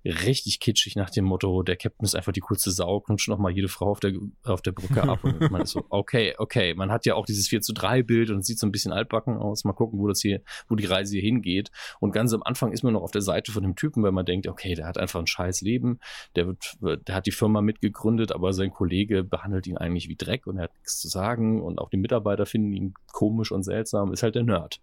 richtig 0.05 0.61
kitschig 0.61 0.97
nach 0.97 1.11
dem 1.11 1.25
Motto, 1.25 1.63
der 1.63 1.77
Captain 1.77 2.05
ist 2.05 2.15
einfach 2.15 2.33
die 2.33 2.41
coolste 2.41 2.71
Sau, 2.71 3.01
knutscht 3.01 3.29
noch 3.29 3.39
mal 3.39 3.51
jede 3.51 3.69
Frau 3.69 3.91
auf 3.91 4.01
der, 4.01 4.13
auf 4.43 4.61
der 4.61 4.73
Brücke 4.73 5.03
ab. 5.03 5.25
Und 5.25 5.51
man 5.51 5.63
ist 5.63 5.71
so, 5.71 5.85
okay, 5.91 6.35
okay, 6.39 6.75
man 6.75 6.91
hat 6.91 7.07
ja 7.07 7.15
auch 7.15 7.27
dieses 7.27 7.49
4 7.49 7.63
zu 7.63 7.73
3 7.73 8.03
Bild 8.03 8.31
und 8.31 8.45
sieht 8.45 8.59
so 8.59 8.67
ein 8.67 8.73
bisschen 8.73 8.93
altbacken 8.93 9.37
aus. 9.37 9.65
Mal 9.65 9.73
gucken, 9.73 9.99
wo 9.99 10.09
das 10.09 10.21
hier, 10.21 10.43
wo 10.69 10.75
die 10.75 10.85
Reise 10.85 11.15
hier 11.15 11.23
hingeht. 11.23 11.71
Und 12.01 12.13
ganz 12.13 12.33
am 12.35 12.43
Anfang 12.43 12.73
ist 12.73 12.83
man 12.83 12.93
noch 12.93 13.03
auf 13.03 13.13
der 13.13 13.23
Seite 13.23 13.53
von 13.53 13.63
dem 13.63 13.77
Typen, 13.77 14.03
weil 14.03 14.13
man 14.13 14.27
denkt, 14.27 14.47
okay, 14.47 14.75
der 14.75 14.87
hat 14.87 14.99
einfach 14.99 15.21
ein 15.21 15.27
scheiß 15.27 15.63
Leben, 15.63 16.01
der 16.37 16.47
wird, 16.47 16.77
der 16.81 17.15
hat 17.15 17.27
die 17.27 17.33
Firma 17.33 17.63
mitgegründet, 17.63 18.33
aber 18.33 18.53
sein 18.53 18.71
Kollege 18.71 19.25
behandelt 19.25 19.67
ihn 19.67 19.79
eigentlich 19.79 20.09
wie 20.09 20.17
Dreck 20.17 20.47
und 20.47 20.59
er 20.59 20.65
hat 20.65 20.75
nichts 20.75 20.99
zu 20.99 21.09
sagen 21.09 21.63
und 21.63 21.79
auch 21.79 21.89
die 21.89 21.97
Mitarbeiter 21.97 22.47
finden 22.47 22.73
ihn 22.73 22.95
komisch 23.13 23.53
und 23.53 23.63
seltsam, 23.63 24.13
ist 24.13 24.23
halt 24.23 24.35
der 24.35 24.43
Nerd. 24.43 24.81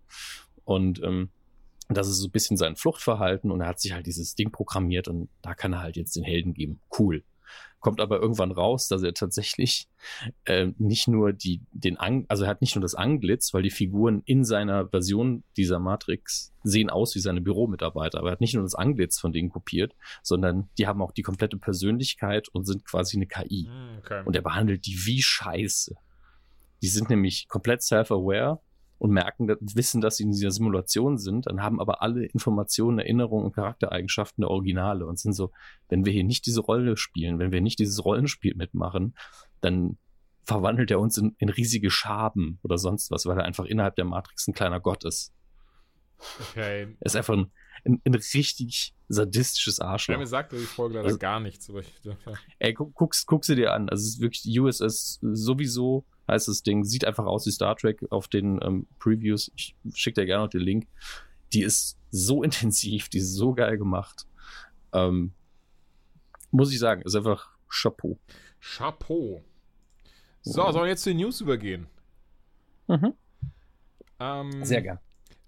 Und 0.63 1.01
ähm, 1.03 1.29
und 1.91 1.97
das 1.97 2.07
ist 2.07 2.19
so 2.19 2.29
ein 2.29 2.31
bisschen 2.31 2.55
sein 2.55 2.77
Fluchtverhalten 2.77 3.51
und 3.51 3.59
er 3.59 3.67
hat 3.67 3.81
sich 3.81 3.91
halt 3.91 4.05
dieses 4.05 4.33
Ding 4.33 4.49
programmiert 4.49 5.09
und 5.09 5.27
da 5.41 5.53
kann 5.53 5.73
er 5.73 5.81
halt 5.81 5.97
jetzt 5.97 6.15
den 6.15 6.23
Helden 6.23 6.53
geben. 6.53 6.79
Cool. 6.97 7.21
Kommt 7.81 7.99
aber 7.99 8.21
irgendwann 8.21 8.53
raus, 8.53 8.87
dass 8.87 9.03
er 9.03 9.13
tatsächlich 9.13 9.89
äh, 10.45 10.71
nicht 10.77 11.09
nur 11.09 11.33
die, 11.33 11.59
den 11.73 11.99
Ang 11.99 12.23
also 12.29 12.45
er 12.45 12.49
hat 12.49 12.61
nicht 12.61 12.77
nur 12.77 12.81
das 12.81 12.95
Anglitz, 12.95 13.53
weil 13.53 13.63
die 13.63 13.71
Figuren 13.71 14.21
in 14.23 14.45
seiner 14.45 14.87
Version 14.87 15.43
dieser 15.57 15.79
Matrix 15.79 16.53
sehen 16.63 16.89
aus 16.89 17.13
wie 17.15 17.19
seine 17.19 17.41
Büromitarbeiter, 17.41 18.19
aber 18.19 18.29
er 18.29 18.31
hat 18.31 18.41
nicht 18.41 18.53
nur 18.53 18.63
das 18.63 18.75
Anglitz 18.75 19.19
von 19.19 19.33
denen 19.33 19.49
kopiert, 19.49 19.93
sondern 20.23 20.69
die 20.77 20.87
haben 20.87 21.01
auch 21.01 21.11
die 21.11 21.23
komplette 21.23 21.57
Persönlichkeit 21.57 22.47
und 22.47 22.63
sind 22.63 22.85
quasi 22.85 23.17
eine 23.17 23.27
KI. 23.27 23.67
Hm, 23.69 23.97
okay. 23.99 24.21
Und 24.23 24.33
er 24.33 24.43
behandelt 24.43 24.85
die 24.85 24.97
wie 25.05 25.21
Scheiße. 25.21 25.93
Die 26.81 26.87
sind 26.87 27.09
nämlich 27.09 27.49
komplett 27.49 27.83
self-aware 27.83 28.61
und 29.01 29.09
merken, 29.09 29.47
wissen, 29.61 29.99
dass 29.99 30.17
sie 30.17 30.23
in 30.25 30.31
dieser 30.31 30.51
Simulation 30.51 31.17
sind, 31.17 31.47
dann 31.47 31.63
haben 31.63 31.81
aber 31.81 32.03
alle 32.03 32.23
Informationen, 32.23 32.99
Erinnerungen 32.99 33.45
und 33.45 33.55
Charaktereigenschaften 33.55 34.43
der 34.43 34.51
Originale 34.51 35.07
und 35.07 35.17
sind 35.17 35.33
so, 35.33 35.51
wenn 35.89 36.05
wir 36.05 36.13
hier 36.13 36.23
nicht 36.23 36.45
diese 36.45 36.61
Rolle 36.61 36.95
spielen, 36.97 37.39
wenn 37.39 37.51
wir 37.51 37.61
nicht 37.61 37.79
dieses 37.79 38.05
Rollenspiel 38.05 38.53
mitmachen, 38.55 39.15
dann 39.59 39.97
verwandelt 40.43 40.91
er 40.91 40.99
uns 40.99 41.17
in, 41.17 41.35
in 41.39 41.49
riesige 41.49 41.89
Schaben 41.89 42.59
oder 42.61 42.77
sonst 42.77 43.09
was, 43.09 43.25
weil 43.25 43.39
er 43.39 43.43
einfach 43.43 43.65
innerhalb 43.65 43.95
der 43.95 44.05
Matrix 44.05 44.47
ein 44.47 44.53
kleiner 44.53 44.79
Gott 44.79 45.03
ist. 45.03 45.33
Okay. 46.51 46.95
Er 46.99 47.05
ist 47.05 47.15
einfach 47.15 47.33
ein, 47.33 47.51
ein, 47.85 48.01
ein 48.05 48.13
richtig 48.13 48.93
sadistisches 49.09 49.79
Arschloch. 49.79 50.13
Ja, 50.13 50.19
mir 50.19 50.27
sagt 50.27 50.51
die 50.51 50.57
Folge 50.57 50.95
leider 50.95 51.07
also, 51.07 51.17
gar 51.17 51.39
nichts. 51.39 51.69
Aber 51.69 51.81
ich, 51.81 51.93
ja. 52.03 52.15
Ey, 52.59 52.73
guck, 52.73 52.93
guck's, 52.93 53.25
guck 53.25 53.45
sie 53.45 53.55
dir 53.55 53.73
an. 53.73 53.89
Also 53.89 54.01
es 54.01 54.15
ist 54.15 54.21
wirklich 54.21 54.59
USS 54.59 55.19
sowieso 55.21 56.05
heißt 56.27 56.47
das 56.47 56.63
Ding. 56.63 56.83
Sieht 56.83 57.05
einfach 57.05 57.25
aus 57.25 57.45
wie 57.45 57.51
Star 57.51 57.75
Trek 57.75 58.05
auf 58.09 58.27
den 58.27 58.59
ähm, 58.63 58.87
Previews. 58.99 59.51
Ich 59.55 59.75
schicke 59.93 60.21
dir 60.21 60.25
gerne 60.25 60.45
noch 60.45 60.49
den 60.49 60.61
Link. 60.61 60.87
Die 61.53 61.61
ist 61.61 61.97
so 62.09 62.41
intensiv, 62.43 63.09
die 63.09 63.19
ist 63.19 63.33
so 63.33 63.53
geil 63.53 63.77
gemacht. 63.77 64.25
Ähm, 64.93 65.33
muss 66.51 66.71
ich 66.71 66.79
sagen, 66.79 67.01
ist 67.01 67.15
einfach 67.15 67.49
Chapeau. 67.69 68.17
Chapeau. 68.59 69.43
So, 70.43 70.53
sollen 70.53 70.85
wir 70.85 70.87
jetzt 70.87 71.03
zu 71.03 71.11
den 71.11 71.17
News 71.17 71.39
übergehen? 71.39 71.87
Mhm. 72.87 73.13
Ähm, 74.19 74.65
Sehr 74.65 74.81
gern. 74.81 74.99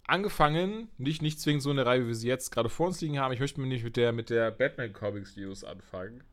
Angefangen, 0.05 0.89
nicht, 0.97 1.21
nicht 1.21 1.39
zwingend 1.39 1.63
so 1.63 1.69
eine 1.69 1.85
Reihe, 1.85 2.03
wie 2.03 2.07
wir 2.07 2.15
sie 2.15 2.27
jetzt 2.27 2.51
gerade 2.51 2.69
vor 2.69 2.87
uns 2.87 2.99
liegen 2.99 3.19
haben. 3.19 3.33
Ich 3.33 3.39
möchte 3.39 3.61
nicht 3.61 3.83
mit 3.83 3.95
der, 3.95 4.11
mit 4.11 4.29
der 4.29 4.51
Batman 4.51 4.91
Comics 4.91 5.37
News 5.37 5.63
anfangen. 5.63 6.23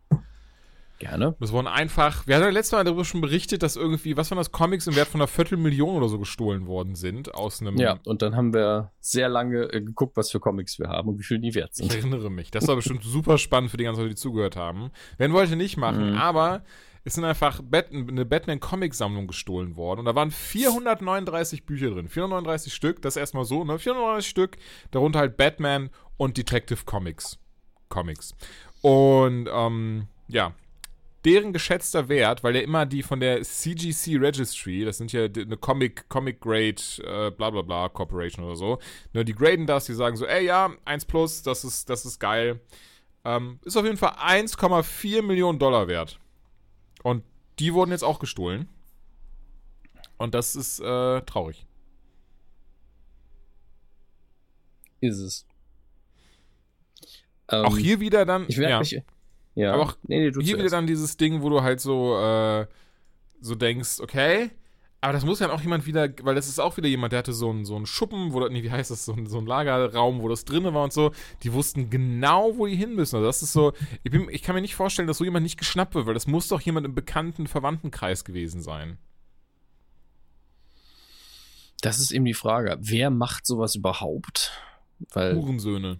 Gerne. 1.00 1.34
Das 1.40 1.50
wurden 1.50 1.66
einfach, 1.66 2.26
wir 2.26 2.36
hatten 2.36 2.44
ja 2.44 2.50
letztes 2.50 2.72
Mal 2.72 2.84
darüber 2.84 3.06
schon 3.06 3.22
berichtet, 3.22 3.62
dass 3.62 3.74
irgendwie, 3.74 4.18
was 4.18 4.30
waren 4.30 4.36
das, 4.36 4.52
Comics 4.52 4.86
im 4.86 4.96
Wert 4.96 5.08
von 5.08 5.22
einer 5.22 5.28
Viertelmillion 5.28 5.96
oder 5.96 6.10
so 6.10 6.18
gestohlen 6.18 6.66
worden 6.66 6.94
sind 6.94 7.34
aus 7.34 7.62
einem. 7.62 7.78
Ja, 7.78 7.98
und 8.04 8.20
dann 8.20 8.36
haben 8.36 8.52
wir 8.52 8.92
sehr 9.00 9.30
lange 9.30 9.62
äh, 9.72 9.80
geguckt, 9.80 10.18
was 10.18 10.30
für 10.30 10.40
Comics 10.40 10.78
wir 10.78 10.88
haben 10.88 11.08
und 11.08 11.18
wie 11.18 11.22
viel 11.22 11.38
die 11.38 11.54
wert 11.54 11.74
sind. 11.74 11.86
Ich 11.86 11.98
erinnere 11.98 12.30
mich. 12.30 12.50
Das 12.50 12.68
war 12.68 12.76
bestimmt 12.76 13.02
super 13.02 13.38
spannend 13.38 13.70
für 13.70 13.78
die 13.78 13.84
ganzen 13.84 14.02
Leute, 14.02 14.10
die 14.10 14.20
zugehört 14.20 14.56
haben. 14.56 14.90
Werden 15.16 15.32
wollte 15.32 15.56
nicht 15.56 15.78
machen, 15.78 16.10
mhm. 16.10 16.18
aber 16.18 16.64
es 17.04 17.14
sind 17.14 17.24
einfach 17.24 17.62
Bat 17.62 17.92
eine 17.92 18.26
Batman-Comic-Sammlung 18.26 19.26
gestohlen 19.26 19.76
worden 19.76 20.00
und 20.00 20.04
da 20.04 20.14
waren 20.14 20.30
439 20.30 21.64
Bücher 21.64 21.92
drin. 21.92 22.08
439 22.08 22.74
Stück, 22.74 23.00
das 23.00 23.16
ist 23.16 23.20
erstmal 23.20 23.46
so, 23.46 23.64
ne? 23.64 23.78
439 23.78 24.28
Stück, 24.28 24.58
darunter 24.90 25.20
halt 25.20 25.38
Batman 25.38 25.88
und 26.18 26.36
Detective 26.36 26.84
Comics. 26.84 27.38
Comics. 27.88 28.34
Und, 28.82 29.48
ähm, 29.50 30.08
ja, 30.28 30.52
deren 31.24 31.52
geschätzter 31.52 32.08
Wert, 32.08 32.42
weil 32.42 32.54
der 32.54 32.62
immer 32.64 32.86
die 32.86 33.02
von 33.02 33.20
der 33.20 33.42
CGC 33.42 34.16
Registry, 34.16 34.84
das 34.84 34.98
sind 34.98 35.12
ja 35.12 35.24
eine 35.24 35.56
Comic, 35.56 36.08
Comic 36.08 36.40
Grade, 36.40 36.80
äh, 37.04 37.30
bla 37.30 37.50
bla 37.50 37.62
bla 37.62 37.88
Corporation 37.88 38.44
oder 38.44 38.56
so, 38.56 38.78
ne, 39.12 39.24
die 39.24 39.34
graden 39.34 39.66
das, 39.66 39.86
die 39.86 39.94
sagen 39.94 40.16
so, 40.16 40.26
ey 40.26 40.46
ja, 40.46 40.70
1 40.84 41.04
plus, 41.04 41.42
das 41.42 41.64
ist, 41.64 41.90
das 41.90 42.06
ist 42.06 42.18
geil. 42.18 42.60
Ähm, 43.24 43.60
ist 43.64 43.76
auf 43.76 43.84
jeden 43.84 43.98
Fall 43.98 44.12
1,4 44.12 45.22
Millionen 45.22 45.58
Dollar 45.58 45.88
wert. 45.88 46.18
Und 47.02 47.22
die 47.58 47.74
wurden 47.74 47.90
jetzt 47.90 48.04
auch 48.04 48.18
gestohlen. 48.18 48.68
Und 50.16 50.34
das 50.34 50.56
ist 50.56 50.80
äh, 50.80 51.20
traurig. 51.22 51.66
Ist 55.00 55.18
es. 55.18 55.46
auch 57.46 57.76
ähm, 57.76 57.78
hier 57.78 58.00
wieder 58.00 58.24
dann. 58.24 58.46
Ich 58.48 58.58
werde 58.58 58.70
ja. 58.70 58.78
mich 58.80 59.02
ja. 59.60 59.72
Aber 59.72 59.82
auch 59.82 59.96
nee, 60.02 60.30
nee, 60.30 60.42
hier 60.42 60.58
wieder 60.58 60.70
dann 60.70 60.86
dieses 60.86 61.16
Ding, 61.16 61.42
wo 61.42 61.48
du 61.48 61.62
halt 61.62 61.80
so, 61.80 62.18
äh, 62.18 62.66
so 63.40 63.54
denkst, 63.54 64.00
okay, 64.00 64.50
aber 65.02 65.14
das 65.14 65.24
muss 65.24 65.40
ja 65.40 65.50
auch 65.50 65.62
jemand 65.62 65.86
wieder, 65.86 66.10
weil 66.22 66.34
das 66.34 66.46
ist 66.46 66.58
auch 66.58 66.76
wieder 66.76 66.88
jemand, 66.88 67.12
der 67.12 67.20
hatte 67.20 67.32
so 67.32 67.48
einen, 67.48 67.64
so 67.64 67.74
einen 67.74 67.86
Schuppen, 67.86 68.34
wo, 68.34 68.46
nee, 68.48 68.62
wie 68.62 68.70
heißt 68.70 68.90
das, 68.90 69.06
so 69.06 69.14
ein, 69.14 69.26
so 69.26 69.38
ein 69.38 69.46
Lagerraum, 69.46 70.20
wo 70.20 70.28
das 70.28 70.44
drinne 70.44 70.74
war 70.74 70.84
und 70.84 70.92
so. 70.92 71.12
Die 71.42 71.54
wussten 71.54 71.88
genau, 71.88 72.58
wo 72.58 72.66
die 72.66 72.76
hin 72.76 72.94
müssen. 72.94 73.16
Also 73.16 73.26
das 73.26 73.40
ist 73.40 73.54
so, 73.54 73.72
ich, 74.02 74.10
bin, 74.10 74.28
ich 74.30 74.42
kann 74.42 74.54
mir 74.54 74.60
nicht 74.60 74.74
vorstellen, 74.74 75.08
dass 75.08 75.16
so 75.16 75.24
jemand 75.24 75.44
nicht 75.44 75.58
geschnappt 75.58 75.94
wird, 75.94 76.06
weil 76.06 76.14
das 76.14 76.26
muss 76.26 76.48
doch 76.48 76.60
jemand 76.60 76.84
im 76.84 76.94
bekannten 76.94 77.46
Verwandtenkreis 77.46 78.24
gewesen 78.26 78.60
sein. 78.60 78.98
Das 81.80 81.98
ist 81.98 82.10
eben 82.10 82.26
die 82.26 82.34
Frage. 82.34 82.76
Wer 82.78 83.08
macht 83.08 83.46
sowas 83.46 83.74
überhaupt? 83.74 84.52
Weil, 85.12 85.34
Hurensöhne. 85.34 85.98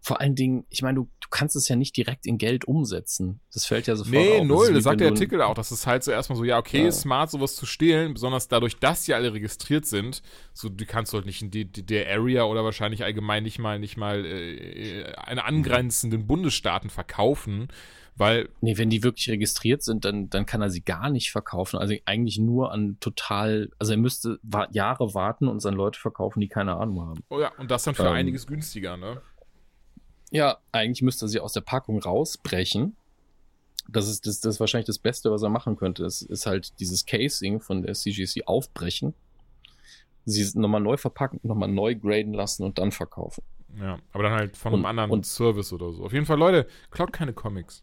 Vor 0.00 0.22
allen 0.22 0.34
Dingen, 0.34 0.64
ich 0.70 0.80
meine, 0.80 1.00
du 1.00 1.10
du 1.30 1.36
kannst 1.36 1.56
es 1.56 1.68
ja 1.68 1.76
nicht 1.76 1.94
direkt 1.96 2.26
in 2.26 2.38
Geld 2.38 2.66
umsetzen. 2.66 3.40
Das 3.52 3.66
fällt 3.66 3.86
ja 3.86 3.96
sofort 3.96 4.14
Nee, 4.14 4.38
auf. 4.40 4.46
null. 4.46 4.72
Das 4.72 4.84
sagt 4.84 5.00
der 5.00 5.08
Artikel 5.08 5.42
auch. 5.42 5.54
Das 5.54 5.70
ist 5.70 5.86
halt 5.86 6.02
so 6.02 6.10
erstmal 6.10 6.38
so, 6.38 6.44
ja, 6.44 6.56
okay, 6.58 6.84
ja. 6.84 6.92
smart, 6.92 7.30
sowas 7.30 7.54
zu 7.54 7.66
stehlen, 7.66 8.14
besonders 8.14 8.48
dadurch, 8.48 8.78
dass 8.78 9.04
die 9.04 9.12
alle 9.12 9.34
registriert 9.34 9.84
sind. 9.84 10.22
So, 10.54 10.70
die 10.70 10.86
kannst 10.86 11.12
du 11.12 11.18
halt 11.18 11.26
nicht 11.26 11.42
in 11.42 11.50
die, 11.50 11.66
die, 11.66 11.84
der 11.84 12.08
Area 12.08 12.44
oder 12.44 12.64
wahrscheinlich 12.64 13.04
allgemein 13.04 13.42
nicht 13.42 13.58
mal, 13.58 13.78
nicht 13.78 13.98
mal 13.98 14.24
äh, 14.24 15.12
eine 15.16 15.44
angrenzenden 15.44 16.26
Bundesstaaten 16.26 16.88
verkaufen. 16.88 17.68
Weil. 18.16 18.48
Nee, 18.62 18.78
wenn 18.78 18.90
die 18.90 19.02
wirklich 19.02 19.28
registriert 19.28 19.82
sind, 19.82 20.04
dann, 20.04 20.30
dann 20.30 20.46
kann 20.46 20.62
er 20.62 20.70
sie 20.70 20.80
gar 20.80 21.10
nicht 21.10 21.30
verkaufen. 21.30 21.78
Also 21.78 21.94
eigentlich 22.06 22.38
nur 22.38 22.72
an 22.72 22.96
total, 23.00 23.70
also 23.78 23.92
er 23.92 23.98
müsste 23.98 24.40
Jahre 24.70 25.14
warten 25.14 25.46
und 25.46 25.60
seine 25.60 25.76
Leute 25.76 26.00
verkaufen, 26.00 26.40
die 26.40 26.48
keine 26.48 26.76
Ahnung 26.76 27.02
haben. 27.02 27.22
Oh 27.28 27.38
ja, 27.38 27.52
und 27.58 27.70
das 27.70 27.84
dann 27.84 27.94
für 27.94 28.04
ähm, 28.04 28.12
einiges 28.12 28.46
günstiger, 28.46 28.96
ne? 28.96 29.20
Ja, 30.30 30.58
eigentlich 30.72 31.02
müsste 31.02 31.26
er 31.26 31.28
sie 31.28 31.40
aus 31.40 31.52
der 31.52 31.62
Packung 31.62 32.00
rausbrechen. 32.00 32.96
Das 33.88 34.08
ist, 34.08 34.26
das, 34.26 34.40
das 34.40 34.56
ist 34.56 34.60
wahrscheinlich 34.60 34.86
das 34.86 34.98
Beste, 34.98 35.30
was 35.30 35.42
er 35.42 35.48
machen 35.48 35.76
könnte. 35.76 36.04
Es 36.04 36.20
ist 36.20 36.44
halt 36.46 36.78
dieses 36.80 37.06
Casing 37.06 37.60
von 37.60 37.82
der 37.82 37.94
CGC 37.94 38.44
aufbrechen, 38.44 39.14
sie 40.26 40.46
nochmal 40.58 40.82
neu 40.82 40.98
verpacken, 40.98 41.40
nochmal 41.42 41.70
neu 41.70 41.94
graden 41.94 42.34
lassen 42.34 42.64
und 42.64 42.78
dann 42.78 42.92
verkaufen. 42.92 43.42
Ja, 43.78 43.98
aber 44.12 44.24
dann 44.24 44.32
halt 44.32 44.56
von 44.56 44.72
und, 44.72 44.80
einem 44.80 44.86
anderen 44.86 45.10
und, 45.10 45.26
Service 45.26 45.72
oder 45.72 45.92
so. 45.92 46.04
Auf 46.04 46.12
jeden 46.12 46.26
Fall, 46.26 46.38
Leute, 46.38 46.66
klaut 46.90 47.12
keine 47.12 47.32
Comics. 47.32 47.82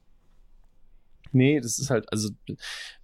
Nee, 1.31 1.59
das 1.59 1.79
ist 1.79 1.89
halt, 1.89 2.11
also, 2.11 2.29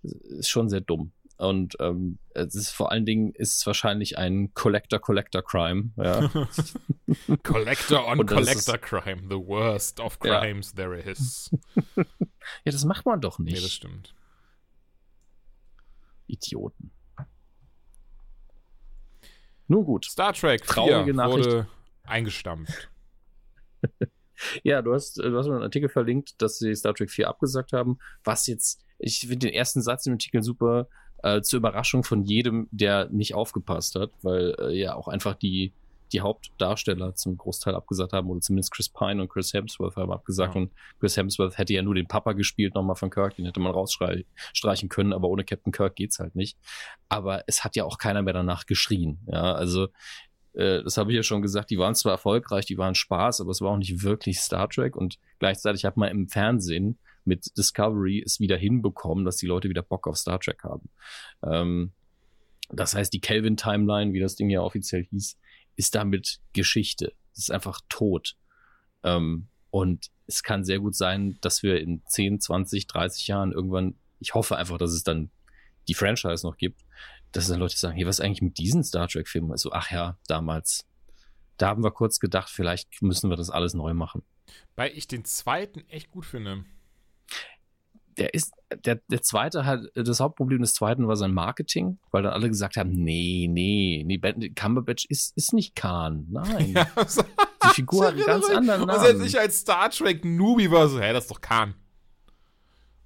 ist 0.03 0.49
schon 0.49 0.69
sehr 0.69 0.81
dumm. 0.81 1.11
Und 1.41 1.75
ähm, 1.79 2.19
es 2.35 2.53
ist 2.53 2.69
vor 2.69 2.91
allen 2.91 3.03
Dingen 3.03 3.33
ist 3.33 3.57
es 3.57 3.65
wahrscheinlich 3.65 4.15
ein 4.19 4.53
Collector-Collector-Crime. 4.53 5.89
Ja. 5.95 6.29
Collector 7.43 8.07
on 8.07 8.23
Collector-Crime, 8.27 9.23
the 9.27 9.37
worst 9.37 9.99
of 9.99 10.19
crimes 10.19 10.71
ja. 10.77 10.83
there 10.83 10.99
is. 10.99 11.49
ja, 11.95 12.05
das 12.65 12.85
macht 12.85 13.07
man 13.07 13.19
doch 13.21 13.39
nicht. 13.39 13.55
Nee, 13.55 13.61
das 13.61 13.73
stimmt. 13.73 14.13
Idioten. 16.27 16.91
Nun 19.67 19.83
gut. 19.83 20.05
Star 20.05 20.33
Trek 20.33 20.71
4 20.71 21.07
wurde 21.07 21.67
eingestampft. 22.03 22.91
ja, 24.63 24.83
du 24.83 24.93
hast, 24.93 25.17
du 25.17 25.35
hast 25.35 25.47
einen 25.47 25.63
Artikel 25.63 25.89
verlinkt, 25.89 26.39
dass 26.39 26.59
sie 26.59 26.75
Star 26.75 26.93
Trek 26.93 27.09
4 27.09 27.27
abgesagt 27.27 27.73
haben, 27.73 27.97
was 28.23 28.45
jetzt, 28.45 28.79
ich 28.99 29.21
finde 29.21 29.47
den 29.47 29.53
ersten 29.55 29.81
Satz 29.81 30.05
im 30.05 30.13
Artikel 30.13 30.43
super, 30.43 30.87
äh, 31.23 31.41
zur 31.41 31.57
Überraschung 31.57 32.03
von 32.03 32.23
jedem, 32.23 32.67
der 32.71 33.09
nicht 33.09 33.35
aufgepasst 33.35 33.95
hat, 33.95 34.11
weil 34.21 34.55
äh, 34.59 34.79
ja 34.79 34.95
auch 34.95 35.07
einfach 35.07 35.35
die, 35.35 35.73
die 36.11 36.21
Hauptdarsteller 36.21 37.15
zum 37.15 37.37
Großteil 37.37 37.75
abgesagt 37.75 38.13
haben, 38.13 38.29
oder 38.29 38.41
zumindest 38.41 38.73
Chris 38.73 38.89
Pine 38.89 39.21
und 39.21 39.29
Chris 39.29 39.53
Hemsworth 39.53 39.95
haben 39.95 40.11
abgesagt. 40.11 40.55
Ja. 40.55 40.61
Und 40.61 40.71
Chris 40.99 41.15
Hemsworth 41.15 41.57
hätte 41.57 41.73
ja 41.73 41.81
nur 41.81 41.95
den 41.95 42.07
Papa 42.07 42.33
gespielt, 42.33 42.75
nochmal 42.75 42.95
von 42.95 43.09
Kirk, 43.09 43.35
den 43.35 43.45
hätte 43.45 43.59
man 43.59 43.71
rausstreichen 43.71 44.89
können, 44.89 45.13
aber 45.13 45.29
ohne 45.29 45.43
Captain 45.43 45.71
Kirk 45.71 45.95
geht's 45.95 46.19
halt 46.19 46.35
nicht. 46.35 46.57
Aber 47.07 47.43
es 47.47 47.63
hat 47.63 47.75
ja 47.75 47.85
auch 47.85 47.97
keiner 47.97 48.21
mehr 48.21 48.33
danach 48.33 48.65
geschrien. 48.65 49.19
Ja, 49.27 49.53
also 49.53 49.87
äh, 50.53 50.83
das 50.83 50.97
habe 50.97 51.11
ich 51.11 51.15
ja 51.15 51.23
schon 51.23 51.41
gesagt, 51.41 51.69
die 51.69 51.77
waren 51.77 51.95
zwar 51.95 52.13
erfolgreich, 52.13 52.65
die 52.65 52.77
waren 52.77 52.95
Spaß, 52.95 53.41
aber 53.41 53.51
es 53.51 53.61
war 53.61 53.71
auch 53.71 53.77
nicht 53.77 54.03
wirklich 54.03 54.39
Star 54.39 54.69
Trek 54.69 54.95
und 54.95 55.17
gleichzeitig 55.39 55.85
hat 55.85 55.97
man 55.97 56.09
im 56.09 56.27
Fernsehen 56.27 56.99
mit 57.25 57.57
Discovery 57.57 58.21
es 58.25 58.39
wieder 58.39 58.57
hinbekommen, 58.57 59.25
dass 59.25 59.37
die 59.37 59.47
Leute 59.47 59.69
wieder 59.69 59.83
Bock 59.83 60.07
auf 60.07 60.17
Star 60.17 60.39
Trek 60.39 60.63
haben. 60.63 60.89
Ähm, 61.43 61.91
das 62.69 62.95
heißt, 62.95 63.13
die 63.13 63.21
Kelvin 63.21 63.57
Timeline, 63.57 64.13
wie 64.13 64.19
das 64.19 64.35
Ding 64.35 64.49
ja 64.49 64.61
offiziell 64.61 65.05
hieß, 65.05 65.37
ist 65.75 65.95
damit 65.95 66.39
Geschichte. 66.53 67.13
Es 67.33 67.39
ist 67.39 67.51
einfach 67.51 67.81
tot. 67.89 68.35
Ähm, 69.03 69.47
und 69.69 70.11
es 70.27 70.43
kann 70.43 70.63
sehr 70.63 70.79
gut 70.79 70.95
sein, 70.95 71.37
dass 71.41 71.63
wir 71.63 71.79
in 71.79 72.03
10, 72.05 72.39
20, 72.39 72.87
30 72.87 73.27
Jahren 73.27 73.51
irgendwann, 73.51 73.95
ich 74.19 74.33
hoffe 74.33 74.57
einfach, 74.57 74.77
dass 74.77 74.91
es 74.91 75.03
dann 75.03 75.31
die 75.87 75.93
Franchise 75.93 76.45
noch 76.45 76.57
gibt, 76.57 76.81
dass 77.31 77.47
dann 77.47 77.59
Leute 77.59 77.77
sagen, 77.77 77.95
hey, 77.95 78.05
was 78.05 78.19
eigentlich 78.19 78.41
mit 78.41 78.57
diesen 78.57 78.83
Star 78.83 79.07
Trek-Filmen? 79.07 79.51
Also, 79.51 79.71
ach 79.71 79.91
ja, 79.91 80.17
damals. 80.27 80.85
Da 81.57 81.67
haben 81.67 81.83
wir 81.83 81.91
kurz 81.91 82.19
gedacht, 82.19 82.49
vielleicht 82.49 83.01
müssen 83.01 83.29
wir 83.29 83.37
das 83.37 83.49
alles 83.49 83.73
neu 83.73 83.93
machen. 83.93 84.23
Weil 84.75 84.91
ich 84.97 85.07
den 85.07 85.25
zweiten 85.25 85.81
echt 85.89 86.11
gut 86.11 86.25
finde 86.25 86.65
der 88.17 88.33
ist, 88.33 88.53
der, 88.85 88.99
der 89.09 89.21
zweite 89.21 89.65
hat, 89.65 89.81
das 89.95 90.19
Hauptproblem 90.19 90.61
des 90.61 90.73
zweiten 90.73 91.07
war 91.07 91.15
sein 91.15 91.33
Marketing, 91.33 91.99
weil 92.11 92.23
dann 92.23 92.33
alle 92.33 92.49
gesagt 92.49 92.77
haben, 92.77 92.91
nee, 92.91 93.47
nee, 93.49 94.03
nee, 94.05 94.49
Cumberbatch 94.49 95.05
ist, 95.05 95.35
ist 95.37 95.53
nicht 95.53 95.75
Khan, 95.75 96.27
nein. 96.29 96.73
Ja, 97.63 97.69
die 97.69 97.75
Figur 97.75 98.07
hat 98.07 98.13
einen 98.15 98.25
ganz 98.25 98.49
anderen 98.49 98.87
Namen. 98.87 98.95
Und 98.95 99.05
selbst 99.05 99.25
ich 99.25 99.39
als 99.39 99.59
Star 99.59 99.89
Trek 99.91 100.25
Newbie 100.25 100.71
war 100.71 100.89
so, 100.89 100.99
hä, 100.99 101.13
das 101.13 101.25
ist 101.25 101.31
doch 101.31 101.41
Khan. 101.41 101.75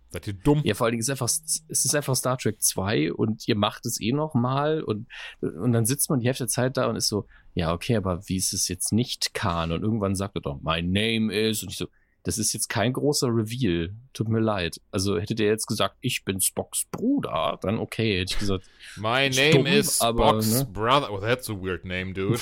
Seid 0.10 0.28
ihr 0.28 0.34
dumm? 0.34 0.62
Ja, 0.64 0.76
vor 0.76 0.86
allen 0.86 0.94
Dingen 0.94 1.02
ist 1.02 1.10
einfach, 1.10 1.26
es 1.26 1.64
ist 1.68 1.94
einfach 1.94 2.16
Star 2.16 2.38
Trek 2.38 2.62
2 2.62 3.12
und 3.12 3.46
ihr 3.48 3.58
macht 3.58 3.86
es 3.86 4.00
eh 4.00 4.14
noch 4.14 4.34
mal 4.34 4.82
und, 4.82 5.08
und 5.42 5.74
dann 5.74 5.86
sitzt 5.86 6.10
man 6.10 6.22
die 6.22 6.28
Hälfte 6.28 6.46
der 6.46 6.50
Zeit 6.50 6.78
da 6.78 6.88
und 6.88 6.96
ist 6.96 7.10
so, 7.10 7.28
ja, 7.54 7.74
okay, 7.74 7.98
aber 7.98 8.22
wie 8.28 8.38
ist 8.38 8.54
es 8.54 8.70
jetzt 8.70 8.94
nicht 8.94 9.34
Khan? 9.34 9.74
Und 9.74 9.84
irgendwann 9.84 10.16
sagt 10.16 10.36
er 10.36 10.42
doch, 10.42 10.62
my 10.62 10.82
name 10.82 11.34
is 11.34 11.64
und 11.64 11.72
ich 11.72 11.78
so, 11.78 11.88
das 12.26 12.40
ist 12.40 12.54
jetzt 12.54 12.70
kein 12.70 12.92
großer 12.92 13.28
Reveal. 13.28 13.94
Tut 14.14 14.30
mir 14.30 14.40
leid. 14.40 14.82
Also 14.92 15.20
hätte 15.20 15.36
der 15.36 15.48
jetzt 15.48 15.68
gesagt, 15.68 15.96
ich 16.02 16.26
bin 16.26 16.42
Spocks 16.42 16.86
Bruder, 16.92 17.60
dann 17.62 17.78
okay, 17.78 18.20
hätte 18.20 18.34
ich 18.34 18.40
gesagt. 18.40 18.66
My 18.98 19.30
name 19.30 19.52
stumm, 19.52 19.66
is 19.68 19.98
Spock's 19.98 20.52
ne? 20.52 20.66
brother. 20.66 21.12
Oh, 21.12 21.20
that's 21.20 21.50
a 21.50 21.54
weird 21.54 21.86
name, 21.86 22.14
dude. 22.14 22.42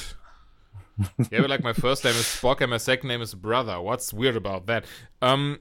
yeah, 1.31 1.41
but 1.41 1.49
like 1.49 1.63
my 1.63 1.73
first 1.73 2.05
name 2.05 2.15
is 2.15 2.25
Spock 2.25 2.61
and 2.61 2.69
my 2.69 2.79
second 2.79 3.09
name 3.09 3.21
is 3.21 3.35
brother. 3.35 3.81
What's 3.81 4.13
weird 4.13 4.37
about 4.37 4.67
that? 4.67 4.85
Um, 5.21 5.59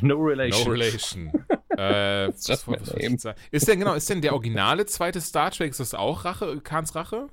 no 0.00 0.16
relation. 0.16 0.64
No 0.64 0.70
relation. 0.70 1.32
äh, 1.76 2.28
was, 2.28 2.68
was, 2.68 3.34
ist 3.50 3.68
denn 3.68 3.80
genau, 3.80 3.94
ist 3.94 4.08
denn 4.08 4.20
der 4.20 4.32
originale 4.32 4.86
zweite 4.86 5.20
Star 5.20 5.50
Trek, 5.50 5.70
ist 5.70 5.80
das 5.80 5.94
auch 5.94 6.24
Rache, 6.24 6.60
Khans 6.60 6.94
Rache? 6.94 7.28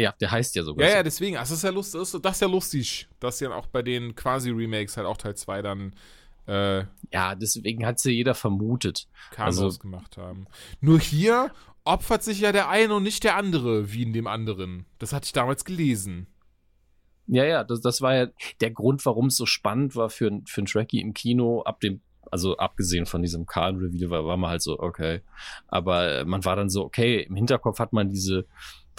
Ja, 0.00 0.14
der 0.18 0.30
heißt 0.30 0.56
ja 0.56 0.62
sogar. 0.62 0.86
Ja, 0.86 0.92
so. 0.92 0.96
ja, 0.96 1.02
deswegen. 1.02 1.36
Also, 1.36 1.52
das 1.52 1.58
ist 1.58 1.64
ja 1.64 1.70
lustig. 1.70 2.20
Das 2.22 2.36
ist 2.36 2.40
ja 2.40 2.48
lustig, 2.48 3.08
dass 3.20 3.40
ja 3.40 3.54
auch 3.54 3.66
bei 3.66 3.82
den 3.82 4.14
quasi 4.14 4.50
Remakes 4.50 4.96
halt 4.96 5.06
auch 5.06 5.18
Teil 5.18 5.36
2 5.36 5.60
dann. 5.60 5.94
Äh, 6.46 6.84
ja, 7.12 7.34
deswegen 7.34 7.84
hat 7.84 8.00
sie 8.00 8.12
jeder 8.12 8.34
vermutet. 8.34 9.06
Kanos 9.30 9.60
also, 9.60 9.78
gemacht 9.78 10.16
haben. 10.16 10.46
Nur 10.80 10.98
hier 10.98 11.52
opfert 11.84 12.22
sich 12.22 12.40
ja 12.40 12.50
der 12.52 12.70
eine 12.70 12.94
und 12.94 13.02
nicht 13.02 13.24
der 13.24 13.36
andere, 13.36 13.92
wie 13.92 14.02
in 14.02 14.14
dem 14.14 14.26
anderen. 14.26 14.86
Das 14.98 15.12
hatte 15.12 15.26
ich 15.26 15.32
damals 15.32 15.66
gelesen. 15.66 16.26
Ja, 17.26 17.44
ja, 17.44 17.62
das, 17.62 17.80
das 17.80 18.00
war 18.00 18.14
ja 18.14 18.26
der 18.60 18.70
Grund, 18.70 19.04
warum 19.04 19.26
es 19.26 19.36
so 19.36 19.46
spannend 19.46 19.94
war 19.96 20.08
für, 20.08 20.40
für 20.46 20.60
einen 20.62 20.66
Trekkie 20.66 21.00
im 21.00 21.14
Kino, 21.14 21.62
ab 21.62 21.80
dem, 21.80 22.00
also 22.30 22.56
abgesehen 22.56 23.06
von 23.06 23.22
diesem 23.22 23.46
Kahn-Reveal, 23.46 24.10
war, 24.10 24.24
war 24.24 24.36
man 24.36 24.50
halt 24.50 24.62
so, 24.62 24.80
okay. 24.80 25.20
Aber 25.68 26.24
man 26.24 26.44
war 26.44 26.56
dann 26.56 26.70
so, 26.70 26.84
okay, 26.84 27.20
im 27.22 27.36
Hinterkopf 27.36 27.78
hat 27.78 27.92
man 27.92 28.08
diese, 28.08 28.46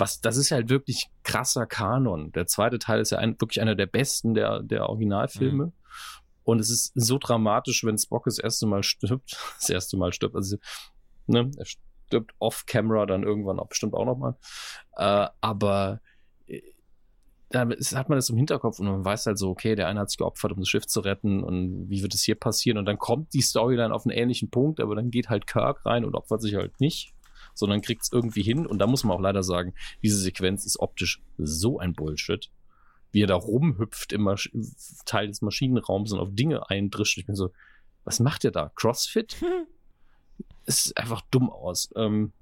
was, 0.02 0.20
das 0.20 0.36
ist 0.36 0.52
halt 0.52 0.70
wirklich 0.70 1.10
krasser 1.24 1.66
Kanon. 1.68 2.32
Der 2.34 2.48
zweite 2.48 2.80
Teil 2.80 3.00
ist 3.00 3.12
ja 3.12 3.20
ein, 3.20 3.40
wirklich 3.40 3.62
einer 3.62 3.76
der 3.76 3.86
besten 3.86 4.34
der, 4.34 4.62
der 4.62 4.90
Originalfilme. 4.90 5.68
Mhm. 5.68 5.74
Und 6.44 6.60
es 6.60 6.72
ist 6.72 6.92
so 6.96 7.20
dramatisch, 7.20 7.84
wenn 7.86 7.98
Spock 7.98 8.26
das 8.26 8.40
erste 8.40 8.66
Mal 8.66 8.84
stirbt. 8.84 9.38
Das 9.60 9.70
erste 9.70 9.96
Mal 9.96 10.12
stirbt. 10.12 10.36
Also, 10.36 10.58
ne, 11.28 11.52
er 11.56 11.66
stirbt 11.66 12.34
off-camera 12.40 13.06
dann 13.06 13.22
irgendwann 13.24 13.60
auch 13.60 13.68
bestimmt 13.70 13.94
auch 13.94 14.06
nochmal. 14.06 14.36
Äh, 14.98 15.28
aber 15.40 16.02
äh, 16.48 16.62
da 17.52 17.70
hat 17.70 18.10
man 18.10 18.18
das 18.18 18.30
im 18.30 18.38
Hinterkopf 18.38 18.80
und 18.80 18.88
man 18.88 19.06
weiß 19.06 19.28
halt 19.28 19.38
so, 19.38 19.52
okay, 19.52 19.76
der 19.76 19.88
eine 19.88 20.00
hat 20.00 20.10
sich 20.10 20.18
geopfert, 20.18 20.52
um 20.52 20.60
das 20.60 20.68
Schiff 20.68 20.88
zu 20.88 21.02
retten 21.02 21.44
und 21.44 21.90
wie 21.90 22.02
wird 22.02 22.16
es 22.16 22.24
hier 22.24 22.36
passieren? 22.36 22.80
Und 22.80 22.86
dann 22.86 22.98
kommt 22.98 23.34
die 23.34 23.42
Storyline 23.42 23.94
auf 23.94 24.06
einen 24.06 24.18
ähnlichen 24.18 24.50
Punkt, 24.50 24.80
aber 24.80 24.96
dann 24.96 25.12
geht 25.12 25.30
halt 25.30 25.46
Kirk 25.46 25.86
rein 25.86 26.06
und 26.06 26.16
opfert 26.16 26.42
sich 26.42 26.56
halt 26.56 26.80
nicht 26.80 27.14
sondern 27.54 27.82
kriegt 27.82 28.04
es 28.04 28.12
irgendwie 28.12 28.44
hin. 28.44 28.66
Und 28.66 28.80
da 28.80 28.88
muss 28.88 29.04
man 29.04 29.16
auch 29.16 29.22
leider 29.22 29.44
sagen, 29.44 29.74
diese 30.04 30.18
Sequenz 30.18 30.66
ist 30.66 30.80
optisch 30.80 31.22
so 31.38 31.80
ein 31.80 31.94
Bullshit. 31.94 32.50
Wie 33.12 33.24
er 33.24 33.28
da 33.28 33.36
rumhüpft 33.36 34.14
im 34.14 34.22
Masch 34.22 34.50
Teil 35.06 35.28
des 35.28 35.42
Maschinenraums 35.42 36.14
und 36.14 36.20
auf 36.20 36.30
Dinge 36.32 36.70
eindrischt. 36.70 37.18
Ich 37.18 37.26
bin 37.26 37.36
so, 37.36 37.52
was 38.04 38.20
macht 38.20 38.46
er 38.46 38.52
da? 38.52 38.72
Crossfit? 38.76 39.38
Es 40.64 40.84
sieht 40.84 40.98
einfach 40.98 41.22
dumm 41.32 41.50
aus. 41.50 41.90
Ähm, 41.96 42.34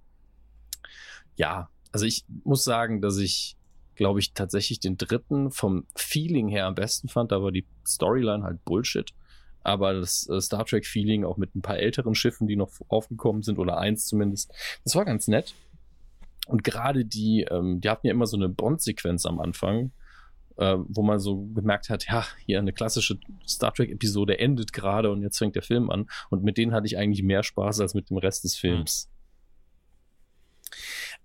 ja, 1.38 1.70
also 1.94 2.06
ich 2.06 2.26
muss 2.44 2.66
sagen, 2.66 3.02
dass 3.02 3.18
ich, 3.18 3.56
glaube 3.96 4.20
ich, 4.20 4.34
tatsächlich 4.34 4.82
den 4.82 4.98
dritten 4.98 5.52
vom 5.52 5.86
Feeling 5.96 6.50
her 6.50 6.66
am 6.66 6.76
besten 6.76 7.08
fand, 7.08 7.32
aber 7.32 7.52
die 7.52 7.66
Storyline 7.88 8.44
halt 8.44 8.64
Bullshit 8.66 9.14
aber 9.64 9.94
das 9.94 10.28
äh, 10.30 10.40
Star 10.42 10.66
Trek-Feeling 10.66 11.26
auch 11.26 11.38
mit 11.38 11.56
ein 11.56 11.62
paar 11.62 11.78
älteren 11.78 12.16
Schiffen, 12.16 12.48
die 12.48 12.56
noch 12.56 12.72
aufgekommen 12.88 13.44
sind, 13.44 13.60
oder 13.60 13.78
eins 13.78 14.06
zumindest, 14.06 14.54
das 14.84 14.96
war 14.96 15.06
ganz 15.06 15.28
nett. 15.28 15.54
Und 16.48 16.64
gerade 16.64 17.06
die, 17.06 17.46
ähm, 17.50 17.80
die 17.82 17.90
hatten 17.90 18.08
ja 18.08 18.14
immer 18.14 18.26
so 18.26 18.38
eine 18.38 18.50
Bond-Sequenz 18.50 19.26
am 19.26 19.40
Anfang, 19.40 19.92
äh, 20.58 20.78
wo 20.88 21.04
man 21.04 21.20
so 21.20 21.46
gemerkt 21.54 21.90
hat, 21.90 22.08
ja, 22.08 22.26
hier 22.46 22.60
eine 22.60 22.74
klassische 22.74 23.20
Star 23.48 23.74
Trek-Episode 23.74 24.40
endet 24.40 24.74
gerade 24.74 25.12
und 25.12 25.22
jetzt 25.22 25.38
fängt 25.38 25.56
der 25.56 25.62
Film 25.62 25.90
an. 25.92 26.10
Und 26.30 26.44
mit 26.44 26.58
denen 26.58 26.74
hatte 26.74 26.88
ich 26.88 26.98
eigentlich 26.98 27.24
mehr 27.24 27.44
Spaß 27.44 27.82
als 27.82 27.94
mit 27.94 28.10
dem 28.10 28.18
Rest 28.18 28.44
des 28.44 28.56
Films. 28.56 29.08
Mhm. 29.08 29.20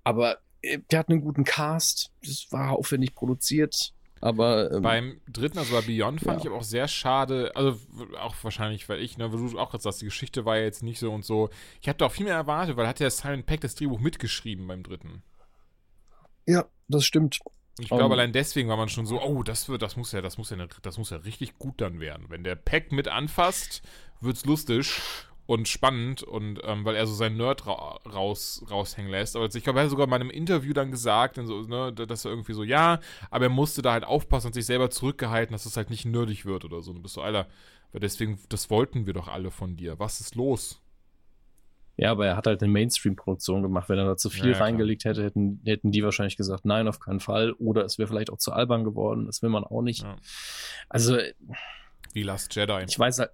Aber 0.04 0.38
äh, 0.60 0.78
der 0.90 0.98
hat 0.98 1.08
einen 1.08 1.22
guten 1.22 1.44
Cast, 1.44 2.12
das 2.22 2.46
war 2.50 2.72
aufwendig 2.72 3.14
produziert. 3.14 3.93
Aber 4.24 4.72
ähm, 4.72 4.80
beim 4.82 5.20
dritten, 5.30 5.58
also 5.58 5.74
bei 5.74 5.82
Beyond, 5.82 6.22
fand 6.22 6.38
ja. 6.38 6.40
ich 6.40 6.46
aber 6.46 6.56
auch 6.56 6.64
sehr 6.64 6.88
schade. 6.88 7.52
Also 7.54 7.78
auch 8.18 8.34
wahrscheinlich, 8.40 8.88
weil 8.88 9.00
ich, 9.00 9.18
ne, 9.18 9.30
weil 9.30 9.38
du 9.38 9.58
auch 9.58 9.70
gerade 9.70 9.82
sagst, 9.82 10.00
die 10.00 10.06
Geschichte 10.06 10.46
war 10.46 10.56
ja 10.56 10.62
jetzt 10.62 10.82
nicht 10.82 10.98
so 10.98 11.12
und 11.12 11.26
so. 11.26 11.50
Ich 11.82 11.88
habe 11.88 11.98
da 11.98 12.06
auch 12.06 12.10
viel 12.10 12.24
mehr 12.24 12.34
erwartet, 12.34 12.78
weil 12.78 12.88
hat 12.88 13.00
ja 13.00 13.10
Simon 13.10 13.42
Peck 13.42 13.60
das 13.60 13.74
Drehbuch 13.74 14.00
mitgeschrieben 14.00 14.66
beim 14.66 14.82
dritten. 14.82 15.22
Ja, 16.46 16.64
das 16.88 17.04
stimmt. 17.04 17.40
Ich 17.78 17.88
glaube, 17.88 18.06
um, 18.06 18.12
allein 18.12 18.32
deswegen 18.32 18.70
war 18.70 18.78
man 18.78 18.88
schon 18.88 19.04
so, 19.04 19.20
oh, 19.20 19.42
das 19.42 19.68
wird, 19.68 19.82
das 19.82 19.96
muss 19.96 20.12
ja, 20.12 20.22
das 20.22 20.38
muss 20.38 20.48
ja, 20.48 20.56
das 20.80 20.96
muss 20.96 21.10
ja 21.10 21.18
richtig 21.18 21.58
gut 21.58 21.82
dann 21.82 22.00
werden. 22.00 22.30
Wenn 22.30 22.44
der 22.44 22.54
Peck 22.54 22.92
mit 22.92 23.08
anfasst, 23.08 23.82
wird's 24.22 24.46
lustig 24.46 25.02
und 25.46 25.68
spannend 25.68 26.22
und 26.22 26.60
ähm, 26.64 26.84
weil 26.84 26.96
er 26.96 27.06
so 27.06 27.14
seinen 27.14 27.36
Nerd 27.36 27.66
ra 27.66 28.00
raus, 28.10 28.64
raushängen 28.70 29.10
lässt. 29.10 29.36
Aber 29.36 29.46
ich 29.46 29.62
glaube, 29.62 29.78
er 29.78 29.84
hat 29.84 29.90
sogar 29.90 30.04
in 30.04 30.10
meinem 30.10 30.30
Interview 30.30 30.72
dann 30.72 30.90
gesagt, 30.90 31.38
so, 31.44 31.62
ne, 31.62 31.92
dass 31.92 32.24
er 32.24 32.30
irgendwie 32.30 32.54
so, 32.54 32.62
ja, 32.62 33.00
aber 33.30 33.46
er 33.46 33.50
musste 33.50 33.82
da 33.82 33.92
halt 33.92 34.04
aufpassen 34.04 34.48
und 34.48 34.52
sich 34.54 34.66
selber 34.66 34.90
zurückgehalten, 34.90 35.52
dass 35.52 35.66
es 35.66 35.76
halt 35.76 35.90
nicht 35.90 36.06
nerdig 36.06 36.46
wird 36.46 36.64
oder 36.64 36.80
so. 36.80 36.90
Und 36.90 36.96
du 36.96 37.02
bist 37.02 37.14
so, 37.14 37.22
Alter, 37.22 37.46
weil 37.92 38.00
deswegen, 38.00 38.38
das 38.48 38.70
wollten 38.70 39.06
wir 39.06 39.12
doch 39.12 39.28
alle 39.28 39.50
von 39.50 39.76
dir. 39.76 39.98
Was 39.98 40.20
ist 40.20 40.34
los? 40.34 40.80
Ja, 41.96 42.10
aber 42.10 42.26
er 42.26 42.36
hat 42.36 42.46
halt 42.46 42.60
eine 42.60 42.72
Mainstream-Produktion 42.72 43.62
gemacht. 43.62 43.88
Wenn 43.88 43.98
er 43.98 44.04
da 44.06 44.16
zu 44.16 44.28
viel 44.28 44.50
ja, 44.50 44.58
reingelegt 44.58 45.04
hätte, 45.04 45.22
hätten, 45.22 45.60
hätten 45.64 45.92
die 45.92 46.02
wahrscheinlich 46.02 46.36
gesagt, 46.36 46.64
nein, 46.64 46.88
auf 46.88 46.98
keinen 46.98 47.20
Fall. 47.20 47.52
Oder 47.52 47.84
es 47.84 47.98
wäre 47.98 48.08
vielleicht 48.08 48.30
auch 48.30 48.38
zu 48.38 48.52
albern 48.52 48.82
geworden. 48.82 49.26
Das 49.26 49.42
will 49.42 49.50
man 49.50 49.62
auch 49.62 49.82
nicht. 49.82 50.02
Ja. 50.02 50.16
Also. 50.88 51.18
Wie 52.12 52.24
Last 52.24 52.54
Jedi. 52.56 52.84
Ich 52.88 52.98
weiß 52.98 53.20
halt. 53.20 53.30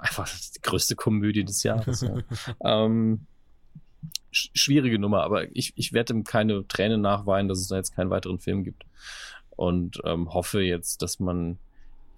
Einfach 0.00 0.28
die 0.28 0.60
größte 0.62 0.96
Komödie 0.96 1.44
des 1.44 1.62
Jahres. 1.62 2.00
ja. 2.02 2.16
ähm, 2.64 3.26
schwierige 4.30 4.98
Nummer, 4.98 5.22
aber 5.22 5.54
ich, 5.56 5.72
ich 5.76 5.92
werde 5.92 6.14
ihm 6.14 6.24
keine 6.24 6.66
Tränen 6.66 7.00
nachweinen, 7.00 7.48
dass 7.48 7.58
es 7.58 7.68
da 7.68 7.76
jetzt 7.76 7.94
keinen 7.94 8.10
weiteren 8.10 8.38
Film 8.38 8.64
gibt. 8.64 8.84
Und 9.50 10.00
ähm, 10.04 10.32
hoffe 10.32 10.60
jetzt, 10.60 11.02
dass 11.02 11.18
man 11.18 11.58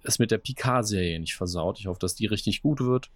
es 0.02 0.18
mit 0.18 0.30
der 0.30 0.38
Picard-Serie 0.38 1.18
nicht 1.20 1.36
versaut. 1.36 1.78
Ich 1.78 1.86
hoffe, 1.86 2.00
dass 2.00 2.14
die 2.14 2.26
richtig 2.26 2.62
gut 2.62 2.80
wird. 2.80 3.10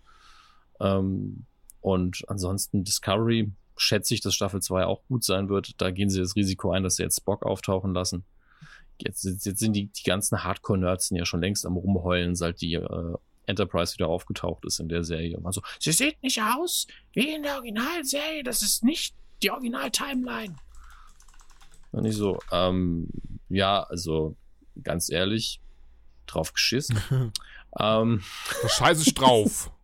Ähm, 0.81 1.45
und 1.81 2.25
ansonsten 2.29 2.85
Discovery 2.85 3.53
schätze 3.77 4.15
ich, 4.15 4.21
dass 4.21 4.35
Staffel 4.35 4.63
2 4.63 4.87
auch 4.87 5.03
gut 5.09 5.25
sein 5.25 5.49
wird. 5.49 5.81
Da 5.81 5.91
gehen 5.91 6.09
sie 6.09 6.21
das 6.21 6.37
Risiko 6.37 6.71
ein, 6.71 6.83
dass 6.83 6.97
sie 6.97 7.03
jetzt 7.03 7.19
Spock 7.19 7.45
auftauchen 7.45 7.93
lassen. 7.93 8.25
Jetzt, 8.99 9.25
jetzt 9.25 9.59
sind 9.59 9.75
die, 9.75 9.87
die 9.87 10.03
ganzen 10.05 10.45
Hardcore-Nerds 10.45 11.11
ja 11.11 11.27
schon 11.27 11.41
längst 11.41 11.67
am 11.67 11.77
rumheulen, 11.77 12.37
seit 12.37 12.61
die 12.61 12.75
äh, 12.75 13.15
Enterprise 13.47 13.95
wieder 13.95 14.09
aufgetaucht 14.09 14.65
ist 14.65 14.81
in 14.81 14.89
der 14.89 15.05
Serie. 15.05 15.39
Also, 15.45 15.63
sie 15.79 15.93
sieht 15.93 16.23
nicht 16.23 16.41
aus 16.43 16.87
wie 17.13 17.35
in 17.35 17.43
der 17.43 17.57
Originalserie. 17.57 18.43
Das 18.43 18.63
ist 18.63 18.85
nicht 18.85 19.15
die 19.43 19.51
Original-Timeline. 19.51 20.57
Und 21.93 22.05
ich 22.05 22.17
so, 22.17 22.41
ähm, 22.51 23.09
ja, 23.49 23.83
also 23.85 24.37
ganz 24.83 25.11
ehrlich, 25.11 25.61
drauf 26.27 26.53
geschissen. 26.53 26.99
ähm, 27.79 28.23
Scheiße 28.69 29.13
drauf. 29.15 29.71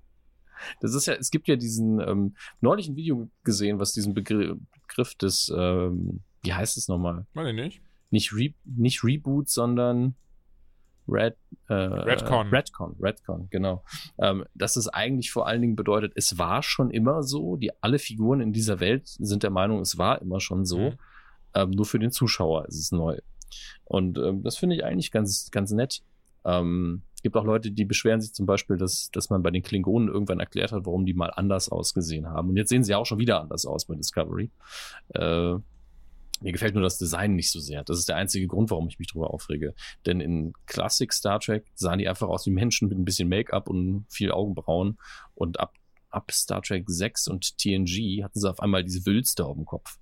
Das 0.80 0.94
ist 0.94 1.06
ja, 1.06 1.14
es 1.14 1.30
gibt 1.30 1.48
ja 1.48 1.56
diesen, 1.56 2.00
ähm, 2.00 2.36
neulich 2.60 2.86
ein 2.86 2.94
Video 2.94 3.30
gesehen, 3.44 3.78
was 3.78 3.94
diesen 3.94 4.12
Begriff, 4.12 4.58
Begriff 4.86 5.14
des, 5.14 5.50
ähm, 5.56 6.20
wie 6.42 6.52
heißt 6.52 6.76
es 6.76 6.86
nochmal? 6.86 7.24
Meine 7.32 7.54
nicht. 7.54 7.80
Nicht, 8.10 8.34
Re 8.34 8.52
nicht 8.64 9.02
Reboot, 9.02 9.48
sondern 9.48 10.16
Red, 11.10 11.36
äh, 11.68 11.74
Redcon. 11.74 12.48
Redcon, 12.48 12.96
Redcon, 13.00 13.48
genau. 13.50 13.82
Ähm, 14.18 14.44
dass 14.54 14.76
es 14.76 14.88
eigentlich 14.88 15.30
vor 15.30 15.46
allen 15.46 15.60
Dingen 15.60 15.76
bedeutet, 15.76 16.12
es 16.14 16.38
war 16.38 16.62
schon 16.62 16.90
immer 16.90 17.22
so, 17.22 17.56
die 17.56 17.70
alle 17.82 17.98
Figuren 17.98 18.40
in 18.40 18.52
dieser 18.52 18.80
Welt 18.80 19.08
sind 19.08 19.42
der 19.42 19.50
Meinung, 19.50 19.80
es 19.80 19.98
war 19.98 20.20
immer 20.22 20.40
schon 20.40 20.64
so. 20.64 20.78
Mhm. 20.78 20.98
Ähm, 21.54 21.70
nur 21.70 21.84
für 21.84 21.98
den 21.98 22.12
Zuschauer 22.12 22.66
ist 22.66 22.78
es 22.78 22.92
neu. 22.92 23.18
Und 23.84 24.18
ähm, 24.18 24.42
das 24.42 24.56
finde 24.56 24.76
ich 24.76 24.84
eigentlich 24.84 25.10
ganz, 25.10 25.50
ganz 25.50 25.72
nett. 25.72 26.02
Ähm, 26.44 27.02
gibt 27.22 27.36
auch 27.36 27.44
Leute, 27.44 27.70
die 27.70 27.84
beschweren 27.84 28.20
sich 28.20 28.32
zum 28.32 28.46
Beispiel, 28.46 28.76
dass, 28.76 29.10
dass 29.10 29.30
man 29.30 29.42
bei 29.42 29.50
den 29.50 29.62
Klingonen 29.62 30.08
irgendwann 30.08 30.40
erklärt 30.40 30.72
hat, 30.72 30.86
warum 30.86 31.04
die 31.04 31.14
mal 31.14 31.30
anders 31.30 31.68
ausgesehen 31.68 32.28
haben. 32.28 32.48
Und 32.48 32.56
jetzt 32.56 32.70
sehen 32.70 32.84
sie 32.84 32.94
auch 32.94 33.06
schon 33.06 33.18
wieder 33.18 33.40
anders 33.40 33.66
aus 33.66 33.84
bei 33.84 33.94
Discovery. 33.94 34.50
Äh, 35.10 35.56
mir 36.40 36.52
gefällt 36.52 36.74
nur 36.74 36.82
das 36.82 36.98
Design 36.98 37.34
nicht 37.34 37.50
so 37.50 37.60
sehr. 37.60 37.84
Das 37.84 37.98
ist 37.98 38.08
der 38.08 38.16
einzige 38.16 38.46
Grund, 38.46 38.70
warum 38.70 38.88
ich 38.88 38.98
mich 38.98 39.08
drüber 39.08 39.32
aufrege. 39.32 39.74
Denn 40.06 40.20
in 40.20 40.54
Classic 40.66 41.12
Star 41.12 41.38
Trek 41.38 41.66
sahen 41.74 41.98
die 41.98 42.08
einfach 42.08 42.28
aus 42.28 42.46
wie 42.46 42.50
Menschen 42.50 42.88
mit 42.88 42.98
ein 42.98 43.04
bisschen 43.04 43.28
Make-up 43.28 43.68
und 43.68 44.06
viel 44.08 44.32
Augenbrauen. 44.32 44.98
Und 45.34 45.60
ab, 45.60 45.74
ab 46.08 46.32
Star 46.32 46.62
Trek 46.62 46.84
6 46.88 47.28
und 47.28 47.58
TNG 47.58 48.24
hatten 48.24 48.40
sie 48.40 48.48
auf 48.48 48.60
einmal 48.60 48.84
diese 48.84 49.04
Wülste 49.04 49.44
auf 49.44 49.56
dem 49.56 49.66
Kopf. 49.66 49.98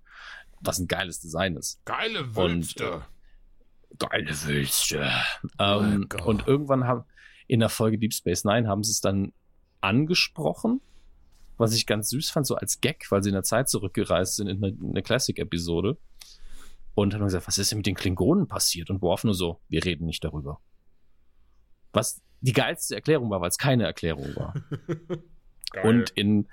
Was 0.61 0.79
ein 0.79 0.89
geiles 0.89 1.21
Design 1.21 1.57
ist. 1.57 1.85
Geile 1.85 2.35
Wülste. 2.35 2.93
Und, 2.93 3.03
äh, 3.03 3.97
geile 3.99 4.31
Wülste. 4.31 5.11
Ähm, 5.59 6.09
oh 6.21 6.25
und 6.25 6.47
irgendwann 6.47 6.85
haben 6.85 7.05
in 7.49 7.61
der 7.61 7.69
Folge 7.69 7.99
Deep 7.99 8.15
Space 8.15 8.45
Nine 8.45 8.69
haben 8.69 8.85
sie 8.85 8.93
es 8.93 9.01
dann 9.01 9.33
angesprochen, 9.81 10.81
was 11.57 11.75
ich 11.75 11.87
ganz 11.87 12.11
süß 12.11 12.31
fand, 12.31 12.47
so 12.47 12.55
als 12.55 12.81
Gag, 12.81 13.11
weil 13.11 13.23
sie 13.23 13.31
in 13.31 13.35
der 13.35 13.43
Zeit 13.43 13.69
zurückgereist 13.69 14.37
sind 14.37 14.49
in 14.49 14.63
eine, 14.63 14.77
eine 14.81 15.03
Classic-Episode. 15.03 15.97
Und 16.99 17.15
haben 17.15 17.23
gesagt, 17.23 17.47
was 17.47 17.59
ist 17.59 17.71
denn 17.71 17.79
mit 17.79 17.87
den 17.87 17.95
Klingonen 17.95 18.49
passiert? 18.49 18.91
Und 18.91 19.03
Worf 19.03 19.23
nur 19.23 19.33
so, 19.33 19.61
wir 19.69 19.85
reden 19.85 20.05
nicht 20.05 20.25
darüber. 20.25 20.61
Was 21.93 22.21
die 22.41 22.53
geilste 22.53 22.97
Erklärung 22.97 23.31
war, 23.31 23.41
weil 23.41 23.51
es 23.51 23.57
keine 23.57 23.85
Erklärung 23.85 24.35
war. 24.35 24.53
und 25.85 26.11
in 26.11 26.49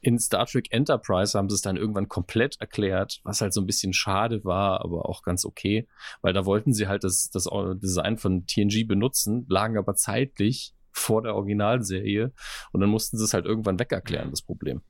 in 0.00 0.18
Star 0.18 0.44
Trek 0.46 0.72
Enterprise 0.72 1.38
haben 1.38 1.48
sie 1.48 1.54
es 1.54 1.62
dann 1.62 1.76
irgendwann 1.76 2.08
komplett 2.08 2.60
erklärt, 2.60 3.20
was 3.22 3.40
halt 3.40 3.52
so 3.52 3.60
ein 3.60 3.66
bisschen 3.66 3.92
schade 3.92 4.44
war, 4.44 4.80
aber 4.80 5.08
auch 5.08 5.22
ganz 5.22 5.44
okay, 5.44 5.86
weil 6.20 6.32
da 6.32 6.44
wollten 6.46 6.72
sie 6.72 6.88
halt 6.88 7.04
das, 7.04 7.30
das 7.30 7.48
Design 7.76 8.16
von 8.16 8.44
TNG 8.44 8.88
benutzen, 8.88 9.46
lagen 9.48 9.78
aber 9.78 9.94
zeitlich 9.94 10.74
vor 10.90 11.22
der 11.22 11.36
Originalserie 11.36 12.32
und 12.72 12.80
dann 12.80 12.90
mussten 12.90 13.18
sie 13.18 13.24
es 13.24 13.34
halt 13.34 13.46
irgendwann 13.46 13.78
wegerklären, 13.78 14.30
das 14.30 14.42
Problem. 14.42 14.82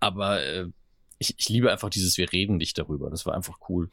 Aber 0.00 0.42
äh, 0.42 0.68
ich, 1.18 1.34
ich 1.38 1.48
liebe 1.48 1.70
einfach 1.70 1.90
dieses, 1.90 2.18
wir 2.18 2.32
reden 2.32 2.56
nicht 2.56 2.78
darüber. 2.78 3.10
Das 3.10 3.26
war 3.26 3.34
einfach 3.34 3.58
cool. 3.68 3.90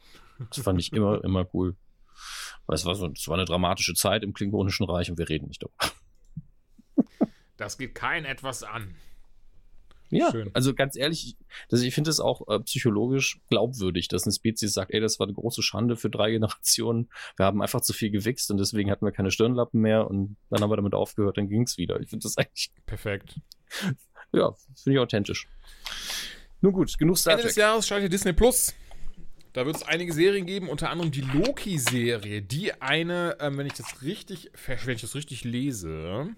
Das 0.50 0.60
fand 0.60 0.80
ich 0.80 0.92
immer, 0.92 1.22
immer 1.24 1.46
cool. 1.54 1.76
Weil 2.66 2.76
es 2.76 2.84
war 2.84 2.94
so, 2.94 3.08
es 3.08 3.28
war 3.28 3.34
eine 3.34 3.44
dramatische 3.44 3.94
Zeit 3.94 4.22
im 4.22 4.32
Klingonischen 4.32 4.86
Reich 4.86 5.10
und 5.10 5.18
wir 5.18 5.28
reden 5.28 5.48
nicht 5.48 5.62
darüber. 5.62 5.94
Das 7.56 7.78
geht 7.78 7.94
kein 7.94 8.24
etwas 8.24 8.64
an. 8.64 8.96
Ja, 10.10 10.30
Schön. 10.30 10.50
also 10.54 10.74
ganz 10.74 10.96
ehrlich, 10.96 11.36
das, 11.68 11.82
ich 11.82 11.94
finde 11.94 12.10
es 12.10 12.20
auch 12.20 12.46
äh, 12.48 12.60
psychologisch 12.60 13.40
glaubwürdig, 13.48 14.08
dass 14.08 14.24
eine 14.24 14.32
Spezies 14.32 14.72
sagt, 14.72 14.92
ey, 14.92 15.00
das 15.00 15.18
war 15.18 15.26
eine 15.26 15.34
große 15.34 15.62
Schande 15.62 15.96
für 15.96 16.10
drei 16.10 16.30
Generationen. 16.32 17.10
Wir 17.36 17.46
haben 17.46 17.62
einfach 17.62 17.80
zu 17.80 17.92
viel 17.92 18.10
gewichst 18.10 18.50
und 18.50 18.58
deswegen 18.58 18.90
hatten 18.90 19.04
wir 19.04 19.12
keine 19.12 19.30
Stirnlappen 19.30 19.80
mehr 19.80 20.08
und 20.08 20.36
dann 20.50 20.62
haben 20.62 20.70
wir 20.70 20.76
damit 20.76 20.94
aufgehört, 20.94 21.36
dann 21.36 21.48
ging 21.48 21.62
es 21.62 21.78
wieder. 21.78 22.00
Ich 22.00 22.10
finde 22.10 22.24
das 22.24 22.36
eigentlich. 22.36 22.70
Perfekt. 22.86 23.40
Ja, 24.32 24.52
finde 24.74 24.96
ich 24.96 24.98
authentisch. 24.98 25.48
Nun 26.64 26.72
gut, 26.72 26.96
genug 26.96 27.18
Star 27.18 27.34
Trek. 27.34 27.40
Ende 27.40 27.48
des 27.48 27.56
Jahres 27.56 27.86
schaltet 27.86 28.10
Disney 28.10 28.32
Plus. 28.32 28.72
Da 29.52 29.66
wird 29.66 29.76
es 29.76 29.82
einige 29.82 30.14
Serien 30.14 30.46
geben, 30.46 30.70
unter 30.70 30.88
anderem 30.88 31.10
die 31.10 31.20
Loki-Serie, 31.20 32.40
die 32.40 32.72
eine, 32.80 33.36
ähm, 33.38 33.58
wenn 33.58 33.66
ich 33.66 33.74
das 33.74 34.00
richtig, 34.00 34.50
wenn 34.86 34.94
ich 34.94 35.02
das 35.02 35.14
richtig 35.14 35.44
lese, 35.44 36.28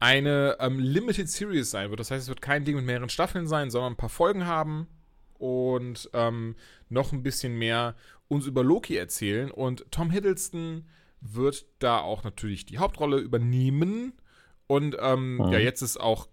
eine 0.00 0.56
ähm, 0.58 0.78
Limited 0.78 1.28
Series 1.28 1.70
sein 1.70 1.90
wird. 1.90 2.00
Das 2.00 2.10
heißt, 2.10 2.22
es 2.22 2.28
wird 2.30 2.40
kein 2.40 2.64
Ding 2.64 2.76
mit 2.76 2.86
mehreren 2.86 3.10
Staffeln 3.10 3.46
sein, 3.46 3.70
sondern 3.70 3.92
ein 3.92 3.98
paar 3.98 4.08
Folgen 4.08 4.46
haben 4.46 4.86
und 5.34 6.08
ähm, 6.14 6.56
noch 6.88 7.12
ein 7.12 7.22
bisschen 7.22 7.58
mehr 7.58 7.94
uns 8.26 8.46
über 8.46 8.64
Loki 8.64 8.96
erzählen. 8.96 9.50
Und 9.50 9.84
Tom 9.90 10.10
Hiddleston 10.10 10.88
wird 11.20 11.66
da 11.78 11.98
auch 11.98 12.24
natürlich 12.24 12.64
die 12.64 12.78
Hauptrolle 12.78 13.18
übernehmen. 13.18 14.14
Und 14.66 14.96
ähm, 14.98 15.36
mhm. 15.36 15.52
ja, 15.52 15.58
jetzt 15.58 15.82
ist 15.82 16.00
auch 16.00 16.26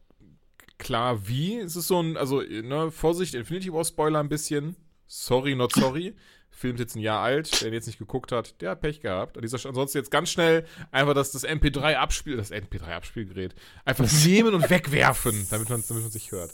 klar, 0.77 1.27
wie. 1.27 1.57
Es 1.57 1.75
ist 1.75 1.87
so 1.87 2.01
ein, 2.01 2.17
also, 2.17 2.41
ne, 2.41 2.91
Vorsicht, 2.91 3.33
Infinity 3.33 3.71
War 3.71 3.85
Spoiler 3.85 4.19
ein 4.19 4.29
bisschen. 4.29 4.75
Sorry, 5.07 5.55
not 5.55 5.73
sorry. 5.73 6.15
Film 6.55 6.75
ist 6.75 6.79
jetzt 6.79 6.95
ein 6.95 7.01
Jahr 7.01 7.21
alt. 7.21 7.61
Wer 7.61 7.73
jetzt 7.73 7.85
nicht 7.85 7.99
geguckt 7.99 8.31
hat, 8.31 8.61
der 8.61 8.71
hat 8.71 8.81
Pech 8.81 9.01
gehabt. 9.01 9.37
ansonsten 9.37 9.97
jetzt 9.97 10.09
ganz 10.09 10.29
schnell 10.29 10.65
einfach 10.89 11.13
das, 11.13 11.31
das 11.31 11.45
MP3-Abspiel, 11.45 12.37
das 12.37 12.51
MP3-Abspielgerät 12.51 13.53
einfach 13.83 14.05
nehmen 14.25 14.53
und 14.53 14.69
wegwerfen, 14.69 15.47
damit 15.49 15.69
man, 15.69 15.83
damit 15.85 16.03
man 16.03 16.11
sich 16.11 16.31
hört. 16.31 16.51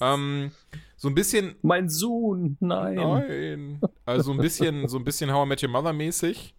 Ähm, 0.00 0.52
so 0.96 1.08
ein 1.08 1.14
bisschen. 1.14 1.56
Mein 1.60 1.90
Sohn, 1.90 2.56
nein. 2.60 2.94
Nein. 2.94 3.80
Also 4.06 4.32
ein 4.32 4.38
bisschen, 4.38 4.88
so 4.88 4.96
ein 4.96 5.04
bisschen 5.04 5.30
How 5.30 5.44
I 5.44 5.48
Met 5.48 5.62
Your 5.62 5.70
Mother 5.70 5.92
mäßig. 5.92 6.54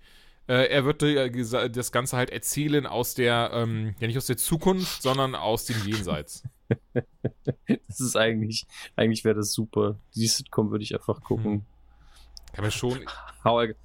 Äh, 0.48 0.70
er 0.70 0.86
wird 0.86 1.04
äh, 1.04 1.70
das 1.70 1.92
Ganze 1.92 2.16
halt 2.16 2.30
erzählen 2.30 2.86
aus 2.86 3.14
der, 3.14 3.52
ähm, 3.54 3.96
ja 4.00 4.08
nicht 4.08 4.18
aus 4.18 4.28
der 4.28 4.38
Zukunft, 4.38 5.02
sondern 5.02 5.36
aus 5.36 5.66
dem 5.66 5.76
Jenseits. 5.86 6.44
das 7.66 8.00
ist 8.00 8.16
eigentlich, 8.16 8.66
eigentlich 8.96 9.26
wäre 9.26 9.36
das 9.36 9.52
super. 9.52 10.00
Die 10.16 10.28
Sitcom 10.28 10.72
würde 10.72 10.84
ich 10.84 10.96
einfach 10.96 11.22
gucken. 11.22 11.52
Hm. 11.52 11.66
Kann 12.54 12.64
man 12.64 12.72
schon. 12.72 13.06
How 13.44 13.66
I, 13.66 13.76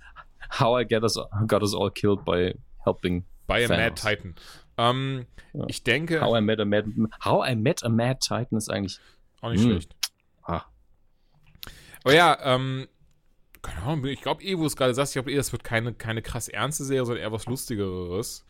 how 0.58 0.80
I 0.80 0.86
get 0.86 1.02
us, 1.02 1.18
got 1.46 1.62
us 1.62 1.74
all 1.74 1.90
killed 1.90 2.24
by 2.24 2.54
helping. 2.84 3.24
By 3.48 3.64
a 3.64 3.68
Mad 3.68 3.96
Titan. 3.96 4.36
Ähm, 4.78 5.26
ja. 5.52 5.64
Ich 5.66 5.82
denke. 5.82 6.20
How 6.20 6.38
I, 6.38 6.40
met 6.40 6.60
a 6.60 6.64
Mad, 6.64 6.86
how 7.24 7.46
I 7.46 7.56
Met 7.56 7.82
a 7.84 7.88
Mad 7.88 8.20
Titan 8.20 8.56
ist 8.56 8.70
eigentlich. 8.70 9.00
Auch 9.40 9.50
nicht 9.50 9.64
mh. 9.64 9.64
Hm. 9.64 9.70
schlecht. 9.72 9.96
Ah. 10.44 10.62
Aber 12.04 12.14
ja, 12.14 12.38
ähm, 12.42 12.86
keine 13.62 13.82
Ahnung, 13.82 14.04
ich 14.06 14.20
glaube 14.20 14.42
eh, 14.42 14.58
wo 14.58 14.66
es 14.66 14.76
gerade 14.76 14.94
sagst, 14.94 15.12
ich 15.12 15.14
glaube 15.14 15.32
eh, 15.32 15.36
das 15.36 15.52
wird 15.52 15.64
keine, 15.64 15.94
keine 15.94 16.22
krass 16.22 16.48
ernste 16.48 16.84
Serie, 16.84 17.06
sondern 17.06 17.22
eher 17.22 17.32
was 17.32 17.46
Lustigeres. 17.46 18.44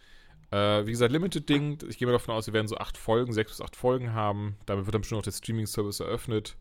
Äh, 0.51 0.87
wie 0.87 0.91
gesagt, 0.91 1.13
Limited-Ding. 1.13 1.79
Ich 1.89 1.99
gehe 1.99 2.07
mal 2.07 2.13
davon 2.13 2.35
aus, 2.35 2.47
wir 2.47 2.55
werden 2.55 2.69
so 2.69 2.77
acht 2.77 2.97
Folgen, 2.97 3.33
sechs 3.33 3.53
bis 3.53 3.61
acht 3.61 3.77
Folgen 3.77 4.13
haben. 4.13 4.57
Damit 4.67 4.87
wird 4.87 4.95
dann 4.95 5.03
bestimmt 5.03 5.21
auch 5.21 5.25
der 5.25 5.33
Streaming-Service 5.33 6.01
eröffnet. 6.01 6.57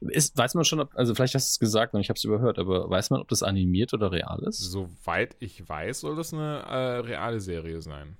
Ist, 0.00 0.36
weiß 0.36 0.54
man 0.54 0.64
schon, 0.64 0.80
ob, 0.80 0.96
also 0.96 1.14
vielleicht 1.14 1.34
hast 1.34 1.48
du 1.48 1.52
es 1.52 1.58
gesagt 1.58 1.94
und 1.94 2.00
ich 2.00 2.08
habe 2.08 2.16
es 2.16 2.24
überhört, 2.24 2.58
aber 2.58 2.88
weiß 2.88 3.10
man, 3.10 3.20
ob 3.20 3.28
das 3.28 3.42
animiert 3.42 3.92
oder 3.92 4.10
real 4.10 4.42
ist? 4.44 4.58
Soweit 4.58 5.36
ich 5.38 5.68
weiß, 5.68 6.00
soll 6.00 6.16
das 6.16 6.32
eine 6.32 6.60
äh, 6.60 6.98
reale 7.00 7.40
Serie 7.40 7.82
sein. 7.82 8.16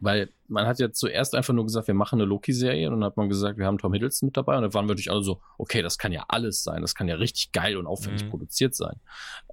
Weil 0.00 0.30
man 0.48 0.66
hat 0.66 0.78
ja 0.78 0.92
zuerst 0.92 1.34
einfach 1.34 1.54
nur 1.54 1.64
gesagt, 1.64 1.88
wir 1.88 1.94
machen 1.94 2.20
eine 2.20 2.28
Loki-Serie 2.28 2.88
und 2.88 2.94
dann 2.94 3.04
hat 3.04 3.16
man 3.16 3.28
gesagt, 3.28 3.58
wir 3.58 3.66
haben 3.66 3.78
Tom 3.78 3.92
Hiddleston 3.92 4.28
mit 4.28 4.36
dabei 4.36 4.56
und 4.56 4.62
dann 4.62 4.74
waren 4.74 4.88
wirklich 4.88 5.10
alle 5.10 5.22
so, 5.22 5.40
okay, 5.58 5.82
das 5.82 5.98
kann 5.98 6.12
ja 6.12 6.24
alles 6.28 6.62
sein, 6.62 6.82
das 6.82 6.94
kann 6.94 7.08
ja 7.08 7.16
richtig 7.16 7.52
geil 7.52 7.76
und 7.76 7.86
aufwendig 7.86 8.24
mhm. 8.24 8.30
produziert 8.30 8.74
sein. 8.74 9.00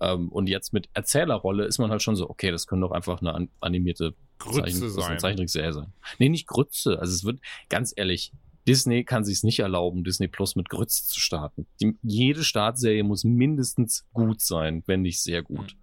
Ähm, 0.01 0.29
und 0.29 0.47
jetzt 0.47 0.73
mit 0.73 0.89
Erzählerrolle 0.93 1.65
ist 1.65 1.79
man 1.79 1.89
halt 1.89 2.01
schon 2.01 2.15
so, 2.15 2.29
okay, 2.29 2.51
das 2.51 2.67
können 2.67 2.81
doch 2.81 2.91
einfach 2.91 3.21
eine 3.21 3.47
animierte 3.59 4.13
Grütze 4.39 4.89
sein. 4.89 5.03
Eine 5.03 5.17
Zeichentrickserie 5.17 5.73
sein. 5.73 5.93
Nee, 6.19 6.29
nicht 6.29 6.47
Grütze. 6.47 6.99
Also 6.99 7.13
es 7.13 7.23
wird, 7.23 7.39
ganz 7.69 7.93
ehrlich, 7.95 8.33
Disney 8.67 9.03
kann 9.03 9.25
sich 9.25 9.43
nicht 9.43 9.59
erlauben, 9.59 10.03
Disney 10.03 10.27
Plus 10.27 10.55
mit 10.55 10.69
Grütze 10.69 11.05
zu 11.05 11.19
starten. 11.19 11.67
Die, 11.81 11.97
jede 12.01 12.43
Startserie 12.43 13.03
muss 13.03 13.23
mindestens 13.23 14.05
gut 14.13 14.41
sein, 14.41 14.83
wenn 14.85 15.01
nicht 15.01 15.21
sehr 15.21 15.43
gut. 15.43 15.73
Mhm. 15.73 15.82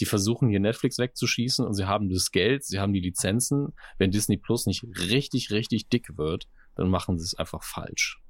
Die 0.00 0.06
versuchen 0.06 0.48
hier 0.48 0.60
Netflix 0.60 0.98
wegzuschießen 0.98 1.64
und 1.64 1.74
sie 1.74 1.86
haben 1.86 2.08
das 2.08 2.30
Geld, 2.30 2.64
sie 2.64 2.80
haben 2.80 2.92
die 2.92 3.00
Lizenzen. 3.00 3.74
Wenn 3.98 4.10
Disney 4.10 4.36
Plus 4.36 4.66
nicht 4.66 4.84
richtig, 4.84 5.50
richtig 5.50 5.88
dick 5.88 6.16
wird, 6.16 6.48
dann 6.74 6.88
machen 6.88 7.18
sie 7.18 7.24
es 7.24 7.34
einfach 7.34 7.62
falsch. 7.62 8.20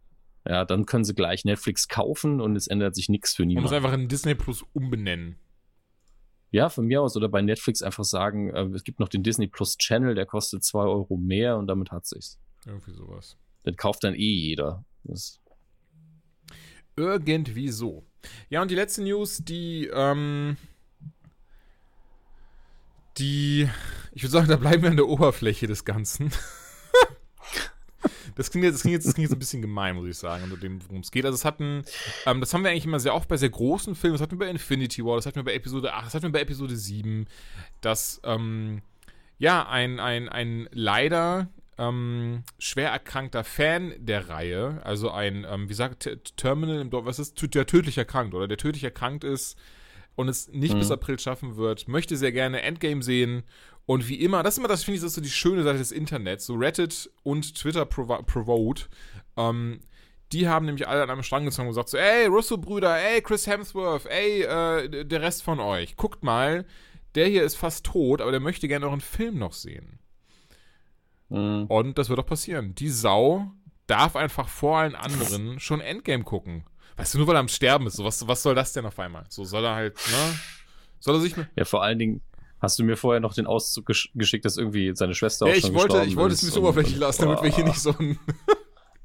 Ja, 0.46 0.64
dann 0.64 0.84
können 0.84 1.04
sie 1.04 1.14
gleich 1.14 1.44
Netflix 1.44 1.88
kaufen 1.88 2.40
und 2.40 2.54
es 2.54 2.66
ändert 2.66 2.94
sich 2.94 3.08
nichts 3.08 3.34
für 3.34 3.46
niemanden. 3.46 3.70
Man 3.70 3.72
muss 3.72 3.72
einfach 3.72 3.98
in 3.98 4.08
Disney 4.08 4.34
Plus 4.34 4.62
umbenennen. 4.74 5.36
Ja, 6.50 6.68
von 6.68 6.86
mir 6.86 7.02
aus 7.02 7.16
oder 7.16 7.28
bei 7.28 7.42
Netflix 7.42 7.82
einfach 7.82 8.04
sagen, 8.04 8.50
äh, 8.50 8.62
es 8.74 8.84
gibt 8.84 9.00
noch 9.00 9.08
den 9.08 9.22
Disney 9.22 9.48
Plus 9.48 9.76
Channel, 9.78 10.14
der 10.14 10.26
kostet 10.26 10.62
zwei 10.62 10.84
Euro 10.84 11.16
mehr 11.16 11.56
und 11.56 11.66
damit 11.66 11.90
hat 11.90 12.06
sich's. 12.06 12.38
Irgendwie 12.66 12.92
sowas. 12.92 13.36
Den 13.66 13.76
kauft 13.76 14.04
dann 14.04 14.14
eh 14.14 14.32
jeder. 14.32 14.84
Das 15.02 15.40
Irgendwie 16.96 17.68
so. 17.68 18.06
Ja, 18.50 18.62
und 18.62 18.70
die 18.70 18.74
letzte 18.74 19.02
News, 19.02 19.38
die, 19.44 19.90
ähm, 19.92 20.56
die, 23.18 23.68
ich 24.12 24.22
würde 24.22 24.32
sagen, 24.32 24.48
da 24.48 24.56
bleiben 24.56 24.82
wir 24.82 24.90
an 24.90 24.96
der 24.96 25.08
Oberfläche 25.08 25.66
des 25.66 25.84
Ganzen. 25.84 26.32
Das 28.36 28.50
klingt, 28.50 28.64
jetzt, 28.64 28.74
das, 28.74 28.82
klingt 28.82 28.94
jetzt, 28.94 29.06
das 29.06 29.14
klingt 29.14 29.28
jetzt 29.28 29.36
ein 29.36 29.38
bisschen 29.38 29.62
gemein, 29.62 29.94
muss 29.94 30.08
ich 30.08 30.16
sagen, 30.16 30.44
unter 30.44 30.56
dem, 30.56 30.82
worum 30.88 31.00
es 31.00 31.10
geht. 31.10 31.24
Also 31.24 31.36
es 31.36 31.44
hatten, 31.44 31.84
ähm, 32.26 32.40
das 32.40 32.52
haben 32.52 32.64
wir 32.64 32.70
eigentlich 32.70 32.84
immer 32.84 32.98
sehr 32.98 33.14
oft 33.14 33.28
bei 33.28 33.36
sehr 33.36 33.50
großen 33.50 33.94
Filmen, 33.94 34.14
das 34.14 34.22
hatten 34.22 34.32
wir 34.32 34.46
bei 34.46 34.50
Infinity 34.50 35.04
War, 35.04 35.16
das 35.16 35.26
hatten 35.26 35.36
wir 35.36 35.44
bei 35.44 35.54
Episode 35.54 35.94
8, 35.94 36.06
das 36.06 36.14
hatten 36.14 36.24
wir 36.24 36.32
bei 36.32 36.40
Episode 36.40 36.76
7, 36.76 37.26
dass, 37.80 38.20
ähm, 38.24 38.82
ja, 39.38 39.68
ein, 39.68 40.00
ein, 40.00 40.28
ein 40.28 40.68
leider 40.72 41.48
ähm, 41.78 42.42
schwer 42.58 42.90
erkrankter 42.90 43.44
Fan 43.44 43.94
der 43.98 44.28
Reihe, 44.28 44.80
also 44.84 45.10
ein, 45.10 45.46
ähm, 45.48 45.68
wie 45.68 45.74
sagt 45.74 46.10
Terminal, 46.36 46.88
was 46.90 47.18
ist, 47.18 47.40
der 47.54 47.66
tödlich 47.66 47.98
erkrankt 47.98 48.34
oder 48.34 48.48
der 48.48 48.58
tödlich 48.58 48.84
erkrankt 48.84 49.24
ist 49.24 49.58
und 50.16 50.28
es 50.28 50.48
nicht 50.48 50.74
mhm. 50.74 50.78
bis 50.78 50.90
April 50.90 51.18
schaffen 51.18 51.56
wird, 51.56 51.88
möchte 51.88 52.16
sehr 52.16 52.32
gerne 52.32 52.62
Endgame 52.62 53.02
sehen 53.02 53.42
und 53.86 54.08
wie 54.08 54.20
immer, 54.20 54.42
das 54.42 54.54
ist 54.54 54.58
immer, 54.58 54.68
das 54.68 54.84
finde 54.84 54.96
ich, 54.96 55.02
das 55.02 55.08
ist 55.08 55.16
so 55.16 55.20
die 55.20 55.28
schöne 55.28 55.62
Seite 55.62 55.78
des 55.78 55.92
Internets, 55.92 56.46
so 56.46 56.54
Reddit 56.54 57.10
und 57.22 57.54
Twitter 57.54 57.84
Provoked, 57.84 58.88
ähm, 59.36 59.80
die 60.32 60.48
haben 60.48 60.66
nämlich 60.66 60.88
alle 60.88 61.02
an 61.02 61.10
einem 61.10 61.22
Strang 61.22 61.44
gezogen 61.44 61.68
und 61.68 61.74
gesagt 61.74 61.90
so, 61.90 61.98
ey, 61.98 62.26
Russo-Brüder, 62.26 62.96
ey, 62.98 63.20
Chris 63.20 63.46
Hemsworth, 63.46 64.06
ey, 64.06 64.42
äh, 64.42 65.04
der 65.04 65.22
Rest 65.22 65.42
von 65.42 65.60
euch, 65.60 65.96
guckt 65.96 66.24
mal, 66.24 66.64
der 67.14 67.28
hier 67.28 67.44
ist 67.44 67.56
fast 67.56 67.84
tot, 67.86 68.20
aber 68.20 68.30
der 68.30 68.40
möchte 68.40 68.66
gerne 68.66 68.86
euren 68.86 69.00
Film 69.00 69.38
noch 69.38 69.52
sehen. 69.52 69.98
Mhm. 71.28 71.66
Und 71.68 71.98
das 71.98 72.08
wird 72.08 72.18
auch 72.18 72.26
passieren. 72.26 72.74
Die 72.74 72.88
Sau 72.88 73.52
darf 73.86 74.16
einfach 74.16 74.48
vor 74.48 74.78
allen 74.78 74.94
anderen 74.94 75.60
schon 75.60 75.80
Endgame 75.80 76.24
gucken. 76.24 76.64
Weißt 76.96 77.14
du, 77.14 77.18
nur 77.18 77.26
weil 77.26 77.36
er 77.36 77.40
am 77.40 77.48
Sterben 77.48 77.86
ist, 77.86 77.96
so, 77.96 78.04
was, 78.04 78.26
was 78.26 78.42
soll 78.42 78.54
das 78.54 78.72
denn 78.72 78.86
auf 78.86 78.98
einmal? 78.98 79.24
So 79.28 79.44
soll 79.44 79.64
er 79.64 79.74
halt, 79.74 79.96
ne? 79.96 80.38
Soll 81.00 81.16
er 81.16 81.20
sich 81.20 81.36
mit. 81.36 81.48
Ja, 81.56 81.64
vor 81.64 81.82
allen 81.82 81.98
Dingen, 81.98 82.22
Hast 82.64 82.78
du 82.78 82.84
mir 82.84 82.96
vorher 82.96 83.20
noch 83.20 83.34
den 83.34 83.46
Auszug 83.46 83.84
gesch 83.84 84.10
geschickt, 84.14 84.46
dass 84.46 84.56
irgendwie 84.56 84.92
seine 84.94 85.14
Schwester 85.14 85.46
ja, 85.46 85.52
auch 85.52 85.60
schon 85.60 85.70
ich 85.70 85.76
wollte, 85.76 86.04
ich 86.06 86.16
wollte 86.16 86.34
es 86.34 86.40
bisschen 86.40 86.62
oberflächlich 86.62 86.96
lassen, 86.96 87.22
damit 87.22 87.42
wir 87.42 87.50
hier 87.50 87.64
nicht 87.64 87.78
so 87.78 87.94
ein 87.98 88.18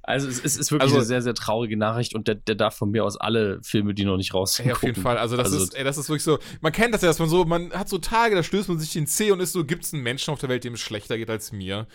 Also 0.09 0.27
es 0.27 0.39
ist, 0.39 0.57
ist 0.57 0.71
wirklich 0.71 0.85
also, 0.85 0.95
eine 0.95 1.05
sehr, 1.05 1.21
sehr 1.21 1.35
traurige 1.35 1.77
Nachricht 1.77 2.15
und 2.15 2.27
der, 2.27 2.33
der 2.33 2.55
darf 2.55 2.75
von 2.75 2.89
mir 2.89 3.05
aus 3.05 3.15
alle 3.15 3.59
Filme, 3.61 3.93
die 3.93 4.05
noch 4.05 4.17
nicht 4.17 4.33
raus 4.33 4.55
sind. 4.55 4.65
Ja, 4.65 4.73
auf 4.73 4.81
jeden 4.81 4.99
Fall. 4.99 5.19
Also 5.19 5.37
das 5.37 5.51
also, 5.51 5.63
ist, 5.63 5.75
ey, 5.75 5.83
das 5.83 5.99
ist 5.99 6.09
wirklich 6.09 6.23
so. 6.23 6.39
Man 6.61 6.71
kennt 6.71 6.95
das 6.95 7.03
ja, 7.03 7.09
dass 7.09 7.19
man 7.19 7.29
so, 7.29 7.45
man 7.45 7.71
hat 7.73 7.89
so 7.89 7.99
Tage, 7.99 8.33
da 8.33 8.41
stößt 8.41 8.69
man 8.69 8.79
sich 8.79 8.91
den 8.91 9.05
C 9.05 9.31
und 9.31 9.39
ist 9.39 9.51
so, 9.51 9.63
gibt 9.65 9.83
es 9.83 9.93
einen 9.93 10.01
Menschen 10.01 10.31
auf 10.31 10.39
der 10.39 10.49
Welt, 10.49 10.63
dem 10.63 10.73
es 10.73 10.79
schlechter 10.79 11.15
geht 11.15 11.29
als 11.29 11.51
mir? 11.51 11.85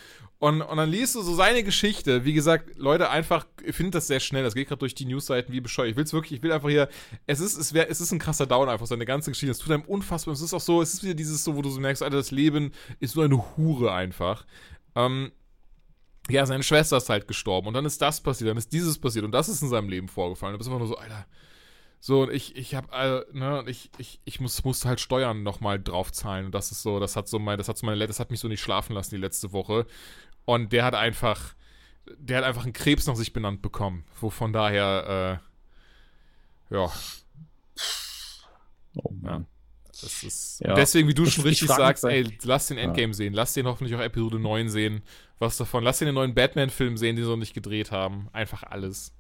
Und, 0.44 0.60
und 0.60 0.76
dann 0.76 0.90
liest 0.90 1.14
du 1.14 1.22
so 1.22 1.34
seine 1.34 1.62
Geschichte. 1.64 2.26
Wie 2.26 2.34
gesagt, 2.34 2.76
Leute, 2.76 3.08
einfach, 3.08 3.46
ich 3.64 3.74
finde 3.74 3.92
das 3.92 4.08
sehr 4.08 4.20
schnell. 4.20 4.42
Das 4.42 4.54
geht 4.54 4.68
gerade 4.68 4.80
durch 4.80 4.94
die 4.94 5.06
Newsseiten 5.06 5.54
wie 5.54 5.62
bescheuert. 5.62 5.92
Ich 5.92 5.96
will 5.96 6.04
es 6.04 6.12
wirklich, 6.12 6.32
ich 6.32 6.42
will 6.42 6.52
einfach 6.52 6.68
hier, 6.68 6.90
es 7.26 7.40
ist, 7.40 7.56
es 7.56 7.72
wäre, 7.72 7.88
es 7.88 8.02
ist 8.02 8.12
ein 8.12 8.18
krasser 8.18 8.44
Down 8.44 8.68
einfach, 8.68 8.84
seine 8.84 9.06
ganze 9.06 9.30
Geschichte. 9.30 9.52
Es 9.52 9.58
tut 9.58 9.72
einem 9.72 9.84
unfassbar. 9.84 10.34
Es 10.34 10.42
ist 10.42 10.52
auch 10.52 10.60
so, 10.60 10.82
es 10.82 10.92
ist 10.92 11.02
wieder 11.02 11.14
dieses 11.14 11.44
so, 11.44 11.56
wo 11.56 11.62
du 11.62 11.70
so 11.70 11.80
merkst, 11.80 12.02
Alter, 12.02 12.18
das 12.18 12.30
Leben 12.30 12.72
ist 13.00 13.16
nur 13.16 13.24
eine 13.24 13.56
Hure 13.56 13.94
einfach. 13.94 14.44
Ähm, 14.94 15.32
ja, 16.28 16.44
seine 16.44 16.62
Schwester 16.62 16.98
ist 16.98 17.08
halt 17.08 17.26
gestorben 17.26 17.68
und 17.68 17.72
dann 17.72 17.86
ist 17.86 18.02
das 18.02 18.20
passiert, 18.20 18.50
dann 18.50 18.58
ist 18.58 18.70
dieses 18.70 18.98
passiert 18.98 19.24
und 19.24 19.32
das 19.32 19.48
ist 19.48 19.62
in 19.62 19.70
seinem 19.70 19.88
Leben 19.88 20.08
vorgefallen. 20.08 20.52
Du 20.52 20.58
bist 20.58 20.68
einfach 20.68 20.78
nur 20.78 20.88
so, 20.88 20.98
Alter, 20.98 21.24
so, 22.06 22.24
und 22.24 22.32
ich, 22.34 22.54
ich 22.54 22.74
hab, 22.74 22.92
äh, 22.92 23.24
ne, 23.32 23.64
ich, 23.66 23.90
ich, 23.96 24.20
ich 24.26 24.38
muss, 24.38 24.62
musste 24.62 24.88
halt 24.90 25.00
Steuern 25.00 25.42
nochmal 25.42 25.82
draufzahlen. 25.82 26.44
Und 26.44 26.54
das 26.54 26.70
ist 26.70 26.82
so, 26.82 27.00
das 27.00 27.16
hat 27.16 27.28
so 27.28 27.38
mein, 27.38 27.56
das 27.56 27.66
hat 27.66 27.78
so 27.78 27.86
meine, 27.86 28.06
das 28.06 28.20
hat 28.20 28.30
mich 28.30 28.40
so 28.40 28.48
nicht 28.48 28.60
schlafen 28.60 28.92
lassen 28.92 29.14
die 29.14 29.20
letzte 29.22 29.52
Woche. 29.52 29.86
Und 30.44 30.72
der 30.72 30.84
hat 30.84 30.94
einfach, 30.94 31.54
der 32.18 32.38
hat 32.38 32.44
einfach 32.44 32.64
einen 32.64 32.72
Krebs 32.72 33.06
nach 33.06 33.16
sich 33.16 33.32
benannt 33.32 33.62
bekommen. 33.62 34.04
Wo 34.20 34.30
von 34.30 34.52
daher, 34.52 35.40
äh, 36.70 36.74
ja. 36.74 36.92
Oh 38.96 39.10
Mann. 39.20 39.46
Das 39.88 40.22
ist. 40.22 40.60
Ja. 40.60 40.74
deswegen, 40.74 41.08
wie 41.08 41.14
du 41.14 41.24
schon 41.26 41.44
richtig 41.44 41.68
sagst, 41.68 42.04
ey, 42.04 42.26
lass 42.42 42.66
den 42.66 42.78
Endgame 42.78 43.08
ja. 43.08 43.14
sehen, 43.14 43.32
lass 43.32 43.54
den 43.54 43.66
hoffentlich 43.66 43.94
auch 43.96 44.00
Episode 44.00 44.38
9 44.38 44.68
sehen. 44.68 45.02
Was 45.38 45.56
davon? 45.56 45.84
Lass 45.84 45.98
den 45.98 46.06
den 46.06 46.14
neuen 46.14 46.34
Batman-Film 46.34 46.96
sehen, 46.96 47.16
den 47.16 47.24
sie 47.24 47.30
noch 47.30 47.36
nicht 47.36 47.54
gedreht 47.54 47.90
haben. 47.90 48.28
Einfach 48.32 48.64
alles. 48.64 49.12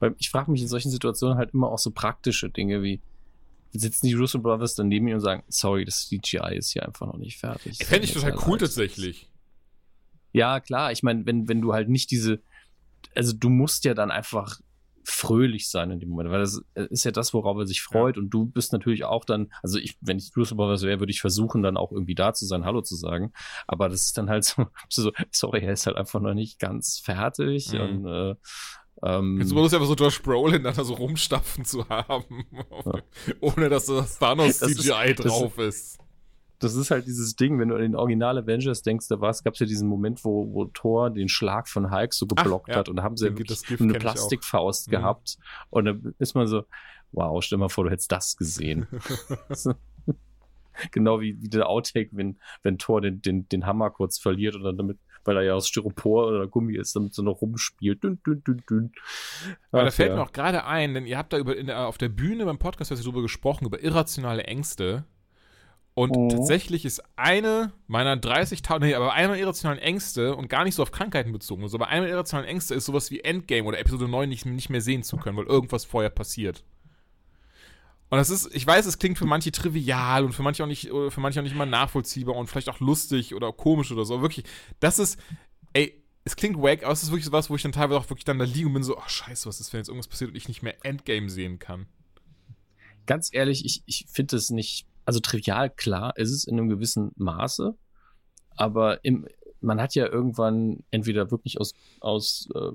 Weil 0.00 0.14
ich 0.18 0.30
frage 0.30 0.50
mich 0.50 0.62
in 0.62 0.68
solchen 0.68 0.90
Situationen 0.90 1.38
halt 1.38 1.52
immer 1.52 1.70
auch 1.70 1.78
so 1.78 1.90
praktische 1.90 2.50
Dinge 2.50 2.82
wie, 2.82 3.00
sitzen 3.72 4.06
die 4.06 4.14
Russo 4.14 4.38
Brothers 4.38 4.74
daneben 4.74 5.04
mir 5.04 5.14
und 5.14 5.20
sagen, 5.20 5.44
sorry, 5.48 5.84
das 5.84 6.08
CGI 6.08 6.56
ist 6.56 6.72
hier 6.72 6.86
einfach 6.86 7.06
noch 7.06 7.18
nicht 7.18 7.38
fertig. 7.38 7.78
Fände 7.78 8.04
ich 8.04 8.12
total 8.12 8.36
cool 8.46 8.52
leid. 8.52 8.60
tatsächlich. 8.60 9.29
Ja, 10.32 10.60
klar. 10.60 10.92
Ich 10.92 11.02
meine, 11.02 11.26
wenn, 11.26 11.48
wenn 11.48 11.60
du 11.60 11.72
halt 11.72 11.88
nicht 11.88 12.10
diese, 12.10 12.40
also 13.14 13.32
du 13.32 13.48
musst 13.48 13.84
ja 13.84 13.94
dann 13.94 14.10
einfach 14.10 14.60
fröhlich 15.02 15.68
sein 15.68 15.90
in 15.90 16.00
dem 16.00 16.10
Moment, 16.10 16.30
weil 16.30 16.40
das 16.40 16.62
ist 16.74 17.04
ja 17.04 17.10
das, 17.10 17.34
worauf 17.34 17.56
er 17.58 17.66
sich 17.66 17.82
freut 17.82 18.16
ja. 18.16 18.22
und 18.22 18.30
du 18.30 18.46
bist 18.46 18.72
natürlich 18.72 19.04
auch 19.04 19.24
dann, 19.24 19.50
also 19.62 19.78
ich, 19.78 19.96
wenn 20.00 20.18
ich 20.18 20.30
Bruce 20.32 20.54
Brothers 20.54 20.82
wäre, 20.82 21.00
würde 21.00 21.10
ich 21.10 21.20
versuchen, 21.20 21.62
dann 21.62 21.76
auch 21.76 21.90
irgendwie 21.90 22.14
da 22.14 22.32
zu 22.32 22.46
sein, 22.46 22.64
Hallo 22.64 22.82
zu 22.82 22.96
sagen, 22.96 23.32
aber 23.66 23.88
das 23.88 24.02
ist 24.02 24.18
dann 24.18 24.28
halt 24.28 24.44
so, 24.44 24.66
so 24.88 25.10
sorry, 25.30 25.60
er 25.60 25.72
ist 25.72 25.86
halt 25.86 25.96
einfach 25.96 26.20
noch 26.20 26.34
nicht 26.34 26.58
ganz 26.58 26.98
fertig 26.98 27.72
mhm. 27.72 27.80
und 27.80 28.06
äh, 28.06 28.34
ähm, 29.02 29.38
Jetzt 29.40 29.52
bloß 29.52 29.72
einfach 29.72 29.86
so 29.86 29.94
Josh 29.94 30.20
Brolin 30.20 30.62
dann 30.62 30.76
da 30.76 30.84
so 30.84 30.94
rumstapfen 30.94 31.64
zu 31.64 31.88
haben, 31.88 32.44
ja. 32.52 33.02
ohne 33.40 33.70
dass 33.70 33.86
das 33.86 34.18
Thanos 34.18 34.58
CGI 34.58 35.14
drauf 35.14 35.56
ist 35.58 35.99
das 36.60 36.74
ist 36.74 36.90
halt 36.90 37.06
dieses 37.06 37.34
Ding, 37.36 37.58
wenn 37.58 37.68
du 37.68 37.74
an 37.74 37.82
den 37.82 37.96
Original 37.96 38.38
Avengers 38.38 38.82
denkst, 38.82 39.08
da 39.08 39.16
gab 39.16 39.30
es 39.30 39.58
ja 39.58 39.66
diesen 39.66 39.88
Moment, 39.88 40.24
wo, 40.24 40.52
wo 40.52 40.66
Thor 40.66 41.10
den 41.10 41.28
Schlag 41.28 41.68
von 41.68 41.90
Hulk 41.90 42.14
so 42.14 42.26
geblockt 42.26 42.68
Ach, 42.70 42.74
ja. 42.74 42.78
hat 42.78 42.88
und 42.88 42.96
da 42.96 43.02
haben 43.02 43.16
sie 43.16 43.28
ja 43.28 43.34
eine 43.80 43.94
Plastikfaust 43.94 44.86
mhm. 44.86 44.90
gehabt 44.92 45.38
und 45.70 45.84
dann 45.86 46.14
ist 46.18 46.34
man 46.34 46.46
so, 46.46 46.64
wow, 47.12 47.42
stell 47.42 47.58
mal 47.58 47.68
vor, 47.68 47.84
du 47.84 47.90
hättest 47.90 48.12
das 48.12 48.36
gesehen. 48.36 48.86
genau 50.90 51.20
wie, 51.20 51.40
wie 51.40 51.48
der 51.48 51.68
Outtake, 51.68 52.10
wenn, 52.12 52.38
wenn 52.62 52.78
Thor 52.78 53.00
den, 53.00 53.22
den, 53.22 53.48
den 53.48 53.66
Hammer 53.66 53.90
kurz 53.90 54.18
verliert 54.18 54.54
und 54.54 54.64
dann 54.64 54.76
damit, 54.76 54.98
weil 55.24 55.36
er 55.36 55.42
ja 55.42 55.54
aus 55.54 55.68
Styropor 55.68 56.28
oder 56.28 56.46
Gummi 56.46 56.76
ist, 56.76 56.94
damit 56.96 57.14
so 57.14 57.22
noch 57.22 57.40
rumspielt. 57.40 58.02
Dün, 58.02 58.20
dün, 58.26 58.42
dün, 58.44 58.62
dün. 58.68 58.92
Aber 59.70 59.84
da 59.84 59.90
fällt 59.90 60.14
mir 60.14 60.22
auch 60.22 60.32
gerade 60.32 60.64
ein, 60.64 60.94
denn 60.94 61.06
ihr 61.06 61.18
habt 61.18 61.32
da 61.32 61.38
über, 61.38 61.54
der, 61.54 61.86
auf 61.86 61.98
der 61.98 62.08
Bühne 62.08 62.44
beim 62.44 62.58
Podcast 62.58 62.90
darüber 62.90 63.22
gesprochen, 63.22 63.66
über 63.66 63.82
irrationale 63.82 64.44
Ängste. 64.44 65.04
Und 65.94 66.16
oh. 66.16 66.28
tatsächlich 66.28 66.84
ist 66.84 67.02
eine 67.16 67.72
meiner 67.86 68.16
30.000, 68.16 68.80
nee, 68.80 68.94
aber 68.94 69.12
eine 69.12 69.28
meiner 69.28 69.40
irrationalen 69.40 69.80
Ängste 69.80 70.36
und 70.36 70.48
gar 70.48 70.64
nicht 70.64 70.74
so 70.74 70.82
auf 70.82 70.92
Krankheiten 70.92 71.32
bezogen, 71.32 71.62
also 71.62 71.76
aber 71.76 71.88
eine 71.88 72.02
meiner 72.02 72.12
irrationalen 72.12 72.48
Ängste 72.48 72.74
ist 72.74 72.86
sowas 72.86 73.10
wie 73.10 73.20
Endgame 73.20 73.64
oder 73.64 73.78
Episode 73.78 74.08
9 74.08 74.28
nicht, 74.28 74.46
nicht 74.46 74.70
mehr 74.70 74.80
sehen 74.80 75.02
zu 75.02 75.16
können, 75.16 75.36
weil 75.36 75.46
irgendwas 75.46 75.84
vorher 75.84 76.10
passiert. 76.10 76.64
Und 78.10 78.18
das 78.18 78.28
ist, 78.28 78.52
ich 78.54 78.66
weiß, 78.66 78.86
es 78.86 78.98
klingt 78.98 79.18
für 79.18 79.24
manche 79.24 79.52
trivial 79.52 80.24
und 80.24 80.32
für 80.32 80.42
manche 80.42 80.64
auch 80.64 80.68
nicht, 80.68 80.88
für 80.88 81.20
manche 81.20 81.38
auch 81.38 81.44
nicht 81.44 81.54
immer 81.54 81.66
nachvollziehbar 81.66 82.34
und 82.34 82.48
vielleicht 82.48 82.68
auch 82.68 82.80
lustig 82.80 83.34
oder 83.36 83.52
komisch 83.52 83.92
oder 83.92 84.04
so. 84.04 84.20
Wirklich, 84.20 84.44
das 84.80 84.98
ist, 84.98 85.18
ey, 85.72 86.02
es 86.24 86.34
klingt 86.34 86.60
wack, 86.60 86.82
aber 86.82 86.92
es 86.92 87.04
ist 87.04 87.10
wirklich 87.10 87.26
so 87.26 87.32
was, 87.32 87.50
wo 87.50 87.56
ich 87.56 87.62
dann 87.62 87.70
teilweise 87.70 88.00
auch 88.00 88.10
wirklich 88.10 88.24
dann 88.24 88.40
da 88.40 88.44
liege 88.44 88.66
und 88.66 88.74
bin 88.74 88.82
so, 88.82 88.98
ach 88.98 89.04
oh, 89.06 89.08
scheiße, 89.08 89.48
was 89.48 89.60
ist, 89.60 89.72
wenn 89.72 89.78
jetzt 89.78 89.88
irgendwas 89.88 90.08
passiert 90.08 90.30
und 90.30 90.36
ich 90.36 90.48
nicht 90.48 90.62
mehr 90.62 90.84
Endgame 90.84 91.30
sehen 91.30 91.60
kann. 91.60 91.86
Ganz 93.06 93.30
ehrlich, 93.32 93.64
ich, 93.64 93.82
ich 93.86 94.06
finde 94.10 94.36
es 94.36 94.50
nicht 94.50 94.86
also 95.10 95.18
trivial, 95.18 95.70
klar, 95.70 96.16
ist 96.16 96.30
es 96.30 96.44
in 96.44 96.56
einem 96.56 96.68
gewissen 96.68 97.10
Maße, 97.16 97.76
aber 98.54 99.04
im, 99.04 99.26
man 99.60 99.80
hat 99.80 99.96
ja 99.96 100.06
irgendwann 100.06 100.84
entweder 100.92 101.32
wirklich 101.32 101.60
aus, 101.60 101.74
aus 101.98 102.48
äh, 102.54 102.70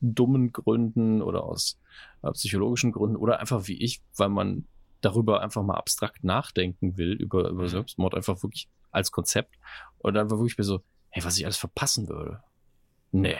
dummen 0.00 0.50
Gründen 0.50 1.20
oder 1.20 1.44
aus 1.44 1.78
äh, 2.22 2.30
psychologischen 2.30 2.90
Gründen 2.90 3.16
oder 3.16 3.38
einfach 3.38 3.68
wie 3.68 3.76
ich, 3.76 4.00
weil 4.16 4.30
man 4.30 4.66
darüber 5.02 5.42
einfach 5.42 5.62
mal 5.62 5.74
abstrakt 5.74 6.24
nachdenken 6.24 6.96
will, 6.96 7.12
über, 7.12 7.50
über 7.50 7.64
mhm. 7.64 7.68
Selbstmord, 7.68 8.14
einfach 8.14 8.42
wirklich 8.42 8.70
als 8.90 9.12
Konzept. 9.12 9.54
Und 9.98 10.14
dann 10.14 10.30
war 10.30 10.38
wirklich 10.38 10.56
mir 10.56 10.64
so, 10.64 10.80
hey, 11.10 11.22
was 11.22 11.36
ich 11.36 11.44
alles 11.44 11.58
verpassen 11.58 12.08
würde. 12.08 12.42
Nee. 13.12 13.36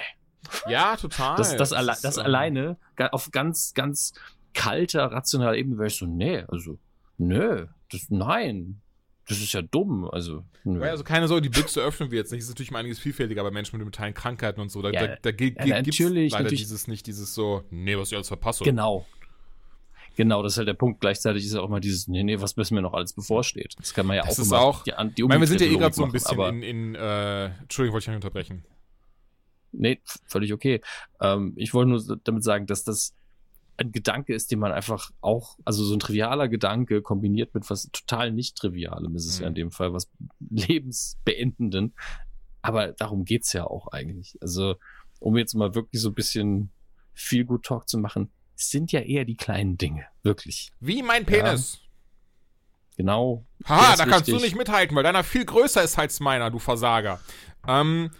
Ja, 0.69 0.97
total. 0.97 1.39
Das, 1.39 1.57
das, 1.57 1.73
alle, 1.73 1.97
das 2.03 2.19
ähm, 2.19 2.25
alleine, 2.25 2.77
auf 3.11 3.31
ganz, 3.31 3.73
ganz 3.73 4.13
kalter, 4.53 5.07
rationaler 5.07 5.57
Ebene 5.57 5.79
wäre 5.79 5.87
ich 5.87 5.97
so, 5.97 6.05
nee, 6.05 6.45
also, 6.49 6.79
nö, 7.17 7.69
das, 7.95 8.11
nein. 8.11 8.81
das 9.29 9.39
ist 9.39 9.53
ja 9.53 9.63
dumm. 9.63 10.09
Also, 10.11 10.45
nö. 10.65 10.83
also 10.83 11.05
keine 11.05 11.29
Sorge, 11.29 11.43
die 11.43 11.49
Büchse 11.49 11.81
öffnen 11.81 12.11
wir 12.11 12.19
jetzt 12.19 12.33
nicht. 12.33 12.43
Das 12.43 12.49
ist 12.49 12.55
natürlich 12.55 12.71
mal 12.71 12.81
einiges 12.81 12.99
vielfältiger 12.99 13.43
bei 13.43 13.51
Menschen 13.51 13.77
mit 13.77 13.85
mentalen 13.85 14.15
Krankheiten 14.15 14.61
und 14.61 14.71
so. 14.71 14.83
Da, 14.83 14.91
ja, 14.91 15.07
da, 15.07 15.17
da 15.23 15.33
gibt 15.33 15.61
es 15.61 15.67
ja, 15.67 15.77
leider 15.77 16.31
natürlich. 16.31 16.61
dieses 16.61 16.89
nicht, 16.89 17.07
dieses 17.07 17.35
so, 17.35 17.65
nee, 17.71 17.97
was 17.97 18.09
ich 18.09 18.17
alles 18.17 18.29
verpasse. 18.29 18.65
Genau. 18.65 19.07
Genau, 20.17 20.43
das 20.43 20.53
ist 20.53 20.59
halt 20.59 20.69
der 20.69 20.75
Punkt. 20.75 21.01
Gleichzeitig 21.01 21.45
ist 21.45 21.55
ja 21.55 21.61
auch 21.61 21.69
mal 21.69 21.81
dieses, 21.81 22.07
nee, 22.07 22.23
nee, 22.23 22.41
was 22.41 22.57
müssen 22.57 22.75
mir 22.75 22.83
noch 22.83 22.95
alles 22.95 23.13
bevorsteht. 23.15 23.75
Das 23.79 23.95
kann 23.95 24.07
man 24.07 24.17
ja 24.17 24.23
das 24.23 24.39
auch 24.39 24.43
ist 24.43 24.53
auch, 24.53 24.83
die, 24.85 24.93
die 25.17 25.23
ich 25.23 25.29
meine, 25.29 25.41
wir 25.41 25.49
sind 25.49 25.61
ja 25.61 25.67
eh 25.67 25.77
gerade 25.77 25.95
so 25.95 26.05
ein 26.05 26.13
bisschen 26.13 26.37
machen, 26.37 26.63
in, 26.63 26.95
in 26.95 26.95
äh, 26.95 27.47
Entschuldigung, 27.47 27.95
wollte 27.95 28.05
ich 28.05 28.09
nicht 28.09 28.17
unterbrechen. 28.17 28.65
Nee, 29.73 30.01
völlig 30.27 30.53
okay. 30.53 30.81
Ähm, 31.21 31.55
ich 31.57 31.75
wollte 31.75 31.91
nur 31.91 32.19
damit 32.23 32.45
sagen, 32.45 32.67
dass 32.67 32.85
das 32.85 33.15
ein 33.77 33.93
Gedanke 33.93 34.35
ist, 34.35 34.51
den 34.51 34.59
man 34.59 34.73
einfach 34.73 35.11
auch, 35.21 35.59
also 35.65 35.85
so 35.85 35.95
ein 35.95 36.01
trivialer 36.01 36.49
Gedanke 36.49 37.03
kombiniert 37.03 37.55
mit 37.55 37.69
was 37.71 37.91
total 37.93 38.33
nicht 38.33 38.57
Trivialem 38.57 39.15
ist 39.17 39.27
es 39.27 39.39
mhm. 39.39 39.43
ja 39.43 39.49
in 39.49 39.55
dem 39.55 39.71
Fall, 39.71 39.93
was 39.93 40.11
Lebensbeendenden. 40.51 41.95
Aber 42.63 42.93
darum 42.93 43.25
geht's 43.25 43.53
ja 43.53 43.65
auch 43.65 43.89
eigentlich. 43.89 44.39
Also, 44.41 44.77
um 45.21 45.37
jetzt 45.37 45.55
mal 45.55 45.75
wirklich 45.75 46.01
so 46.01 46.09
ein 46.11 46.15
bisschen 46.15 46.71
viel 47.13 47.45
Good 47.45 47.65
Talk 47.65 47.89
zu 47.89 47.99
machen, 47.99 48.31
sind 48.55 48.93
ja 48.93 49.01
eher 49.01 49.25
die 49.25 49.37
kleinen 49.37 49.77
Dinge, 49.77 50.07
wirklich. 50.23 50.71
Wie 50.81 51.03
mein 51.03 51.27
Penis. 51.27 51.75
Ja. 51.75 51.81
Genau. 52.97 53.45
Haha, 53.67 53.97
da 53.97 54.07
kannst 54.07 54.29
du 54.29 54.37
nicht 54.37 54.57
mithalten, 54.57 54.97
weil 54.97 55.03
deiner 55.03 55.25
viel 55.25 55.45
größer 55.45 55.83
ist 55.83 55.99
als 55.99 56.21
meiner, 56.21 56.51
du 56.51 56.59
Versager. 56.59 57.21
Ähm, 57.67 58.11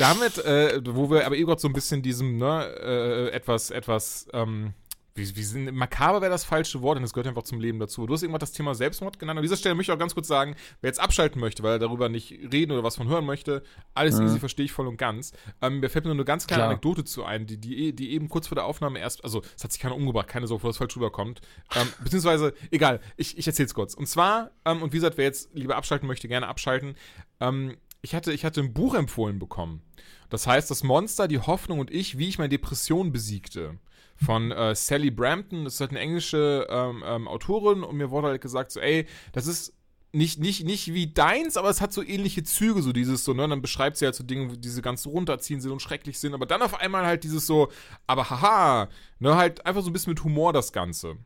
damit, 0.00 0.38
äh, 0.38 0.80
wo 0.84 1.10
wir 1.10 1.26
aber 1.26 1.36
eh 1.36 1.44
so 1.58 1.68
ein 1.68 1.72
bisschen 1.72 2.02
diesem, 2.02 2.38
ne, 2.38 2.64
äh, 2.80 3.28
etwas, 3.30 3.70
etwas, 3.70 4.28
ähm, 4.32 4.72
wie, 5.14 5.36
wie 5.36 5.42
sind, 5.42 5.74
makaber 5.74 6.22
wäre 6.22 6.30
das 6.30 6.44
falsche 6.44 6.80
Wort, 6.82 6.96
denn 6.96 7.04
es 7.04 7.12
gehört 7.12 7.26
einfach 7.26 7.42
zum 7.42 7.60
Leben 7.60 7.78
dazu. 7.78 8.06
Du 8.06 8.14
hast 8.14 8.22
irgendwas 8.22 8.40
das 8.40 8.52
Thema 8.52 8.74
Selbstmord 8.74 9.18
genannt. 9.18 9.38
An 9.38 9.42
dieser 9.42 9.56
Stelle 9.56 9.74
möchte 9.74 9.92
ich 9.92 9.94
auch 9.94 9.98
ganz 10.00 10.14
kurz 10.14 10.28
sagen, 10.28 10.54
wer 10.80 10.88
jetzt 10.88 11.00
abschalten 11.00 11.40
möchte, 11.40 11.62
weil 11.62 11.72
er 11.72 11.78
darüber 11.78 12.08
nicht 12.08 12.30
reden 12.52 12.72
oder 12.72 12.82
was 12.82 12.96
von 12.96 13.08
hören 13.08 13.26
möchte, 13.26 13.62
alles 13.92 14.18
mhm. 14.18 14.26
easy, 14.26 14.38
verstehe 14.38 14.64
ich 14.64 14.72
voll 14.72 14.86
und 14.86 14.96
ganz. 14.96 15.32
Ähm, 15.60 15.80
mir 15.80 15.90
fällt 15.90 16.04
mir 16.04 16.10
nur 16.10 16.16
eine 16.16 16.24
ganz 16.24 16.46
kleine 16.46 16.60
Klar. 16.60 16.70
Anekdote 16.70 17.04
zu 17.04 17.24
ein, 17.24 17.46
die, 17.46 17.58
die, 17.58 17.92
die 17.94 18.12
eben 18.12 18.28
kurz 18.28 18.46
vor 18.48 18.54
der 18.54 18.64
Aufnahme 18.64 18.98
erst, 19.00 19.24
also 19.24 19.42
es 19.56 19.64
hat 19.64 19.72
sich 19.72 19.80
keiner 19.80 19.96
umgebracht, 19.96 20.28
keine 20.28 20.46
Sorge, 20.46 20.60
bevor 20.60 20.70
das 20.70 20.78
falsch 20.78 20.96
rüberkommt. 20.96 21.40
Ähm, 21.74 21.88
beziehungsweise, 22.02 22.54
egal, 22.70 23.00
ich, 23.16 23.36
ich 23.36 23.46
erzähl's 23.46 23.74
kurz. 23.74 23.94
Und 23.94 24.06
zwar, 24.06 24.52
ähm, 24.64 24.82
und 24.82 24.92
wie 24.92 24.98
gesagt, 24.98 25.18
wer 25.18 25.24
jetzt 25.24 25.50
lieber 25.54 25.76
abschalten 25.76 26.06
möchte, 26.06 26.28
gerne 26.28 26.48
abschalten. 26.48 26.94
Ähm, 27.40 27.76
ich 28.02 28.14
hatte, 28.14 28.32
ich 28.32 28.44
hatte 28.44 28.60
ein 28.60 28.72
Buch 28.72 28.94
empfohlen 28.94 29.38
bekommen. 29.38 29.82
Das 30.28 30.46
heißt, 30.46 30.70
das 30.70 30.84
Monster, 30.84 31.28
die 31.28 31.40
Hoffnung 31.40 31.80
und 31.80 31.90
ich, 31.90 32.18
wie 32.18 32.28
ich 32.28 32.38
meine 32.38 32.48
Depression 32.48 33.12
besiegte 33.12 33.78
von 34.16 34.52
äh, 34.52 34.74
Sally 34.74 35.10
Brampton. 35.10 35.64
Das 35.64 35.74
ist 35.74 35.80
halt 35.80 35.90
eine 35.90 36.00
englische 36.00 36.66
ähm, 36.70 37.02
ähm, 37.06 37.28
Autorin 37.28 37.82
und 37.82 37.96
mir 37.96 38.10
wurde 38.10 38.28
halt 38.28 38.40
gesagt, 38.40 38.70
so, 38.70 38.80
ey, 38.80 39.06
das 39.32 39.46
ist 39.46 39.74
nicht, 40.12 40.40
nicht, 40.40 40.64
nicht 40.64 40.92
wie 40.92 41.06
deins, 41.06 41.56
aber 41.56 41.70
es 41.70 41.80
hat 41.80 41.92
so 41.92 42.02
ähnliche 42.02 42.42
Züge, 42.42 42.82
so 42.82 42.92
dieses 42.92 43.24
so, 43.24 43.32
ne, 43.32 43.46
dann 43.46 43.62
beschreibt 43.62 43.96
sie 43.96 44.06
halt 44.06 44.16
so 44.16 44.24
Dinge, 44.24 44.58
die 44.58 44.68
sie 44.68 44.82
ganz 44.82 45.06
runterziehen 45.06 45.60
sind 45.60 45.70
und 45.70 45.82
schrecklich 45.82 46.18
sind, 46.18 46.34
aber 46.34 46.46
dann 46.46 46.62
auf 46.62 46.74
einmal 46.80 47.06
halt 47.06 47.22
dieses 47.22 47.46
so, 47.46 47.70
aber 48.08 48.28
haha, 48.28 48.88
ne, 49.20 49.36
halt 49.36 49.64
einfach 49.66 49.82
so 49.82 49.90
ein 49.90 49.92
bisschen 49.92 50.12
mit 50.12 50.24
Humor 50.24 50.52
das 50.52 50.72
Ganze. 50.72 51.16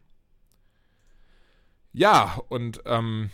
Ja, 1.92 2.42
und, 2.48 2.82
ähm, 2.84 3.30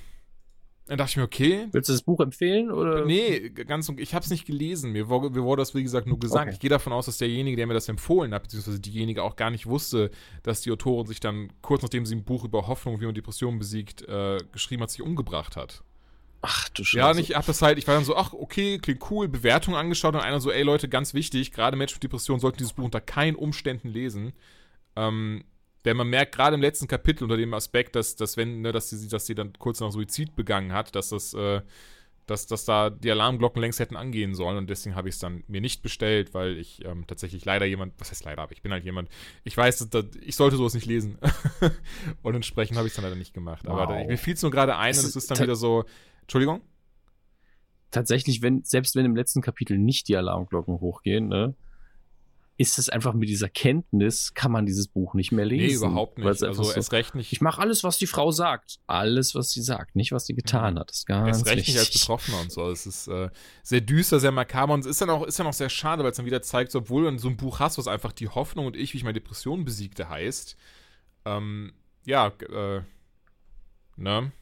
dann 0.90 0.98
dachte 0.98 1.10
ich 1.10 1.16
mir, 1.18 1.22
okay. 1.22 1.68
Willst 1.70 1.88
du 1.88 1.92
das 1.92 2.02
Buch 2.02 2.18
empfehlen? 2.18 2.72
Oder? 2.72 3.04
Nee, 3.04 3.50
ganz 3.50 3.88
ich 3.96 4.12
habe 4.12 4.24
es 4.24 4.30
nicht 4.30 4.44
gelesen. 4.44 4.90
Mir, 4.90 5.08
wurde, 5.08 5.30
mir 5.30 5.44
wurde 5.44 5.62
das, 5.62 5.72
wie 5.72 5.84
gesagt, 5.84 6.08
nur 6.08 6.18
gesagt. 6.18 6.46
Okay. 6.46 6.54
Ich 6.54 6.58
gehe 6.58 6.68
davon 6.68 6.92
aus, 6.92 7.06
dass 7.06 7.18
derjenige, 7.18 7.56
der 7.56 7.68
mir 7.68 7.74
das 7.74 7.88
empfohlen 7.88 8.34
hat, 8.34 8.42
beziehungsweise 8.42 8.80
diejenige 8.80 9.22
auch 9.22 9.36
gar 9.36 9.50
nicht 9.50 9.66
wusste, 9.66 10.10
dass 10.42 10.62
die 10.62 10.72
Autorin 10.72 11.06
sich 11.06 11.20
dann 11.20 11.52
kurz 11.62 11.82
nachdem 11.82 12.06
sie 12.06 12.16
ein 12.16 12.24
Buch 12.24 12.42
über 12.42 12.66
Hoffnung, 12.66 13.00
wie 13.00 13.04
man 13.04 13.14
Depressionen 13.14 13.60
besiegt, 13.60 14.02
äh, 14.08 14.38
geschrieben 14.50 14.82
hat, 14.82 14.90
sich 14.90 15.00
umgebracht 15.00 15.54
hat. 15.54 15.84
Ach 16.42 16.68
du 16.70 16.82
Scheiße. 16.82 16.98
Ja, 16.98 17.10
und 17.12 17.18
ich 17.18 17.36
hab 17.36 17.46
das 17.46 17.62
halt, 17.62 17.78
ich 17.78 17.86
war 17.86 17.94
dann 17.94 18.04
so, 18.04 18.16
ach, 18.16 18.32
okay, 18.32 18.78
klingt 18.78 19.08
cool, 19.12 19.28
Bewertung 19.28 19.76
angeschaut 19.76 20.16
und 20.16 20.20
einer 20.20 20.40
so, 20.40 20.50
ey 20.50 20.64
Leute, 20.64 20.88
ganz 20.88 21.14
wichtig, 21.14 21.52
gerade 21.52 21.76
Menschen 21.76 21.98
mit 21.98 22.02
Depressionen 22.02 22.40
sollten 22.40 22.58
dieses 22.58 22.72
Buch 22.72 22.84
unter 22.84 23.00
keinen 23.00 23.36
Umständen 23.36 23.90
lesen. 23.90 24.32
Ähm, 24.96 25.44
denn 25.84 25.96
man 25.96 26.08
merkt 26.08 26.34
gerade 26.34 26.54
im 26.54 26.60
letzten 26.60 26.86
Kapitel 26.86 27.24
unter 27.24 27.36
dem 27.36 27.54
Aspekt, 27.54 27.96
dass, 27.96 28.16
dass 28.16 28.36
wenn, 28.36 28.60
ne, 28.60 28.72
dass 28.72 28.90
sie, 28.90 29.08
dass 29.08 29.26
sie 29.26 29.34
dann 29.34 29.52
kurz 29.58 29.80
nach 29.80 29.90
Suizid 29.90 30.36
begangen 30.36 30.72
hat, 30.72 30.94
dass 30.94 31.08
das, 31.08 31.32
äh, 31.34 31.62
dass, 32.26 32.46
dass 32.46 32.64
da 32.64 32.90
die 32.90 33.10
Alarmglocken 33.10 33.60
längst 33.60 33.80
hätten 33.80 33.96
angehen 33.96 34.34
sollen 34.34 34.58
und 34.58 34.70
deswegen 34.70 34.94
habe 34.94 35.08
ich 35.08 35.14
es 35.14 35.20
dann 35.20 35.42
mir 35.48 35.60
nicht 35.60 35.82
bestellt, 35.82 36.34
weil 36.34 36.58
ich 36.58 36.84
ähm, 36.84 37.06
tatsächlich 37.06 37.44
leider 37.44 37.66
jemand, 37.66 37.94
was 37.98 38.10
heißt 38.10 38.24
leider, 38.24 38.42
aber 38.42 38.52
ich 38.52 38.62
bin 38.62 38.72
halt 38.72 38.84
jemand, 38.84 39.08
ich 39.42 39.56
weiß, 39.56 39.78
dass, 39.78 39.90
dass, 39.90 40.04
ich 40.20 40.36
sollte 40.36 40.56
sowas 40.56 40.74
nicht 40.74 40.86
lesen 40.86 41.18
und 42.22 42.34
entsprechend 42.34 42.76
habe 42.76 42.86
ich 42.86 42.92
es 42.92 42.96
dann 42.96 43.04
leider 43.04 43.16
nicht 43.16 43.34
gemacht. 43.34 43.64
Wow. 43.64 43.80
Aber 43.80 43.94
da, 43.94 44.04
mir 44.04 44.18
fiel 44.18 44.34
es 44.34 44.42
nur 44.42 44.50
gerade 44.50 44.76
ein 44.76 44.94
und 44.94 45.04
es 45.04 45.16
ist 45.16 45.30
dann 45.30 45.40
wieder 45.40 45.56
so, 45.56 45.84
Entschuldigung? 46.22 46.60
Tatsächlich, 47.90 48.42
wenn, 48.42 48.62
selbst 48.62 48.94
wenn 48.94 49.04
im 49.04 49.16
letzten 49.16 49.40
Kapitel 49.40 49.76
nicht 49.76 50.06
die 50.06 50.16
Alarmglocken 50.16 50.78
hochgehen, 50.80 51.26
ne, 51.26 51.54
ist 52.60 52.78
es 52.78 52.90
einfach 52.90 53.14
mit 53.14 53.30
dieser 53.30 53.48
Kenntnis, 53.48 54.34
kann 54.34 54.52
man 54.52 54.66
dieses 54.66 54.86
Buch 54.86 55.14
nicht 55.14 55.32
mehr 55.32 55.46
lesen. 55.46 55.80
Nee, 55.80 55.86
überhaupt 55.86 56.18
nicht. 56.18 56.26
Also 56.26 56.62
so, 56.62 56.70
erst 56.70 56.92
recht 56.92 57.14
nicht. 57.14 57.32
Ich 57.32 57.40
mache 57.40 57.58
alles, 57.58 57.84
was 57.84 57.96
die 57.96 58.06
Frau 58.06 58.32
sagt. 58.32 58.80
Alles, 58.86 59.34
was 59.34 59.50
sie 59.52 59.62
sagt. 59.62 59.96
Nicht, 59.96 60.12
was 60.12 60.26
sie 60.26 60.34
getan 60.34 60.78
hat. 60.78 60.90
Das 60.90 60.98
ist 60.98 61.06
ganz 61.06 61.38
erst 61.38 61.46
recht 61.46 61.68
nicht 61.68 61.78
als 61.78 61.90
Betroffener 61.90 62.38
und 62.38 62.52
so. 62.52 62.70
Es 62.70 62.84
ist 62.84 63.08
äh, 63.08 63.30
sehr 63.62 63.80
düster, 63.80 64.20
sehr 64.20 64.30
makaber 64.30 64.74
und 64.74 64.80
es 64.80 64.86
ist 64.86 65.00
dann 65.00 65.08
auch, 65.08 65.24
ist 65.24 65.38
dann 65.38 65.46
auch 65.46 65.54
sehr 65.54 65.70
schade, 65.70 66.02
weil 66.02 66.10
es 66.10 66.18
dann 66.18 66.26
wieder 66.26 66.42
zeigt, 66.42 66.74
obwohl 66.74 67.10
du 67.10 67.18
so 67.18 67.28
ein 67.28 67.38
Buch 67.38 67.60
hast, 67.60 67.78
was 67.78 67.88
einfach 67.88 68.12
die 68.12 68.28
Hoffnung 68.28 68.66
und 68.66 68.76
ich, 68.76 68.92
wie 68.92 68.98
ich 68.98 69.04
meine 69.04 69.18
Depression 69.18 69.64
besiegte, 69.64 70.10
heißt, 70.10 70.54
ähm, 71.24 71.72
ja, 72.04 72.26
äh, 72.26 72.82
ne? 73.96 74.32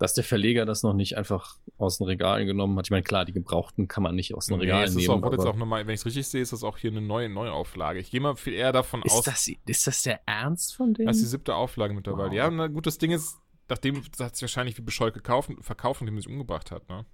Dass 0.00 0.14
der 0.14 0.24
Verleger 0.24 0.64
das 0.64 0.82
noch 0.82 0.94
nicht 0.94 1.18
einfach 1.18 1.58
aus 1.76 1.98
den 1.98 2.06
Regalen 2.06 2.46
genommen 2.46 2.76
hat. 2.78 2.86
Ich 2.86 2.90
meine, 2.90 3.02
klar, 3.02 3.26
die 3.26 3.34
gebrauchten 3.34 3.86
kann 3.86 4.02
man 4.02 4.14
nicht 4.14 4.34
aus 4.34 4.46
den 4.46 4.58
Regalen 4.58 4.90
nee, 4.94 5.06
nehmen. 5.06 5.22
Auch, 5.22 5.30
jetzt 5.30 5.44
auch 5.44 5.56
nochmal, 5.56 5.86
wenn 5.86 5.92
ich 5.92 6.00
es 6.00 6.06
richtig 6.06 6.26
sehe, 6.26 6.40
ist 6.40 6.54
das 6.54 6.64
auch 6.64 6.78
hier 6.78 6.90
eine 6.90 7.02
neue 7.02 7.28
Neuauflage. 7.28 7.98
Ich 7.98 8.10
gehe 8.10 8.18
mal 8.18 8.34
viel 8.34 8.54
eher 8.54 8.72
davon 8.72 9.02
ist 9.02 9.12
aus. 9.12 9.24
Das, 9.24 9.46
ist 9.46 9.86
das 9.86 10.02
der 10.02 10.20
Ernst 10.26 10.74
von 10.74 10.94
denen? 10.94 11.06
Das 11.06 11.16
ist 11.16 11.24
die 11.24 11.28
siebte 11.28 11.54
Auflage 11.54 11.92
mittlerweile. 11.92 12.30
Wow. 12.30 12.34
Ja, 12.34 12.50
na 12.50 12.68
gut, 12.68 12.86
das 12.86 12.96
Ding 12.96 13.10
ist, 13.10 13.36
nachdem 13.68 14.02
hat 14.18 14.32
es 14.32 14.40
wahrscheinlich 14.40 14.78
wie 14.78 14.82
bescheuert 14.82 15.12
gekauft, 15.12 15.50
verkauft, 15.60 16.00
er 16.00 16.14
sich 16.14 16.28
umgebracht 16.28 16.70
hat, 16.70 16.88
ne? 16.88 17.04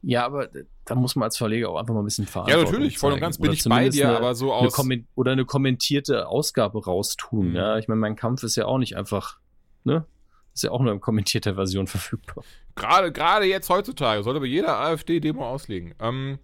Ja, 0.00 0.24
aber 0.24 0.48
da 0.86 0.94
muss 0.94 1.16
man 1.16 1.24
als 1.24 1.36
Verleger 1.36 1.68
auch 1.68 1.78
einfach 1.78 1.92
mal 1.92 2.00
ein 2.00 2.06
bisschen 2.06 2.26
fahren. 2.26 2.48
Ja, 2.48 2.56
natürlich, 2.56 2.96
voll 2.96 3.12
und 3.12 3.20
ganz 3.20 3.36
bin 3.36 3.52
ich 3.52 3.64
bei 3.64 3.90
dir, 3.90 4.08
eine, 4.08 4.16
aber 4.16 4.34
so 4.34 4.54
aus. 4.54 4.78
Eine 4.78 5.04
oder 5.14 5.32
eine 5.32 5.44
kommentierte 5.44 6.28
Ausgabe 6.28 6.82
raustun, 6.82 7.50
mhm. 7.50 7.56
ja. 7.56 7.78
Ich 7.78 7.88
meine, 7.88 8.00
mein 8.00 8.16
Kampf 8.16 8.42
ist 8.42 8.56
ja 8.56 8.64
auch 8.64 8.78
nicht 8.78 8.96
einfach, 8.96 9.38
ne? 9.84 10.06
Ist 10.54 10.62
ja 10.62 10.70
auch 10.70 10.80
nur 10.80 10.92
in 10.92 11.00
kommentierter 11.00 11.56
Version 11.56 11.86
verfügbar. 11.88 12.44
Gerade, 12.76 13.12
gerade 13.12 13.44
jetzt 13.44 13.68
heutzutage 13.68 14.22
sollte 14.22 14.36
aber 14.36 14.46
jeder 14.46 14.78
AfD-Demo 14.78 15.44
auslegen. 15.44 15.94
Ähm, 15.98 16.38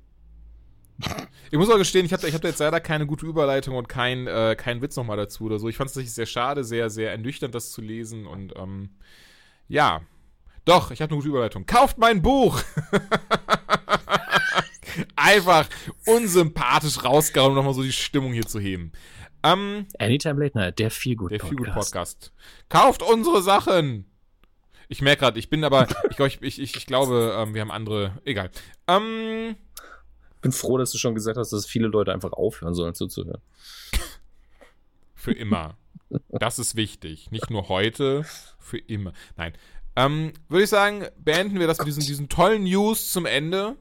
ich 1.51 1.59
muss 1.59 1.71
auch 1.71 1.79
gestehen, 1.79 2.05
ich 2.05 2.13
habe 2.13 2.29
ich 2.29 2.35
hab 2.35 2.43
da 2.43 2.49
jetzt 2.49 2.59
leider 2.61 2.81
keine 2.81 3.07
gute 3.07 3.25
Überleitung 3.27 3.77
und 3.77 3.89
keinen 3.89 4.27
äh, 4.27 4.57
kein 4.57 4.83
Witz 4.83 4.97
nochmal 4.97 5.17
dazu 5.17 5.45
oder 5.45 5.59
so. 5.59 5.69
Ich 5.69 5.77
fand 5.77 5.89
es 5.89 5.95
tatsächlich 5.95 6.15
sehr 6.15 6.27
schade, 6.27 6.65
sehr, 6.65 6.91
sehr 6.91 7.11
ernüchternd, 7.13 7.55
das 7.55 7.71
zu 7.71 7.81
lesen 7.81 8.27
und 8.27 8.55
ähm, 8.57 8.91
ja. 9.69 10.03
Doch, 10.65 10.91
ich 10.91 11.01
habe 11.01 11.11
eine 11.11 11.19
gute 11.19 11.29
Überleitung. 11.29 11.65
Kauft 11.65 11.99
mein 11.99 12.21
Buch! 12.21 12.61
Einfach 15.17 15.69
unsympathisch 16.05 17.03
rausgehauen, 17.03 17.51
um 17.51 17.57
nochmal 17.57 17.75
so 17.75 17.83
die 17.83 17.93
Stimmung 17.93 18.33
hier 18.33 18.47
zu 18.47 18.61
heben. 18.61 18.93
Ähm, 19.43 19.87
Anytime 19.99 20.43
Late 20.43 20.59
Night, 20.59 20.79
der 20.79 20.91
viel 20.91 21.17
gut 21.17 21.31
Der 21.31 21.39
gut 21.39 21.73
Podcast. 21.73 22.33
Kauft 22.69 23.03
unsere 23.03 23.43
Sachen! 23.43 24.07
Ich 24.89 25.03
merke 25.03 25.21
gerade, 25.21 25.39
ich 25.39 25.49
bin 25.49 25.63
aber, 25.65 25.87
ich, 26.11 26.19
ich, 26.19 26.43
ich, 26.43 26.61
ich, 26.61 26.77
ich 26.77 26.87
glaube, 26.87 27.35
ähm, 27.39 27.55
wir 27.55 27.61
haben 27.61 27.71
andere. 27.71 28.19
Egal. 28.25 28.51
Ähm, 28.89 29.55
bin 30.41 30.53
froh, 30.53 30.79
dass 30.79 30.91
du 30.91 30.99
schon 30.99 31.15
gesagt 31.15 31.39
hast, 31.39 31.53
dass 31.53 31.65
viele 31.65 31.87
Leute 31.87 32.13
einfach 32.13 32.33
aufhören 32.33 32.75
sollen 32.75 32.95
zuzuhören. 32.95 33.41
Für 35.15 35.33
immer. 35.33 35.77
Das 36.29 36.59
ist 36.59 36.75
wichtig. 36.75 37.31
Nicht 37.31 37.51
nur 37.51 37.69
heute, 37.69 38.25
für 38.59 38.79
immer. 38.79 39.13
Nein. 39.37 39.53
Ähm, 39.95 40.33
Würde 40.49 40.65
ich 40.65 40.71
sagen, 40.71 41.07
beenden 41.19 41.61
wir 41.61 41.67
das 41.67 41.79
mit 41.79 41.87
diesen, 41.87 42.03
diesen 42.03 42.29
tollen 42.29 42.65
News 42.65 43.13
zum 43.13 43.27
Ende. 43.27 43.77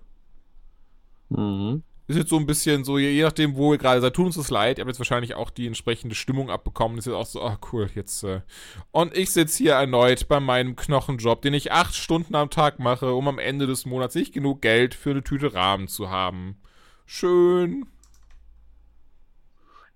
Mhm 1.30 1.84
ist 2.10 2.16
jetzt 2.16 2.30
so 2.30 2.38
ein 2.38 2.48
bisschen 2.48 2.84
so, 2.84 2.98
je, 2.98 3.22
nachdem, 3.22 3.56
wo 3.56 3.72
ihr 3.72 3.78
gerade 3.78 4.02
seid, 4.02 4.16
tut 4.16 4.26
uns 4.26 4.36
das 4.36 4.50
leid. 4.50 4.78
Ihr 4.78 4.82
habt 4.82 4.90
jetzt 4.90 5.00
wahrscheinlich 5.00 5.36
auch 5.36 5.52
die 5.52 5.68
entsprechende 5.68 6.16
Stimmung 6.16 6.50
abbekommen. 6.50 6.98
Ist 6.98 7.06
jetzt 7.06 7.14
auch 7.14 7.28
so, 7.28 7.42
ach 7.44 7.60
cool, 7.72 7.88
jetzt. 7.94 8.24
Äh. 8.24 8.42
Und 8.90 9.16
ich 9.16 9.30
sitze 9.30 9.60
hier 9.60 9.74
erneut 9.74 10.28
bei 10.28 10.40
meinem 10.40 10.76
Knochenjob, 10.76 11.44
den 11.44 11.54
ich 11.54 11.72
acht 11.72 11.94
Stunden 11.94 12.34
am 12.34 12.50
Tag 12.50 12.80
mache, 12.80 13.14
um 13.14 13.28
am 13.28 13.38
Ende 13.38 13.68
des 13.68 13.86
Monats 13.86 14.16
nicht 14.16 14.34
genug 14.34 14.64
Geld 14.64 14.96
für 14.96 15.12
eine 15.12 15.24
Tüte 15.24 15.54
Rahmen 15.54 15.88
zu 15.88 16.10
haben. 16.10 16.58
Schön. 17.06 17.86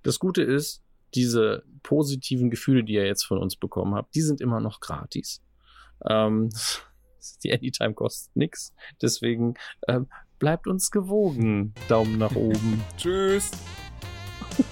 Das 0.04 0.20
Gute 0.20 0.44
ist, 0.44 0.84
diese 1.16 1.64
positiven 1.82 2.52
Gefühle, 2.52 2.84
die 2.84 2.94
ihr 2.94 3.08
jetzt 3.08 3.26
von 3.26 3.40
uns 3.40 3.56
bekommen 3.56 3.96
habt, 3.96 4.14
die 4.14 4.22
sind 4.22 4.40
immer 4.40 4.60
noch 4.60 4.82
gratis. 4.82 5.42
Ähm, 6.08 6.50
die 7.44 7.52
Anytime 7.52 7.96
kostet 7.96 8.36
nichts. 8.36 8.72
Deswegen 9.02 9.56
ähm, 9.88 10.08
bleibt 10.44 10.68
uns 10.68 10.92
gewogen. 10.92 11.74
Daumen 11.88 12.18
nach 12.18 12.36
oben. 12.36 12.84
Tschüss. 12.98 13.52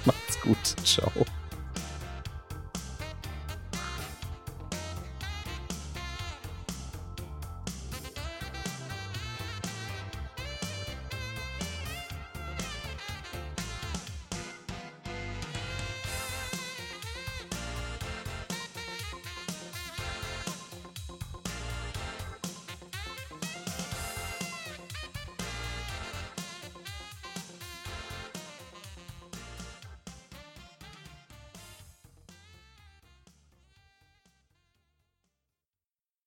Macht's 0.03 0.41
gut. 0.41 0.57
Ciao. 0.83 1.09